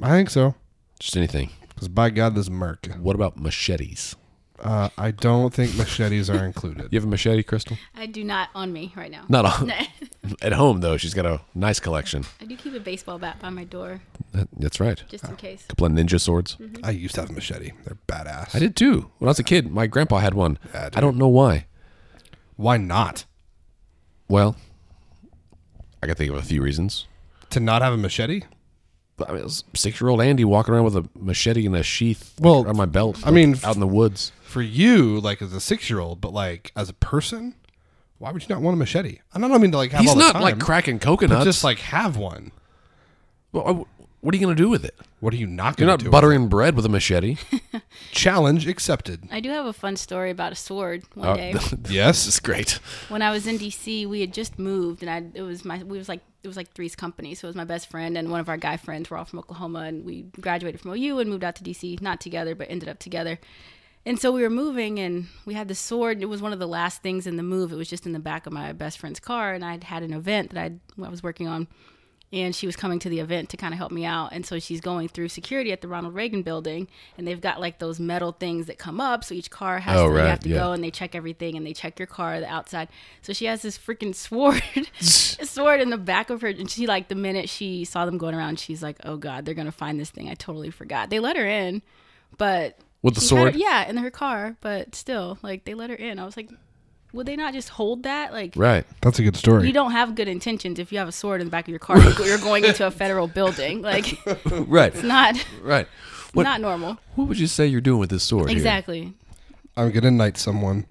I 0.00 0.10
think 0.10 0.30
so. 0.30 0.54
just 0.98 1.16
anything. 1.16 1.50
Because 1.68 1.88
by 1.88 2.08
God, 2.10 2.34
this 2.34 2.46
is 2.46 2.50
Merc. 2.50 2.86
What 2.98 3.14
about 3.14 3.36
machetes? 3.36 4.16
Uh, 4.58 4.88
I 4.96 5.10
don't 5.10 5.52
think 5.52 5.76
machetes 5.76 6.30
are 6.30 6.44
included. 6.44 6.88
You 6.90 6.98
have 6.98 7.04
a 7.04 7.10
machete, 7.10 7.42
Crystal? 7.42 7.76
I 7.94 8.06
do 8.06 8.24
not 8.24 8.48
on 8.54 8.72
me 8.72 8.92
right 8.96 9.10
now. 9.10 9.24
Not 9.28 9.44
on. 9.44 9.70
At 10.42 10.52
home 10.54 10.80
though, 10.80 10.96
she's 10.96 11.12
got 11.14 11.26
a 11.26 11.40
nice 11.54 11.78
collection. 11.78 12.24
I 12.40 12.46
do 12.46 12.56
keep 12.56 12.72
a 12.74 12.80
baseball 12.80 13.18
bat 13.18 13.38
by 13.40 13.50
my 13.50 13.64
door 13.64 14.00
That, 14.32 14.48
that's 14.58 14.80
right. 14.80 15.02
just 15.08 15.24
in 15.24 15.36
case. 15.36 15.64
A 15.64 15.68
couple 15.68 15.86
of 15.86 15.92
ninja 15.92 16.20
swords. 16.20 16.56
I 16.82 16.90
used 16.90 17.14
to 17.16 17.20
have 17.20 17.30
a 17.30 17.32
machete. 17.34 17.72
They're 17.84 17.98
badass. 18.08 18.54
I 18.54 18.58
did 18.58 18.76
too. 18.76 19.10
When 19.18 19.28
I 19.28 19.30
was 19.30 19.38
a 19.38 19.44
kid, 19.44 19.70
my 19.70 19.86
grandpa 19.86 20.18
had 20.18 20.34
one. 20.34 20.58
Yeah, 20.72 20.84
dude. 20.88 20.96
I 20.96 21.00
don't 21.00 21.16
know 21.18 21.28
why. 21.28 21.66
Why 22.56 22.76
not? 22.78 23.24
Well, 24.28 24.56
I 26.02 26.06
can 26.06 26.14
think 26.16 26.30
of 26.30 26.36
a 26.38 26.42
few 26.42 26.62
reasons. 26.62 27.06
To 27.50 27.60
not 27.60 27.82
have 27.82 27.92
a 27.92 27.96
machete? 27.98 28.42
But 29.16 29.30
I 29.30 29.32
mean, 29.34 29.44
was 29.44 29.64
six-year-old 29.74 30.20
Andy 30.20 30.44
walking 30.44 30.74
around 30.74 30.84
with 30.84 30.96
a 30.96 31.08
machete 31.18 31.64
in 31.64 31.74
a 31.74 31.82
sheath 31.82 32.34
Well, 32.38 32.68
on 32.68 32.76
my 32.76 32.84
belt. 32.86 33.18
I 33.24 33.30
mean, 33.30 33.56
out 33.64 33.74
in 33.74 33.80
the 33.80 33.86
woods. 33.86 34.30
for 34.44 34.60
you, 34.62 35.18
like 35.20 35.40
as 35.40 35.52
a 35.54 35.60
six 35.60 35.88
year 35.88 36.00
old, 36.00 36.20
but 36.20 36.32
like 36.34 36.70
as 36.76 36.88
a 36.90 36.94
person, 36.94 37.54
why 38.18 38.30
would 38.30 38.42
you 38.42 38.48
not 38.54 38.60
want 38.62 38.74
a 38.74 38.78
machete? 38.78 39.20
I 39.34 39.38
don't 39.40 39.60
mean 39.60 39.70
to 39.72 39.78
like 39.78 39.92
have 39.92 40.00
He's 40.02 40.10
all 40.10 40.16
the 40.16 40.20
not 40.22 40.32
time, 40.34 40.42
like 40.42 40.58
cracking 40.60 40.98
but 40.98 41.04
coconuts. 41.06 41.44
just 41.44 41.64
like 41.64 41.78
have 41.78 42.16
one. 42.16 42.52
Well, 43.52 43.66
I- 43.68 43.84
what 44.20 44.34
are 44.34 44.38
you 44.38 44.44
going 44.44 44.56
to 44.56 44.60
do 44.62 44.68
with 44.68 44.84
it? 44.84 44.94
What 45.20 45.32
are 45.34 45.36
you 45.36 45.46
not 45.46 45.78
You're 45.78 45.86
not 45.86 46.00
to 46.00 46.06
do? 46.06 46.10
buttering 46.10 46.48
bread 46.48 46.74
with 46.74 46.84
a 46.84 46.88
machete. 46.88 47.36
Challenge 48.10 48.66
accepted. 48.66 49.22
I 49.30 49.38
do 49.40 49.50
have 49.50 49.66
a 49.66 49.72
fun 49.72 49.96
story 49.96 50.30
about 50.30 50.50
a 50.52 50.56
sword 50.56 51.04
one 51.14 51.28
Oh, 51.28 51.36
day. 51.36 51.54
Yes. 51.88 52.26
it's 52.26 52.40
great. 52.40 52.80
when 53.08 53.22
I 53.22 53.30
was 53.30 53.46
in 53.46 53.56
DC, 53.58 54.06
we 54.08 54.20
had 54.20 54.32
just 54.34 54.58
moved, 54.58 55.02
and 55.02 55.10
I 55.10 55.22
it 55.38 55.42
was 55.42 55.64
my 55.64 55.82
we 55.82 55.96
was 55.96 56.08
like 56.08 56.20
it 56.46 56.48
was 56.48 56.56
like 56.56 56.72
Three's 56.72 56.96
company, 56.96 57.34
so 57.34 57.46
it 57.46 57.50
was 57.50 57.56
my 57.56 57.64
best 57.64 57.90
friend 57.90 58.16
and 58.16 58.30
one 58.30 58.40
of 58.40 58.48
our 58.48 58.56
guy 58.56 58.76
friends. 58.76 59.10
We're 59.10 59.18
all 59.18 59.24
from 59.24 59.40
Oklahoma, 59.40 59.80
and 59.80 60.04
we 60.04 60.22
graduated 60.40 60.80
from 60.80 60.92
OU 60.92 61.18
and 61.18 61.28
moved 61.28 61.44
out 61.44 61.56
to 61.56 61.64
DC, 61.64 62.00
not 62.00 62.20
together, 62.20 62.54
but 62.54 62.70
ended 62.70 62.88
up 62.88 62.98
together. 62.98 63.38
And 64.06 64.20
so 64.20 64.30
we 64.30 64.42
were 64.42 64.50
moving, 64.50 65.00
and 65.00 65.26
we 65.44 65.54
had 65.54 65.66
the 65.66 65.74
sword. 65.74 66.22
It 66.22 66.26
was 66.26 66.40
one 66.40 66.52
of 66.52 66.60
the 66.60 66.68
last 66.68 67.02
things 67.02 67.26
in 67.26 67.36
the 67.36 67.42
move. 67.42 67.72
It 67.72 67.76
was 67.76 67.90
just 67.90 68.06
in 68.06 68.12
the 68.12 68.20
back 68.20 68.46
of 68.46 68.52
my 68.52 68.72
best 68.72 68.98
friend's 68.98 69.18
car, 69.18 69.52
and 69.52 69.64
I'd 69.64 69.82
had 69.82 70.04
an 70.04 70.12
event 70.12 70.54
that 70.54 70.62
I'd, 70.62 70.80
I 71.02 71.08
was 71.08 71.24
working 71.24 71.48
on, 71.48 71.66
and 72.32 72.54
she 72.54 72.66
was 72.66 72.74
coming 72.76 72.98
to 72.98 73.08
the 73.08 73.20
event 73.20 73.48
to 73.50 73.56
kind 73.56 73.72
of 73.72 73.78
help 73.78 73.92
me 73.92 74.04
out. 74.04 74.30
And 74.32 74.44
so 74.44 74.58
she's 74.58 74.80
going 74.80 75.08
through 75.08 75.28
security 75.28 75.70
at 75.72 75.80
the 75.80 75.88
Ronald 75.88 76.14
Reagan 76.14 76.42
building, 76.42 76.88
and 77.16 77.26
they've 77.26 77.40
got 77.40 77.60
like 77.60 77.78
those 77.78 78.00
metal 78.00 78.32
things 78.32 78.66
that 78.66 78.78
come 78.78 79.00
up, 79.00 79.22
so 79.24 79.34
each 79.34 79.50
car 79.50 79.78
has 79.78 79.98
Oh, 80.00 80.08
to, 80.08 80.12
right, 80.12 80.26
have 80.26 80.40
to 80.40 80.48
yeah. 80.48 80.56
go 80.56 80.72
and 80.72 80.82
they 80.82 80.90
check 80.90 81.14
everything 81.14 81.56
and 81.56 81.64
they 81.64 81.72
check 81.72 81.98
your 81.98 82.06
car 82.06 82.40
the 82.40 82.46
outside. 82.46 82.88
So 83.22 83.32
she 83.32 83.44
has 83.46 83.62
this 83.62 83.78
freaking 83.78 84.14
sword, 84.14 84.62
a 84.76 84.84
sword 85.46 85.80
in 85.80 85.90
the 85.90 85.98
back 85.98 86.30
of 86.30 86.40
her, 86.42 86.48
and 86.48 86.68
she 86.70 86.86
like 86.86 87.08
the 87.08 87.14
minute 87.14 87.48
she 87.48 87.84
saw 87.84 88.04
them 88.06 88.18
going 88.18 88.34
around, 88.34 88.58
she's 88.58 88.82
like, 88.82 88.96
"Oh 89.04 89.16
God, 89.16 89.44
they're 89.44 89.54
gonna 89.54 89.70
find 89.72 89.98
this 90.00 90.10
thing." 90.10 90.28
I 90.28 90.34
totally 90.34 90.70
forgot. 90.70 91.10
They 91.10 91.20
let 91.20 91.36
her 91.36 91.46
in, 91.46 91.80
but 92.38 92.78
With 93.02 93.14
the 93.14 93.20
sword? 93.20 93.54
her- 93.54 93.58
yeah, 93.58 93.88
in 93.88 93.96
her 93.98 94.10
car, 94.10 94.56
but 94.60 94.94
still, 94.94 95.38
like 95.42 95.64
they 95.64 95.74
let 95.74 95.90
her 95.90 95.96
in. 95.96 96.18
I 96.18 96.24
was 96.24 96.36
like, 96.36 96.50
would 97.16 97.26
they 97.26 97.34
not 97.36 97.52
just 97.52 97.70
hold 97.70 98.04
that? 98.04 98.32
Like, 98.32 98.52
Right. 98.56 98.84
That's 99.00 99.18
a 99.18 99.22
good 99.22 99.36
story. 99.36 99.66
you 99.66 99.72
don't 99.72 99.92
have 99.92 100.14
good 100.14 100.28
intentions 100.28 100.78
if 100.78 100.92
you 100.92 100.98
have 100.98 101.08
a 101.08 101.12
sword 101.12 101.40
in 101.40 101.46
the 101.46 101.50
back 101.50 101.64
of 101.64 101.70
your 101.70 101.78
car. 101.80 101.98
You're 101.98 102.26
you're 102.26 102.38
going 102.38 102.64
into 102.64 102.86
a 102.86 102.90
federal 102.90 103.26
building. 103.26 103.82
Like, 103.82 104.06
Right. 104.50 104.94
it's 104.94 105.02
not 105.02 105.44
Right. 105.62 105.88
What, 106.32 106.44
not 106.44 106.60
normal. 106.60 106.98
what 107.14 107.28
would 107.28 107.38
you 107.38 107.46
say 107.46 107.66
you're 107.66 107.80
doing 107.80 107.98
with 107.98 108.10
this 108.10 108.22
sword? 108.22 108.48
here? 108.50 108.56
Exactly. 108.56 109.14
I'm 109.76 109.90
going 109.90 110.04
to 110.04 110.10
knight 110.10 110.36
someone. 110.38 110.86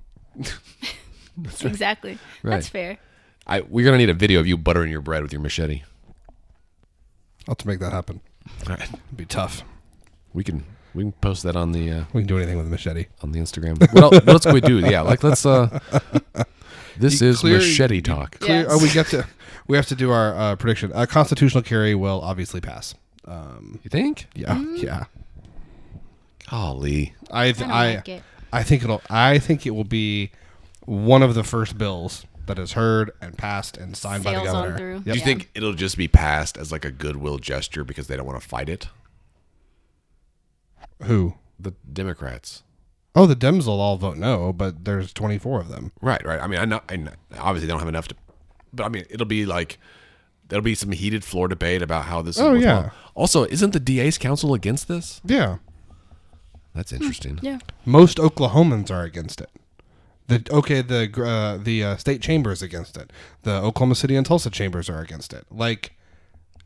Exactly. 1.61 2.17
Right. 2.43 2.51
That's 2.51 2.69
fair. 2.69 2.97
I, 3.47 3.61
we're 3.61 3.86
gonna 3.86 3.97
need 3.97 4.09
a 4.09 4.13
video 4.13 4.39
of 4.39 4.47
you 4.47 4.57
buttering 4.57 4.89
your 4.91 5.01
bread 5.01 5.21
with 5.21 5.32
your 5.32 5.41
machete. 5.41 5.84
I'll 7.47 7.51
have 7.51 7.57
to 7.59 7.67
make 7.67 7.80
that 7.80 7.91
happen. 7.91 8.21
All 8.67 8.76
right. 8.76 8.82
It'd 8.82 9.17
be 9.17 9.26
tough. 9.26 9.63
We 10.34 10.43
can 10.43 10.63
we 10.96 11.04
can 11.04 11.12
post 11.14 11.43
that 11.43 11.56
on 11.56 11.72
the 11.74 11.91
uh, 11.91 12.04
We 12.14 12.22
can 12.22 12.28
do 12.28 12.38
anything 12.38 12.58
with 12.58 12.66
a 12.68 12.70
machete. 12.70 13.06
on 13.22 13.32
the 13.32 13.39
Instagram. 13.39 13.80
What 13.93 14.04
else, 14.04 14.14
what 14.16 14.30
else 14.30 14.43
can 14.46 14.54
we 14.54 14.62
do? 14.62 14.80
Yeah, 14.80 15.02
like 15.02 15.24
let's. 15.24 15.46
uh 15.46 15.80
This 16.98 17.20
You 17.22 17.28
is 17.28 17.39
clear- 17.41 17.58
machete 17.58 18.02
talk. 18.02 18.39
Clear, 18.39 18.62
Yes. 18.62 18.68
Oh, 18.72 18.82
we 18.82 18.89
get 18.89 19.08
to. 19.08 19.28
We 19.68 19.76
have 19.76 19.86
to 19.88 19.96
do 19.96 20.12
our 20.12 20.34
uh, 20.34 20.56
prediction. 20.56 20.91
A 20.96 21.06
constitutional 21.06 21.62
carry 21.64 21.93
will 21.93 22.22
obviously 22.22 22.62
pass. 22.62 22.96
Um, 23.26 23.80
You 23.84 23.89
think? 23.89 24.28
yeah, 24.34 24.58
yeah. 24.76 25.04
Golly. 26.50 27.14
I 27.32 27.52
th- 27.52 27.58
I 27.58 27.62
don't 27.62 27.72
I, 27.72 27.96
like 27.96 28.10
it. 28.10 28.24
I 28.54 28.64
think 28.64 28.84
it'll. 28.84 29.02
I 29.10 29.39
think 29.39 29.66
it 29.66 29.72
will 29.72 29.84
be 29.84 30.32
one 30.86 31.24
of 31.24 31.34
the 31.36 31.43
first 31.43 31.78
bills 31.78 32.26
that 32.46 32.60
is 32.60 32.74
heard 32.74 33.12
and 33.22 33.36
passed 33.38 33.76
and 33.76 33.98
signed 33.98 34.24
by 34.24 34.36
the 34.36 34.43
governor. 34.43 34.93
Yep. 34.93 35.04
Do 35.04 35.10
you 35.12 35.18
Yeah. 35.18 35.24
think 35.26 35.50
it'll 35.56 35.74
just 35.74 35.98
be 35.98 36.08
passed 36.08 36.58
as 36.58 36.72
like 36.72 36.86
a 36.86 36.91
goodwill 36.91 37.39
gesture 37.39 37.84
because 37.84 38.08
they 38.08 38.16
don't 38.16 38.26
want 38.28 38.39
to 38.39 38.48
fight 38.48 38.70
it? 38.70 38.88
Who? 41.04 41.36
The 41.60 41.74
Democrats. 41.91 42.64
Oh, 43.16 43.26
the 43.26 43.36
Dems 43.36 43.66
will 43.66 43.80
all 43.80 43.98
vote 43.98 44.18
no, 44.18 44.52
but 44.52 44.84
there's 44.84 45.14
24 45.14 45.62
of 45.62 45.70
them. 45.70 45.93
Right, 46.02 46.24
right. 46.26 46.41
I 46.41 46.48
mean, 46.48 46.60
I 46.60 46.66
know, 46.66 46.82
I 46.89 46.98
know 46.98 47.12
obviously 47.39 47.68
they 47.68 47.72
don't 47.72 47.80
have 47.80 47.88
enough 47.88 48.10
to, 48.10 48.16
but 48.74 48.86
I 48.86 48.89
mean, 48.89 49.06
it'll 49.10 49.26
be 49.26 49.46
like 49.46 49.80
there'll 50.48 50.64
be 50.64 50.76
some 50.76 50.91
heated 50.91 51.24
floor 51.24 51.48
debate 51.48 51.82
about 51.82 52.06
how 52.06 52.22
this. 52.22 52.39
Oh, 52.39 52.56
is 52.56 52.64
yeah. 52.64 52.91
Also, 53.14 53.46
isn't 53.46 53.72
the 53.72 53.80
DA's 53.80 54.18
council 54.18 54.54
against 54.54 54.88
this? 54.88 55.22
Yeah. 55.24 55.58
That's 56.74 56.91
interesting. 56.91 57.39
Yeah. 57.41 57.60
Most 57.86 58.18
Oklahomans 58.18 58.91
are 58.91 59.04
against 59.04 59.39
it. 59.39 59.50
The 60.28 60.43
okay, 60.52 60.82
the 60.82 61.10
uh, 61.24 61.64
the 61.64 61.84
uh, 61.84 61.98
state 61.98 62.22
chamber 62.22 62.52
is 62.52 62.62
against 62.62 62.98
it. 62.98 63.14
The 63.43 63.52
Oklahoma 63.52 63.96
City 63.96 64.16
and 64.16 64.26
Tulsa 64.26 64.50
chambers 64.50 64.89
are 64.89 65.00
against 65.00 65.34
it. 65.34 65.46
Like, 65.52 65.93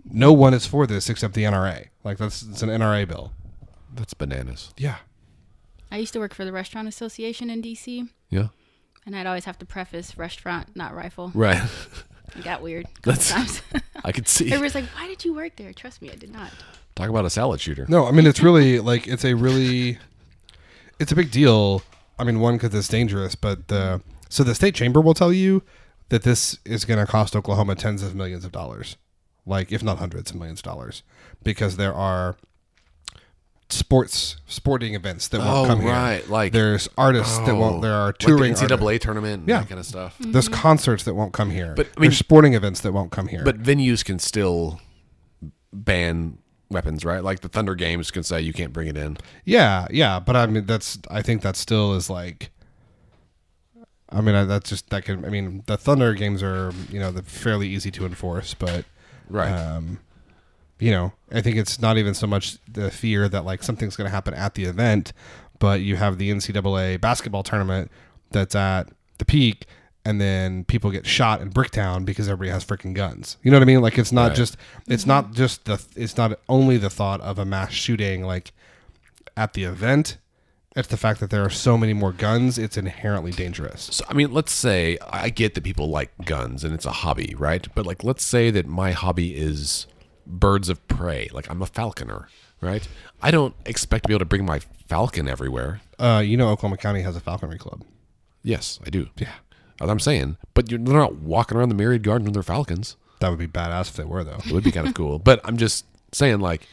no 0.06 0.32
one 0.34 0.54
is 0.54 0.66
for 0.66 0.88
this 0.88 1.10
except 1.10 1.34
the 1.34 1.44
NRA. 1.44 1.88
Like 2.04 2.18
that's 2.18 2.42
it's 2.42 2.64
an 2.64 2.70
NRA 2.70 3.08
bill. 3.08 3.34
That's 3.94 4.14
bananas. 4.14 4.74
Yeah. 4.78 4.98
I 5.92 5.98
used 5.98 6.14
to 6.14 6.20
work 6.20 6.34
for 6.34 6.46
the 6.46 6.52
Restaurant 6.52 6.88
Association 6.88 7.50
in 7.50 7.62
DC, 7.64 8.08
Yeah. 8.30 8.50
and 9.06 9.16
I'd 9.16 9.26
always 9.26 9.46
have 9.46 9.58
to 9.60 9.66
preface 9.66 10.18
restaurant, 10.18 10.76
not 10.76 10.94
rifle. 10.96 11.32
Right. 11.34 11.62
It 12.38 12.44
got 12.44 12.62
weird. 12.62 12.86
a 12.98 13.02
couple 13.02 13.14
That's- 13.14 13.30
times. 13.32 13.62
I 14.04 14.12
could 14.12 14.28
see. 14.28 14.46
Everybody's 14.46 14.76
like, 14.76 14.86
"Why 14.96 15.08
did 15.08 15.26
you 15.26 15.34
work 15.34 15.56
there?" 15.58 15.74
Trust 15.74 16.02
me, 16.02 16.10
I 16.12 16.16
did 16.16 16.32
not. 16.32 16.52
Talk 16.96 17.10
about 17.10 17.26
a 17.26 17.30
salad 17.30 17.60
shooter. 17.60 17.86
No, 17.90 18.06
I 18.06 18.12
mean 18.12 18.26
it's 18.28 18.40
really 18.42 18.80
like 18.80 19.08
it's 19.08 19.26
a 19.26 19.34
really 19.34 19.98
it's 21.00 21.12
a 21.12 21.16
big 21.16 21.32
deal. 21.32 21.82
I 22.18 22.24
mean, 22.24 22.40
one 22.40 22.56
because 22.56 22.74
it's 22.74 22.88
dangerous, 22.88 23.36
but 23.36 23.68
the 23.68 24.02
so 24.30 24.44
the 24.44 24.54
state 24.56 24.76
chamber 24.76 25.02
will 25.02 25.14
tell 25.14 25.34
you 25.34 25.64
that 26.10 26.24
this 26.24 26.60
is 26.66 26.86
going 26.86 27.00
to 27.04 27.12
cost 27.12 27.36
Oklahoma 27.36 27.76
tens 27.76 28.02
of 28.04 28.16
millions 28.16 28.46
of 28.46 28.52
dollars, 28.52 28.96
like 29.46 29.72
if 29.72 29.82
not 29.84 29.98
hundreds 29.98 30.32
of 30.32 30.38
millions 30.38 30.60
of 30.60 30.64
dollars, 30.64 31.04
because 31.44 31.76
there 31.78 31.94
are 31.94 32.38
sports 33.70 34.38
sporting 34.48 34.96
events 34.96 35.28
that 35.28 35.40
won't 35.40 35.50
Oh, 35.50 35.66
come 35.68 35.82
here. 35.82 35.92
right, 35.92 36.28
like- 36.30 36.54
there's 36.54 36.88
artists 36.98 37.38
that 37.40 37.56
won't. 37.56 37.78
Oh, 37.78 37.82
There 37.82 37.94
are 37.94 38.08
like 38.08 38.18
touring 38.18 38.54
the 38.54 38.60
NCAA 38.60 38.86
artists. 38.86 39.06
tournament, 39.06 39.40
and 39.42 39.48
Yeah. 39.50 39.60
that 39.60 39.70
kind 39.70 39.80
of 39.80 39.86
stuff. 39.86 40.16
There's 40.20 40.50
concerts 40.50 41.04
that 41.04 41.14
won't 41.14 41.34
come 41.34 41.52
here. 41.52 41.74
But, 41.76 41.88
I 41.96 42.00
mean- 42.00 42.10
there's 42.10 42.18
sporting 42.18 42.54
events 42.56 42.80
that 42.82 42.92
won't 42.94 43.12
come 43.12 43.28
here. 43.28 43.44
But 43.44 43.62
venues 43.62 44.04
can 44.04 44.18
still 44.20 44.82
ban 45.72 46.40
weapons, 46.72 47.04
right? 47.06 47.24
Like 47.24 47.40
the 47.42 47.50
Thunder 47.50 47.76
Games 47.76 48.12
can 48.12 48.24
say 48.24 48.42
you 48.42 48.54
can't 48.54 48.74
bring 48.74 48.88
it 48.88 48.98
in. 48.98 49.18
Yeah, 49.46 49.88
yeah, 49.92 50.20
but 50.20 50.36
I 50.36 50.46
mean 50.48 50.66
that's 50.66 50.98
I 51.10 51.22
think 51.22 51.42
that 51.42 51.56
still 51.56 51.94
is 51.96 52.10
like 52.10 52.52
I 54.12 54.22
mean 54.22 54.36
I, 54.36 54.44
that's 54.46 54.70
just 54.70 54.90
that 54.90 55.06
could 55.06 55.24
I 55.26 55.30
mean 55.30 55.64
the 55.68 55.78
Thunder 55.78 56.14
games 56.14 56.42
are 56.44 56.72
you 56.92 57.00
know 57.00 57.12
they're 57.12 57.24
fairly 57.24 57.68
easy 57.70 57.92
to 57.92 58.06
enforce, 58.06 58.54
but 58.54 58.86
Right. 59.30 59.52
um, 59.52 60.00
you 60.80 60.92
know 60.92 61.14
I 61.32 61.42
think 61.42 61.58
it's 61.58 61.80
not 61.80 61.98
even 61.98 62.14
so 62.14 62.28
much 62.28 62.58
the 62.68 62.90
fear 62.92 63.30
that 63.30 63.46
like 63.46 63.64
something's 63.64 63.96
going 63.96 64.08
to 64.08 64.12
happen 64.12 64.34
at 64.34 64.56
the 64.56 64.66
event, 64.66 65.14
but 65.60 65.82
you 65.82 65.96
have 65.98 66.18
the 66.18 66.32
NCAA 66.32 67.00
basketball 67.00 67.44
tournament 67.44 67.92
that's 68.32 68.56
at 68.56 68.90
the 69.18 69.26
peak. 69.26 69.66
And 70.06 70.20
then 70.20 70.64
people 70.64 70.92
get 70.92 71.06
shot 71.06 71.42
in 71.42 71.52
Bricktown 71.52 72.06
because 72.06 72.28
everybody 72.30 72.52
has 72.52 72.64
freaking 72.66 72.94
guns. 72.94 73.38
You 73.44 73.52
know 73.52 73.58
what 73.58 73.64
I 73.64 73.66
mean? 73.66 73.82
Like 73.82 74.00
it's 74.00 74.14
not 74.14 74.30
Right. 74.30 74.38
just 74.38 74.58
it's 74.88 75.06
not 75.06 75.26
mm-hmm. 75.26 75.34
just 75.34 75.66
the 75.66 75.84
it's 75.96 76.18
not 76.18 76.40
only 76.48 76.78
the 76.78 76.90
thought 76.90 77.22
of 77.22 77.38
a 77.38 77.46
mass 77.46 77.72
shooting 77.74 78.24
like 78.24 78.52
at 79.38 79.54
the 79.54 79.66
event. 79.66 80.18
It's 80.76 80.88
the 80.88 80.98
fact 80.98 81.20
that 81.20 81.30
there 81.32 81.44
are 81.44 81.50
so 81.50 81.78
many 81.78 81.94
more 81.94 82.14
guns. 82.14 82.58
It's 82.58 82.78
inherently 82.78 83.32
dangerous. 83.32 83.90
So, 83.92 84.06
I 84.08 84.14
mean, 84.14 84.32
let's 84.32 84.52
say 84.54 84.98
I 85.10 85.30
get 85.30 85.56
that 85.56 85.64
people 85.64 85.90
like 85.90 86.12
guns 86.26 86.64
and 86.64 86.74
it's 86.74 86.86
a 86.86 86.92
hobby, 86.92 87.36
right? 87.38 87.68
But 87.76 87.86
like, 87.86 88.04
let's 88.04 88.24
say 88.24 88.52
that 88.52 88.68
my 88.68 88.92
hobby 88.92 89.36
is 89.36 89.88
birds 90.30 90.70
of 90.70 90.86
prey. 90.88 91.30
Like, 91.34 91.50
I'm 91.50 91.62
a 91.62 91.66
falconer, 91.66 92.28
right? 92.62 92.88
I 93.22 93.32
don't 93.32 93.56
expect 93.66 94.04
to 94.04 94.08
be 94.08 94.14
able 94.14 94.20
to 94.20 94.26
bring 94.26 94.46
my 94.46 94.60
falcon 94.88 95.28
everywhere. 95.28 95.82
Uh, 95.98 96.22
you 96.26 96.38
know, 96.38 96.50
Oklahoma 96.50 96.78
County 96.78 97.02
has 97.02 97.16
a 97.16 97.20
falconry 97.20 97.58
club. 97.58 97.84
Yes, 98.44 98.80
I 98.86 98.90
do. 98.90 99.08
Yeah, 99.18 99.34
That's 99.72 99.82
what 99.82 99.90
I'm 99.90 100.00
saying. 100.00 100.38
But 100.54 100.70
you're, 100.72 100.80
they're 100.80 100.94
not 100.98 101.16
walking 101.16 101.58
around 101.58 101.70
the 101.70 101.76
Myriad 101.76 102.04
Garden 102.04 102.26
with 102.26 102.34
their 102.34 102.44
falcons. 102.44 102.96
that 103.20 103.30
would 103.30 103.40
be 103.40 103.48
badass 103.48 103.90
if 103.90 103.96
they 103.96 104.06
were, 104.06 104.24
though. 104.24 104.38
It 104.46 104.52
would 104.52 104.64
be 104.64 104.72
kind 104.72 104.88
of 104.88 104.94
cool. 104.94 105.20
But 105.20 105.42
I'm 105.44 105.58
just 105.58 105.86
saying, 106.14 106.40
like, 106.40 106.68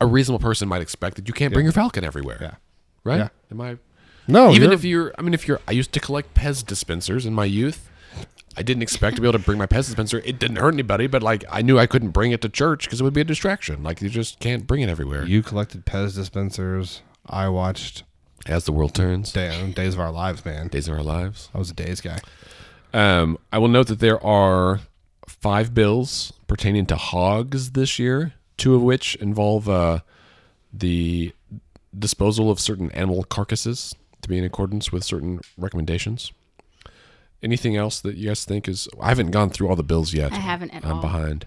a 0.00 0.06
reasonable 0.06 0.42
person 0.42 0.68
might 0.68 0.82
expect 0.82 1.16
that 1.16 1.28
you 1.28 1.34
can't 1.34 1.52
bring 1.52 1.66
your 1.66 1.72
falcon 1.72 2.04
everywhere. 2.04 2.38
Yeah. 2.40 2.54
Right? 3.04 3.18
Yeah. 3.18 3.28
Am 3.50 3.60
I? 3.60 3.76
No, 4.26 4.50
even 4.50 4.62
you're- 4.62 4.74
if 4.74 4.84
you're, 4.84 5.14
I 5.18 5.22
mean, 5.22 5.34
if 5.34 5.46
you're, 5.46 5.60
I 5.68 5.72
used 5.72 5.92
to 5.92 6.00
collect 6.00 6.34
Pez 6.34 6.64
dispensers 6.66 7.26
in 7.26 7.34
my 7.34 7.44
youth. 7.44 7.90
I 8.56 8.62
didn't 8.62 8.82
expect 8.84 9.16
to 9.16 9.22
be 9.22 9.26
able 9.28 9.38
to 9.38 9.44
bring 9.44 9.58
my 9.58 9.66
Pez 9.66 9.86
dispenser. 9.86 10.22
It 10.24 10.38
didn't 10.38 10.56
hurt 10.56 10.72
anybody, 10.74 11.06
but 11.08 11.22
like 11.22 11.44
I 11.50 11.60
knew 11.62 11.78
I 11.78 11.86
couldn't 11.86 12.10
bring 12.10 12.30
it 12.32 12.40
to 12.42 12.48
church 12.48 12.84
because 12.84 13.00
it 13.00 13.04
would 13.04 13.12
be 13.14 13.20
a 13.20 13.24
distraction. 13.24 13.82
Like 13.82 14.00
you 14.00 14.08
just 14.08 14.38
can't 14.38 14.66
bring 14.66 14.80
it 14.82 14.88
everywhere. 14.88 15.24
you 15.26 15.42
collected 15.42 15.84
Pez 15.84 16.14
dispensers. 16.14 17.02
I 17.26 17.48
watched 17.48 18.04
As 18.46 18.64
the 18.64 18.72
world 18.72 18.94
turns, 18.94 19.32
Day, 19.32 19.72
Days 19.74 19.94
of 19.94 20.00
Our 20.00 20.12
Lives, 20.12 20.44
man. 20.44 20.68
days 20.68 20.86
of 20.88 20.94
our 20.96 21.02
lives. 21.02 21.48
I 21.54 21.58
was 21.58 21.70
a 21.70 21.74
Days 21.74 22.00
guy. 22.00 22.18
Um, 22.92 23.38
I 23.52 23.58
will 23.58 23.68
note 23.68 23.88
that 23.88 23.98
there 23.98 24.24
are 24.24 24.80
five 25.26 25.74
bills 25.74 26.32
pertaining 26.46 26.86
to 26.86 26.96
hogs 26.96 27.72
this 27.72 27.98
year, 27.98 28.34
two 28.56 28.74
of 28.76 28.82
which 28.82 29.16
involve 29.16 29.68
uh, 29.68 30.00
the 30.72 31.32
disposal 31.98 32.50
of 32.50 32.60
certain 32.60 32.90
animal 32.92 33.24
carcasses 33.24 33.94
to 34.22 34.28
be 34.28 34.38
in 34.38 34.44
accordance 34.44 34.92
with 34.92 35.02
certain 35.02 35.40
recommendations. 35.58 36.30
Anything 37.44 37.76
else 37.76 38.00
that 38.00 38.16
you 38.16 38.28
guys 38.28 38.44
think 38.44 38.66
is? 38.68 38.88
I 39.00 39.08
haven't 39.10 39.30
gone 39.30 39.50
through 39.50 39.68
all 39.68 39.76
the 39.76 39.82
bills 39.84 40.14
yet. 40.14 40.32
I 40.32 40.36
haven't 40.36 40.70
at 40.70 40.84
I'm 40.84 40.96
all. 40.96 41.00
behind. 41.02 41.46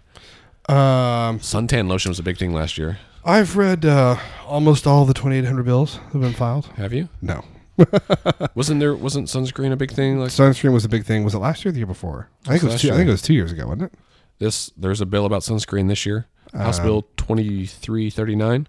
Um, 0.70 1.40
Suntan 1.40 1.88
lotion 1.90 2.10
was 2.10 2.20
a 2.20 2.24
big 2.24 2.38
thing 2.38 2.54
last 2.54 2.78
year. 2.78 3.00
I've 3.26 3.58
read 3.58 3.84
uh, 3.86 4.18
almost 4.46 4.86
all 4.88 5.06
the 5.06 5.14
2,800 5.14 5.64
bills 5.64 5.96
that 5.96 6.14
have 6.14 6.22
been 6.22 6.34
filed. 6.34 6.68
Have 6.78 6.94
you? 6.94 7.10
No. 7.22 7.44
Wasn't 8.56 8.80
there? 8.80 8.96
Wasn't 8.96 9.28
sunscreen 9.28 9.72
a 9.72 9.76
big 9.76 9.92
thing? 9.92 10.20
Like 10.20 10.30
Sunscreen 10.30 10.72
was 10.74 10.86
a 10.86 10.90
big 10.90 11.04
thing. 11.06 11.24
Was 11.24 11.34
it 11.36 11.40
last 11.40 11.64
year 11.66 11.70
or 11.70 11.74
the 11.74 11.80
year 11.80 11.86
before? 11.88 12.30
I 12.46 12.52
think 12.52 12.64
it 12.64 12.66
was 12.66 12.74
last 12.74 12.82
two, 12.82 12.88
I 12.88 12.92
year. 12.92 12.98
think 13.00 13.08
it 13.08 13.12
was 13.12 13.22
two 13.22 13.34
years 13.34 13.52
ago, 13.52 13.66
wasn't 13.68 13.84
it? 13.84 13.94
this? 14.40 14.72
There's 14.78 15.02
a 15.02 15.06
bill 15.06 15.26
about 15.26 15.42
sunscreen 15.42 15.88
this 15.88 16.06
year. 16.06 16.28
House 16.54 16.80
Bill 16.80 17.06
twenty 17.18 17.66
three 17.66 18.10
thirty 18.10 18.36
nine. 18.36 18.68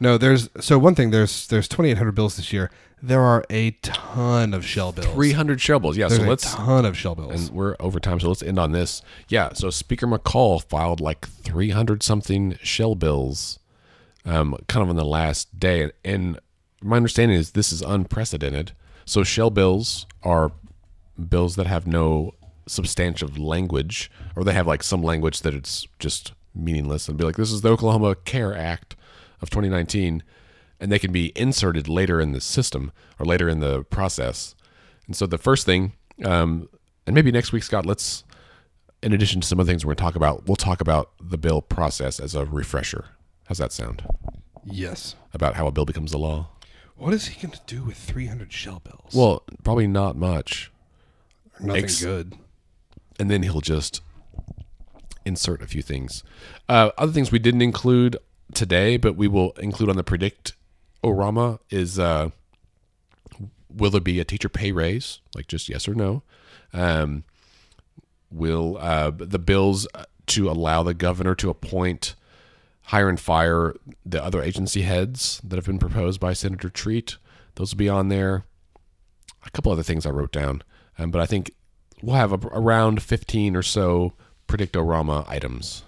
No, 0.00 0.18
there's 0.18 0.48
so 0.60 0.78
one 0.78 0.94
thing. 0.94 1.10
There's 1.10 1.46
there's 1.48 1.68
2,800 1.68 2.12
bills 2.12 2.36
this 2.36 2.52
year. 2.52 2.70
There 3.00 3.20
are 3.20 3.44
a 3.48 3.72
ton 3.82 4.52
of 4.52 4.64
shell 4.64 4.90
bills. 4.92 5.06
Three 5.06 5.32
hundred 5.32 5.60
shell 5.60 5.78
bills. 5.78 5.96
Yeah. 5.96 6.08
There's 6.08 6.20
so 6.20 6.26
a 6.26 6.28
let's 6.28 6.54
ton 6.54 6.84
of 6.84 6.96
shell 6.96 7.14
bills. 7.14 7.48
and 7.48 7.56
we're 7.56 7.76
over 7.78 8.00
time, 8.00 8.18
so 8.18 8.28
let's 8.28 8.42
end 8.42 8.58
on 8.58 8.72
this. 8.72 9.02
Yeah, 9.28 9.52
so 9.52 9.70
Speaker 9.70 10.06
McCall 10.06 10.62
filed 10.62 11.00
like 11.00 11.28
300 11.28 12.02
something 12.02 12.58
shell 12.62 12.94
bills, 12.96 13.60
um, 14.24 14.56
kind 14.68 14.82
of 14.82 14.90
on 14.90 14.96
the 14.96 15.04
last 15.04 15.60
day. 15.60 15.92
And 16.04 16.40
my 16.82 16.96
understanding 16.96 17.36
is 17.36 17.52
this 17.52 17.72
is 17.72 17.82
unprecedented. 17.82 18.72
So 19.04 19.22
shell 19.22 19.50
bills 19.50 20.06
are 20.24 20.50
bills 21.28 21.56
that 21.56 21.66
have 21.66 21.86
no 21.86 22.34
substantive 22.66 23.38
language, 23.38 24.10
or 24.34 24.42
they 24.42 24.52
have 24.52 24.66
like 24.66 24.82
some 24.82 25.02
language 25.02 25.40
that 25.42 25.54
it's 25.54 25.86
just 26.00 26.32
meaningless, 26.52 27.08
and 27.08 27.16
be 27.16 27.24
like, 27.24 27.36
this 27.36 27.52
is 27.52 27.60
the 27.60 27.70
Oklahoma 27.70 28.16
Care 28.16 28.56
Act 28.56 28.96
of 29.40 29.50
2019, 29.50 30.22
and 30.80 30.92
they 30.92 30.98
can 30.98 31.12
be 31.12 31.32
inserted 31.36 31.88
later 31.88 32.20
in 32.20 32.32
the 32.32 32.40
system 32.40 32.92
or 33.18 33.26
later 33.26 33.48
in 33.48 33.60
the 33.60 33.84
process. 33.84 34.54
And 35.06 35.16
so 35.16 35.26
the 35.26 35.38
first 35.38 35.66
thing, 35.66 35.92
um, 36.24 36.68
and 37.06 37.14
maybe 37.14 37.30
next 37.32 37.52
week, 37.52 37.62
Scott, 37.62 37.86
let's, 37.86 38.24
in 39.02 39.12
addition 39.12 39.40
to 39.40 39.46
some 39.46 39.58
of 39.58 39.66
the 39.66 39.72
things 39.72 39.84
we're 39.84 39.90
going 39.90 39.96
to 39.96 40.02
talk 40.02 40.16
about, 40.16 40.46
we'll 40.46 40.56
talk 40.56 40.80
about 40.80 41.10
the 41.20 41.38
bill 41.38 41.62
process 41.62 42.20
as 42.20 42.34
a 42.34 42.44
refresher. 42.44 43.06
How's 43.46 43.58
that 43.58 43.72
sound? 43.72 44.04
yes. 44.64 45.14
About 45.32 45.54
how 45.54 45.66
a 45.66 45.70
bill 45.72 45.84
becomes 45.86 46.12
a 46.12 46.18
law? 46.18 46.48
What 46.96 47.14
is 47.14 47.28
he 47.28 47.40
going 47.40 47.52
to 47.52 47.60
do 47.66 47.84
with 47.84 47.96
300 47.96 48.52
shell 48.52 48.80
bills? 48.84 49.14
Well, 49.14 49.44
probably 49.62 49.86
not 49.86 50.16
much. 50.16 50.70
nothing 51.60 51.84
ex- 51.84 52.02
good. 52.02 52.34
and 53.18 53.30
then 53.30 53.42
he'll 53.44 53.60
just 53.60 54.02
insert 55.24 55.62
a 55.62 55.66
few 55.66 55.80
things. 55.82 56.22
Uh, 56.68 56.90
other 56.98 57.12
things 57.12 57.30
we 57.30 57.38
didn't 57.38 57.62
include 57.62 58.16
today, 58.54 58.96
but 58.96 59.16
we 59.16 59.28
will 59.28 59.52
include 59.52 59.90
on 59.90 59.96
the 59.96 60.04
predict 60.04 60.54
orama 61.04 61.58
is 61.70 61.98
uh, 61.98 62.30
will 63.70 63.90
there 63.90 64.00
be 64.00 64.20
a 64.20 64.24
teacher 64.24 64.48
pay 64.48 64.72
raise? 64.72 65.20
Like 65.34 65.46
just 65.46 65.68
yes 65.68 65.88
or 65.88 65.94
no? 65.94 66.22
Um, 66.72 67.24
will 68.30 68.76
uh, 68.78 69.10
the 69.10 69.38
bills 69.38 69.86
to 70.26 70.50
allow 70.50 70.82
the 70.82 70.94
governor 70.94 71.34
to 71.36 71.50
appoint 71.50 72.14
hire 72.82 73.08
and 73.08 73.20
fire 73.20 73.74
the 74.04 74.22
other 74.22 74.42
agency 74.42 74.82
heads 74.82 75.40
that 75.44 75.56
have 75.56 75.66
been 75.66 75.78
proposed 75.78 76.20
by 76.20 76.32
Senator 76.32 76.68
Treat? 76.68 77.16
Those 77.54 77.72
will 77.72 77.78
be 77.78 77.88
on 77.88 78.08
there. 78.08 78.44
A 79.44 79.50
couple 79.50 79.72
other 79.72 79.82
things 79.82 80.04
I 80.04 80.10
wrote 80.10 80.32
down, 80.32 80.62
um, 80.98 81.10
but 81.10 81.20
I 81.20 81.26
think 81.26 81.52
we'll 82.02 82.16
have 82.16 82.32
a, 82.32 82.48
around 82.48 83.02
15 83.02 83.56
or 83.56 83.62
so 83.62 84.12
predictorama 84.46 85.26
items. 85.28 85.84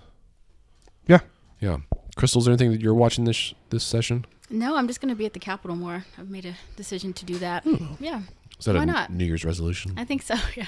Yeah. 1.07 1.21
Yeah. 1.61 1.79
Crystal, 2.17 2.41
is 2.41 2.45
there 2.47 2.53
anything 2.53 2.73
that 2.73 2.81
you're 2.81 2.95
watching 2.95 3.25
this 3.25 3.55
this 3.71 3.85
session? 3.85 4.25
No, 4.51 4.77
I'm 4.77 4.87
just 4.89 5.01
going 5.01 5.11
to 5.11 5.15
be 5.15 5.27
at 5.27 5.33
the 5.33 5.39
Capitol 5.39 5.77
more. 5.77 6.05
I've 6.19 6.29
made 6.29 6.45
a 6.45 6.55
decision 6.77 7.13
to 7.15 7.25
do 7.25 7.39
that. 7.39 7.65
Yeah, 8.01 8.23
Is 8.59 8.65
that 8.65 8.75
Why 8.75 8.83
a 8.83 8.87
not? 8.87 9.11
New 9.13 9.25
Year's 9.25 9.45
resolution? 9.45 9.95
I 9.97 10.05
think 10.05 10.23
so. 10.23 10.35
Yeah, 10.57 10.67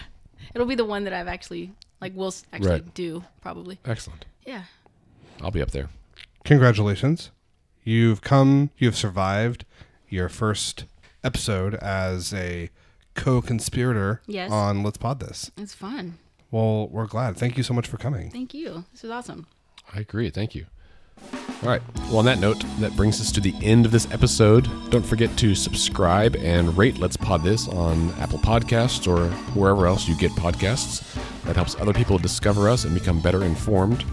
it'll 0.54 0.66
be 0.68 0.76
the 0.76 0.84
one 0.84 1.04
that 1.04 1.12
I've 1.12 1.26
actually 1.28 1.72
like 2.00 2.14
will 2.16 2.32
actually 2.52 2.70
Right. 2.70 2.94
do 2.94 3.24
probably. 3.40 3.78
Excellent. 3.84 4.24
Yeah. 4.46 4.64
I'll 5.40 5.50
be 5.50 5.62
up 5.62 5.72
there. 5.72 5.88
Congratulations. 6.44 7.30
You've 7.84 8.20
come, 8.20 8.70
you've 8.78 8.96
survived 8.96 9.64
your 10.08 10.28
first 10.28 10.84
episode 11.24 11.74
as 11.76 12.32
a 12.34 12.70
co 13.14 13.40
conspirator 13.42 14.20
Yes. 14.26 14.50
on 14.52 14.82
Let's 14.82 14.98
Pod 14.98 15.18
This. 15.20 15.50
It's 15.56 15.74
fun. 15.74 16.18
Well, 16.50 16.88
we're 16.88 17.06
glad. 17.06 17.36
Thank 17.36 17.56
you 17.56 17.62
so 17.62 17.74
much 17.74 17.86
for 17.88 17.96
coming. 17.96 18.30
Thank 18.30 18.54
you. 18.54 18.84
This 18.92 19.04
is 19.04 19.10
awesome. 19.10 19.46
I 19.92 20.00
agree. 20.00 20.30
Thank 20.30 20.54
you. 20.54 20.66
All 21.62 21.68
right. 21.68 21.82
Well, 22.08 22.18
on 22.18 22.24
that 22.24 22.40
note, 22.40 22.64
that 22.80 22.96
brings 22.96 23.20
us 23.20 23.30
to 23.32 23.40
the 23.40 23.54
end 23.62 23.86
of 23.86 23.92
this 23.92 24.10
episode. 24.10 24.68
Don't 24.90 25.06
forget 25.06 25.36
to 25.38 25.54
subscribe 25.54 26.34
and 26.36 26.76
rate 26.76 26.98
Let's 26.98 27.16
Pod 27.16 27.44
This 27.44 27.68
on 27.68 28.10
Apple 28.14 28.40
Podcasts 28.40 29.06
or 29.06 29.30
wherever 29.54 29.86
else 29.86 30.08
you 30.08 30.16
get 30.16 30.32
podcasts. 30.32 31.02
That 31.44 31.54
helps 31.54 31.76
other 31.76 31.92
people 31.92 32.18
discover 32.18 32.68
us 32.68 32.84
and 32.84 32.92
become 32.94 33.20
better 33.20 33.44
informed. 33.44 34.04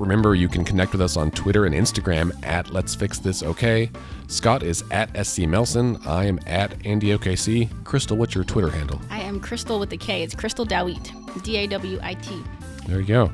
Remember, 0.00 0.34
you 0.34 0.48
can 0.48 0.64
connect 0.64 0.90
with 0.90 1.00
us 1.00 1.16
on 1.16 1.30
Twitter 1.30 1.64
and 1.64 1.74
Instagram 1.76 2.32
at 2.44 2.70
Let's 2.70 2.92
Fix 2.92 3.20
This 3.20 3.44
OK. 3.44 3.88
Scott 4.26 4.64
is 4.64 4.82
at 4.90 5.24
SC 5.24 5.42
Melson. 5.42 5.96
I 6.04 6.24
am 6.24 6.40
at 6.46 6.74
Andy 6.84 7.08
OKC. 7.16 7.68
Crystal, 7.84 8.16
what's 8.16 8.34
your 8.34 8.42
Twitter 8.42 8.68
handle? 8.70 9.00
I 9.10 9.20
am 9.20 9.38
Crystal 9.38 9.78
with 9.78 9.90
the 9.90 9.96
K. 9.96 10.24
It's 10.24 10.34
Crystal 10.34 10.64
Dawit. 10.64 11.12
D 11.44 11.56
A 11.58 11.68
W 11.68 12.00
I 12.02 12.14
T. 12.14 12.42
There 12.88 12.98
you 12.98 13.06
go. 13.06 13.30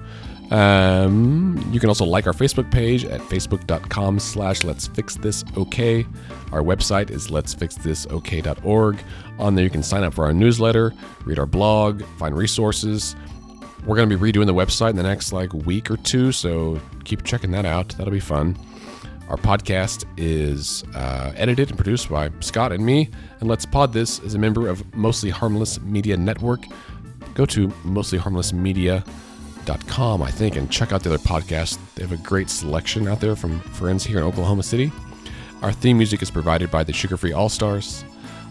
Um, 0.51 1.63
you 1.71 1.79
can 1.79 1.91
also 1.91 2.05
like 2.05 2.27
our 2.27 2.33
Facebook 2.33 2.71
page 2.71 3.05
at 3.05 3.21
facebook.com 3.21 4.19
slash 4.19 4.65
let's 4.65 4.87
fix 4.87 5.17
this 5.17 5.45
okay. 5.57 6.07
Our 6.53 6.63
website 6.63 7.11
is 7.11 7.31
let's 7.31 7.53
fix 7.53 7.77
this 7.77 8.07
okay.org. 8.07 8.99
On 9.39 9.55
there, 9.55 9.65
you 9.65 9.71
can 9.71 9.83
sign 9.83 10.05
up 10.05 10.15
for 10.15 10.25
our 10.25 10.33
newsletter, 10.33 10.93
read 11.25 11.39
our 11.39 11.47
blog, 11.47 12.03
find 12.19 12.37
resources. 12.37 13.15
We're 13.87 13.97
going 13.97 14.09
to 14.09 14.19
be 14.19 14.33
redoing 14.33 14.47
the 14.47 14.55
website 14.55 14.91
in 14.91 14.97
the 14.97 15.03
next 15.03 15.33
like 15.33 15.53
week 15.53 15.91
or 15.91 15.97
two, 15.99 16.33
so 16.33 16.81
keep 17.05 17.25
checking 17.25 17.51
that 17.53 17.65
out. 17.65 17.91
That'll 17.91 18.13
be 18.13 18.21
fun. 18.21 18.59
Our 19.29 19.37
podcast 19.37 20.07
is 20.17 20.85
uh, 20.95 21.33
edited 21.37 21.69
and 21.69 21.79
produced 21.79 22.09
by 22.09 22.31
Scott 22.41 22.73
and 22.73 22.85
me, 22.85 23.11
and 23.41 23.49
Let's 23.49 23.67
Pod 23.67 23.93
This 23.93 24.19
is 24.21 24.35
a 24.35 24.39
member 24.39 24.69
of 24.69 24.95
Mostly 24.95 25.29
Harmless 25.29 25.79
Media 25.83 26.17
Network. 26.17 26.65
Go 27.35 27.45
to 27.47 27.69
I 29.71 30.31
think, 30.31 30.57
and 30.57 30.71
check 30.71 30.93
out 30.93 31.03
the 31.03 31.13
other 31.13 31.23
podcasts. 31.23 31.79
They 31.95 32.03
have 32.03 32.13
a 32.13 32.17
great 32.17 32.49
selection 32.49 33.07
out 33.07 33.21
there 33.21 33.37
from 33.37 33.61
friends 33.61 34.03
here 34.03 34.19
in 34.19 34.25
Oklahoma 34.25 34.63
City. 34.63 34.91
Our 35.61 35.73
theme 35.73 35.99
music 35.99 36.23
is 36.23 36.31
provided 36.31 36.71
by 36.71 36.85
the 36.85 36.93
Sugar 36.93 37.19
Free 37.19 37.33
All 37.33 37.51
Stars. 37.51 38.03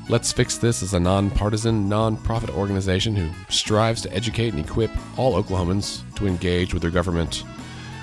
Let's 0.10 0.32
Fix 0.32 0.60
This 0.60 0.84
is 0.84 0.94
a 0.94 1.00
nonpartisan, 1.00 1.90
nonprofit 1.90 2.56
organization 2.56 3.16
who 3.16 3.30
strives 3.50 4.04
to 4.04 4.14
educate 4.14 4.54
and 4.54 4.64
equip 4.64 4.92
all 5.18 5.42
Oklahomans 5.42 6.04
to 6.18 6.28
engage 6.28 6.72
with 6.72 6.84
their 6.84 6.92
government. 6.92 7.44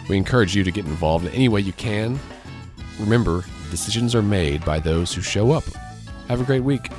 We 0.08 0.16
encourage 0.16 0.56
you 0.56 0.64
to 0.64 0.72
get 0.72 0.84
involved 0.84 1.24
in 1.24 1.32
any 1.32 1.48
way 1.48 1.60
you 1.60 1.72
can. 1.74 2.18
Remember, 2.98 3.44
decisions 3.70 4.14
are 4.16 4.22
made 4.22 4.64
by 4.64 4.80
those 4.80 5.14
who 5.14 5.22
show 5.22 5.52
up. 5.52 5.64
Have 6.28 6.40
a 6.40 6.44
great 6.44 6.64
week. 6.64 6.90